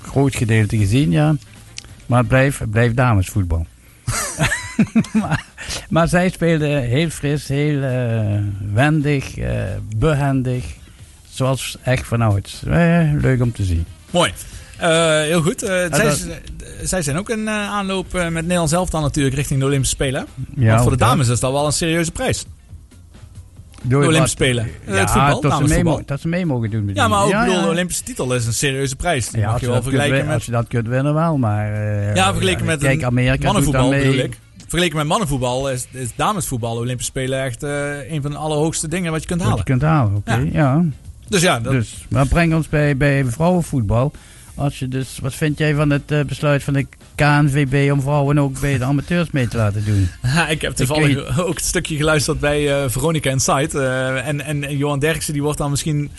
groot 0.02 0.35
gedeelte 0.35 0.77
gezien, 0.77 1.11
ja. 1.11 1.35
Maar 2.06 2.19
het 2.19 2.27
blijft, 2.27 2.69
blijft 2.69 2.95
damesvoetbal. 2.95 3.65
maar, 5.89 6.07
zij 6.07 6.30
speelden 6.30 6.81
heel 6.81 7.10
fris, 7.10 7.48
heel 7.48 7.84
eh, 7.84 8.39
wendig, 8.73 9.38
eh, 9.38 9.64
behendig. 9.95 10.65
Zoals 11.31 11.77
echt 11.83 12.07
vanouds. 12.07 12.63
Eh, 12.67 13.09
leuk 13.21 13.41
om 13.41 13.51
te 13.51 13.63
zien. 13.63 13.85
Mooi. 14.11 14.31
Eh, 14.77 14.89
heel 15.21 15.41
goed. 15.41 15.63
Eh, 15.63 15.69
zij, 15.69 15.89
dat- 16.05 16.27
zij 16.83 17.01
zijn 17.01 17.17
ook 17.17 17.29
een 17.29 17.47
eh, 17.47 17.53
aanloop 17.53 18.11
met 18.13 18.33
Nederland 18.33 18.69
zelf 18.69 18.89
dan 18.89 19.01
natuurlijk 19.01 19.35
richting 19.35 19.59
de 19.59 19.65
Olympische 19.65 19.95
Spelen. 19.95 20.25
Ja, 20.55 20.69
Want 20.69 20.81
voor 20.81 20.91
de 20.91 20.97
dat. 20.97 21.07
dames 21.07 21.27
is 21.27 21.39
dat 21.39 21.51
wel 21.51 21.65
een 21.65 21.71
serieuze 21.71 22.11
prijs. 22.11 22.45
De 23.83 23.95
Olympische 23.95 24.19
wat- 24.21 24.29
Spelen. 24.29 24.69
Ja, 24.87 24.93
het 24.93 25.09
voetbal, 25.11 25.41
dat, 25.41 25.41
ze 25.41 25.47
mee, 25.47 25.59
damesvoetbal. 25.59 25.97
mo- 25.97 26.03
dat 26.05 26.19
ze 26.21 26.27
mee 26.27 26.45
mogen 26.45 26.69
doen. 26.69 26.91
Ja, 26.93 27.07
maar 27.07 27.23
ook 27.23 27.29
ja, 27.29 27.45
bedoel, 27.45 27.61
de 27.61 27.67
Olympische 27.67 28.03
titel 28.03 28.35
is 28.35 28.45
een 28.45 28.53
serieuze 28.53 28.95
prijs. 28.95 29.29
Die 29.29 29.39
Ja, 29.39 29.43
mag 29.45 29.51
als 29.53 29.61
je 29.61 29.67
wel 29.67 29.75
dat 29.75 29.83
kunt, 29.83 29.95
vergelijken 29.95 30.25
met... 30.27 30.35
als 30.35 30.45
je 30.45 30.51
dat 30.51 30.67
kunt 30.67 30.87
winnen 30.87 31.13
wel, 31.13 31.37
maar... 31.37 31.71
Ja, 32.15 32.31
vergeleken 32.31 32.65
met 32.65 32.79
Kijk, 32.79 33.03
Amerika 33.03 33.43
mannenvoetbal 33.45 33.89
bedoel 33.89 34.13
ik. 34.13 34.39
Vergeleken 34.67 34.97
met 34.97 35.07
mannenvoetbal 35.07 35.69
is, 35.69 35.87
is 35.91 36.09
damesvoetbal, 36.15 36.75
Olympische 36.77 37.11
Spelen, 37.11 37.43
echt 37.43 37.63
een 38.09 38.21
van 38.21 38.31
de 38.31 38.37
allerhoogste 38.37 38.87
dingen 38.87 39.11
wat 39.11 39.21
je 39.21 39.27
kunt 39.27 39.39
Wat 39.43 39.47
je 39.49 39.55
halen. 39.57 39.65
kunt 39.79 39.81
halen, 39.81 40.15
oké. 40.15 40.49
ja. 40.57 40.83
Dus 41.31 41.41
ja, 41.41 41.59
dat, 41.59 41.71
Dus, 41.73 42.05
maar 42.09 42.27
breng 42.27 42.53
ons 42.53 42.69
bij, 42.69 42.97
bij 42.97 43.25
vrouwenvoetbal. 43.25 44.11
Als 44.55 44.79
je 44.79 44.87
dus, 44.87 45.19
wat 45.21 45.33
vind 45.35 45.57
jij 45.57 45.75
van 45.75 45.89
het 45.89 46.11
eh, 46.11 46.21
besluit 46.21 46.63
van 46.63 46.73
de 46.73 46.85
KNVB 47.15 47.91
om 47.91 48.01
vrouwen 48.01 48.37
ook 48.37 48.59
bij 48.59 48.77
de 48.77 48.83
amateurs 48.83 49.31
mee 49.31 49.47
te 49.47 49.57
laten 49.57 49.85
doen? 49.85 50.09
Ja, 50.33 50.47
ik 50.47 50.61
heb 50.61 50.75
toevallig 50.75 51.39
ook 51.39 51.55
een 51.55 51.63
stukje 51.63 51.95
geluisterd 51.95 52.39
bij 52.39 52.83
eh, 52.83 52.89
Veronica 52.89 53.29
Insight. 53.29 53.75
eh, 53.75 54.27
en, 54.27 54.41
en 54.41 54.77
Johan 54.77 54.99
Derksen 54.99 55.33
die 55.33 55.41
wordt 55.41 55.57
dan 55.57 55.69
misschien 55.69 56.11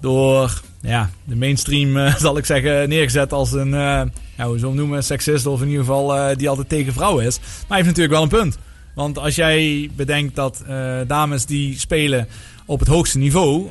door 0.00 0.60
ja, 0.80 1.10
de 1.24 1.36
mainstream, 1.36 2.10
zal 2.18 2.36
ik 2.38 2.44
zeggen, 2.44 2.88
neergezet 2.88 3.32
als 3.32 3.52
een, 3.52 3.70
ja, 3.70 4.08
hoe 4.36 4.58
hem 4.58 4.74
noemen, 4.74 5.04
seksist. 5.04 5.46
Of 5.46 5.60
in 5.60 5.68
ieder 5.68 5.84
geval 5.84 6.36
die 6.36 6.48
altijd 6.48 6.68
tegen 6.68 6.92
vrouwen 6.92 7.24
is. 7.24 7.38
Maar 7.38 7.48
hij 7.68 7.76
heeft 7.76 7.88
natuurlijk 7.88 8.14
wel 8.14 8.22
een 8.22 8.28
punt. 8.28 8.58
Want 8.94 9.18
als 9.18 9.34
jij 9.34 9.90
bedenkt 9.96 10.34
dat 10.34 10.64
dames 11.06 11.46
die 11.46 11.78
spelen 11.78 12.28
op 12.66 12.78
het 12.78 12.88
hoogste 12.88 13.18
niveau... 13.18 13.70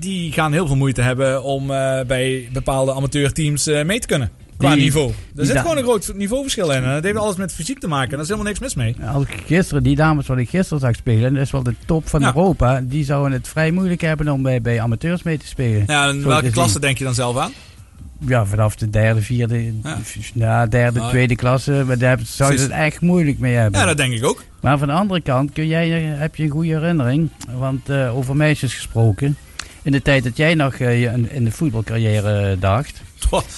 die 0.00 0.32
gaan 0.32 0.52
heel 0.52 0.66
veel 0.66 0.76
moeite 0.76 1.02
hebben 1.02 1.42
om 1.42 1.70
eh, 1.70 2.00
bij 2.06 2.48
bepaalde 2.52 2.92
amateurteams 2.94 3.66
eh, 3.66 3.84
mee 3.84 3.98
te 4.00 4.06
kunnen. 4.06 4.30
Qua 4.56 4.74
Die- 4.74 4.82
niveau. 4.82 5.12
Er 5.36 5.46
zit 5.46 5.58
gewoon 5.58 5.76
een 5.76 5.82
groot 5.82 6.12
niveauverschil 6.14 6.70
in. 6.72 6.82
En 6.84 6.92
dat 6.94 7.04
heeft 7.04 7.16
alles 7.18 7.36
met 7.36 7.52
fysiek 7.52 7.78
te 7.80 7.88
maken. 7.88 8.04
En 8.04 8.10
daar 8.10 8.20
is 8.20 8.28
helemaal 8.28 8.46
niks 8.52 8.58
mis 8.60 8.74
mee. 8.74 8.96
Als 9.14 9.22
ik 9.24 9.34
gisteren, 9.46 9.82
die 9.82 9.96
dames 9.96 10.26
wat 10.26 10.38
ik 10.38 10.48
gisteren 10.48 10.80
zag 10.80 10.94
spelen, 10.94 11.24
en 11.24 11.34
dat 11.34 11.42
is 11.42 11.50
wel 11.50 11.62
de 11.62 11.74
top 11.86 12.08
van 12.08 12.20
Ja. 12.20 12.26
Europa, 12.26 12.80
die 12.84 13.04
zouden 13.04 13.32
het 13.32 13.48
vrij 13.48 13.70
moeilijk 13.70 14.00
hebben 14.00 14.28
om 14.28 14.42
bij, 14.42 14.60
bij 14.60 14.80
amateurs 14.80 15.22
mee 15.22 15.38
te 15.38 15.46
spelen. 15.46 15.84
Ja, 15.86 16.08
en 16.08 16.26
welke 16.26 16.50
klasse 16.50 16.80
denk 16.80 16.98
je 16.98 17.04
dan 17.04 17.14
zelf 17.14 17.36
aan? 17.36 17.52
Ja, 18.26 18.44
vanaf 18.46 18.76
de 18.76 18.90
derde, 18.90 19.20
vierde, 19.22 19.72
ja. 20.34 20.66
derde, 20.66 21.00
Ah. 21.00 21.08
tweede 21.08 21.36
klasse, 21.36 21.82
maar 21.86 21.98
daar 21.98 22.18
zouden 22.24 22.58
ze 22.58 22.64
het 22.64 22.74
echt 22.74 23.00
moeilijk 23.00 23.38
mee 23.38 23.54
hebben. 23.54 23.80
Ja, 23.80 23.86
dat 23.86 23.96
denk 23.96 24.12
ik 24.12 24.24
ook. 24.24 24.44
Maar 24.60 24.78
van 24.78 24.88
de 24.88 24.94
andere 24.94 25.20
kant 25.20 25.52
kun 25.52 25.66
jij, 25.66 26.12
eh, 26.12 26.18
heb 26.18 26.36
je 26.36 26.42
een 26.42 26.50
goede 26.50 26.68
herinnering, 26.72 27.28
want 27.58 27.90
over 27.90 28.36
meisjes 28.36 28.74
gesproken. 28.74 29.36
In 29.82 29.92
de 29.92 30.02
tijd 30.02 30.24
dat 30.24 30.36
jij 30.36 30.54
nog 30.54 30.74
eh, 30.74 31.02
in- 31.12 31.44
de 31.44 31.50
voetbalcarrière 31.50 32.50
eh, 32.50 32.60
dacht, 32.60 33.02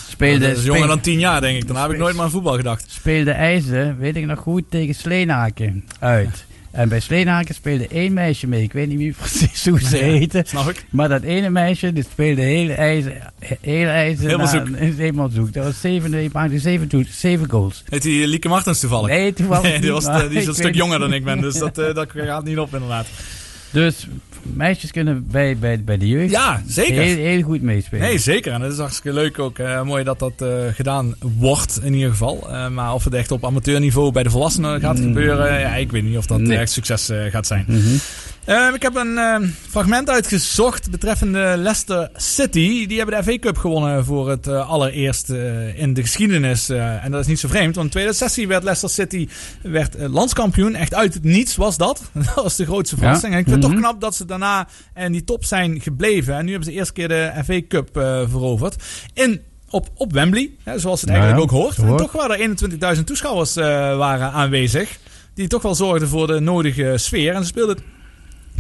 speelde, 0.08 0.48
dat 0.48 0.56
is 0.56 0.64
jonger 0.64 0.86
dan 0.88 1.00
tien 1.00 1.18
jaar, 1.18 1.40
denk 1.40 1.56
ik. 1.62 1.66
Dan 1.66 1.76
heb 1.76 1.90
ik 1.90 1.98
nooit 1.98 2.14
meer 2.14 2.22
aan 2.24 2.30
voetbal 2.30 2.54
gedacht. 2.56 2.84
speelde 2.88 3.30
IJzen, 3.30 3.98
weet 3.98 4.16
ik 4.16 4.26
nog 4.26 4.38
goed, 4.38 4.62
tegen 4.68 4.94
Sleenaken 4.94 5.84
uit. 5.98 6.44
En 6.70 6.88
bij 6.88 7.00
Sleenaken 7.00 7.54
speelde 7.54 7.88
één 7.88 8.12
meisje 8.12 8.46
mee. 8.46 8.62
Ik 8.62 8.72
weet 8.72 8.88
niet 8.88 8.98
meer 8.98 9.14
precies 9.22 9.68
hoe 9.68 9.80
ze 9.80 9.96
Ja, 9.96 10.02
heette. 10.02 10.42
snap 10.46 10.68
ik. 10.70 10.84
Maar 10.90 11.08
dat 11.08 11.22
ene 11.22 11.50
meisje, 11.50 11.92
die 11.92 12.02
speelde 12.12 12.40
hele 12.42 12.72
IJzen. 12.72 13.12
Hele 13.60 13.90
IJzen 13.90 14.24
Helemaal 14.24 14.46
na- 14.46 14.66
zoek. 14.66 14.76
Helemaal 14.96 15.28
zoek. 15.28 15.52
Dat 15.52 15.64
was 15.64 15.80
zeven, 15.80 16.30
maakte 16.32 16.58
zeven, 16.58 17.06
zeven 17.10 17.50
goals. 17.50 17.84
Heet 17.88 18.02
die 18.02 18.26
Lieke 18.26 18.48
Martens 18.48 18.80
toevallig? 18.80 19.08
Nee, 19.08 19.32
toevallig 19.32 19.62
Nee, 19.70 19.80
die, 19.80 19.92
was, 19.92 20.06
eh, 20.06 20.28
die 20.28 20.38
is 20.38 20.46
een 20.52 20.54
stuk 20.54 20.74
jonger 20.74 20.98
dan 20.98 21.12
ik 21.12 21.24
ben. 21.24 21.40
Dus 21.40 21.58
dat, 21.58 21.74
dat 21.74 22.06
gaat 22.14 22.44
niet 22.44 22.58
op 22.58 22.72
inderdaad. 22.74 23.06
Dus 23.70 24.06
meisjes 24.42 24.90
kunnen 24.90 25.26
bij, 25.30 25.56
bij, 25.56 25.84
bij 25.84 25.96
de 25.98 26.08
jeugd 26.08 26.30
Ja, 26.30 26.62
zeker. 26.66 27.02
Heel, 27.02 27.16
heel 27.16 27.42
goed 27.42 27.62
meespelen. 27.62 28.04
Nee, 28.08 28.18
zeker. 28.18 28.52
En 28.52 28.60
het 28.60 28.72
is 28.72 28.78
hartstikke 28.78 29.12
leuk 29.12 29.38
ook. 29.38 29.58
eh, 29.58 29.82
mooi 29.82 30.04
dat 30.04 30.18
dat 30.18 30.32
eh, 30.38 30.48
gedaan 30.72 31.14
wordt 31.38 31.80
in 31.82 31.94
ieder 31.94 32.10
geval. 32.10 32.50
Eh, 32.50 32.68
maar 32.68 32.94
of 32.94 33.04
het 33.04 33.14
echt 33.14 33.30
op 33.30 33.44
amateurniveau 33.44 34.12
bij 34.12 34.22
de 34.22 34.30
volwassenen 34.30 34.80
gaat 34.80 34.98
Mm. 34.98 35.02
gebeuren, 35.02 35.60
ja, 35.60 35.74
ik 35.74 35.90
weet 35.90 36.02
niet 36.02 36.16
of 36.16 36.26
dat 36.26 36.40
Nee. 36.40 36.58
echt 36.58 36.70
succes 36.70 37.10
gaat 37.30 37.46
zijn. 37.46 37.64
Mhm. 37.68 37.96
Ehm, 38.44 38.74
ik 38.74 38.82
heb 38.82 38.94
een 38.94 39.18
ehm, 39.18 39.46
fragment 39.68 40.10
uitgezocht 40.10 40.90
betreffende 40.90 41.54
Leicester 41.56 42.10
City. 42.16 42.86
Die 42.86 42.96
hebben 42.98 43.16
de 43.16 43.22
FA 43.32 43.38
Cup 43.38 43.56
gewonnen 43.56 44.04
voor 44.04 44.30
het 44.30 44.46
eh, 44.46 44.68
allereerst 44.68 45.30
eh, 45.30 45.78
in 45.78 45.94
de 45.94 46.00
geschiedenis. 46.00 46.68
Eh, 46.68 47.04
en 47.04 47.10
dat 47.10 47.20
is 47.20 47.26
niet 47.26 47.38
zo 47.40 47.48
vreemd, 47.48 47.74
want 47.74 47.86
in 47.86 47.92
2016 47.92 48.48
werd 48.48 48.62
Leicester 48.62 48.90
City 48.90 49.28
werd, 49.62 49.96
landskampioen. 49.98 50.74
Echt 50.74 50.94
uit 50.94 51.14
het 51.14 51.24
niets 51.24 51.56
was 51.56 51.76
dat. 51.76 52.02
dat 52.34 52.34
was 52.34 52.56
de 52.56 52.64
grootste 52.64 52.96
verrassing. 52.96 53.32
En 53.32 53.38
ik 53.38 53.44
vind 53.48 53.56
het 53.62 53.66
Mhm. 53.72 53.80
toch 53.80 53.88
knap 53.90 54.00
dat 54.00 54.14
ze 54.14 54.24
daarna 54.24 54.68
in 54.96 55.12
die 55.12 55.24
top 55.24 55.44
zijn 55.44 55.80
gebleven. 55.80 56.34
En 56.34 56.44
nu 56.44 56.50
hebben 56.50 56.68
ze 56.68 56.72
de 56.72 56.78
eerste 56.78 56.92
keer 56.92 57.08
de 57.08 57.32
FA 57.44 57.60
Cup 57.68 57.88
veroverd. 58.30 58.82
In, 59.14 59.40
op, 59.70 59.88
op 59.94 60.12
Wembley, 60.12 60.50
hè, 60.62 60.78
zoals 60.78 61.00
het 61.00 61.10
eigenlijk 61.10 61.38
ja, 61.38 61.44
ook 61.44 61.62
hoort. 61.62 61.76
En 61.76 61.96
toch 61.96 62.12
waren 62.12 62.38
er 62.38 62.96
21.000 62.96 63.04
toeschouwers 63.06 63.54
waren 63.54 64.32
aanwezig. 64.32 64.98
Die 65.34 65.48
toch 65.48 65.62
wel 65.62 65.74
zorgden 65.74 66.08
voor 66.08 66.26
de 66.26 66.40
nodige 66.40 66.94
sfeer. 66.96 67.34
En 67.34 67.40
ze 67.40 67.46
speelden 67.46 67.76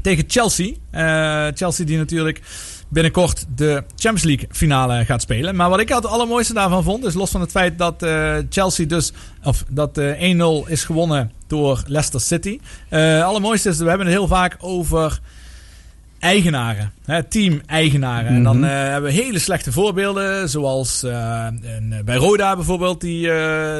tegen 0.02 0.24
Chelsea. 0.26 0.72
Eh, 0.90 1.46
Chelsea 1.54 1.84
die 1.86 1.96
natuurlijk 1.96 2.40
binnenkort 2.88 3.44
de 3.56 3.84
Champions 3.96 4.22
League 4.22 4.48
finale 4.50 5.04
gaat 5.04 5.22
spelen. 5.22 5.56
Maar 5.56 5.70
wat 5.70 5.80
ik 5.80 5.88
het 5.88 6.06
allermooiste 6.06 6.54
daarvan 6.54 6.82
vond, 6.82 7.04
is 7.04 7.14
los 7.14 7.30
van 7.30 7.40
het 7.40 7.50
feit 7.50 7.78
dat 7.78 8.02
eh, 8.02 8.36
Chelsea 8.50 8.86
dus, 8.86 9.12
of 9.42 9.64
dat 9.68 9.98
eh 9.98 10.34
1-0 10.66 10.68
is 10.70 10.84
gewonnen 10.84 11.32
door 11.46 11.82
Leicester 11.86 12.20
City. 12.20 12.58
Het 12.88 13.22
allermooiste 13.22 13.68
is, 13.68 13.78
we 13.78 13.88
hebben 13.88 14.06
het 14.06 14.16
heel 14.16 14.26
vaak 14.26 14.56
over 14.60 15.20
eigenaren, 16.22 16.92
hè, 17.04 17.22
team-eigenaren. 17.22 18.26
En 18.30 18.42
dan 18.42 18.56
Mhm. 18.58 18.64
eh, 18.64 18.70
hebben 18.70 19.10
we 19.10 19.22
hele 19.22 19.38
slechte 19.38 19.72
voorbeelden, 19.72 20.48
zoals 20.48 21.02
eh, 21.02 21.46
een, 21.62 21.92
eh, 21.92 22.04
bij 22.04 22.16
Roda 22.16 22.56
bijvoorbeeld, 22.56 23.00
die, 23.00 23.28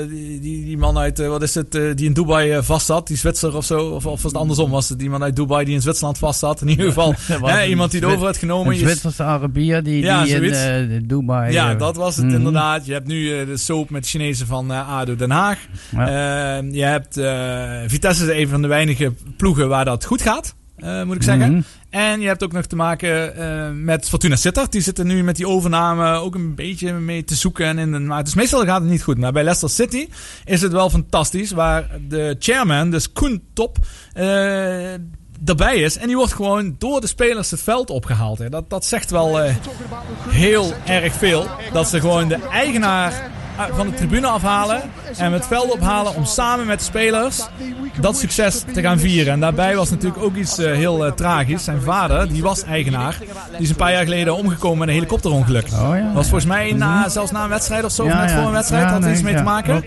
die, 0.09 0.41
die, 0.41 0.65
die 0.65 0.79
man 0.79 0.99
uit, 0.99 1.19
wat 1.27 1.43
is 1.43 1.55
het, 1.55 1.73
die 1.73 2.07
in 2.07 2.13
Dubai 2.13 2.63
vast 2.63 2.87
zat, 2.87 3.07
die 3.07 3.17
Zwitser 3.17 3.57
of 3.57 3.65
zo, 3.65 3.79
of, 3.79 4.07
of 4.07 4.23
was 4.23 4.33
het 4.33 4.41
andersom, 4.41 4.71
was 4.71 4.89
het 4.89 4.99
die 4.99 5.11
man 5.11 5.23
uit 5.23 5.37
Dubai 5.37 5.65
die 5.65 5.75
in 5.75 5.81
Zwitserland 5.81 6.19
vast 6.19 6.39
zat. 6.39 6.61
In 6.61 6.69
ieder 6.69 6.87
geval, 6.87 7.15
hè, 7.43 7.67
iemand 7.67 7.91
die 7.91 8.01
het 8.01 8.11
over 8.11 8.27
had 8.27 8.37
genomen. 8.37 8.73
Een 8.73 8.79
Zwitserse 8.79 9.23
Arabier 9.23 9.83
die, 9.83 10.03
Ja, 10.03 10.25
die 10.25 10.35
in 10.35 11.05
Dubai... 11.07 11.53
ja, 11.53 11.75
dat 11.75 11.97
was 11.97 12.17
het 12.17 12.27
mhm. 12.27 12.35
inderdaad. 12.35 12.87
Je 12.87 12.93
hebt 12.93 13.07
nu 13.07 13.45
de 13.45 13.57
soap 13.57 13.91
met 13.91 14.07
Chinezen 14.07 14.47
van 14.47 14.71
ADO 14.71 15.17
Den 15.17 15.31
Haag. 15.31 15.59
Eh, 15.91 15.99
je 16.71 16.85
hebt 16.85 17.21
Vitesse 17.91 18.33
is 18.33 18.41
een 18.41 18.49
van 18.49 18.63
de 18.63 18.69
weinige 18.69 19.13
ploegen 19.37 19.69
waar 19.69 19.85
dat 19.85 20.05
goed 20.05 20.23
gaat, 20.23 20.55
moet 21.05 21.17
ik 21.17 21.23
zeggen. 21.23 21.51
Mhm. 21.53 21.63
En 21.93 22.21
je 22.21 22.27
hebt 22.27 22.43
ook 22.43 22.53
nog 22.53 22.67
te 22.67 22.77
maken 22.77 23.37
eh, 23.37 23.71
met 23.75 24.09
Fortuna 24.09 24.37
Sittard. 24.37 24.73
Die 24.73 24.81
zitten 24.81 25.07
nu 25.07 25.23
met 25.23 25.37
die 25.37 25.49
overname 25.49 26.15
ook 26.15 26.35
een 26.35 26.55
beetje 26.55 26.93
mee 26.93 27.25
te 27.25 27.35
zoeken. 27.35 27.67
En 27.67 27.79
in 27.79 27.93
de, 27.93 27.99
maar 27.99 28.25
dus 28.25 28.35
meestal 28.35 28.65
gaat 28.65 28.81
het 28.81 28.91
niet 28.91 29.03
goed. 29.03 29.19
Maar 29.19 29.33
bij 29.33 29.43
Leicester 29.43 29.71
City 29.71 30.09
is 30.45 30.63
het 30.63 30.73
wel 30.73 30.91
fantastisch. 30.91 31.51
Waar 31.51 31.87
de 32.09 32.37
chairman, 32.39 32.91
dus 32.91 33.13
Koen 33.13 33.43
Top, 33.53 33.79
eh, 34.13 34.93
erbij 35.45 35.77
is. 35.77 35.97
En 35.97 36.07
die 36.07 36.17
wordt 36.17 36.33
gewoon 36.33 36.75
door 36.79 37.01
de 37.01 37.07
spelers 37.07 37.51
het 37.51 37.63
veld 37.63 37.91
opgehaald. 37.91 38.39
Hè. 38.39 38.49
Dat, 38.49 38.71
dat 38.71 38.85
zegt 38.85 39.11
wel 39.11 39.41
eh, 39.41 39.55
heel 40.29 40.73
erg 40.85 41.15
veel. 41.15 41.47
Dat 41.73 41.89
ze 41.89 42.01
gewoon 42.01 42.29
de 42.29 42.39
eigenaar 42.53 43.31
van 43.73 43.87
de 43.87 43.95
tribune 43.95 44.27
afhalen 44.27 44.83
en 45.17 45.33
het 45.33 45.47
veld 45.47 45.71
ophalen 45.73 46.15
om 46.15 46.25
samen 46.25 46.67
met 46.67 46.79
de 46.79 46.85
spelers 46.85 47.41
dat 48.01 48.19
succes 48.19 48.65
te 48.73 48.81
gaan 48.81 48.99
vieren. 48.99 49.33
En 49.33 49.41
daarbij 49.41 49.77
was 49.77 49.91
natuurlijk 49.91 50.23
ook 50.23 50.37
iets 50.37 50.59
eh, 50.59 50.73
heel 50.73 51.07
eh, 51.07 51.13
tragisch. 51.13 51.65
Zijn 51.65 51.81
vader, 51.83 52.29
die 52.29 52.43
was 52.43 52.63
eigenaar, 52.63 53.17
die 53.51 53.61
is 53.61 53.69
een 53.69 53.77
paar 53.77 53.93
jaar 53.93 54.05
geleden 54.05 54.37
omgekomen 54.37 54.79
met 54.79 54.89
een 54.89 54.95
helikopterongeluk. 54.95 55.69
Was 56.15 56.29
volgens 56.29 56.45
mij 56.45 56.73
na, 56.73 57.09
zelfs 57.09 57.31
na 57.31 57.43
een 57.43 57.49
wedstrijd 57.49 57.85
of 57.85 57.93
zo, 57.93 58.05
Ja, 58.05 58.21
net 58.21 58.31
ja. 58.31 58.37
voor 58.37 58.47
een 58.47 58.53
wedstrijd, 58.53 58.91
had 58.91 59.05
er 59.05 59.13
iets 59.13 59.23
mee 59.23 59.35
te 59.35 59.43
maken. 59.43 59.85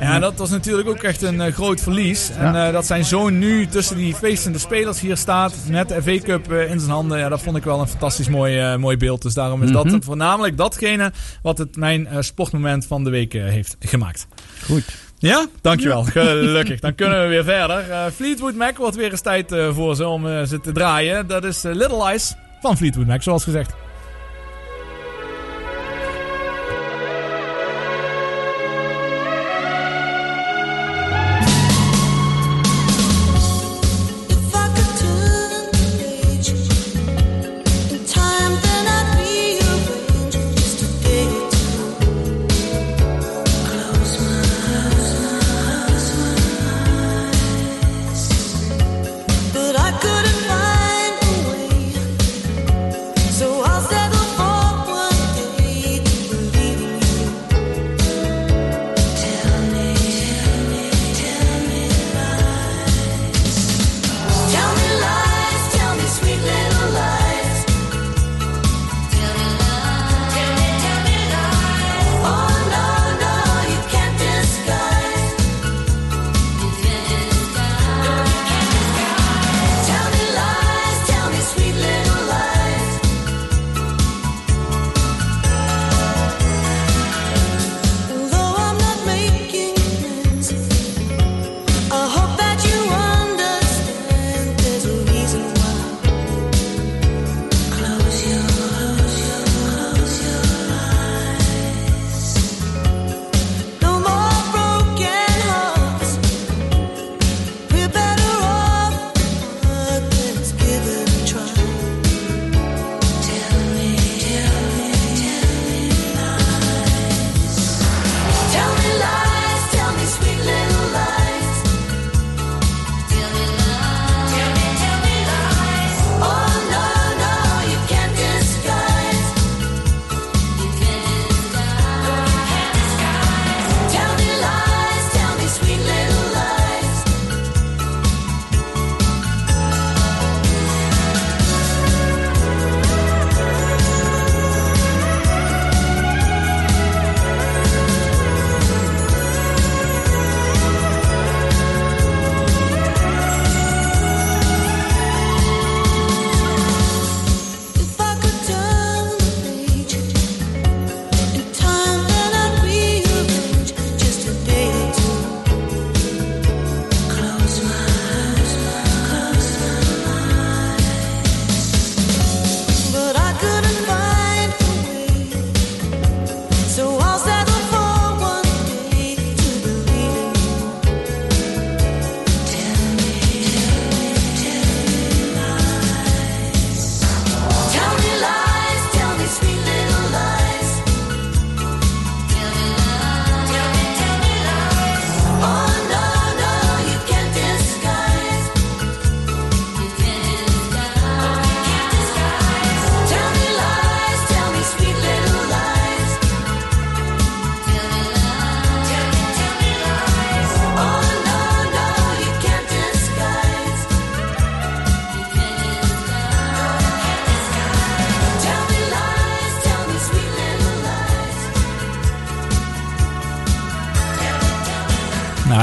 Ja, 0.00 0.18
dat 0.18 0.34
was 0.38 0.50
natuurlijk 0.50 0.88
ook 0.88 1.02
echt 1.02 1.22
een 1.22 1.40
eh, 1.40 1.52
groot 1.52 1.80
verlies. 1.80 2.30
En 2.38 2.66
eh, 2.66 2.72
dat 2.72 2.86
zijn 2.86 3.04
zoon 3.04 3.38
nu 3.38 3.66
tussen 3.66 3.96
die 3.96 4.14
feestende 4.14 4.58
spelers 4.58 5.00
hier 5.00 5.16
staat. 5.16 5.54
Met 5.70 5.88
de 5.88 6.02
FA 6.02 6.18
Cup 6.18 6.52
eh, 6.52 6.70
in 6.70 6.80
zijn 6.80 6.92
handen. 6.92 7.18
Ja, 7.18 7.28
dat 7.28 7.42
vond 7.42 7.56
ik 7.56 7.64
wel 7.64 7.80
een 7.80 7.88
fantastisch 7.88 8.28
mooi, 8.28 8.76
mooi 8.76 8.96
beeld. 8.96 9.22
Dus 9.22 9.34
daarom 9.34 9.62
is 9.62 9.70
Mhm. 9.70 9.88
dat 9.88 10.04
voornamelijk 10.04 10.56
datgene 10.56 11.12
wat 11.42 11.58
het 11.58 11.76
mijn 11.76 12.08
sportmoment 12.20 12.86
van 12.86 13.04
de 13.04 13.10
week 13.10 13.32
heeft 13.32 13.76
gemaakt. 13.80 14.26
Goed. 14.64 14.84
Ja, 15.18 15.46
dankjewel. 15.60 16.02
Gelukkig. 16.04 16.80
Dan 16.80 16.94
kunnen 16.94 17.22
we 17.22 17.28
weer 17.28 17.44
verder. 17.54 17.84
Fleetwood 18.14 18.54
Mac 18.54 18.76
wordt 18.76 18.96
weer 18.96 19.10
eens 19.10 19.20
tijd 19.20 19.54
voor 19.72 19.96
ze 19.96 20.06
om 20.06 20.26
eh, 20.26 20.42
ze 20.42 20.60
te 20.60 20.72
draaien. 20.72 21.26
Dat 21.26 21.44
is 21.44 21.62
Little 21.62 22.04
Eyes 22.04 22.34
van 22.60 22.76
Fleetwood 22.76 23.06
Mac, 23.06 23.22
zoals 23.22 23.44
gezegd. 23.44 23.72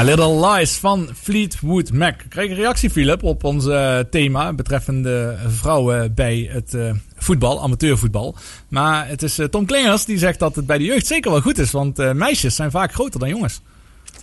My 0.01 0.07
Little 0.07 0.47
Lies 0.49 0.77
van 0.77 1.09
Fleetwood 1.21 1.91
Mac. 1.91 2.21
Ik 2.21 2.29
kreeg 2.29 2.49
een 2.49 2.55
reactie, 2.55 2.89
Philip, 2.89 3.23
op 3.23 3.43
ons 3.43 3.67
eh, 3.67 3.99
thema 3.99 4.53
betreffende 4.53 5.37
vrouwen 5.47 6.13
bij 6.13 6.49
het 6.51 6.73
eh, 6.73 6.91
voetbal, 7.17 7.63
amateurvoetbal. 7.63 8.35
Maar 8.67 9.07
het 9.07 9.23
is 9.23 9.39
eh, 9.39 9.45
Tom 9.47 9.65
Klingers 9.65 10.05
die 10.05 10.17
zegt 10.17 10.39
dat 10.39 10.55
het 10.55 10.65
bij 10.65 10.77
de 10.77 10.83
jeugd 10.83 11.05
zeker 11.07 11.31
wel 11.31 11.41
goed 11.41 11.57
is, 11.57 11.71
want 11.71 12.13
meisjes 12.13 12.55
zijn 12.55 12.71
vaak 12.71 12.93
groter 12.93 13.19
dan 13.19 13.29
jongens. 13.29 13.61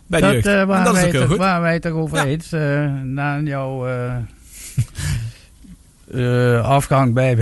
Bij 0.06 0.20
de 0.20 0.26
jeugd. 0.26 0.46
en 0.46 0.66
dat 0.66 0.86
is 0.86 0.92
wij 0.92 1.06
ook 1.06 1.12
toch, 1.12 1.26
goed. 1.28 1.36
waar 1.36 1.60
wij 1.60 1.80
toch 1.80 1.92
over 1.92 2.16
Ja. 2.16 2.24
eens. 2.24 2.50
na 3.04 3.40
jouw 3.40 3.86
afgang 6.62 7.14
bij, 7.14 7.36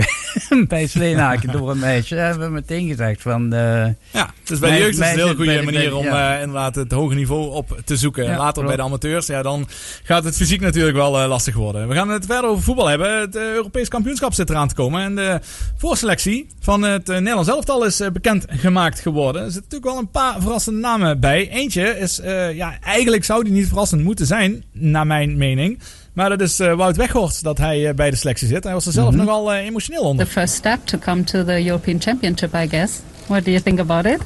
bij 0.67 0.87
Sleenaken 0.87 1.51
door 1.51 1.71
een 1.71 1.79
meisje 1.79 2.15
hebben 2.15 2.47
we 2.47 2.53
meteen 2.53 2.87
gezegd 2.87 3.21
van... 3.21 3.53
eh, 3.53 3.85
Ja, 4.11 4.29
dus 4.43 4.59
bij 4.59 4.71
de 4.71 4.77
jeugd 4.77 4.91
is 4.91 4.97
het 4.99 5.07
een 5.07 5.25
heel 5.25 5.35
goede 5.35 5.61
manier 5.63 5.89
de- 5.89 5.95
om 5.95 6.03
ja. 6.05 6.35
eh, 6.35 6.41
inderdaad 6.41 6.75
het 6.75 6.91
hoge 6.91 7.15
niveau 7.15 7.51
op 7.51 7.79
te 7.85 7.95
zoeken. 7.97 8.23
Ja, 8.23 8.37
Later 8.37 8.53
klopt. 8.53 8.67
bij 8.67 8.75
de 8.75 8.81
amateurs, 8.81 9.27
ja, 9.27 9.41
dan 9.41 9.67
gaat 10.03 10.23
het 10.23 10.35
fysiek 10.35 10.61
natuurlijk 10.61 10.95
wel 10.95 11.21
eh, 11.21 11.27
lastig 11.27 11.55
worden. 11.55 11.87
We 11.87 11.93
gaan 11.95 12.09
het 12.09 12.25
verder 12.25 12.49
over 12.49 12.63
voetbal 12.63 12.87
hebben. 12.87 13.19
Het 13.19 13.35
Europees 13.35 13.87
kampioenschap 13.87 14.33
zit 14.33 14.49
eraan 14.49 14.67
te 14.67 14.75
komen. 14.75 15.01
En 15.01 15.15
de 15.15 15.39
voorselectie 15.77 16.47
van 16.59 16.81
het 16.81 17.07
Nederlands 17.07 17.49
elftal 17.49 17.85
is 17.85 18.01
bekend 18.13 18.45
gemaakt 18.47 18.99
geworden. 18.99 19.41
Er 19.43 19.51
zitten 19.51 19.63
natuurlijk 19.71 19.91
wel 19.91 19.99
een 20.01 20.11
paar 20.11 20.41
verrassende 20.41 20.79
namen 20.79 21.19
bij. 21.19 21.49
Eentje 21.49 21.99
is, 21.99 22.19
ja, 22.53 22.77
eigenlijk 22.81 23.23
zou 23.23 23.43
die 23.43 23.53
niet 23.53 23.67
verrassend 23.67 24.03
moeten 24.03 24.25
zijn, 24.25 24.63
naar 24.71 25.07
mijn 25.07 25.37
mening. 25.37 25.79
Maar 26.17 26.29
dat 26.29 26.41
is 26.41 26.59
eh, 26.59 26.73
Wout 26.73 26.95
Weghorst 26.95 27.43
dat 27.43 27.57
hij 27.57 27.87
eh, 27.87 27.93
bij 27.95 28.09
de 28.09 28.15
selectie 28.15 28.47
zit. 28.47 28.63
Hij 28.63 28.73
was 28.73 28.85
er 28.85 28.91
zelf 28.91 29.09
Mhm. 29.09 29.17
nogal 29.17 29.53
eh, 29.53 29.65
emotioneel 29.65 30.01
onder. 30.01 30.25
The 30.25 30.31
first 30.31 30.53
step 30.53 30.79
to 30.85 30.97
come 30.97 31.23
to 31.23 31.43
the 31.43 31.65
European 31.65 32.01
Championship, 32.01 32.53
I 32.55 32.67
guess. 32.69 32.93
What 33.27 33.45
do 33.45 33.51
you 33.51 33.63
think 33.63 33.79
about 33.79 34.05
it? 34.05 34.21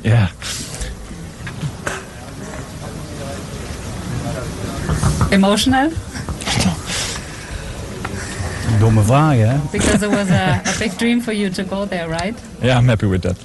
Yeah. 0.00 0.28
Emotional? 5.30 5.90
Domme 8.78 9.02
vraag, 9.02 9.36
hè? 9.36 9.56
Because 9.70 10.04
it 10.06 10.10
was 10.10 10.28
a, 10.30 10.60
a 10.64 10.72
big 10.78 10.92
dream 10.96 11.22
for 11.22 11.34
you 11.34 11.50
to 11.50 11.64
go 11.70 11.86
there, 11.88 12.06
right? 12.08 12.38
Yeah, 12.60 12.78
I'm 12.80 12.88
happy 12.88 13.06
with 13.06 13.22
that. 13.22 13.36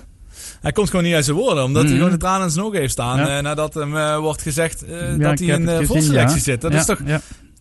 Hij 0.62 0.72
komt 0.72 0.90
gewoon 0.90 1.06
niet 1.06 1.14
uit 1.14 1.26
zijn 1.26 1.38
woorden, 1.38 1.64
omdat 1.64 1.82
hij 1.82 1.92
Mhm. 1.92 2.00
gewoon 2.02 2.14
de 2.14 2.20
tranen 2.20 2.46
in 2.46 2.52
zijn 2.52 2.66
ogen 2.66 2.80
heeft 2.80 2.92
staan. 2.92 3.18
Ja. 3.18 3.38
eh, 3.38 3.44
nadat 3.44 3.74
hem 3.74 3.98
eh, 3.98 4.18
wordt 4.18 4.42
gezegd 4.42 4.86
eh, 4.86 5.18
dat 5.18 5.40
hij 5.40 5.48
in 5.48 5.66
de 5.66 5.86
ja. 6.12 6.38
zit. 6.38 6.62
Dat 6.62 6.74
is 6.74 6.86
toch 6.86 7.00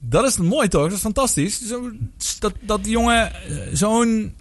dat 0.02 0.24
is 0.26 0.36
mooi 0.38 0.68
toch? 0.68 0.82
Dat 0.82 0.92
is 0.92 1.00
fantastisch. 1.00 1.66
Zo, 1.66 1.90
dat, 2.38 2.52
dat 2.60 2.82
die 2.84 2.92
jongen 2.92 3.32
zo'n 3.72 4.34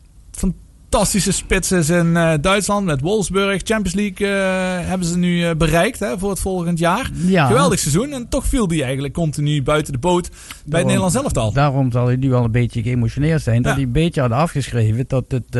fantastische 0.90 1.32
spits 1.32 1.72
is 1.72 1.90
in 1.90 2.18
eh, 2.18 2.34
Duitsland 2.42 2.86
met 2.86 3.02
Wolfsburg. 3.02 3.62
Champions 3.64 3.94
League 3.94 4.28
eh, 4.28 4.88
hebben 4.88 5.08
ze 5.08 5.18
nu 5.18 5.44
eh, 5.44 5.56
bereikt 5.56 6.00
hè, 6.00 6.18
voor 6.18 6.30
het 6.30 6.40
volgend 6.40 6.80
jaar. 6.80 7.10
Ja. 7.14 7.48
Geweldig 7.48 7.80
seizoen. 7.80 8.14
En 8.14 8.30
toch 8.30 8.46
viel 8.46 8.68
die 8.68 8.84
eigenlijk 8.84 9.14
continu 9.14 9.64
buiten 9.64 9.94
de 9.94 10.00
boot 10.00 10.30
bij 10.66 10.78
het 10.80 10.88
Nederlands 10.88 11.16
elftal. 11.16 11.52
Daarom 11.52 11.92
zal 11.92 12.06
hij 12.06 12.16
nu 12.16 12.34
al 12.34 12.44
een 12.44 12.52
beetje 12.52 12.82
geëmotioneerd 12.82 13.42
zijn. 13.42 13.62
Dat 13.62 13.74
hij 13.74 13.84
een 13.84 13.92
beetje 13.92 14.22
had 14.22 14.32
afgeschreven 14.32 15.06
dat, 15.08 15.26
het, 15.28 15.52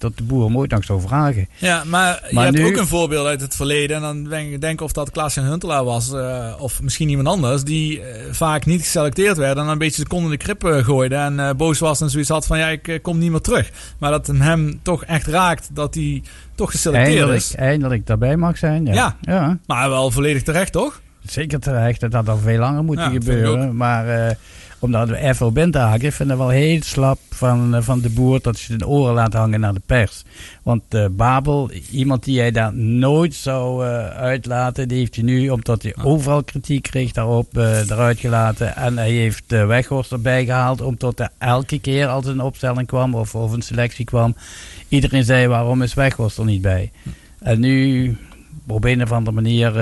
dat 0.00 0.16
de 0.16 0.22
boer 0.22 0.44
hem 0.44 0.56
ooit 0.56 0.70
nog 0.70 0.84
zou 0.84 1.00
vragen. 1.00 1.48
Ja, 1.56 1.84
maar, 1.84 2.26
je 2.30 2.38
hebt 2.38 2.60
ook 2.60 2.76
een 2.76 2.86
voorbeeld 2.86 3.26
uit 3.26 3.40
het 3.40 3.56
verleden. 3.56 3.96
En 3.96 4.02
dan 4.02 4.24
denk 4.24 4.52
ik 4.52 4.60
denk 4.60 4.80
of 4.80 4.92
dat 4.92 5.10
Klaas-Jan 5.10 5.44
Huntelaar 5.44 5.84
was. 5.84 6.12
of 6.58 6.82
misschien 6.82 7.08
iemand 7.08 7.28
anders. 7.28 7.64
Die 7.64 8.02
vaak 8.30 8.66
niet 8.66 8.80
geselecteerd 8.80 9.36
werd. 9.36 9.50
En 9.50 9.64
dan 9.64 9.68
een 9.68 9.78
beetje 9.78 10.02
de 10.02 10.08
kont 10.08 10.24
in 10.24 10.30
de 10.30 10.36
krip 10.36 10.62
gooide. 10.62 11.14
En 11.14 11.56
boos 11.56 11.78
was 11.78 12.00
en 12.00 12.10
zoiets 12.10 12.28
had 12.28 12.46
van 12.46 12.58
ja, 12.58 12.68
ik 12.68 12.98
kom 13.02 13.18
niet 13.18 13.30
meer 13.30 13.40
terug. 13.40 13.70
Maar 13.98 14.10
dat 14.10 14.26
hem, 14.26 14.47
hem 14.48 14.80
toch 14.82 15.04
echt 15.04 15.26
raakt 15.26 15.68
dat 15.72 15.94
hij 15.94 16.22
toch 16.54 16.70
geselecteerd 16.70 17.08
Eindelijk, 17.16 17.38
is. 17.38 17.54
eindelijk 17.54 18.06
daarbij 18.06 18.36
mag 18.36 18.58
zijn. 18.58 18.86
Ja. 18.86 18.92
Ja. 18.94 19.16
ja. 19.20 19.58
Maar 19.66 19.88
wel 19.88 20.10
volledig 20.10 20.42
terecht, 20.42 20.72
toch? 20.72 21.00
Zeker 21.24 21.60
terecht. 21.60 22.00
Dat 22.00 22.12
had 22.12 22.28
al 22.28 22.38
veel 22.38 22.58
langer 22.58 22.84
moeten 22.84 23.04
Ja, 23.04 23.10
gebeuren. 23.10 23.76
Maar 23.76 24.08
eh, 24.08 24.34
omdat 24.78 25.08
we 25.08 25.16
even 25.16 25.46
op 25.46 25.58
in 25.58 25.70
te 25.70 25.78
haken, 25.78 26.06
ik 26.06 26.12
vind 26.12 26.28
het 26.28 26.38
wel 26.38 26.48
heel 26.48 26.82
slap 26.82 27.18
van, 27.30 27.74
eh, 27.74 27.82
van 27.82 28.00
de 28.00 28.10
boer 28.10 28.40
dat 28.42 28.56
ze 28.56 28.76
de 28.76 28.86
oren 28.86 29.14
laat 29.14 29.32
hangen 29.32 29.60
naar 29.60 29.74
de 29.74 29.80
pers. 29.86 30.24
Want 30.68 30.82
eh, 30.88 31.06
Babel, 31.10 31.70
iemand 31.90 32.24
die 32.24 32.38
hij 32.38 32.50
daar 32.50 32.74
nooit 32.74 33.34
zou 33.34 33.86
eh, 33.86 34.08
uitlaten, 34.08 34.88
die 34.88 34.98
heeft 34.98 35.14
hij 35.14 35.24
nu, 35.24 35.50
omdat 35.50 35.82
hij 35.82 35.94
overal 36.02 36.44
kritiek 36.44 36.82
kreeg 36.82 37.12
daarop, 37.12 37.56
eh, 37.56 37.90
eruit 37.90 38.18
gelaten. 38.18 38.76
En 38.76 38.96
hij 38.96 39.10
heeft 39.10 39.42
de 39.46 39.64
Weghorst 39.64 40.12
erbij 40.12 40.44
gehaald, 40.44 40.80
omdat 40.80 41.20
er 41.20 41.30
elke 41.38 41.78
keer 41.80 42.06
als 42.06 42.26
een 42.26 42.40
opstelling 42.40 42.86
kwam 42.86 43.14
of, 43.14 43.34
of 43.34 43.52
een 43.52 43.62
selectie 43.62 44.04
kwam, 44.04 44.36
iedereen 44.88 45.24
zei 45.24 45.46
waarom 45.46 45.82
is 45.82 45.94
Weghorst 45.94 46.38
er 46.38 46.44
niet 46.44 46.62
bij. 46.62 46.90
En 47.38 47.60
nu, 47.60 48.16
op 48.66 48.84
een 48.84 49.02
of 49.02 49.12
andere 49.12 49.36
manier, 49.36 49.72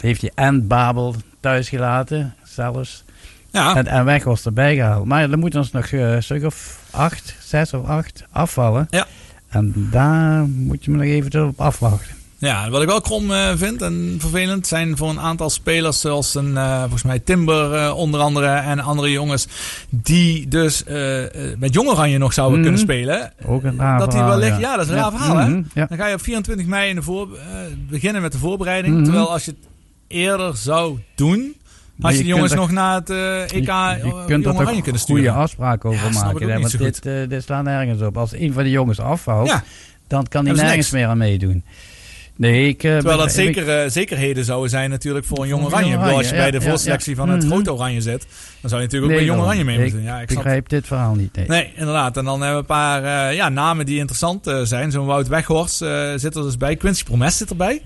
heeft 0.00 0.20
hij 0.20 0.30
en 0.34 0.66
Babel 0.66 1.14
thuis 1.40 1.68
gelaten, 1.68 2.34
zelfs. 2.44 3.04
Ja. 3.52 3.76
En, 3.76 3.86
en 3.86 4.04
Weghorst 4.04 4.46
erbij 4.46 4.74
gehaald. 4.74 5.04
Maar 5.04 5.30
er 5.30 5.38
moeten 5.38 5.58
ons 5.60 5.72
nog 5.72 5.86
eh, 5.86 6.12
een 6.12 6.22
stuk 6.22 6.44
of 6.44 6.78
acht, 6.90 7.34
zes 7.44 7.74
of 7.74 7.86
acht 7.86 8.24
afvallen. 8.32 8.86
Ja. 8.90 9.06
En 9.48 9.88
daar 9.90 10.42
moet 10.48 10.84
je 10.84 10.90
me 10.90 10.96
nog 10.96 11.06
even 11.06 11.46
op 11.48 11.60
afwachten. 11.60 12.14
Ja, 12.38 12.70
wat 12.70 12.82
ik 12.82 12.88
wel 12.88 13.00
krom 13.00 13.30
eh, 13.30 13.50
vind 13.56 13.82
en 13.82 14.16
vervelend 14.18 14.66
zijn 14.66 14.96
voor 14.96 15.08
een 15.08 15.20
aantal 15.20 15.50
spelers 15.50 16.00
zoals 16.00 16.34
een, 16.34 16.56
eh, 16.56 16.80
volgens 16.80 17.02
mij 17.02 17.18
Timber 17.18 17.92
onder 17.94 18.20
andere 18.20 18.46
en 18.46 18.80
andere 18.80 19.10
jongens 19.10 19.46
die 19.90 20.48
dus 20.48 20.84
met 21.58 21.74
Jong 21.74 21.88
Oranje 21.88 22.18
nog 22.18 22.32
zouden 22.32 22.58
Mhm. 22.58 22.68
kunnen 22.68 22.86
spelen. 22.86 23.32
Ook 23.46 23.62
een 23.62 23.78
raar 23.78 23.98
dat 23.98 24.10
die 24.10 24.18
verhaal, 24.20 24.38
wellicht, 24.38 24.60
ja. 24.60 24.70
ja. 24.70 24.76
dat 24.76 24.84
is 24.84 24.90
een 24.90 24.96
Ja. 24.96 25.02
raar 25.02 25.10
verhaal 25.10 25.36
hè. 25.36 25.48
Mhm, 25.48 25.62
ja. 25.74 25.86
Dan 25.86 25.98
ga 25.98 26.06
je 26.06 26.14
op 26.14 26.22
24 26.22 26.66
mei 26.66 26.88
in 26.88 26.94
de 26.94 27.02
voor, 27.02 27.28
beginnen 27.88 28.22
met 28.22 28.32
de 28.32 28.38
voorbereiding. 28.38 28.94
Mhm. 28.94 29.04
Terwijl 29.04 29.30
als 29.32 29.44
je 29.44 29.50
het 29.50 29.68
eerder 30.08 30.56
zou 30.56 30.98
doen, 31.14 31.54
had 32.00 32.10
je 32.12 32.16
je 32.18 32.22
die 32.24 32.32
jongens 32.34 32.54
nog 32.54 32.70
naar 32.70 32.94
het 32.94 33.10
eh, 33.10 33.42
EK 33.42 33.50
je, 33.50 33.98
je 34.04 34.22
kunt 34.26 34.44
er 34.46 34.52
Oranje 34.52 34.72
toch 34.72 34.82
kunnen 34.82 35.00
sturen. 35.00 35.22
goede 35.24 35.38
afspraken 35.38 35.88
over 35.90 36.02
Ja, 36.02 36.08
ik 36.08 36.14
maken. 36.14 36.48
hè, 36.50 36.60
want 36.60 36.78
dit, 36.78 37.06
eh, 37.06 37.28
dit 37.28 37.42
slaat 37.42 37.64
nergens 37.64 38.02
op. 38.02 38.16
Als 38.16 38.32
een 38.32 38.52
van 38.52 38.62
de 38.62 38.70
jongens 38.70 39.00
afvalt, 39.00 39.48
Ja. 39.48 39.62
dan 40.06 40.26
kan 40.28 40.44
hij 40.44 40.54
nergens 40.54 40.76
niks. 40.76 40.90
meer 40.90 41.06
aan 41.06 41.18
meedoen. 41.18 41.64
Nee, 42.36 42.68
ik, 42.68 42.82
eh, 42.82 42.90
Terwijl 42.96 43.16
dat 43.18 43.34
ben- 43.36 43.46
ik- 43.48 43.54
zeker, 43.54 43.78
eh, 43.82 43.90
zekerheden 43.90 44.44
zouden 44.44 44.70
zijn 44.70 44.90
natuurlijk 44.90 45.26
voor 45.26 45.38
een 45.42 45.48
Jong 45.48 45.64
Oranje. 45.64 45.92
Ik 45.94 45.98
als 46.00 46.28
je 46.28 46.34
bij 46.34 46.50
de 46.50 46.60
voorselectie 46.60 47.16
van 47.16 47.28
het 47.28 47.42
Mhm. 47.42 47.50
grote 47.52 47.72
Oranje 47.72 48.00
zit, 48.00 48.26
dan 48.60 48.70
zou 48.70 48.82
je 48.82 48.86
natuurlijk 48.86 49.12
ook 49.12 49.18
bij 49.18 49.26
Jong. 49.28 49.40
Oranje 49.40 49.64
mee 49.64 49.76
Ik 49.76 49.82
moeten. 49.82 50.02
Ja, 50.02 50.20
ik 50.20 50.28
begrijp 50.28 50.68
dit 50.68 50.86
verhaal 50.86 51.14
niet. 51.14 51.36
Nee. 51.36 51.46
Nee, 51.48 51.72
inderdaad. 51.76 52.16
En 52.16 52.24
dan 52.24 52.34
hebben 52.40 52.52
we 52.52 52.60
een 52.60 52.66
paar 52.66 53.34
ja, 53.34 53.48
namen 53.48 53.86
die 53.86 53.98
interessant 53.98 54.50
zijn. 54.62 54.90
Zo'n 54.90 55.06
Wout 55.06 55.28
Weghorst 55.28 55.76
zit 56.16 56.34
er 56.36 56.42
dus 56.42 56.56
bij. 56.56 56.76
Quincy 56.76 57.04
Promes 57.04 57.36
zit 57.36 57.50
erbij. 57.50 57.82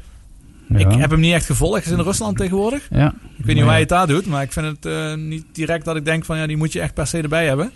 Ja. 0.69 0.79
Ik 0.79 0.93
heb 0.93 1.11
hem 1.11 1.21
niet 1.21 1.33
echt 1.33 1.47
gevolgd. 1.47 1.85
Hij 1.85 1.93
is 1.93 1.99
in 1.99 2.05
Rusland 2.05 2.37
tegenwoordig. 2.37 2.87
Ja. 2.91 3.15
Ik 3.37 3.45
weet 3.45 3.55
niet 3.55 3.63
hoe 3.63 3.73
hij 3.73 3.81
het 3.81 3.89
daar 3.89 4.07
doet. 4.07 4.27
Maar 4.27 4.43
ik 4.43 4.53
vind 4.53 4.67
het 4.67 4.87
eh, 4.87 5.15
niet 5.15 5.45
direct 5.53 5.85
dat 5.85 5.97
ik 5.97 6.05
denk 6.05 6.25
van 6.25 6.39
ja, 6.39 6.47
die 6.47 6.57
moet 6.57 6.73
je 6.73 6.81
echt 6.81 6.95
per 6.95 7.07
se 7.07 7.21
erbij 7.21 7.47
hebben. 7.47 7.73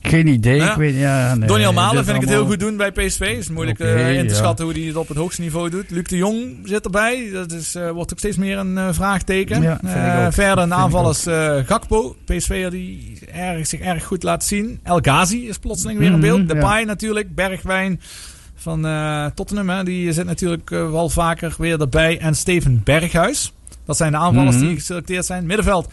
Geen 0.00 0.26
idee. 0.26 0.56
Ja. 0.56 0.70
Ik 0.70 0.76
weet, 0.76 0.94
ja, 0.94 1.34
nee, 1.34 1.48
Donny 1.48 1.64
vind 1.92 2.08
ik 2.08 2.20
het 2.20 2.28
heel 2.28 2.46
goed 2.46 2.60
doen 2.60 2.76
bij 2.76 2.92
PSV. 2.92 3.28
Het 3.28 3.38
is 3.38 3.48
moeilijk 3.48 3.78
eh, 3.78 4.16
in 4.16 4.26
te 4.26 4.32
ja. 4.32 4.38
schatten 4.38 4.64
hoe 4.64 4.74
hij 4.74 4.82
het 4.82 4.96
op 4.96 5.08
het 5.08 5.16
hoogste 5.16 5.40
niveau 5.40 5.70
doet. 5.70 5.90
Luc 5.90 6.04
de 6.04 6.16
Jong 6.16 6.56
zit 6.64 6.84
erbij. 6.84 7.30
Dat 7.32 7.52
is, 7.52 7.74
eh, 7.74 7.90
wordt 7.90 8.12
ook 8.12 8.18
steeds 8.18 8.36
meer 8.36 8.58
een 8.58 8.78
eh, 8.78 8.88
vraagteken. 8.90 9.62
Ja, 9.62 10.32
verder 10.32 10.64
een 10.64 10.74
aanvallers 10.74 11.26
Gakpo. 11.66 12.16
PSV 12.24 12.68
die 12.68 13.18
erg, 13.32 13.66
zich 13.66 13.80
erg 13.80 14.04
goed 14.04 14.22
laat 14.22 14.44
zien. 14.44 14.80
El 14.82 14.98
Ghazi 15.00 15.48
is 15.48 15.58
plotseling 15.58 15.98
weer 15.98 16.12
in 16.12 16.20
beeld. 16.20 16.38
Mhm, 16.38 16.48
ja. 16.48 16.54
Depay 16.54 16.84
natuurlijk. 16.84 17.34
Bergwijn 17.34 18.00
van 18.68 18.86
eh, 18.86 19.26
Tottenham. 19.34 19.68
Hè. 19.68 19.84
Die 19.84 20.12
zit 20.12 20.26
natuurlijk 20.26 20.70
eh, 20.70 20.90
wel 20.90 21.08
vaker 21.08 21.54
weer 21.58 21.80
erbij. 21.80 22.18
En 22.18 22.34
Steven 22.34 22.80
Berghuis. 22.84 23.52
Dat 23.84 23.96
zijn 23.96 24.12
de 24.12 24.18
aanvallers 24.18 24.56
Mhm. 24.56 24.66
die 24.66 24.74
geselecteerd 24.74 25.24
zijn. 25.24 25.46
Middenveld 25.46 25.92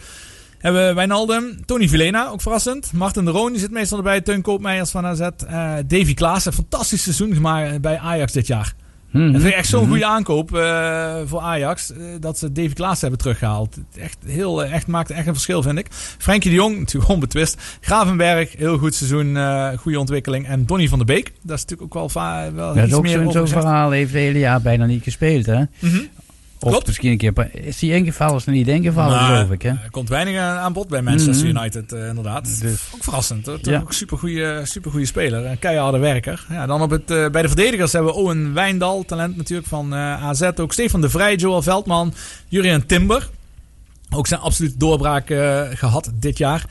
hebben 0.58 0.86
we 0.88 0.94
Wijnaldum, 0.94 1.64
Tony 1.66 1.88
Vilena, 1.88 2.28
ook 2.28 2.40
verrassend. 2.42 2.92
Martin 2.92 3.24
de 3.24 3.30
Roon, 3.30 3.50
die 3.52 3.60
zit 3.60 3.70
meestal 3.70 3.98
erbij. 3.98 4.20
Teun 4.20 4.42
Koopmeijers 4.42 4.90
van 4.90 5.06
AZ. 5.06 5.20
eh 5.20 5.74
Davy 5.86 6.14
Klaassen, 6.14 6.52
fantastisch 6.52 7.02
seizoen 7.02 7.34
gemaakt 7.34 7.80
bij 7.80 7.98
Ajax 7.98 8.32
dit 8.32 8.46
jaar. 8.46 8.74
Mhm. 9.16 9.32
Dat 9.32 9.40
vind 9.40 9.52
ik 9.52 9.58
echt 9.58 9.68
zo'n 9.68 9.80
Mhm. 9.80 9.88
goede 9.90 10.06
aankoop 10.06 10.54
eh, 10.56 11.14
voor 11.26 11.40
Ajax. 11.40 11.92
eh, 11.92 11.98
dat 12.20 12.38
ze 12.38 12.52
Davy 12.52 12.72
Klaassen 12.72 13.00
hebben 13.08 13.18
teruggehaald. 13.18 13.76
Echt, 13.98 14.16
heel, 14.26 14.64
eh, 14.64 14.72
echt, 14.72 14.86
maakt 14.86 15.10
echt 15.10 15.26
een 15.26 15.32
verschil, 15.32 15.62
vind 15.62 15.78
ik. 15.78 15.86
Frenkie 16.18 16.50
de 16.50 16.56
Jong, 16.56 16.78
natuurlijk 16.78 17.12
onbetwist. 17.12 17.62
Gravenberg, 17.80 18.56
heel 18.56 18.78
goed 18.78 18.94
seizoen. 18.94 19.36
goede 19.78 19.98
ontwikkeling. 19.98 20.46
En 20.46 20.66
Donny 20.66 20.88
van 20.88 20.98
der 20.98 21.06
Beek. 21.06 21.32
Dat 21.42 21.56
is 21.56 21.62
natuurlijk 21.62 21.82
ook 21.82 21.94
wel, 21.94 22.08
va- 22.08 22.52
wel 22.52 22.66
Dat 22.68 22.76
is 22.76 22.82
iets 22.84 22.94
ook 22.94 23.02
meer 23.02 23.22
zo'n 23.22 23.32
zo'n 23.32 23.48
verhaal. 23.48 23.90
Heeft 23.90 24.12
het 24.12 24.20
hele 24.20 24.38
jaar 24.38 24.60
bijna 24.62 24.86
niet 24.86 25.02
gespeeld, 25.02 25.46
hè? 25.46 25.62
Mhm. 25.78 25.98
Of 26.60 26.70
Klopt. 26.70 26.86
misschien 26.86 27.10
een 27.10 27.16
keer... 27.16 27.50
Is 27.52 27.80
hij 27.80 27.90
ingevallen 27.90 28.34
of 28.34 28.46
niet 28.46 28.68
ingevallen, 28.68 29.16
Maar, 29.16 29.34
geloof 29.36 29.50
ik, 29.50 29.62
hè? 29.62 29.68
Er 29.68 29.90
komt 29.90 30.08
weinig 30.08 30.38
aan 30.40 30.56
aan 30.58 30.72
bod 30.72 30.88
bij 30.88 31.02
Manchester 31.02 31.46
Mhm. 31.48 31.56
United, 31.56 31.92
eh, 31.92 32.06
inderdaad. 32.08 32.60
Dus- 32.60 32.80
Ook 32.94 33.04
verrassend. 33.04 33.46
Hoor. 33.46 33.60
Toch 33.60 33.72
Ja. 33.72 33.80
Ook 33.80 33.92
supergoeie, 33.92 34.60
supergoeie 34.64 35.06
speler. 35.06 35.46
Een 35.46 35.58
keiharde 35.58 35.98
werker. 35.98 36.46
Ja, 36.48 36.66
dan 36.66 36.82
op 36.82 36.90
het, 36.90 37.10
eh, 37.10 37.28
bij 37.28 37.42
de 37.42 37.48
verdedigers 37.48 37.92
hebben 37.92 38.12
we 38.12 38.18
Owen 38.18 38.54
Wijndal, 38.54 39.04
talent 39.04 39.36
natuurlijk 39.36 39.68
van 39.68 39.92
eh, 39.94 40.24
AZ. 40.24 40.42
Ook 40.56 40.72
Stefan 40.72 41.00
de 41.00 41.10
Vrij, 41.10 41.34
Joel 41.36 41.62
Veldman, 41.62 42.14
Jurien 42.48 42.86
Timber. 42.86 43.28
Ook 44.10 44.26
zijn 44.26 44.40
absoluut 44.40 44.80
doorbraak 44.80 45.30
eh, 45.30 45.62
gehad 45.70 46.10
dit 46.14 46.38
jaar. 46.38 46.64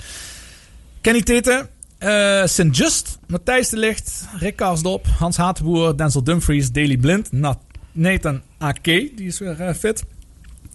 Kenny 1.01 1.21
Tete, 1.21 1.67
eh 1.97 2.43
St. 2.45 2.67
Just, 2.71 3.17
Matthijs 3.27 3.69
de 3.69 3.77
Licht, 3.77 4.27
Rick 4.39 4.55
Karsdorp, 4.55 5.05
Hans 5.19 5.37
Hatenboer, 5.37 5.97
Denzel 5.97 6.23
Dumfries, 6.23 6.71
Daley 6.71 6.97
Blind, 6.97 7.31
Nat- 7.31 7.59
Nathan 7.95 8.41
Ake, 8.57 9.11
die 9.15 9.27
is 9.27 9.39
weer 9.39 9.61
eh, 9.61 9.73
fit. 9.73 10.05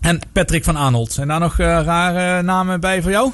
En 0.00 0.20
Patrick 0.32 0.64
van 0.64 0.76
Aanholt. 0.76 1.12
Zijn 1.12 1.28
daar 1.28 1.40
nog 1.40 1.58
eh, 1.58 1.66
rare 1.66 2.42
namen 2.42 2.80
bij 2.80 3.02
voor 3.02 3.10
jou? 3.10 3.32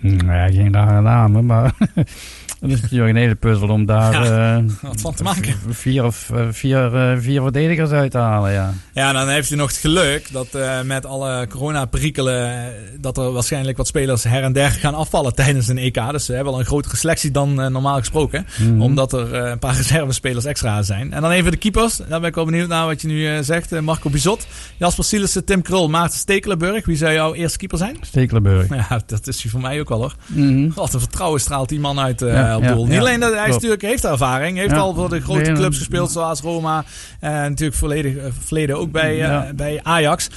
Nou 0.00 0.32
ja, 0.32 0.50
geen 0.50 0.72
rare 0.72 1.00
namen, 1.00 1.46
maar 1.46 1.74
het 2.62 2.70
is 2.70 2.80
natuurlijk 2.80 3.10
een 3.10 3.22
hele 3.22 3.34
puzzel 3.34 3.68
om 3.68 3.86
daar 3.86 4.12
Ja, 4.24 4.56
eh, 4.56 4.64
wat 4.82 5.00
van 5.00 5.14
te 5.14 5.22
maken. 5.22 5.54
vier, 5.68 6.04
of, 6.04 6.30
eh, 6.30 6.46
vier, 6.50 6.96
eh, 6.96 7.18
vier 7.18 7.42
verdedigers 7.42 7.90
uit 7.90 8.10
te 8.10 8.18
halen, 8.18 8.52
ja. 8.52 8.74
Ja, 8.94 9.12
dan 9.12 9.28
heeft 9.28 9.48
hij 9.48 9.58
nog 9.58 9.68
het 9.68 9.76
geluk 9.76 10.32
dat 10.32 10.48
met 10.84 11.06
alle 11.06 11.46
corona-perikelen... 11.46 12.72
dat 13.00 13.16
er 13.16 13.32
waarschijnlijk 13.32 13.76
wat 13.76 13.86
spelers 13.86 14.24
her 14.24 14.42
en 14.42 14.52
der 14.52 14.70
gaan 14.70 14.94
afvallen 14.94 15.34
tijdens 15.34 15.68
een 15.68 15.78
EK. 15.78 16.10
Dus 16.10 16.24
ze 16.24 16.32
hebben 16.32 16.52
al 16.52 16.58
een 16.58 16.64
grotere 16.64 16.96
selectie 16.96 17.30
dan 17.30 17.54
normaal 17.54 17.98
gesproken. 17.98 18.46
Mhm. 18.58 18.80
Omdat 18.80 19.12
er 19.12 19.34
een 19.34 19.58
paar 19.58 19.76
reservespelers 19.82 20.44
extra 20.44 20.82
zijn. 20.82 21.12
En 21.12 21.22
dan 21.22 21.30
even 21.30 21.50
de 21.50 21.56
keepers. 21.56 21.96
Daar 21.96 22.20
ben 22.20 22.28
ik 22.28 22.34
wel 22.34 22.44
benieuwd 22.44 22.68
naar 22.68 22.86
wat 22.86 23.00
je 23.00 23.08
nu 23.08 23.42
zegt. 23.44 23.80
Marco 23.80 24.10
Bizot, 24.10 24.46
Jasper 24.76 25.04
Sielissen, 25.04 25.44
Tim 25.44 25.62
Krul, 25.62 25.88
Maarten 25.88 26.18
Stekelenburg. 26.18 26.86
Wie 26.86 26.96
zou 26.96 27.12
jouw 27.12 27.34
eerste 27.34 27.58
keeper 27.58 27.78
zijn? 27.78 27.96
Stekelenburg. 28.00 28.68
Ja, 28.68 29.00
dat 29.06 29.26
is 29.26 29.42
hij 29.42 29.50
voor 29.50 29.60
mij 29.60 29.80
ook 29.80 29.88
wel 29.88 29.98
hoor. 29.98 30.14
Mhm. 30.26 30.70
Wat 30.74 30.94
een 30.94 31.00
vertrouwen 31.00 31.40
straalt 31.40 31.68
die 31.68 31.80
man 31.80 32.00
uit 32.00 32.20
Ja, 32.20 32.51
op 32.56 32.66
doel. 32.66 32.86
Niet 32.86 32.98
alleen 32.98 33.20
dat 33.20 33.34
hij 33.34 33.48
natuurlijk 33.48 33.82
heeft 33.82 34.04
ervaring. 34.04 34.56
Heeft 34.58 34.74
al 34.74 34.94
voor 34.94 35.08
de 35.08 35.20
grote 35.20 35.52
clubs 35.52 35.74
eh, 35.74 35.78
gespeeld 35.78 36.10
zoals 36.10 36.40
Roma. 36.40 36.84
En 37.20 37.32
natuurlijk 37.32 37.78
volledig, 37.78 38.16
eh, 38.16 38.24
verleden 38.44 38.78
ook 38.78 38.90
bij, 38.90 39.22
eh, 39.22 39.40
bij 39.54 39.80
Ajax. 39.82 40.28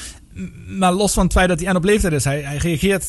Maar 0.68 0.92
los 0.92 1.14
van 1.14 1.24
het 1.24 1.34
feit 1.34 1.50
dat 1.50 1.60
hij 1.60 1.70
aan 1.70 1.76
op 1.76 1.84
leeftijd 1.84 2.14
is. 2.14 2.24
Hij, 2.24 2.42
hij 2.42 2.58
reageert 2.58 3.04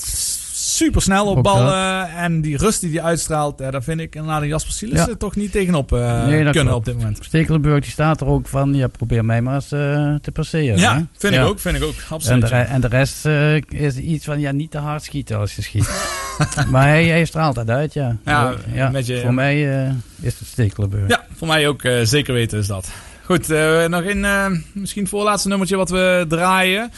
super 0.66 1.02
snel 1.02 1.26
op 1.26 1.42
ballen. 1.42 2.08
En 2.10 2.40
die 2.40 2.56
rust 2.56 2.80
die 2.80 2.90
hij 2.90 3.02
uitstraalt. 3.02 3.58
daar 3.58 3.82
vind 3.82 4.00
ik 4.00 4.14
inderdaad 4.14 4.42
een 4.42 4.48
Jasper 4.48 4.72
Sielissen 4.72 5.10
Ja. 5.10 5.16
toch 5.16 5.36
niet 5.36 5.52
tegenop 5.52 5.92
eh, 5.92 6.26
Nee, 6.26 6.50
kunnen 6.50 6.74
op 6.74 6.84
dit 6.84 6.96
moment. 6.96 7.18
Stekelenburg 7.20 7.82
die 7.82 7.90
staat 7.90 8.20
er 8.20 8.26
ook 8.26 8.48
van, 8.48 8.74
ja, 8.74 8.86
probeer 8.88 9.24
mij 9.24 9.42
maar 9.42 9.54
eens 9.54 9.72
eh, 9.72 10.14
te 10.14 10.32
passeren. 10.32 10.78
Ja, 10.78 10.94
hè? 10.96 11.02
vind 11.16 11.34
ik 11.34 11.40
ook, 11.40 11.60
vind 11.60 11.76
ik 11.76 11.82
ook, 11.82 11.94
absoluut, 12.08 12.42
En 12.42 12.48
de, 12.48 12.54
en 12.56 12.80
de 12.80 12.86
rest 12.88 13.26
eh, 13.26 13.56
is 13.56 13.96
iets 13.96 14.24
van, 14.24 14.40
ja, 14.40 14.52
niet 14.52 14.70
te 14.70 14.78
hard 14.78 15.02
schieten 15.02 15.38
als 15.38 15.56
je 15.56 15.62
schiet. 15.62 15.90
maar 16.70 16.86
hij, 16.88 17.06
hij 17.06 17.24
straalt 17.24 17.54
dat 17.54 17.70
uit, 17.70 17.92
ja. 17.92 18.16
Ja, 18.24 18.54
ja 18.72 18.90
met 18.90 19.06
je- 19.06 19.20
voor 19.20 19.34
mij 19.34 19.60
is 20.20 20.38
het 20.38 20.48
Stekelenburg. 20.48 21.08
Ja, 21.08 21.24
voor 21.36 21.46
mij 21.46 21.68
ook 21.68 21.82
zeker 22.02 22.34
weten 22.34 22.58
is 22.58 22.66
dat. 22.66 22.90
Goed, 23.24 23.48
nog 23.88 24.04
een 24.04 24.64
misschien 24.72 25.02
het 25.02 25.10
voorlaatste 25.10 25.48
nummertje 25.48 25.76
wat 25.76 25.90
we 25.90 26.24
draaien. 26.28 26.90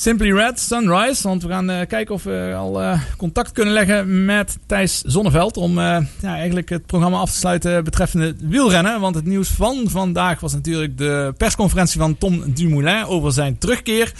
Simply 0.00 0.32
Red, 0.32 0.60
Sunrise. 0.60 1.22
Want 1.28 1.42
we 1.42 1.48
gaan 1.48 1.70
eh, 1.70 1.86
kijken 1.86 2.14
of 2.14 2.22
we 2.22 2.54
al 2.56 2.82
eh, 2.82 3.00
contact 3.16 3.52
kunnen 3.52 3.74
leggen 3.74 4.24
met 4.24 4.58
Thijs 4.66 5.00
Zonneveld. 5.00 5.56
Om 5.56 5.78
eh, 5.78 5.98
ja, 6.20 6.34
eigenlijk 6.34 6.68
het 6.68 6.86
programma 6.86 7.18
af 7.18 7.30
te 7.30 7.36
sluiten 7.36 7.84
betreffende 7.84 8.34
wielrennen. 8.42 9.00
Want 9.00 9.14
het 9.14 9.24
nieuws 9.24 9.48
van 9.48 9.84
vandaag 9.88 10.40
was 10.40 10.52
natuurlijk 10.52 10.98
de 10.98 11.34
persconferentie 11.36 12.00
van 12.00 12.18
Tom 12.18 12.52
Dumoulin 12.52 13.04
over 13.04 13.32
zijn 13.32 13.58
terugkeer. 13.58 14.12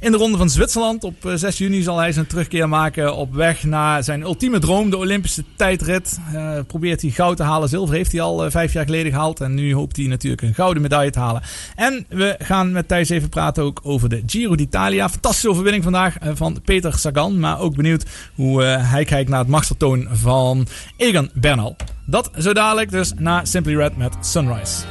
In 0.00 0.12
de 0.12 0.18
Ronde 0.18 0.38
van 0.38 0.50
Zwitserland 0.50 1.04
op 1.04 1.24
eh, 1.24 1.32
6 1.34 1.58
juni 1.58 1.82
zal 1.82 1.98
hij 1.98 2.12
zijn 2.12 2.26
terugkeer 2.26 2.68
maken 2.68 3.16
op 3.16 3.34
weg 3.34 3.64
naar 3.64 4.04
zijn 4.04 4.22
ultieme 4.22 4.58
droom, 4.58 4.90
de 4.90 4.96
Olympische 4.96 5.44
tijdrit. 5.56 6.18
Eh, 6.32 6.58
probeert 6.66 7.02
hij 7.02 7.10
goud 7.10 7.36
te 7.36 7.42
halen. 7.42 7.68
Zilver 7.68 7.94
heeft 7.94 8.12
hij 8.12 8.20
al 8.20 8.44
eh, 8.44 8.50
vijf 8.50 8.72
jaar 8.72 8.84
geleden 8.84 9.12
gehaald. 9.12 9.40
En 9.40 9.54
nu 9.54 9.74
hoopt 9.74 9.96
hij 9.96 10.06
natuurlijk 10.06 10.42
een 10.42 10.54
gouden 10.54 10.82
medaille 10.82 11.10
te 11.10 11.18
halen. 11.18 11.42
En 11.74 12.06
we 12.08 12.34
gaan 12.38 12.72
met 12.72 12.88
Thijs 12.88 13.08
even 13.08 13.28
praten 13.28 13.62
ook 13.62 13.80
over 13.82 14.08
de 14.08 14.22
Giro 14.26 14.54
d'Italia. 14.54 15.08
Fantastische 15.08 15.50
overwinning 15.50 15.82
vandaag 15.82 16.18
eh, 16.18 16.30
van 16.34 16.60
Peter 16.64 16.98
Sagan. 16.98 17.38
Maar 17.38 17.60
ook 17.60 17.76
benieuwd 17.76 18.04
hoe 18.34 18.64
eh, 18.64 18.90
hij 18.90 19.04
kijkt 19.04 19.30
naar 19.30 19.38
het 19.38 19.48
machtsvertoon 19.48 20.08
van 20.12 20.66
Egan 20.96 21.30
Bernal. 21.34 21.76
Dat 22.04 22.30
zo 22.38 22.52
dadelijk 22.52 22.90
dus 22.90 23.12
na 23.16 23.44
Simply 23.44 23.76
Red 23.76 23.96
met 23.96 24.12
Sunrise. 24.20 24.82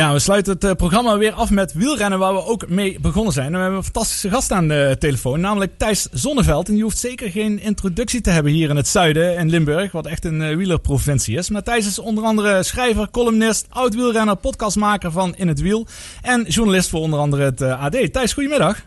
Ja, 0.00 0.12
we 0.12 0.18
sluiten 0.18 0.52
het 0.52 0.64
eh, 0.64 0.72
programma 0.72 1.18
weer 1.18 1.32
af 1.32 1.50
met 1.50 1.72
wielrennen 1.72 2.18
waar 2.18 2.34
we 2.34 2.44
ook 2.44 2.68
mee 2.68 3.00
begonnen 3.00 3.32
zijn. 3.32 3.46
En 3.46 3.52
we 3.52 3.58
hebben 3.58 3.78
een 3.78 3.84
fantastische 3.84 4.30
gast 4.30 4.52
aan 4.52 4.68
de 4.68 4.96
telefoon, 4.98 5.40
namelijk 5.40 5.72
Thijs 5.76 6.08
Zonneveld. 6.12 6.68
En 6.68 6.74
die 6.74 6.82
hoeft 6.82 6.98
zeker 6.98 7.30
geen 7.30 7.60
introductie 7.60 8.20
te 8.20 8.30
hebben 8.30 8.52
hier 8.52 8.70
in 8.70 8.76
het 8.76 8.88
zuiden, 8.88 9.36
in 9.36 9.50
Limburg, 9.50 9.92
wat 9.92 10.06
echt 10.06 10.24
een 10.24 10.42
eh, 10.42 10.56
wielerprovincie 10.56 11.36
is. 11.36 11.50
Maar 11.50 11.62
Thijs 11.62 11.86
is 11.86 11.98
onder 11.98 12.24
andere 12.24 12.62
schrijver, 12.62 13.10
columnist, 13.10 13.66
oud-wielrenner, 13.70 14.36
podcastmaker 14.36 15.12
van 15.12 15.34
In 15.36 15.48
het 15.48 15.60
Wiel 15.60 15.86
en 16.22 16.42
journalist 16.42 16.88
voor 16.88 17.00
onder 17.00 17.18
andere 17.18 17.44
het 17.44 17.60
eh, 17.60 17.82
AD. 17.82 18.12
Thijs, 18.12 18.32
goedemiddag. 18.32 18.86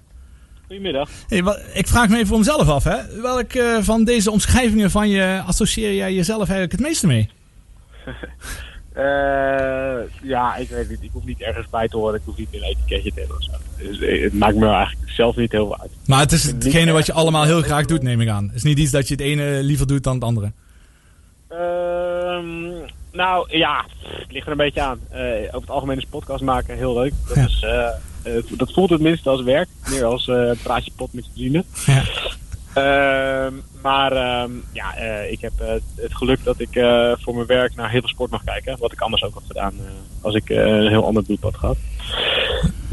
Goedemiddag. 0.67 1.09
Hey, 1.27 1.43
ik 1.73 1.87
vraag 1.87 2.09
me 2.09 2.15
even 2.15 2.27
voor 2.27 2.37
mezelf 2.37 2.69
af, 2.69 2.83
hè. 2.83 3.21
Welk 3.21 3.53
eh, 3.53 3.77
van 3.81 4.03
deze 4.03 4.31
omschrijvingen 4.31 4.91
van 4.91 5.09
je 5.09 5.41
associeer 5.45 5.93
jij 5.93 6.13
jezelf 6.13 6.39
eigenlijk 6.39 6.71
het 6.71 6.81
meeste 6.81 7.07
mee? 7.07 7.29
Eh, 8.93 9.95
ja, 10.21 10.55
ik 10.55 10.69
weet 10.69 10.89
niet. 10.89 11.03
Ik 11.03 11.09
hoef 11.13 11.23
niet 11.23 11.41
ergens 11.41 11.69
bij 11.69 11.87
te 11.87 11.97
horen. 11.97 12.15
Ik 12.15 12.21
hoef 12.25 12.37
niet 12.37 12.47
een 12.51 12.63
etiketje 12.63 13.13
te 13.13 13.19
hebben 13.19 13.37
of 13.37 13.43
zo. 13.43 13.51
Dus, 13.77 13.99
eh, 13.99 14.23
het 14.23 14.33
maakt 14.33 14.55
me 14.55 14.67
eigenlijk 14.67 15.11
zelf 15.11 15.35
niet 15.35 15.51
heel 15.51 15.65
veel 15.65 15.79
uit. 15.79 15.91
Maar 16.05 16.19
het 16.19 16.31
is 16.31 16.43
hetgene 16.43 16.91
wat 16.91 17.05
je 17.05 17.13
allemaal 17.13 17.43
heel 17.43 17.61
graag 17.61 17.85
doet, 17.85 18.01
neem 18.01 18.21
ik 18.21 18.29
aan. 18.29 18.45
Het 18.45 18.55
is 18.55 18.63
niet 18.63 18.79
iets 18.79 18.91
dat 18.91 19.07
je 19.07 19.13
het 19.13 19.23
ene 19.23 19.63
liever 19.63 19.87
doet 19.87 20.03
dan 20.03 20.13
het 20.13 20.23
andere. 20.23 20.51
Ehm, 21.47 22.89
nou 23.11 23.57
ja, 23.57 23.85
het 24.03 24.31
ligt 24.31 24.45
er 24.45 24.51
een 24.51 24.57
beetje 24.57 24.81
aan. 24.81 24.99
Eh, 25.09 25.21
over 25.47 25.61
het 25.61 25.69
algemeen 25.69 25.97
is 25.97 26.05
podcast 26.09 26.43
maken 26.43 26.77
heel 26.77 26.93
leuk. 26.93 27.13
Dat, 27.27 27.37
is, 27.37 27.65
dat 28.57 28.73
voelt 28.73 28.89
het 28.89 29.01
minst 29.01 29.27
als 29.27 29.41
werk, 29.41 29.67
meer 29.89 30.05
als 30.05 30.31
praatje 30.63 30.91
pot 30.95 31.13
met 31.13 31.25
je 31.25 31.31
vrienden. 31.33 31.65
Ehm, 31.85 32.05
maar 33.81 34.11
ehm, 34.11 34.51
ja, 34.71 34.95
eh, 34.95 35.31
ik 35.31 35.41
heb 35.41 35.53
eh, 35.59 35.67
het 35.95 36.15
geluk 36.15 36.43
dat 36.43 36.59
ik 36.59 36.75
eh, 36.75 37.11
voor 37.19 37.35
mijn 37.35 37.47
werk 37.47 37.75
naar 37.75 37.89
heel 37.89 37.99
veel 37.99 38.09
sport 38.09 38.31
mag 38.31 38.43
kijken. 38.43 38.77
Wat 38.79 38.91
ik 38.91 39.01
anders 39.01 39.23
ook 39.23 39.33
had 39.33 39.43
gedaan 39.47 39.73
als 40.21 40.35
ik 40.35 40.49
een 40.49 40.87
heel 40.87 41.05
ander 41.05 41.23
bloedpad 41.23 41.55
had. 41.55 41.77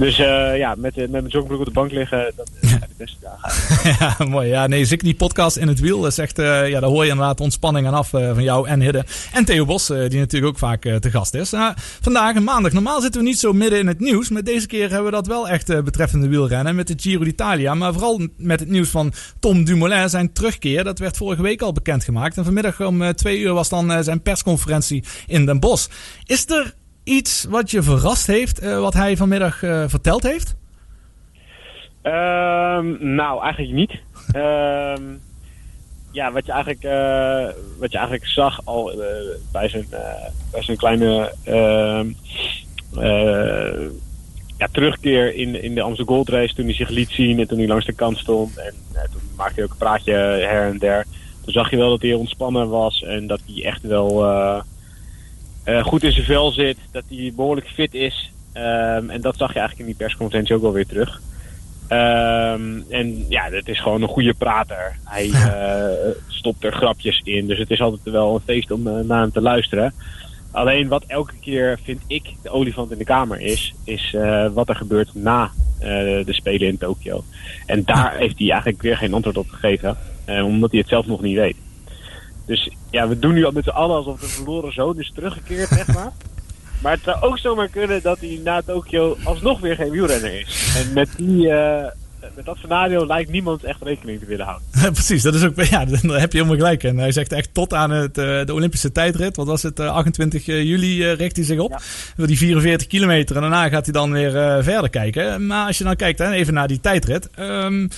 Dus 0.01 0.19
eh, 0.19 0.57
ja, 0.57 0.75
met, 0.77 0.97
met 0.97 1.11
mijn 1.11 1.27
joggingbroek 1.27 1.61
op 1.61 1.67
de 1.67 1.73
bank 1.73 1.91
liggen, 1.91 2.33
dat 2.37 2.51
ja, 3.99 4.17
mooi. 4.29 4.49
Ja, 4.49 4.67
nee, 4.67 4.85
zeker 4.85 5.05
die 5.05 5.15
podcast 5.15 5.57
in 5.57 5.69
het 5.69 5.81
wiel. 5.81 6.01
Dat 6.01 6.11
is 6.11 6.19
echt, 6.19 6.39
eh, 6.39 6.69
ja, 6.69 6.81
daar 6.81 6.91
hoor 6.91 7.05
je 7.05 7.11
inderdaad 7.11 7.41
ontspanning 7.41 7.87
aan 7.87 7.95
af 7.95 8.13
eh, 8.13 8.35
van 8.35 8.43
jou 8.43 8.69
en 8.69 8.81
Hidde. 8.81 9.05
En 9.33 9.45
Theo 9.45 9.65
Bos, 9.65 9.91
eh, 9.91 10.09
die 10.09 10.19
natuurlijk 10.19 10.53
ook 10.53 10.59
vaak 10.59 10.81
te 10.81 11.11
gast 11.11 11.35
is. 11.35 11.51
Nou, 11.51 11.75
vandaag, 12.01 12.35
een 12.35 12.45
maandag. 12.45 12.73
Normaal 12.73 13.01
zitten 13.01 13.21
we 13.21 13.27
niet 13.27 13.39
zo 13.39 13.53
midden 13.53 13.79
in 13.79 13.87
het 13.87 14.01
nieuws. 14.01 14.29
Maar 14.29 14.45
deze 14.45 14.67
keer 14.67 14.89
hebben 14.89 15.05
we 15.05 15.11
dat 15.11 15.27
wel 15.27 15.49
echt 15.49 15.85
betreffende 15.85 16.29
wielrennen. 16.29 16.75
Met 16.75 16.87
de 16.87 16.95
Giro 16.97 17.25
d'Italia. 17.25 17.75
Maar 17.75 17.93
vooral 17.93 18.29
met 18.37 18.61
het 18.61 18.69
nieuws 18.69 18.89
van 18.89 19.13
Tom 19.39 19.65
Dumoulin. 19.65 20.09
Zijn 20.09 20.33
terugkeer. 20.33 20.85
Dat 20.85 20.99
werd 20.99 21.17
vorige 21.17 21.43
week 21.43 21.63
al 21.63 21.73
bekendgemaakt. 21.73 22.37
En 22.37 22.45
vanmiddag 22.45 22.81
om 22.81 23.15
twee 23.15 23.39
uur 23.39 23.53
was 23.53 23.69
dan 23.69 24.05
zijn 24.05 24.23
persconferentie 24.23 25.05
in 25.27 25.47
Den 25.47 25.61
Bosch. 25.61 25.89
Is 26.25 26.51
er 26.51 26.75
iets 27.05 27.47
wat 27.49 27.71
je 27.71 27.83
verrast 27.83 28.27
heeft, 28.27 28.61
wat 28.61 28.95
hij 28.95 29.17
vanmiddag 29.17 29.59
verteld 29.89 30.23
heeft? 30.23 30.55
Ehm, 32.03 33.15
nou, 33.15 33.43
eigenlijk 33.43 33.75
niet. 33.75 34.01
Ehm, 34.33 35.03
ja, 36.13 36.33
wat 36.33 36.47
je 36.47 36.53
eigenlijk, 36.53 36.85
eh, 36.85 37.63
wat 37.79 37.93
je 37.93 37.99
eigenlijk 37.99 38.27
zag 38.27 38.61
al 38.65 38.93
eh, 38.93 38.99
bij, 39.53 39.69
zijn, 39.69 39.87
eh, 39.91 40.01
bij 40.51 40.63
zijn 40.63 40.77
kleine 40.77 41.35
ehm, 41.45 42.07
eh, 42.97 43.89
ja, 44.59 44.69
terugkeer 44.73 45.35
in, 45.35 45.63
in 45.63 45.75
de 45.75 45.83
Amsterdam 45.83 46.15
Gold 46.15 46.29
Race, 46.29 46.55
toen 46.55 46.65
hij 46.65 46.75
zich 46.75 46.89
liet 46.89 47.11
zien 47.11 47.39
en 47.39 47.49
toen 47.49 47.59
hij 47.59 47.67
langs 47.67 47.87
de 47.87 47.93
kant 47.93 48.19
stond. 48.19 48.57
En 48.57 48.75
toen 49.13 49.21
maakte 49.37 49.55
hij 49.55 49.65
ook 49.65 49.71
een 49.71 49.77
praatje 49.77 50.13
her 50.13 50.71
en 50.71 50.79
der. 50.79 51.07
Toen 51.45 51.53
zag 51.53 51.71
je 51.71 51.77
wel 51.77 51.91
dat 51.91 52.03
hij 52.03 52.15
ontspannen 52.15 52.69
was 52.69 53.03
en 53.03 53.27
dat 53.27 53.41
hij 53.47 53.65
echt 53.65 53.83
wel 53.83 54.25
goed 55.83 56.03
in 56.03 56.13
zijn 56.13 56.27
vel 56.27 56.51
zit. 56.51 56.77
Dat 56.93 57.05
hij 57.09 57.33
behoorlijk 57.37 57.67
fit 57.67 57.95
is. 57.95 58.33
En 58.53 59.21
dat 59.21 59.37
zag 59.37 59.53
je 59.53 59.59
eigenlijk 59.59 59.79
in 59.79 59.97
die 59.97 60.07
persconferentie 60.07 60.55
ook 60.55 60.63
wel 60.63 60.73
weer 60.73 60.87
terug. 60.87 61.21
Ehm, 61.91 62.81
en 62.89 63.25
ja, 63.29 63.51
het 63.51 63.69
is 63.69 63.81
gewoon 63.81 64.03
een 64.03 64.09
goede 64.09 64.35
prater. 64.35 64.97
Hij 65.05 65.31
eh, 65.35 66.11
stopt 66.29 66.65
er 66.65 66.73
grapjes 66.73 67.21
in. 67.25 67.47
Dus 67.47 67.59
het 67.59 67.71
is 67.71 67.81
altijd 67.81 68.03
wel 68.03 68.35
een 68.35 68.41
feest 68.41 68.71
om 68.71 68.87
eh, 68.87 69.05
naar 69.05 69.21
hem 69.21 69.33
te 69.33 69.41
luisteren. 69.41 69.95
Alleen 70.51 70.89
wat 70.89 71.05
elke 71.07 71.35
keer, 71.41 71.79
vind 71.83 72.01
ik, 72.07 72.35
de 72.43 72.51
olifant 72.51 72.91
in 72.91 72.99
de 72.99 73.05
kamer 73.05 73.41
is, 73.41 73.75
is 73.85 74.15
eh, 74.15 74.47
wat 74.53 74.69
er 74.69 74.77
gebeurt 74.77 75.15
na 75.15 75.51
de 75.81 76.25
Spelen 76.27 76.69
in 76.69 76.79
Tokio. 76.79 77.25
En 77.67 77.85
daar 77.85 78.17
heeft 78.23 78.39
hij 78.39 78.51
eigenlijk 78.51 78.83
weer 78.83 78.97
geen 78.97 79.15
antwoord 79.15 79.37
op 79.37 79.49
gegeven, 79.49 79.97
omdat 80.27 80.71
hij 80.71 80.81
het 80.81 80.89
zelf 80.89 81.07
nog 81.07 81.21
niet 81.21 81.37
weet. 81.37 81.57
Dus 82.47 82.71
ja, 82.91 83.09
we 83.09 83.19
doen 83.19 83.35
nu 83.35 83.45
al 83.45 83.53
met 83.53 83.65
z'n 83.65 83.71
allen 83.71 83.97
alsof 83.97 84.21
de 84.21 84.27
verloren 84.27 84.73
zoon 84.73 84.99
is 84.99 85.13
teruggekeerd, 85.15 85.69
zeg 85.69 85.95
maar. 85.95 86.13
Maar 86.83 86.93
het 86.93 87.01
zou 87.05 87.21
ook 87.23 87.39
zomaar 87.39 87.69
kunnen 87.69 88.03
dat 88.03 88.19
hij 88.21 88.41
na 88.45 88.63
Tokio 88.63 89.17
alsnog 89.25 89.61
weer 89.61 89.75
geen 89.75 89.91
wielrenner 89.91 90.41
is. 90.41 90.75
En 90.77 90.93
met, 90.93 91.09
die, 91.17 91.51
eh, 91.51 91.85
met 92.37 92.45
dat 92.45 92.57
scenario 92.57 93.07
lijkt 93.07 93.31
niemand 93.31 93.65
echt 93.65 93.83
rekening 93.83 94.19
te 94.21 94.27
willen 94.27 94.45
houden. 94.47 94.69
Precies, 94.93 95.23
dat 95.23 95.35
is 95.35 95.45
ook, 95.45 95.63
ja, 95.65 95.85
daar 96.03 96.21
heb 96.21 96.33
je 96.33 96.39
helemaal 96.39 96.57
gelijk. 96.59 96.85
En 96.85 96.99
hij 96.99 97.13
zegt 97.13 97.33
echt 97.33 97.55
tot 97.55 97.75
aan 97.75 97.91
het, 97.91 98.19
eh, 98.19 98.45
de 98.45 98.55
Olympische 98.55 98.93
tijdrit, 98.93 99.37
wat 99.37 99.47
was 99.47 99.63
het, 99.63 99.79
eh, 99.81 99.93
28 99.93 100.47
juli 100.47 101.03
eh, 101.05 101.15
richt 101.15 101.37
hij 101.37 101.45
zich 101.45 101.59
op. 101.59 101.83
Wil 102.17 102.27
die 102.27 102.39
44 102.39 102.87
kilometer 102.87 103.35
en 103.37 103.43
daarna 103.43 103.69
gaat 103.69 103.85
hij 103.85 103.93
dan 103.93 104.13
weer 104.13 104.63
verder 104.65 104.91
kijken. 104.91 105.47
Maar 105.47 105.67
als 105.67 105.79
je 105.79 105.85
dan 105.85 105.97
kijkt, 105.97 106.19
hè, 106.19 106.31
even 106.33 106.55
naar 106.55 106.69
die 106.69 106.81
tijdrit. 106.81 107.29
ehm, 107.35 107.89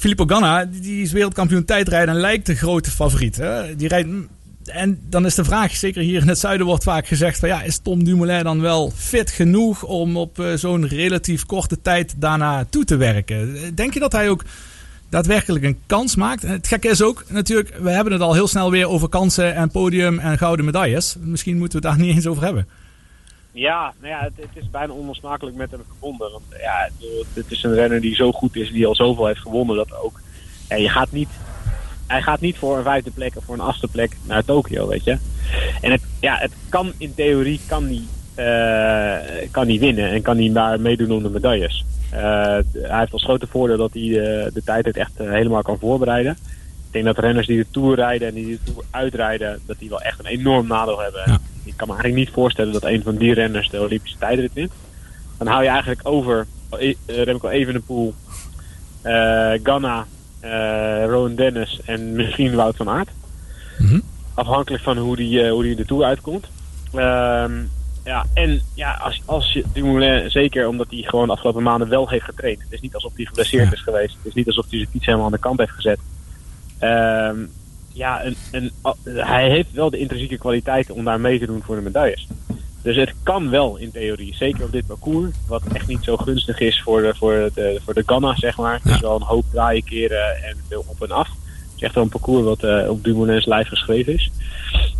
Filippo 0.00 0.24
Ganna, 0.26 0.64
die- 0.64 0.80
die 0.80 1.02
is 1.02 1.12
wereldkampioen 1.12 1.64
tijdrijden 1.64 2.14
en 2.14 2.20
lijkt 2.20 2.46
de 2.46 2.54
grote 2.54 2.90
favoriet. 2.90 3.36
Hè? 3.36 3.76
Die 3.76 3.88
rijdt, 3.88 4.08
en 4.68 5.00
dan 5.08 5.26
is 5.26 5.34
de 5.34 5.44
vraag, 5.44 5.76
zeker 5.76 6.02
hier 6.02 6.20
in 6.20 6.28
het 6.28 6.38
zuiden 6.38 6.66
wordt 6.66 6.84
vaak 6.84 7.06
gezegd 7.06 7.38
van 7.38 7.48
ja, 7.48 7.62
is 7.62 7.78
Tom 7.78 8.04
Dumoulin 8.04 8.44
dan 8.44 8.60
wel 8.60 8.90
fit 8.90 9.30
genoeg 9.30 9.82
om 9.82 10.16
op 10.16 10.38
eh, 10.38 10.52
zo'n 10.54 10.86
relatief 10.86 11.46
korte 11.46 11.80
tijd 11.82 12.14
daarna 12.16 12.64
toe 12.64 12.84
te 12.84 12.96
werken? 12.96 13.74
Denk 13.74 13.94
je 13.94 14.00
dat 14.00 14.12
hij 14.12 14.28
ook 14.28 14.44
daadwerkelijk 15.08 15.64
een 15.64 15.80
kans 15.86 16.16
maakt? 16.16 16.42
Het 16.42 16.66
gekke 16.66 16.88
is 16.88 17.02
ook 17.02 17.24
natuurlijk, 17.28 17.74
we 17.80 17.90
hebben 17.90 18.12
het 18.12 18.22
al 18.22 18.34
heel 18.34 18.48
snel 18.48 18.70
weer 18.70 18.88
over 18.88 19.08
kansen 19.08 19.54
en 19.54 19.70
podium 19.70 20.18
en 20.18 20.38
gouden 20.38 20.64
medailles. 20.64 21.16
Misschien 21.20 21.58
moeten 21.58 21.80
we 21.80 21.88
het 21.88 21.96
daar 21.96 22.06
niet 22.06 22.16
eens 22.16 22.26
over 22.26 22.42
hebben. 22.42 22.66
Ja, 23.52 23.94
nou 24.00 24.12
ja, 24.12 24.22
het, 24.22 24.48
is 24.54 24.70
bijna 24.70 24.92
onlosmakelijk 24.92 25.56
met 25.56 25.70
hem 25.70 25.80
verbonden. 25.86 26.32
Want 26.32 26.44
ja, 26.60 26.88
het 27.34 27.50
is 27.50 27.62
een 27.62 27.74
renner 27.74 28.00
die 28.00 28.14
zo 28.14 28.32
goed 28.32 28.56
is, 28.56 28.72
die 28.72 28.86
al 28.86 28.94
zoveel 28.94 29.26
heeft 29.26 29.40
gewonnen, 29.40 29.76
dat 29.76 29.96
ook. 29.96 30.20
Ja, 30.68 30.76
je 30.76 30.88
gaat 30.88 31.12
niet, 31.12 31.28
hij 32.08 32.22
gaat 32.22 32.40
niet 32.40 32.58
voor 32.58 32.76
een 32.76 32.82
vijfde 32.82 33.10
plek 33.10 33.36
of 33.36 33.44
voor 33.44 33.54
een 33.54 33.60
achtste 33.60 33.88
plek 33.88 34.16
naar 34.22 34.44
Tokio, 34.44 34.86
weet 34.86 35.04
je. 35.04 35.18
En 35.80 35.90
het, 35.90 36.02
ja, 36.20 36.36
het 36.36 36.52
kan 36.68 36.92
in 36.98 37.14
theorie 37.14 37.60
kan 37.66 37.84
hij, 37.84 38.02
eh, 38.34 39.48
kan 39.50 39.68
hij 39.68 39.78
winnen 39.78 40.10
en 40.10 40.22
kan 40.22 40.36
hij 40.36 40.52
daar 40.52 40.80
meedoen 40.80 41.12
om 41.12 41.22
de 41.22 41.30
medailles. 41.30 41.84
Eh, 42.10 42.20
hij 42.72 42.98
heeft 42.98 43.12
als 43.12 43.24
grote 43.24 43.46
voordeel 43.46 43.76
dat 43.76 43.92
hij 43.92 44.02
eh, 44.02 44.52
de 44.52 44.62
tijd 44.64 44.96
echt 44.96 45.12
eh, 45.16 45.30
helemaal 45.30 45.62
kan 45.62 45.78
voorbereiden. 45.78 46.32
Ik 46.86 46.94
denk 46.94 47.04
dat 47.04 47.18
renners 47.18 47.46
die 47.46 47.58
de 47.58 47.66
Tour 47.70 47.94
rijden 47.94 48.28
en 48.28 48.34
die 48.34 48.46
de 48.46 48.72
Tour 48.72 48.84
uitrijden, 48.90 49.60
dat 49.66 49.78
die 49.78 49.88
wel 49.88 50.00
echt 50.00 50.18
een 50.18 50.26
enorm 50.26 50.66
nadeel 50.66 51.00
hebben. 51.00 51.40
Ik 51.64 51.76
kan 51.76 51.88
me 51.88 51.94
eigenlijk 51.94 52.14
niet 52.14 52.34
voorstellen 52.34 52.72
dat 52.72 52.84
een 52.84 53.02
van 53.02 53.16
die 53.16 53.34
renners 53.34 53.70
de 53.70 53.80
Olympische 53.80 54.18
tijdrit 54.18 54.52
wint. 54.52 54.72
Dan 55.38 55.46
hou 55.46 55.62
je 55.62 55.68
eigenlijk 55.68 56.00
over 56.02 56.46
Remco 57.06 57.48
Evenepoel, 57.48 58.14
eh 59.02 59.52
Rowan 61.06 61.34
Dennis 61.34 61.80
en 61.84 62.12
misschien 62.16 62.54
Wout 62.54 62.76
van 62.76 62.88
Aert. 62.88 63.08
Afhankelijk 64.34 64.82
van 64.82 64.96
hoe 64.98 65.16
die, 65.16 65.42
eh, 65.42 65.50
hoe 65.50 65.62
die 65.62 65.76
de 65.76 65.84
Tour 65.84 66.04
uitkomt. 66.04 66.46
Ehm, 66.94 67.52
ja, 68.04 68.26
en 68.34 68.60
ja, 68.74 68.92
als, 68.92 69.22
als 69.24 69.52
je 69.52 69.64
Dumoulin, 69.72 70.30
zeker 70.30 70.68
omdat 70.68 70.86
hij 70.90 71.02
gewoon 71.02 71.26
de 71.26 71.32
afgelopen 71.32 71.62
maanden 71.62 71.88
wel 71.88 72.08
heeft 72.08 72.24
getraind. 72.24 72.60
Het 72.62 72.72
is 72.72 72.80
niet 72.80 72.94
alsof 72.94 73.12
hij 73.16 73.24
geblesseerd 73.24 73.72
is 73.72 73.80
geweest. 73.82 74.14
Het 74.16 74.26
is 74.26 74.34
niet 74.34 74.46
alsof 74.46 74.66
hij 74.70 74.78
zijn 74.78 74.90
fiets 74.90 75.06
helemaal 75.06 75.26
aan 75.26 75.32
de 75.32 75.38
kant 75.38 75.58
heeft 75.58 75.70
gezet. 75.72 75.98
Ehm, 76.78 77.36
ja, 77.92 78.24
een, 78.24 78.36
een, 78.52 78.70
a- 78.86 78.94
hij 79.22 79.50
heeft 79.50 79.72
wel 79.72 79.90
de 79.90 79.98
intrinsieke 79.98 80.38
kwaliteiten 80.38 80.94
om 80.94 81.04
daar 81.04 81.20
mee 81.20 81.38
te 81.38 81.46
doen 81.46 81.62
voor 81.62 81.76
de 81.76 81.82
medailles. 81.82 82.26
Dus 82.88 82.96
het 82.96 83.14
kan 83.22 83.50
wel 83.50 83.76
in 83.76 83.90
theorie. 83.90 84.34
Zeker 84.34 84.64
op 84.64 84.72
dit 84.72 84.86
parcours. 84.86 85.30
Wat 85.46 85.62
echt 85.72 85.86
niet 85.86 86.04
zo 86.04 86.16
gunstig 86.16 86.60
is 86.60 86.82
voor 86.82 87.02
de, 87.02 87.14
voor 87.14 87.50
de, 87.54 87.80
voor 87.84 87.94
de 87.94 88.02
Ganna, 88.06 88.36
zeg 88.36 88.56
maar. 88.56 88.80
Het 88.82 88.92
is 88.92 89.00
wel 89.00 89.16
een 89.16 89.22
hoop 89.22 89.44
draaien 89.52 89.84
keren 89.84 90.44
en 90.44 90.56
veel 90.68 90.84
op 90.86 91.02
en 91.02 91.10
af. 91.10 91.28
Het 91.28 91.76
is 91.76 91.82
echt 91.82 91.94
wel 91.94 92.04
een 92.04 92.08
parcours 92.08 92.44
wat 92.44 92.62
eh, 92.62 92.90
op 92.90 93.04
Dumoulin's 93.04 93.46
lijf 93.46 93.68
geschreven 93.68 94.12
is. 94.12 94.30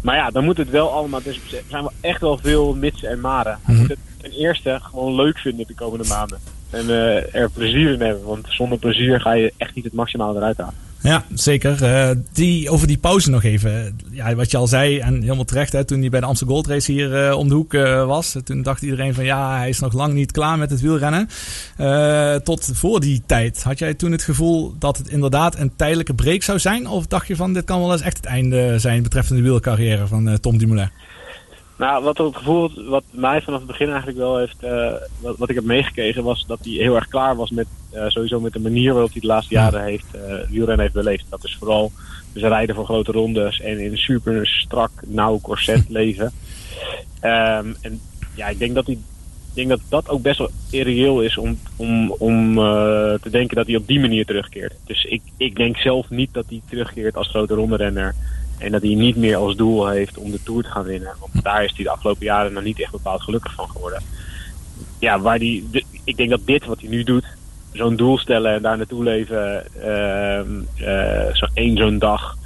Maar 0.02 0.16
ja, 0.16 0.30
dan 0.30 0.44
moet 0.44 0.56
het 0.56 0.70
wel 0.70 0.90
allemaal... 0.90 1.22
Dus 1.22 1.36
er 1.36 1.62
zijn 1.68 1.82
wel 1.82 1.92
echt 2.00 2.20
wel 2.20 2.38
veel 2.38 2.74
mits 2.74 3.02
en 3.02 3.20
maren. 3.20 3.58
Hij 3.62 3.74
moet 3.74 3.88
het 3.88 3.98
ten 4.20 4.32
eerste 4.32 4.78
gewoon 4.82 5.14
leuk 5.14 5.38
vinden 5.38 5.66
de 5.66 5.74
komende 5.74 6.08
maanden. 6.08 6.38
En 6.70 6.90
eh, 6.90 7.34
er 7.34 7.50
plezier 7.50 7.92
in 7.92 8.00
hebben. 8.00 8.24
Want 8.24 8.46
zonder 8.48 8.78
plezier 8.78 9.20
ga 9.20 9.32
je 9.32 9.52
echt 9.56 9.74
niet 9.74 9.84
het 9.84 9.92
maximale 9.92 10.36
eruit 10.36 10.56
halen. 10.56 10.87
Ja, 11.08 11.24
zeker. 11.34 11.84
Eh, 11.84 12.10
die, 12.32 12.70
over 12.70 12.86
die 12.86 12.98
pauze 12.98 13.30
nog 13.30 13.44
even. 13.44 13.96
Ja, 14.10 14.34
wat 14.34 14.50
je 14.50 14.56
al 14.56 14.66
zei, 14.66 14.98
en 14.98 15.20
helemaal 15.20 15.44
terecht, 15.44 15.72
hè, 15.72 15.84
toen 15.84 16.00
hij 16.00 16.08
bij 16.08 16.20
de 16.20 16.26
Amsterdam 16.26 16.54
Gold 16.56 16.68
Race 16.68 16.92
hier 16.92 17.26
eh, 17.26 17.36
om 17.36 17.48
de 17.48 17.54
hoek 17.54 17.74
eh, 17.74 18.06
was. 18.06 18.36
Toen 18.44 18.62
dacht 18.62 18.82
iedereen 18.82 19.14
van 19.14 19.24
ja, 19.24 19.56
hij 19.56 19.68
is 19.68 19.78
nog 19.78 19.92
lang 19.92 20.14
niet 20.14 20.32
klaar 20.32 20.58
met 20.58 20.70
het 20.70 20.80
wielrennen. 20.80 21.28
Tot 22.44 22.70
voor 22.72 23.00
die 23.00 23.22
tijd. 23.26 23.62
Had 23.62 23.78
jij 23.78 23.94
toen 23.94 24.12
het 24.12 24.22
gevoel 24.22 24.74
dat 24.78 24.98
het 24.98 25.08
inderdaad 25.08 25.58
een 25.58 25.72
tijdelijke 25.76 26.14
break 26.14 26.42
zou 26.42 26.58
zijn? 26.58 26.88
Of 26.88 27.06
dacht 27.06 27.26
je 27.26 27.36
van 27.36 27.52
dit 27.52 27.64
kan 27.64 27.80
wel 27.80 27.92
eens 27.92 28.00
echt 28.00 28.16
het 28.16 28.26
einde 28.26 28.78
zijn 28.78 29.02
betreffende 29.02 29.42
wielcarrière 29.42 30.06
van 30.06 30.38
Tom 30.40 30.58
Dumoulin? 30.58 30.90
Nou, 31.78 32.04
wat 32.04 32.18
het 32.18 32.36
gevoel 32.36 32.70
wat 32.88 33.04
mij 33.10 33.42
vanaf 33.42 33.58
het 33.58 33.68
begin 33.68 33.88
eigenlijk 33.88 34.18
wel 34.18 34.38
heeft, 34.38 34.62
eh, 34.62 34.92
wat, 35.20 35.36
wat 35.38 35.48
ik 35.48 35.54
heb 35.54 35.64
meegekregen, 35.64 36.24
was 36.24 36.46
dat 36.46 36.58
hij 36.62 36.72
heel 36.72 36.94
erg 36.94 37.08
klaar 37.08 37.36
was 37.36 37.50
met 37.50 37.66
eh, 37.90 38.08
sowieso 38.08 38.40
met 38.40 38.52
de 38.52 38.60
manier 38.60 38.92
waarop 38.92 39.12
hij 39.12 39.20
de 39.20 39.26
laatste 39.26 39.54
jaren 39.54 39.84
heeft 39.84 40.14
eh 40.14 40.20
wielrennen 40.48 40.80
heeft 40.80 40.92
beleefd. 40.94 41.24
Dat 41.28 41.44
is 41.44 41.56
vooral 41.58 41.92
dus 42.32 42.42
rijden 42.42 42.74
voor 42.74 42.84
grote 42.84 43.12
rondes 43.12 43.60
en 43.60 43.78
in 43.78 43.90
een 43.90 43.98
super 43.98 44.46
strak, 44.46 44.90
nauw 45.06 45.40
corset 45.40 45.88
leven. 45.98 46.32
Ehm, 47.20 47.72
en 47.80 48.00
ja, 48.34 48.48
ik 48.48 48.58
denk 48.58 48.74
dat 48.74 48.86
hij 48.86 48.98
ik 49.48 49.68
denk 49.68 49.68
dat 49.68 49.80
dat 49.88 50.08
ook 50.08 50.22
best 50.22 50.38
wel 50.38 50.50
irreëel 50.70 51.22
is 51.22 51.36
om, 51.38 51.58
om, 51.76 52.10
om 52.10 52.54
te 53.22 53.30
denken 53.30 53.56
dat 53.56 53.66
hij 53.66 53.76
op 53.76 53.86
die 53.86 54.00
manier 54.00 54.24
terugkeert. 54.24 54.74
Dus 54.84 55.04
ik, 55.04 55.22
ik 55.36 55.56
denk 55.56 55.76
zelf 55.76 56.10
niet 56.10 56.34
dat 56.34 56.44
hij 56.48 56.60
terugkeert 56.68 57.16
als 57.16 57.28
grote 57.28 57.54
ronderenner. 57.54 58.14
En 58.58 58.72
dat 58.72 58.82
hij 58.82 58.94
niet 58.94 59.16
meer 59.16 59.36
als 59.36 59.56
doel 59.56 59.88
heeft 59.88 60.18
om 60.18 60.30
de 60.30 60.42
Tour 60.42 60.62
te 60.62 60.70
gaan 60.70 60.84
winnen. 60.84 61.14
Want 61.20 61.44
daar 61.44 61.64
is 61.64 61.72
hij 61.74 61.84
de 61.84 61.90
afgelopen 61.90 62.24
jaren 62.24 62.52
nog 62.52 62.62
niet 62.62 62.80
echt 62.80 62.92
bepaald 62.92 63.22
gelukkig 63.22 63.54
van 63.54 63.68
geworden. 63.70 64.02
Ja, 64.98 65.20
waar 65.20 65.38
die, 65.38 65.68
de- 65.70 65.84
ik 66.04 66.16
denk 66.16 66.30
dat 66.30 66.40
dit 66.46 66.66
wat 66.66 66.80
hij 66.80 66.88
nu 66.88 67.02
doet, 67.02 67.24
zo'n 67.72 67.96
doel 67.96 68.18
stellen 68.18 68.52
en 68.54 68.62
daar 68.62 68.76
naartoe 68.76 69.02
leven, 69.04 69.66
eh, 69.82 71.34
zo 71.34 71.46
één 71.54 71.76
zo'n 71.76 71.98
dag, 71.98 72.36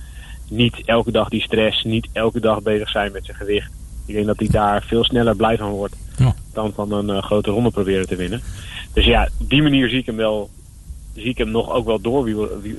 niet 0.48 0.82
elke 0.84 1.10
dag 1.10 1.28
die 1.28 1.43
stress, 1.43 1.84
niet 1.84 2.09
elke 2.12 2.40
dag 2.40 2.62
bezig 2.62 2.89
zijn 2.90 3.12
met 3.12 3.24
zijn 3.24 3.36
gewicht. 3.36 3.70
Ik 4.06 4.14
denk 4.14 4.26
dat 4.26 4.39
hij 4.39 4.48
daar 4.51 4.82
veel 4.82 5.05
sneller 5.05 5.36
blij 5.36 5.56
van 5.56 5.70
wordt 5.70 5.94
dan 6.52 6.72
van 6.74 6.93
een 6.93 7.10
eh, 7.10 7.22
grote 7.22 7.51
ronde 7.51 7.70
proberen 7.70 8.06
te 8.06 8.16
winnen. 8.16 8.43
Dus 8.93 9.05
ja, 9.05 9.28
op 9.40 9.48
die 9.51 9.62
manier 9.62 9.89
zie 9.89 9.98
ik 9.98 10.06
hem 10.06 10.16
wel, 10.16 10.51
zie 11.14 11.24
ik 11.24 11.39
hem 11.39 11.51
nog 11.51 11.70
ook 11.70 11.86
wel 11.86 12.01
door, 12.01 12.28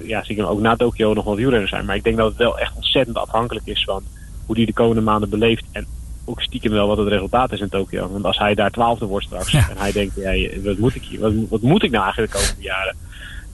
ja, 0.03 0.23
zie 0.23 0.31
ik 0.35 0.41
hem 0.41 0.49
ook 0.49 0.59
na 0.59 0.75
Tokio 0.75 1.13
nog 1.13 1.25
wel 1.25 1.35
wielrenner 1.35 1.67
zijn. 1.67 1.85
Maar 1.85 1.95
ik 1.95 2.03
denk 2.03 2.17
dat 2.17 2.29
het 2.29 2.37
wel 2.37 2.59
echt 2.59 2.75
ontzettend 2.75 3.17
afhankelijk 3.17 3.65
is 3.65 3.83
van 3.83 4.03
hoe 4.45 4.55
hij 4.55 4.65
de 4.65 4.73
komende 4.73 5.01
maanden 5.01 5.29
beleeft 5.29 5.63
en 5.71 5.85
ook 6.25 6.41
stiekem 6.41 6.71
wel 6.71 6.87
wat 6.87 6.97
het 6.97 7.07
resultaat 7.07 7.51
is 7.51 7.59
in 7.59 7.69
Tokio. 7.69 8.09
Want 8.11 8.25
als 8.25 8.37
hij 8.37 8.55
daar 8.55 8.71
twaalfde 8.71 9.05
wordt 9.05 9.25
straks 9.25 9.53
en 9.53 9.77
hij 9.77 9.91
denkt, 9.91 10.15
ja, 10.15 10.61
wat 10.63 10.77
moet 10.77 10.95
ik 10.95 11.03
hier, 11.03 11.19
wat, 11.19 11.33
wat 11.49 11.61
moet 11.61 11.83
ik 11.83 11.91
nou 11.91 12.03
eigenlijk 12.03 12.33
de 12.33 12.39
komende 12.39 12.63
jaren? 12.63 12.95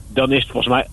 Dan 0.08 0.32
is 0.32 0.42
het 0.42 0.52
volgens 0.52 0.72
mij, 0.72 0.86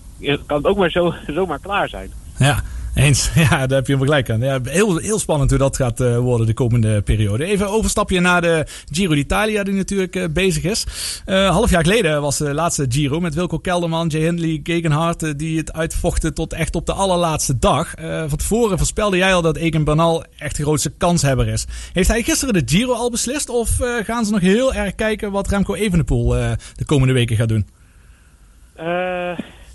kan 0.46 0.56
het 0.56 0.66
ook 0.66 0.76
maar 0.76 0.90
zo, 0.90 1.14
zomaar 1.26 1.58
klaar 1.58 1.88
zijn. 1.88 2.10
Ja, 2.38 2.62
eens. 2.98 3.30
Ja, 3.50 3.66
daar 3.66 3.78
heb 3.78 3.86
je 3.86 3.92
hem 3.92 4.02
gelijk 4.02 4.30
aan. 4.30 4.40
Ja, 4.40 4.60
heel, 4.62 4.96
heel 4.96 5.18
spannend 5.18 5.50
hoe 5.50 5.58
dat 5.58 5.76
gaat 5.76 6.00
eh, 6.00 6.18
worden 6.18 6.46
de 6.46 6.54
komende 6.54 7.02
periode. 7.02 7.44
Even 7.44 7.68
overstapje 7.68 8.20
naar 8.20 8.40
de 8.40 8.66
Giro 8.92 9.14
d'Italia, 9.14 9.62
die 9.62 9.74
natuurlijk 9.74 10.16
eh, 10.16 10.24
bezig 10.30 10.62
is. 10.62 10.86
Eh 11.24 11.50
half 11.50 11.70
jaar 11.70 11.82
geleden 11.82 12.20
was 12.20 12.38
de 12.38 12.54
laatste 12.54 12.86
Giro 12.88 13.20
met 13.20 13.34
Wilco 13.34 13.58
Kelderman, 13.58 14.08
Jay 14.08 14.22
Hindley, 14.22 14.60
Gegenhardt, 14.62 15.38
die 15.38 15.58
het 15.58 15.72
uitvochten 15.72 16.34
tot 16.34 16.52
echt 16.52 16.74
op 16.74 16.86
de 16.86 16.92
allerlaatste 16.92 17.58
dag. 17.58 17.94
Van 18.26 18.38
tevoren 18.38 18.78
voorspelde 18.78 19.16
jij 19.16 19.34
al 19.34 19.42
dat 19.42 19.56
Egan 19.56 19.84
Bernal 19.84 20.24
echt 20.38 20.56
de 20.56 20.62
grootste 20.62 20.90
kanshebber 20.90 21.48
is. 21.48 21.66
Heeft 21.92 22.08
hij 22.08 22.22
gisteren 22.22 22.54
de 22.54 22.62
Giro 22.64 22.92
al 22.92 23.10
beslist 23.10 23.48
of 23.48 23.70
gaan 24.04 24.24
ze 24.24 24.32
nog 24.32 24.40
heel 24.40 24.74
erg 24.74 24.94
kijken 24.94 25.30
wat 25.30 25.48
Remco 25.48 25.74
Evenepoel 25.74 26.28
de 26.28 26.84
komende 26.86 27.14
weken 27.14 27.36
gaat 27.36 27.48
doen? 27.48 27.66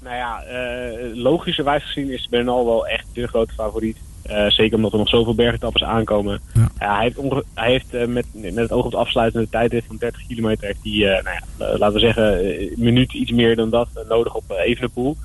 Nou 0.04 0.16
ja, 0.16 0.44
eh, 0.44 1.16
logischerwijs 1.16 1.84
gezien 1.84 2.10
is 2.10 2.28
Bernal 2.30 2.66
wel 2.66 2.88
echt 2.88 3.06
de 3.14 3.28
grote 3.28 3.54
favoriet. 3.54 3.98
Eh, 4.22 4.50
zeker 4.50 4.76
omdat 4.76 4.92
er 4.92 4.98
nog 4.98 5.10
zoveel 5.10 5.36
bergetappes 5.36 5.84
aankomen. 5.84 6.42
Ja, 6.80 6.96
hij 6.96 7.04
heeft, 7.04 7.44
hij 7.54 7.72
heeft 7.72 7.94
eh, 7.94 8.08
met, 8.08 8.26
met 8.32 8.56
het 8.56 8.72
oog 8.72 8.86
op 8.86 8.92
de 8.92 8.98
afsluitende 8.98 9.50
tijdrit 9.50 9.84
van 9.88 9.98
30 9.98 10.28
kilometer... 10.28 10.66
heeft 10.66 10.84
hij, 10.84 11.22
nou 11.24 11.36
ja, 11.36 11.78
laten 11.78 11.94
we 11.94 12.00
zeggen, 12.00 12.46
een 12.62 12.74
minuut 12.78 13.14
iets 13.14 13.32
meer 13.32 13.56
dan 13.56 13.70
dat 13.70 13.88
nodig 14.10 14.36
op 14.36 14.52
Evenepoel. 14.52 15.18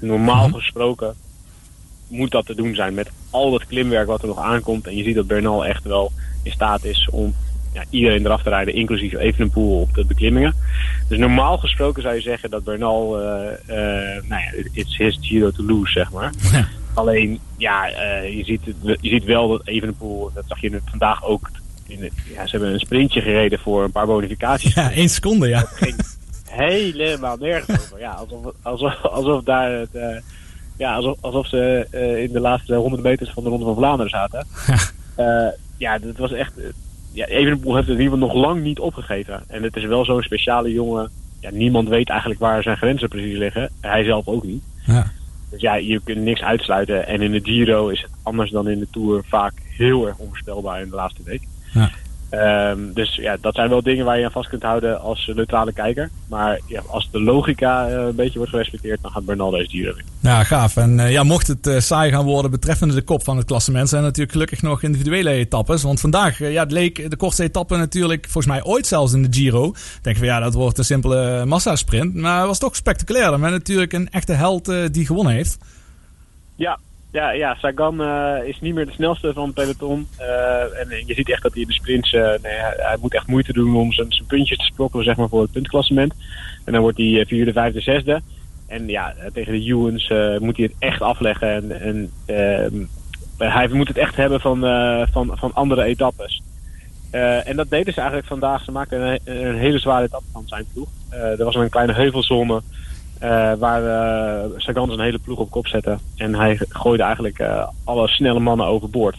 Normaal 0.00 0.48
gesproken 0.48 1.14
moet 2.08 2.30
dat 2.30 2.46
te 2.46 2.54
doen 2.54 2.74
zijn 2.74 2.94
met 2.94 3.10
al 3.30 3.50
dat 3.50 3.66
klimwerk 3.66 4.06
wat 4.06 4.22
er 4.22 4.28
nog 4.28 4.38
aankomt. 4.38 4.86
En 4.86 4.96
je 4.96 5.02
ziet 5.02 5.14
dat 5.14 5.26
Bernal 5.26 5.66
echt 5.66 5.84
wel 5.84 6.12
in 6.42 6.52
staat 6.52 6.84
is 6.84 7.08
om 7.10 7.34
ja, 7.76 7.84
iedereen 7.90 8.24
eraf 8.24 8.42
te 8.42 8.48
rijden, 8.48 8.74
inclusief 8.74 9.12
Evenepoel 9.12 9.80
op 9.80 9.94
de 9.94 10.04
beklimmingen. 10.04 10.54
Dus 11.08 11.18
normaal 11.18 11.58
gesproken 11.58 12.02
zou 12.02 12.14
je 12.14 12.20
zeggen 12.20 12.50
dat 12.50 12.64
Bernal, 12.64 13.20
eh, 13.20 13.52
eh, 13.66 14.22
nou 14.24 14.42
ja, 14.42 14.64
it's 14.72 14.96
his 14.96 15.18
Giro 15.20 15.50
to 15.50 15.64
lose, 15.64 15.92
zeg 15.92 16.12
maar. 16.12 16.32
Alleen, 16.94 17.40
ja, 17.56 17.90
eh, 17.90 18.36
je, 18.36 18.44
ziet, 18.44 18.60
je 19.00 19.08
ziet 19.08 19.24
wel 19.24 19.48
dat 19.48 19.66
Evenepoel, 19.66 20.30
dat 20.34 20.44
zag 20.46 20.60
je 20.60 20.80
vandaag 20.84 21.24
ook. 21.24 21.50
In 21.86 22.02
het, 22.02 22.12
ja, 22.34 22.46
ze 22.46 22.50
hebben 22.50 22.72
een 22.72 22.80
sprintje 22.80 23.20
gereden 23.20 23.58
voor 23.58 23.84
een 23.84 23.92
paar 23.92 24.06
bonificaties. 24.06 24.74
Ja, 24.74 24.92
één 24.92 25.08
seconde, 25.08 25.48
ja. 25.48 25.66
helemaal 26.44 27.36
nergens 27.36 27.80
over. 27.80 27.98
Ja, 27.98 28.10
alsof, 28.10 28.52
alsof, 28.62 29.02
alsof 29.02 29.42
daar 29.42 29.72
het, 29.72 30.22
ja, 30.76 30.94
alsof, 30.94 31.16
alsof 31.20 31.46
ze 31.46 31.86
in 32.26 32.32
de 32.32 32.40
laatste 32.40 32.74
honderden 32.74 33.10
meters 33.10 33.30
van 33.30 33.42
de 33.42 33.48
Ronde 33.48 33.64
van 33.64 33.74
Vlaanderen 33.74 34.10
zaten. 34.10 34.46
Eh, 35.16 35.48
ja, 35.76 35.98
dat 35.98 36.16
was 36.16 36.32
echt. 36.32 36.52
Ja, 37.16 37.26
Evenepoel 37.26 37.74
heeft 37.74 37.86
het 37.86 37.96
in 37.96 38.02
ieder 38.02 38.18
geval 38.18 38.34
nog 38.34 38.46
lang 38.46 38.62
niet 38.62 38.78
opgegeven. 38.78 39.42
En 39.48 39.62
het 39.62 39.76
is 39.76 39.84
wel 39.84 40.04
zo'n 40.04 40.22
speciale 40.22 40.72
jongen. 40.72 41.10
Ja, 41.40 41.50
niemand 41.50 41.88
weet 41.88 42.08
eigenlijk 42.08 42.40
waar 42.40 42.62
zijn 42.62 42.76
grenzen 42.76 43.08
precies 43.08 43.36
liggen. 43.36 43.70
Hij 43.80 44.04
zelf 44.04 44.26
ook 44.26 44.44
niet. 44.44 44.62
Ja. 44.86 45.12
Dus 45.50 45.60
ja, 45.60 45.74
je 45.74 46.00
kunt 46.04 46.18
niks 46.18 46.42
uitsluiten. 46.42 47.06
En 47.06 47.22
in 47.22 47.32
de 47.32 47.40
Giro 47.42 47.88
is 47.88 48.02
het 48.02 48.10
anders 48.22 48.50
dan 48.50 48.68
in 48.68 48.78
de 48.78 48.86
Tour 48.90 49.24
vaak 49.28 49.52
heel 49.76 50.06
erg 50.06 50.18
onvoorspelbaar 50.18 50.82
in 50.82 50.90
de 50.90 50.94
laatste 50.94 51.22
week. 51.24 51.42
Ja. 51.72 51.90
Ehm, 52.28 52.78
dus 52.92 53.14
ja, 53.14 53.36
dat 53.40 53.54
zijn 53.54 53.68
wel 53.68 53.82
dingen 53.82 54.04
waar 54.04 54.18
je 54.18 54.24
aan 54.24 54.30
vast 54.30 54.48
kunt 54.48 54.62
houden 54.62 55.00
als 55.00 55.30
neutrale 55.34 55.72
kijker. 55.72 56.10
Maar 56.28 56.60
ja, 56.66 56.82
als 56.86 57.08
de 57.10 57.20
logica 57.20 57.88
eh, 57.88 58.04
een 58.04 58.14
beetje 58.14 58.36
wordt 58.36 58.50
gerespecteerd, 58.50 59.02
dan 59.02 59.10
gaat 59.10 59.24
Bernal 59.24 59.50
deze 59.50 59.70
Giro 59.70 59.94
winnen. 59.94 60.12
Ja, 60.20 60.44
gaaf. 60.44 60.76
En 60.76 61.00
eh, 61.00 61.12
ja, 61.12 61.22
mocht 61.22 61.46
het 61.46 61.66
eh, 61.66 61.78
saai 61.78 62.10
gaan 62.10 62.24
worden 62.24 62.50
betreffende 62.50 62.94
de 62.94 63.02
kop 63.02 63.24
van 63.24 63.36
het 63.36 63.46
klassement, 63.46 63.88
zijn 63.88 64.00
er 64.00 64.06
natuurlijk 64.06 64.32
gelukkig 64.32 64.62
nog 64.62 64.82
individuele 64.82 65.30
etappes. 65.30 65.82
Want 65.82 66.00
vandaag, 66.00 66.38
ja, 66.38 66.62
het 66.62 66.72
leek 66.72 67.10
de 67.10 67.16
kortste 67.16 67.42
etappe 67.42 67.76
natuurlijk, 67.76 68.24
volgens 68.24 68.46
mij 68.46 68.64
ooit 68.64 68.86
zelfs 68.86 69.12
in 69.12 69.22
de 69.22 69.38
Giro. 69.38 69.74
Denk 70.02 70.16
van 70.16 70.26
ja, 70.26 70.40
dat 70.40 70.54
wordt 70.54 70.78
een 70.78 70.84
simpele 70.84 71.44
massasprint. 71.44 72.14
Maar 72.14 72.38
het 72.38 72.46
was 72.46 72.58
toch 72.58 72.76
spectaculair. 72.76 73.40
Met 73.40 73.50
natuurlijk 73.50 73.92
een 73.92 74.10
echte 74.10 74.32
held 74.32 74.72
die 74.92 75.06
gewonnen 75.06 75.32
heeft. 75.32 75.58
Ja, 76.56 76.78
ja, 77.10 77.30
ja 77.30 77.54
Sagan 77.54 78.02
eh, 78.02 78.48
is 78.48 78.60
niet 78.60 78.74
meer 78.74 78.86
de 78.86 78.92
snelste 78.92 79.32
van 79.32 79.44
het 79.44 79.54
peloton. 79.54 80.08
Eh, 80.16 80.80
en 80.80 80.88
je 81.06 81.14
ziet 81.14 81.30
echt 81.30 81.42
dat 81.42 81.52
hij 81.52 81.62
in 81.62 81.68
de 81.68 81.74
sprints... 81.74 82.12
eh, 82.12 82.22
nee, 82.22 82.52
hij, 82.52 82.74
hij 82.76 82.96
moet 83.00 83.14
echt 83.14 83.26
moeite 83.26 83.52
doen 83.52 83.76
om 83.76 83.92
zijn, 83.92 84.12
zijn 84.12 84.26
puntjes 84.26 84.58
te 84.58 84.64
sprokkelen 84.64 85.04
zeg 85.04 85.16
maar, 85.16 85.28
voor 85.28 85.42
het 85.42 85.52
puntklassement. 85.52 86.14
En 86.64 86.72
dan 86.72 86.82
wordt 86.82 86.98
hij 86.98 87.24
vierde, 87.28 87.52
vijfde, 87.52 87.80
zesde. 87.80 88.20
En 88.66 88.88
ja, 88.88 89.14
tegen 89.32 89.52
de 89.52 89.64
Ewens 89.64 90.08
moet 90.40 90.56
hij 90.56 90.66
het 90.66 90.74
echt 90.78 91.00
afleggen. 91.00 91.80
En, 91.80 92.10
ehm, 92.26 92.84
hij 93.38 93.68
moet 93.68 93.88
het 93.88 93.96
echt 93.96 94.16
hebben 94.16 94.40
van, 94.40 94.60
van, 95.12 95.30
van 95.34 95.52
andere 95.54 95.82
etappes. 95.82 96.42
En 97.44 97.56
dat 97.56 97.70
deden 97.70 97.92
ze 97.92 97.98
eigenlijk 97.98 98.28
vandaag. 98.28 98.64
Ze 98.64 98.72
maakten 98.72 99.00
een, 99.00 99.20
een 99.24 99.58
hele 99.58 99.78
zware 99.78 100.04
etappe 100.04 100.26
van 100.32 100.42
zijn 100.46 100.66
ploeg. 100.72 100.88
Er 101.10 101.44
was 101.44 101.54
een 101.54 101.68
kleine 101.68 101.92
heuvelzone 101.92 102.62
eh, 103.18 103.52
waar 103.54 103.82
eh 103.84 104.50
Sagan 104.56 104.88
zijn 104.88 105.00
hele 105.00 105.18
ploeg 105.18 105.38
op 105.38 105.50
kop 105.50 105.66
zette. 105.66 105.98
En 106.16 106.34
hij 106.34 106.60
gooide 106.68 107.02
eigenlijk 107.02 107.38
eh, 107.38 107.68
alle 107.84 108.08
snelle 108.08 108.40
mannen 108.40 108.66
overboord. 108.66 109.16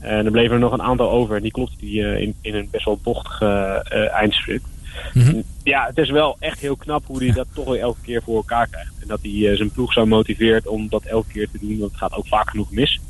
En 0.00 0.24
er 0.24 0.30
bleven 0.30 0.54
er 0.54 0.60
nog 0.60 0.72
een 0.72 0.82
aantal 0.82 1.10
over. 1.10 1.36
En 1.36 1.42
die 1.42 1.50
klopte 1.50 1.76
die 1.78 2.20
in, 2.20 2.34
in 2.40 2.54
een 2.54 2.68
best 2.70 2.84
wel 2.84 2.98
bochtige 3.02 3.84
eh 3.88 4.14
eindsprint. 4.14 4.62
Ja, 5.62 5.86
het 5.86 5.98
is 5.98 6.10
wel 6.10 6.36
echt 6.38 6.60
heel 6.60 6.76
knap 6.76 7.06
hoe 7.06 7.24
hij 7.24 7.32
dat 7.32 7.46
toch 7.52 7.68
weer 7.68 7.80
elke 7.80 8.00
keer 8.02 8.22
voor 8.22 8.36
elkaar 8.36 8.66
krijgt. 8.66 8.92
En 9.00 9.08
dat 9.08 9.18
hij 9.22 9.56
zijn 9.56 9.70
ploeg 9.70 9.92
zo 9.92 10.06
motiveert 10.06 10.66
om 10.66 10.88
dat 10.88 11.02
elke 11.02 11.32
keer 11.32 11.48
te 11.50 11.58
doen. 11.60 11.78
Want 11.78 11.90
het 11.90 12.00
gaat 12.00 12.14
ook 12.14 12.26
vaak 12.26 12.50
genoeg 12.50 12.70
mis. 12.70 13.00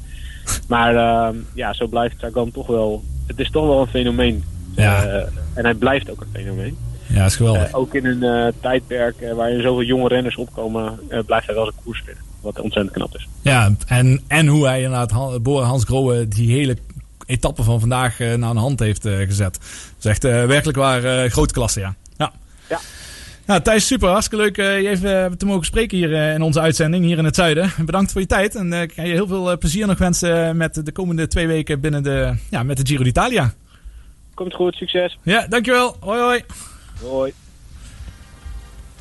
Maar 0.69 0.97
eh, 0.97 1.37
ja, 1.55 1.73
zo 1.73 1.87
blijft 1.87 2.21
Sagan 2.21 2.51
toch 2.51 2.67
wel... 2.67 3.03
Het 3.27 3.39
is 3.39 3.51
toch 3.51 3.67
wel 3.67 3.81
een 3.81 3.87
fenomeen. 3.87 4.45
Ja. 4.77 5.27
En 5.55 5.65
hij 5.65 5.75
blijft 5.75 6.11
ook 6.11 6.21
een 6.21 6.43
fenomeen. 6.43 6.77
Ja, 7.07 7.25
is 7.25 7.37
geweldig. 7.37 7.69
Eh, 7.69 7.79
ook 7.79 7.95
in 7.95 8.07
een 8.07 8.23
eh, 8.23 8.53
tijdperk 8.61 9.21
eh, 9.21 9.33
waarin 9.33 9.63
zoveel 9.63 9.83
jonge 9.83 10.09
renners 10.09 10.37
opkomen, 10.37 11.01
blijft 11.27 11.47
hij 11.47 11.55
wel 11.55 11.65
zijn 11.65 11.77
koers 11.85 12.03
winnen. 12.07 12.25
Wat 12.41 12.61
ontzettend 12.61 12.95
knap 12.95 13.15
is. 13.17 13.29
Ja, 13.43 13.75
en, 13.87 14.21
en 14.27 14.47
hoe 14.47 14.67
hij 14.67 14.77
inderdaad 14.83 15.11
Han- 15.11 15.43
Boren 15.43 15.67
Hans 15.67 15.85
Grohe 15.85 16.29
die 16.29 16.53
hele 16.53 16.77
etappe 17.27 17.63
van 17.63 17.81
vandaag 17.81 18.19
naar 18.19 18.51
een 18.51 18.57
hand 18.57 18.81
heeft 18.81 19.03
gezet. 19.09 19.55
Dat 19.55 19.99
is 19.99 20.05
echt 20.05 20.23
werkelijk 20.23 20.79
waar 20.79 21.31
grote 21.31 21.55
klasse, 21.55 21.81
ja. 21.81 21.95
Ja. 22.17 22.33
Ja. 22.69 22.79
Nou, 23.47 23.61
Thijs, 23.61 23.87
super. 23.87 24.09
Hartstikke 24.09 24.45
leuk 24.45 24.57
je 24.57 24.89
even 24.89 25.39
te 25.39 25.47
mogen 25.47 25.65
spreken 25.65 25.97
hier 25.99 26.13
in 26.35 26.43
onze 26.43 26.61
uitzending, 26.61 27.05
hier 27.05 27.19
in 27.19 27.25
het 27.25 27.35
zuiden. 27.35 27.71
Bedankt 27.85 28.13
voor 28.13 28.21
je 28.21 28.27
tijd 28.27 28.55
en 28.55 28.73
ik 28.73 28.93
ga 28.93 29.03
je 29.03 29.13
heel 29.13 29.27
veel 29.27 29.59
plezier 29.59 29.87
nog 29.87 29.99
wensen 29.99 30.57
met 30.57 30.81
de 30.85 30.93
komende 30.93 31.27
twee 31.27 31.47
weken 31.47 31.81
binnen 31.81 32.03
de, 32.03 32.35
ja, 32.51 32.63
met 32.63 32.77
de 32.77 32.87
Giro 32.87 33.03
d'Italia. 33.03 33.53
Komt 34.35 34.55
goed, 34.55 34.75
succes. 34.75 35.19
Ja, 35.23 35.47
dankjewel. 35.47 35.97
Hoi, 36.01 36.21
hoi. 36.21 36.43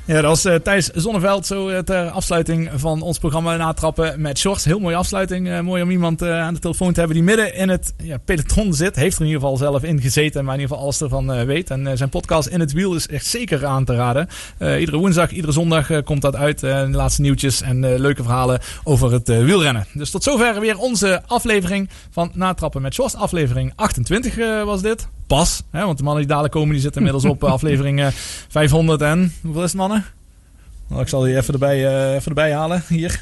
Ja, 0.06 0.14
dat 0.14 0.24
was 0.24 0.46
eh, 0.46 0.56
Thijs 0.56 0.88
Zonneveld 0.88 1.46
zo 1.46 1.70
eh, 1.70 1.80
ter 1.80 2.10
afsluiting 2.10 2.70
van 2.76 3.02
ons 3.02 3.18
programma 3.18 3.56
Natrappen 3.56 4.22
met 4.22 4.40
Shorts. 4.40 4.66
Heel 4.66 4.80
mooie 4.80 4.96
afsluiting. 4.96 5.50
Eh, 5.50 5.60
mooi 5.60 5.82
om 5.82 5.90
iemand 5.90 6.22
aan 6.22 6.54
de 6.54 6.60
telefoon 6.60 6.94
te 6.94 7.00
hebben 7.00 7.18
die 7.18 7.26
midden 7.26 7.56
in 7.56 7.70
het 7.70 7.94
ja, 8.04 8.18
peloton 8.18 8.74
zit. 8.74 8.96
Heeft 8.96 9.16
er 9.16 9.22
in 9.22 9.28
ieder 9.28 9.42
geval 9.42 9.58
zelf 9.58 9.84
in 9.84 10.02
gezeten, 10.02 10.46
maar 10.46 10.54
in 10.54 10.60
ieder 10.60 10.76
geval 10.76 10.84
alles 10.84 11.02
ervan 11.02 11.46
weet. 11.46 11.70
En 11.70 11.98
zijn 11.98 12.10
podcast 12.10 12.48
In 12.48 12.60
het 12.60 12.72
Wiel 12.72 12.96
is 12.96 13.08
echt 13.08 13.26
zeker 13.26 13.66
aan 13.66 13.86
te 13.86 13.96
raden. 13.96 14.28
Iedere 14.60 14.98
woensdag, 14.98 15.32
iedere 15.32 15.54
zondag 15.54 16.04
komt 16.04 16.22
dat 16.22 16.36
uit. 16.36 16.60
de 16.60 16.88
laatste 16.92 17.22
nieuwtjes 17.22 17.62
en 17.62 18.00
leuke 18.00 18.24
verhalen 18.24 18.60
over 18.84 19.12
het 19.12 19.28
wielrennen. 19.28 19.86
Dus 19.94 20.12
tot 20.12 20.24
zover 20.24 20.60
weer 20.60 20.78
onze 20.78 21.22
aflevering 21.28 21.90
van 22.12 22.32
Natrappen 22.34 22.82
met 22.82 22.94
Shorts. 22.94 23.16
Aflevering 23.16 23.74
28 23.76 24.38
eh, 24.38 24.64
was 24.64 24.82
dit. 24.82 25.08
Pas, 25.34 25.64
hè, 25.72 25.86
want 25.86 25.98
de 25.98 26.04
mannen 26.04 26.22
die 26.22 26.30
dadelijk 26.30 26.54
komen, 26.54 26.72
die 26.72 26.82
zitten 26.82 27.02
inmiddels 27.06 27.32
op 27.34 27.44
eh, 27.44 27.52
aflevering 27.58 28.02
eh, 28.02 28.08
500 28.48 29.02
en... 29.02 29.34
Hoeveel 29.42 29.64
is 29.64 29.70
het, 29.70 29.80
mannen? 29.80 30.06
Nou, 30.88 31.02
ik 31.02 31.08
zal 31.08 31.22
die 31.22 31.36
even 31.38 31.54
erbij, 31.54 31.88
eh, 31.88 32.16
even 32.16 32.28
erbij 32.28 32.54
halen, 32.54 32.84
hier. 32.88 33.22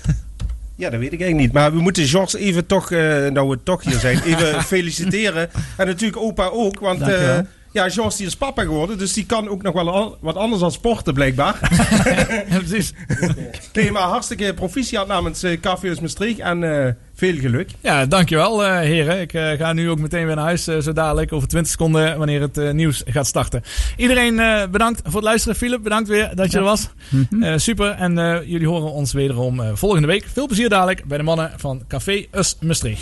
Ja, 0.76 0.90
dat 0.90 1.00
weet 1.00 1.14
ik 1.14 1.22
eigenlijk 1.22 1.40
niet. 1.40 1.52
Maar 1.52 1.74
we 1.74 1.82
moeten 1.82 2.08
George 2.08 2.38
even 2.38 2.66
toch, 2.66 2.92
eh, 2.92 3.00
nou 3.28 3.50
we 3.50 3.60
toch 3.64 3.84
hier 3.84 4.00
zijn, 4.00 4.22
even 4.24 4.64
feliciteren. 4.74 5.50
En 5.78 5.88
natuurlijk 5.88 6.22
opa 6.22 6.48
ook, 6.48 6.80
want 6.80 7.00
Dank 7.00 7.12
je 7.12 7.18
eh, 7.18 7.26
wel. 7.26 7.46
Ja, 7.72 7.90
George 7.90 8.18
die 8.18 8.26
is 8.26 8.36
papa 8.36 8.62
geworden, 8.62 8.98
dus 8.98 9.14
die 9.14 9.26
kan 9.26 9.48
ook 9.50 9.62
nog 9.62 9.74
wel 9.74 9.90
an- 9.94 10.16
wat 10.20 10.36
anders 10.36 10.62
dan 10.62 10.72
sporten 10.72 11.14
blijkbaar. 11.14 11.56
ja, 12.50 12.58
precies. 12.58 12.94
Nee, 13.74 13.92
maar 13.92 14.02
hartstikke 14.02 14.54
proficiat 14.54 15.08
namens 15.08 15.44
uh, 15.44 15.60
Cafés 15.60 16.00
Maastricht 16.00 16.40
en 16.40 16.64
eh, 16.86 16.94
veel 17.16 17.36
geluk. 17.36 17.70
Ja, 17.82 18.06
dankjewel 18.06 18.66
eh 18.66 18.80
heren. 18.80 19.22
Ik 19.22 19.34
eh, 19.34 19.52
ga 19.52 19.74
nu 19.74 19.90
ook 19.90 20.00
meteen 20.00 20.26
weer 20.26 20.36
naar 20.36 20.44
huis, 20.46 20.68
eh, 20.68 20.78
zo 20.80 20.94
dadelijk 20.94 21.34
over 21.34 21.48
20 21.48 21.72
seconden, 21.72 22.18
wanneer 22.18 22.42
het 22.42 22.58
eh, 22.58 22.72
nieuws 22.72 23.02
gaat 23.06 23.28
starten. 23.28 23.64
Iedereen 23.98 24.40
eh, 24.40 24.64
bedankt 24.72 25.02
voor 25.04 25.14
het 25.16 25.24
luisteren. 25.24 25.56
Philip, 25.58 25.84
bedankt 25.84 26.10
weer 26.10 26.32
dat 26.36 26.52
je 26.52 26.58
er 26.58 26.64
was. 26.64 26.90
Eh, 27.42 27.54
super. 27.58 27.90
En 27.92 28.18
eh, 28.18 28.38
jullie 28.46 28.68
horen 28.68 28.92
ons 28.92 29.14
wederom 29.14 29.60
eh, 29.60 29.70
volgende 29.74 30.08
week. 30.08 30.26
Veel 30.34 30.48
plezier 30.48 30.70
dadelijk 30.70 31.06
bij 31.06 31.18
de 31.18 31.24
mannen 31.24 31.52
van 31.58 31.84
Café 31.88 32.26
Us 32.32 32.56
Maastricht. 32.62 33.02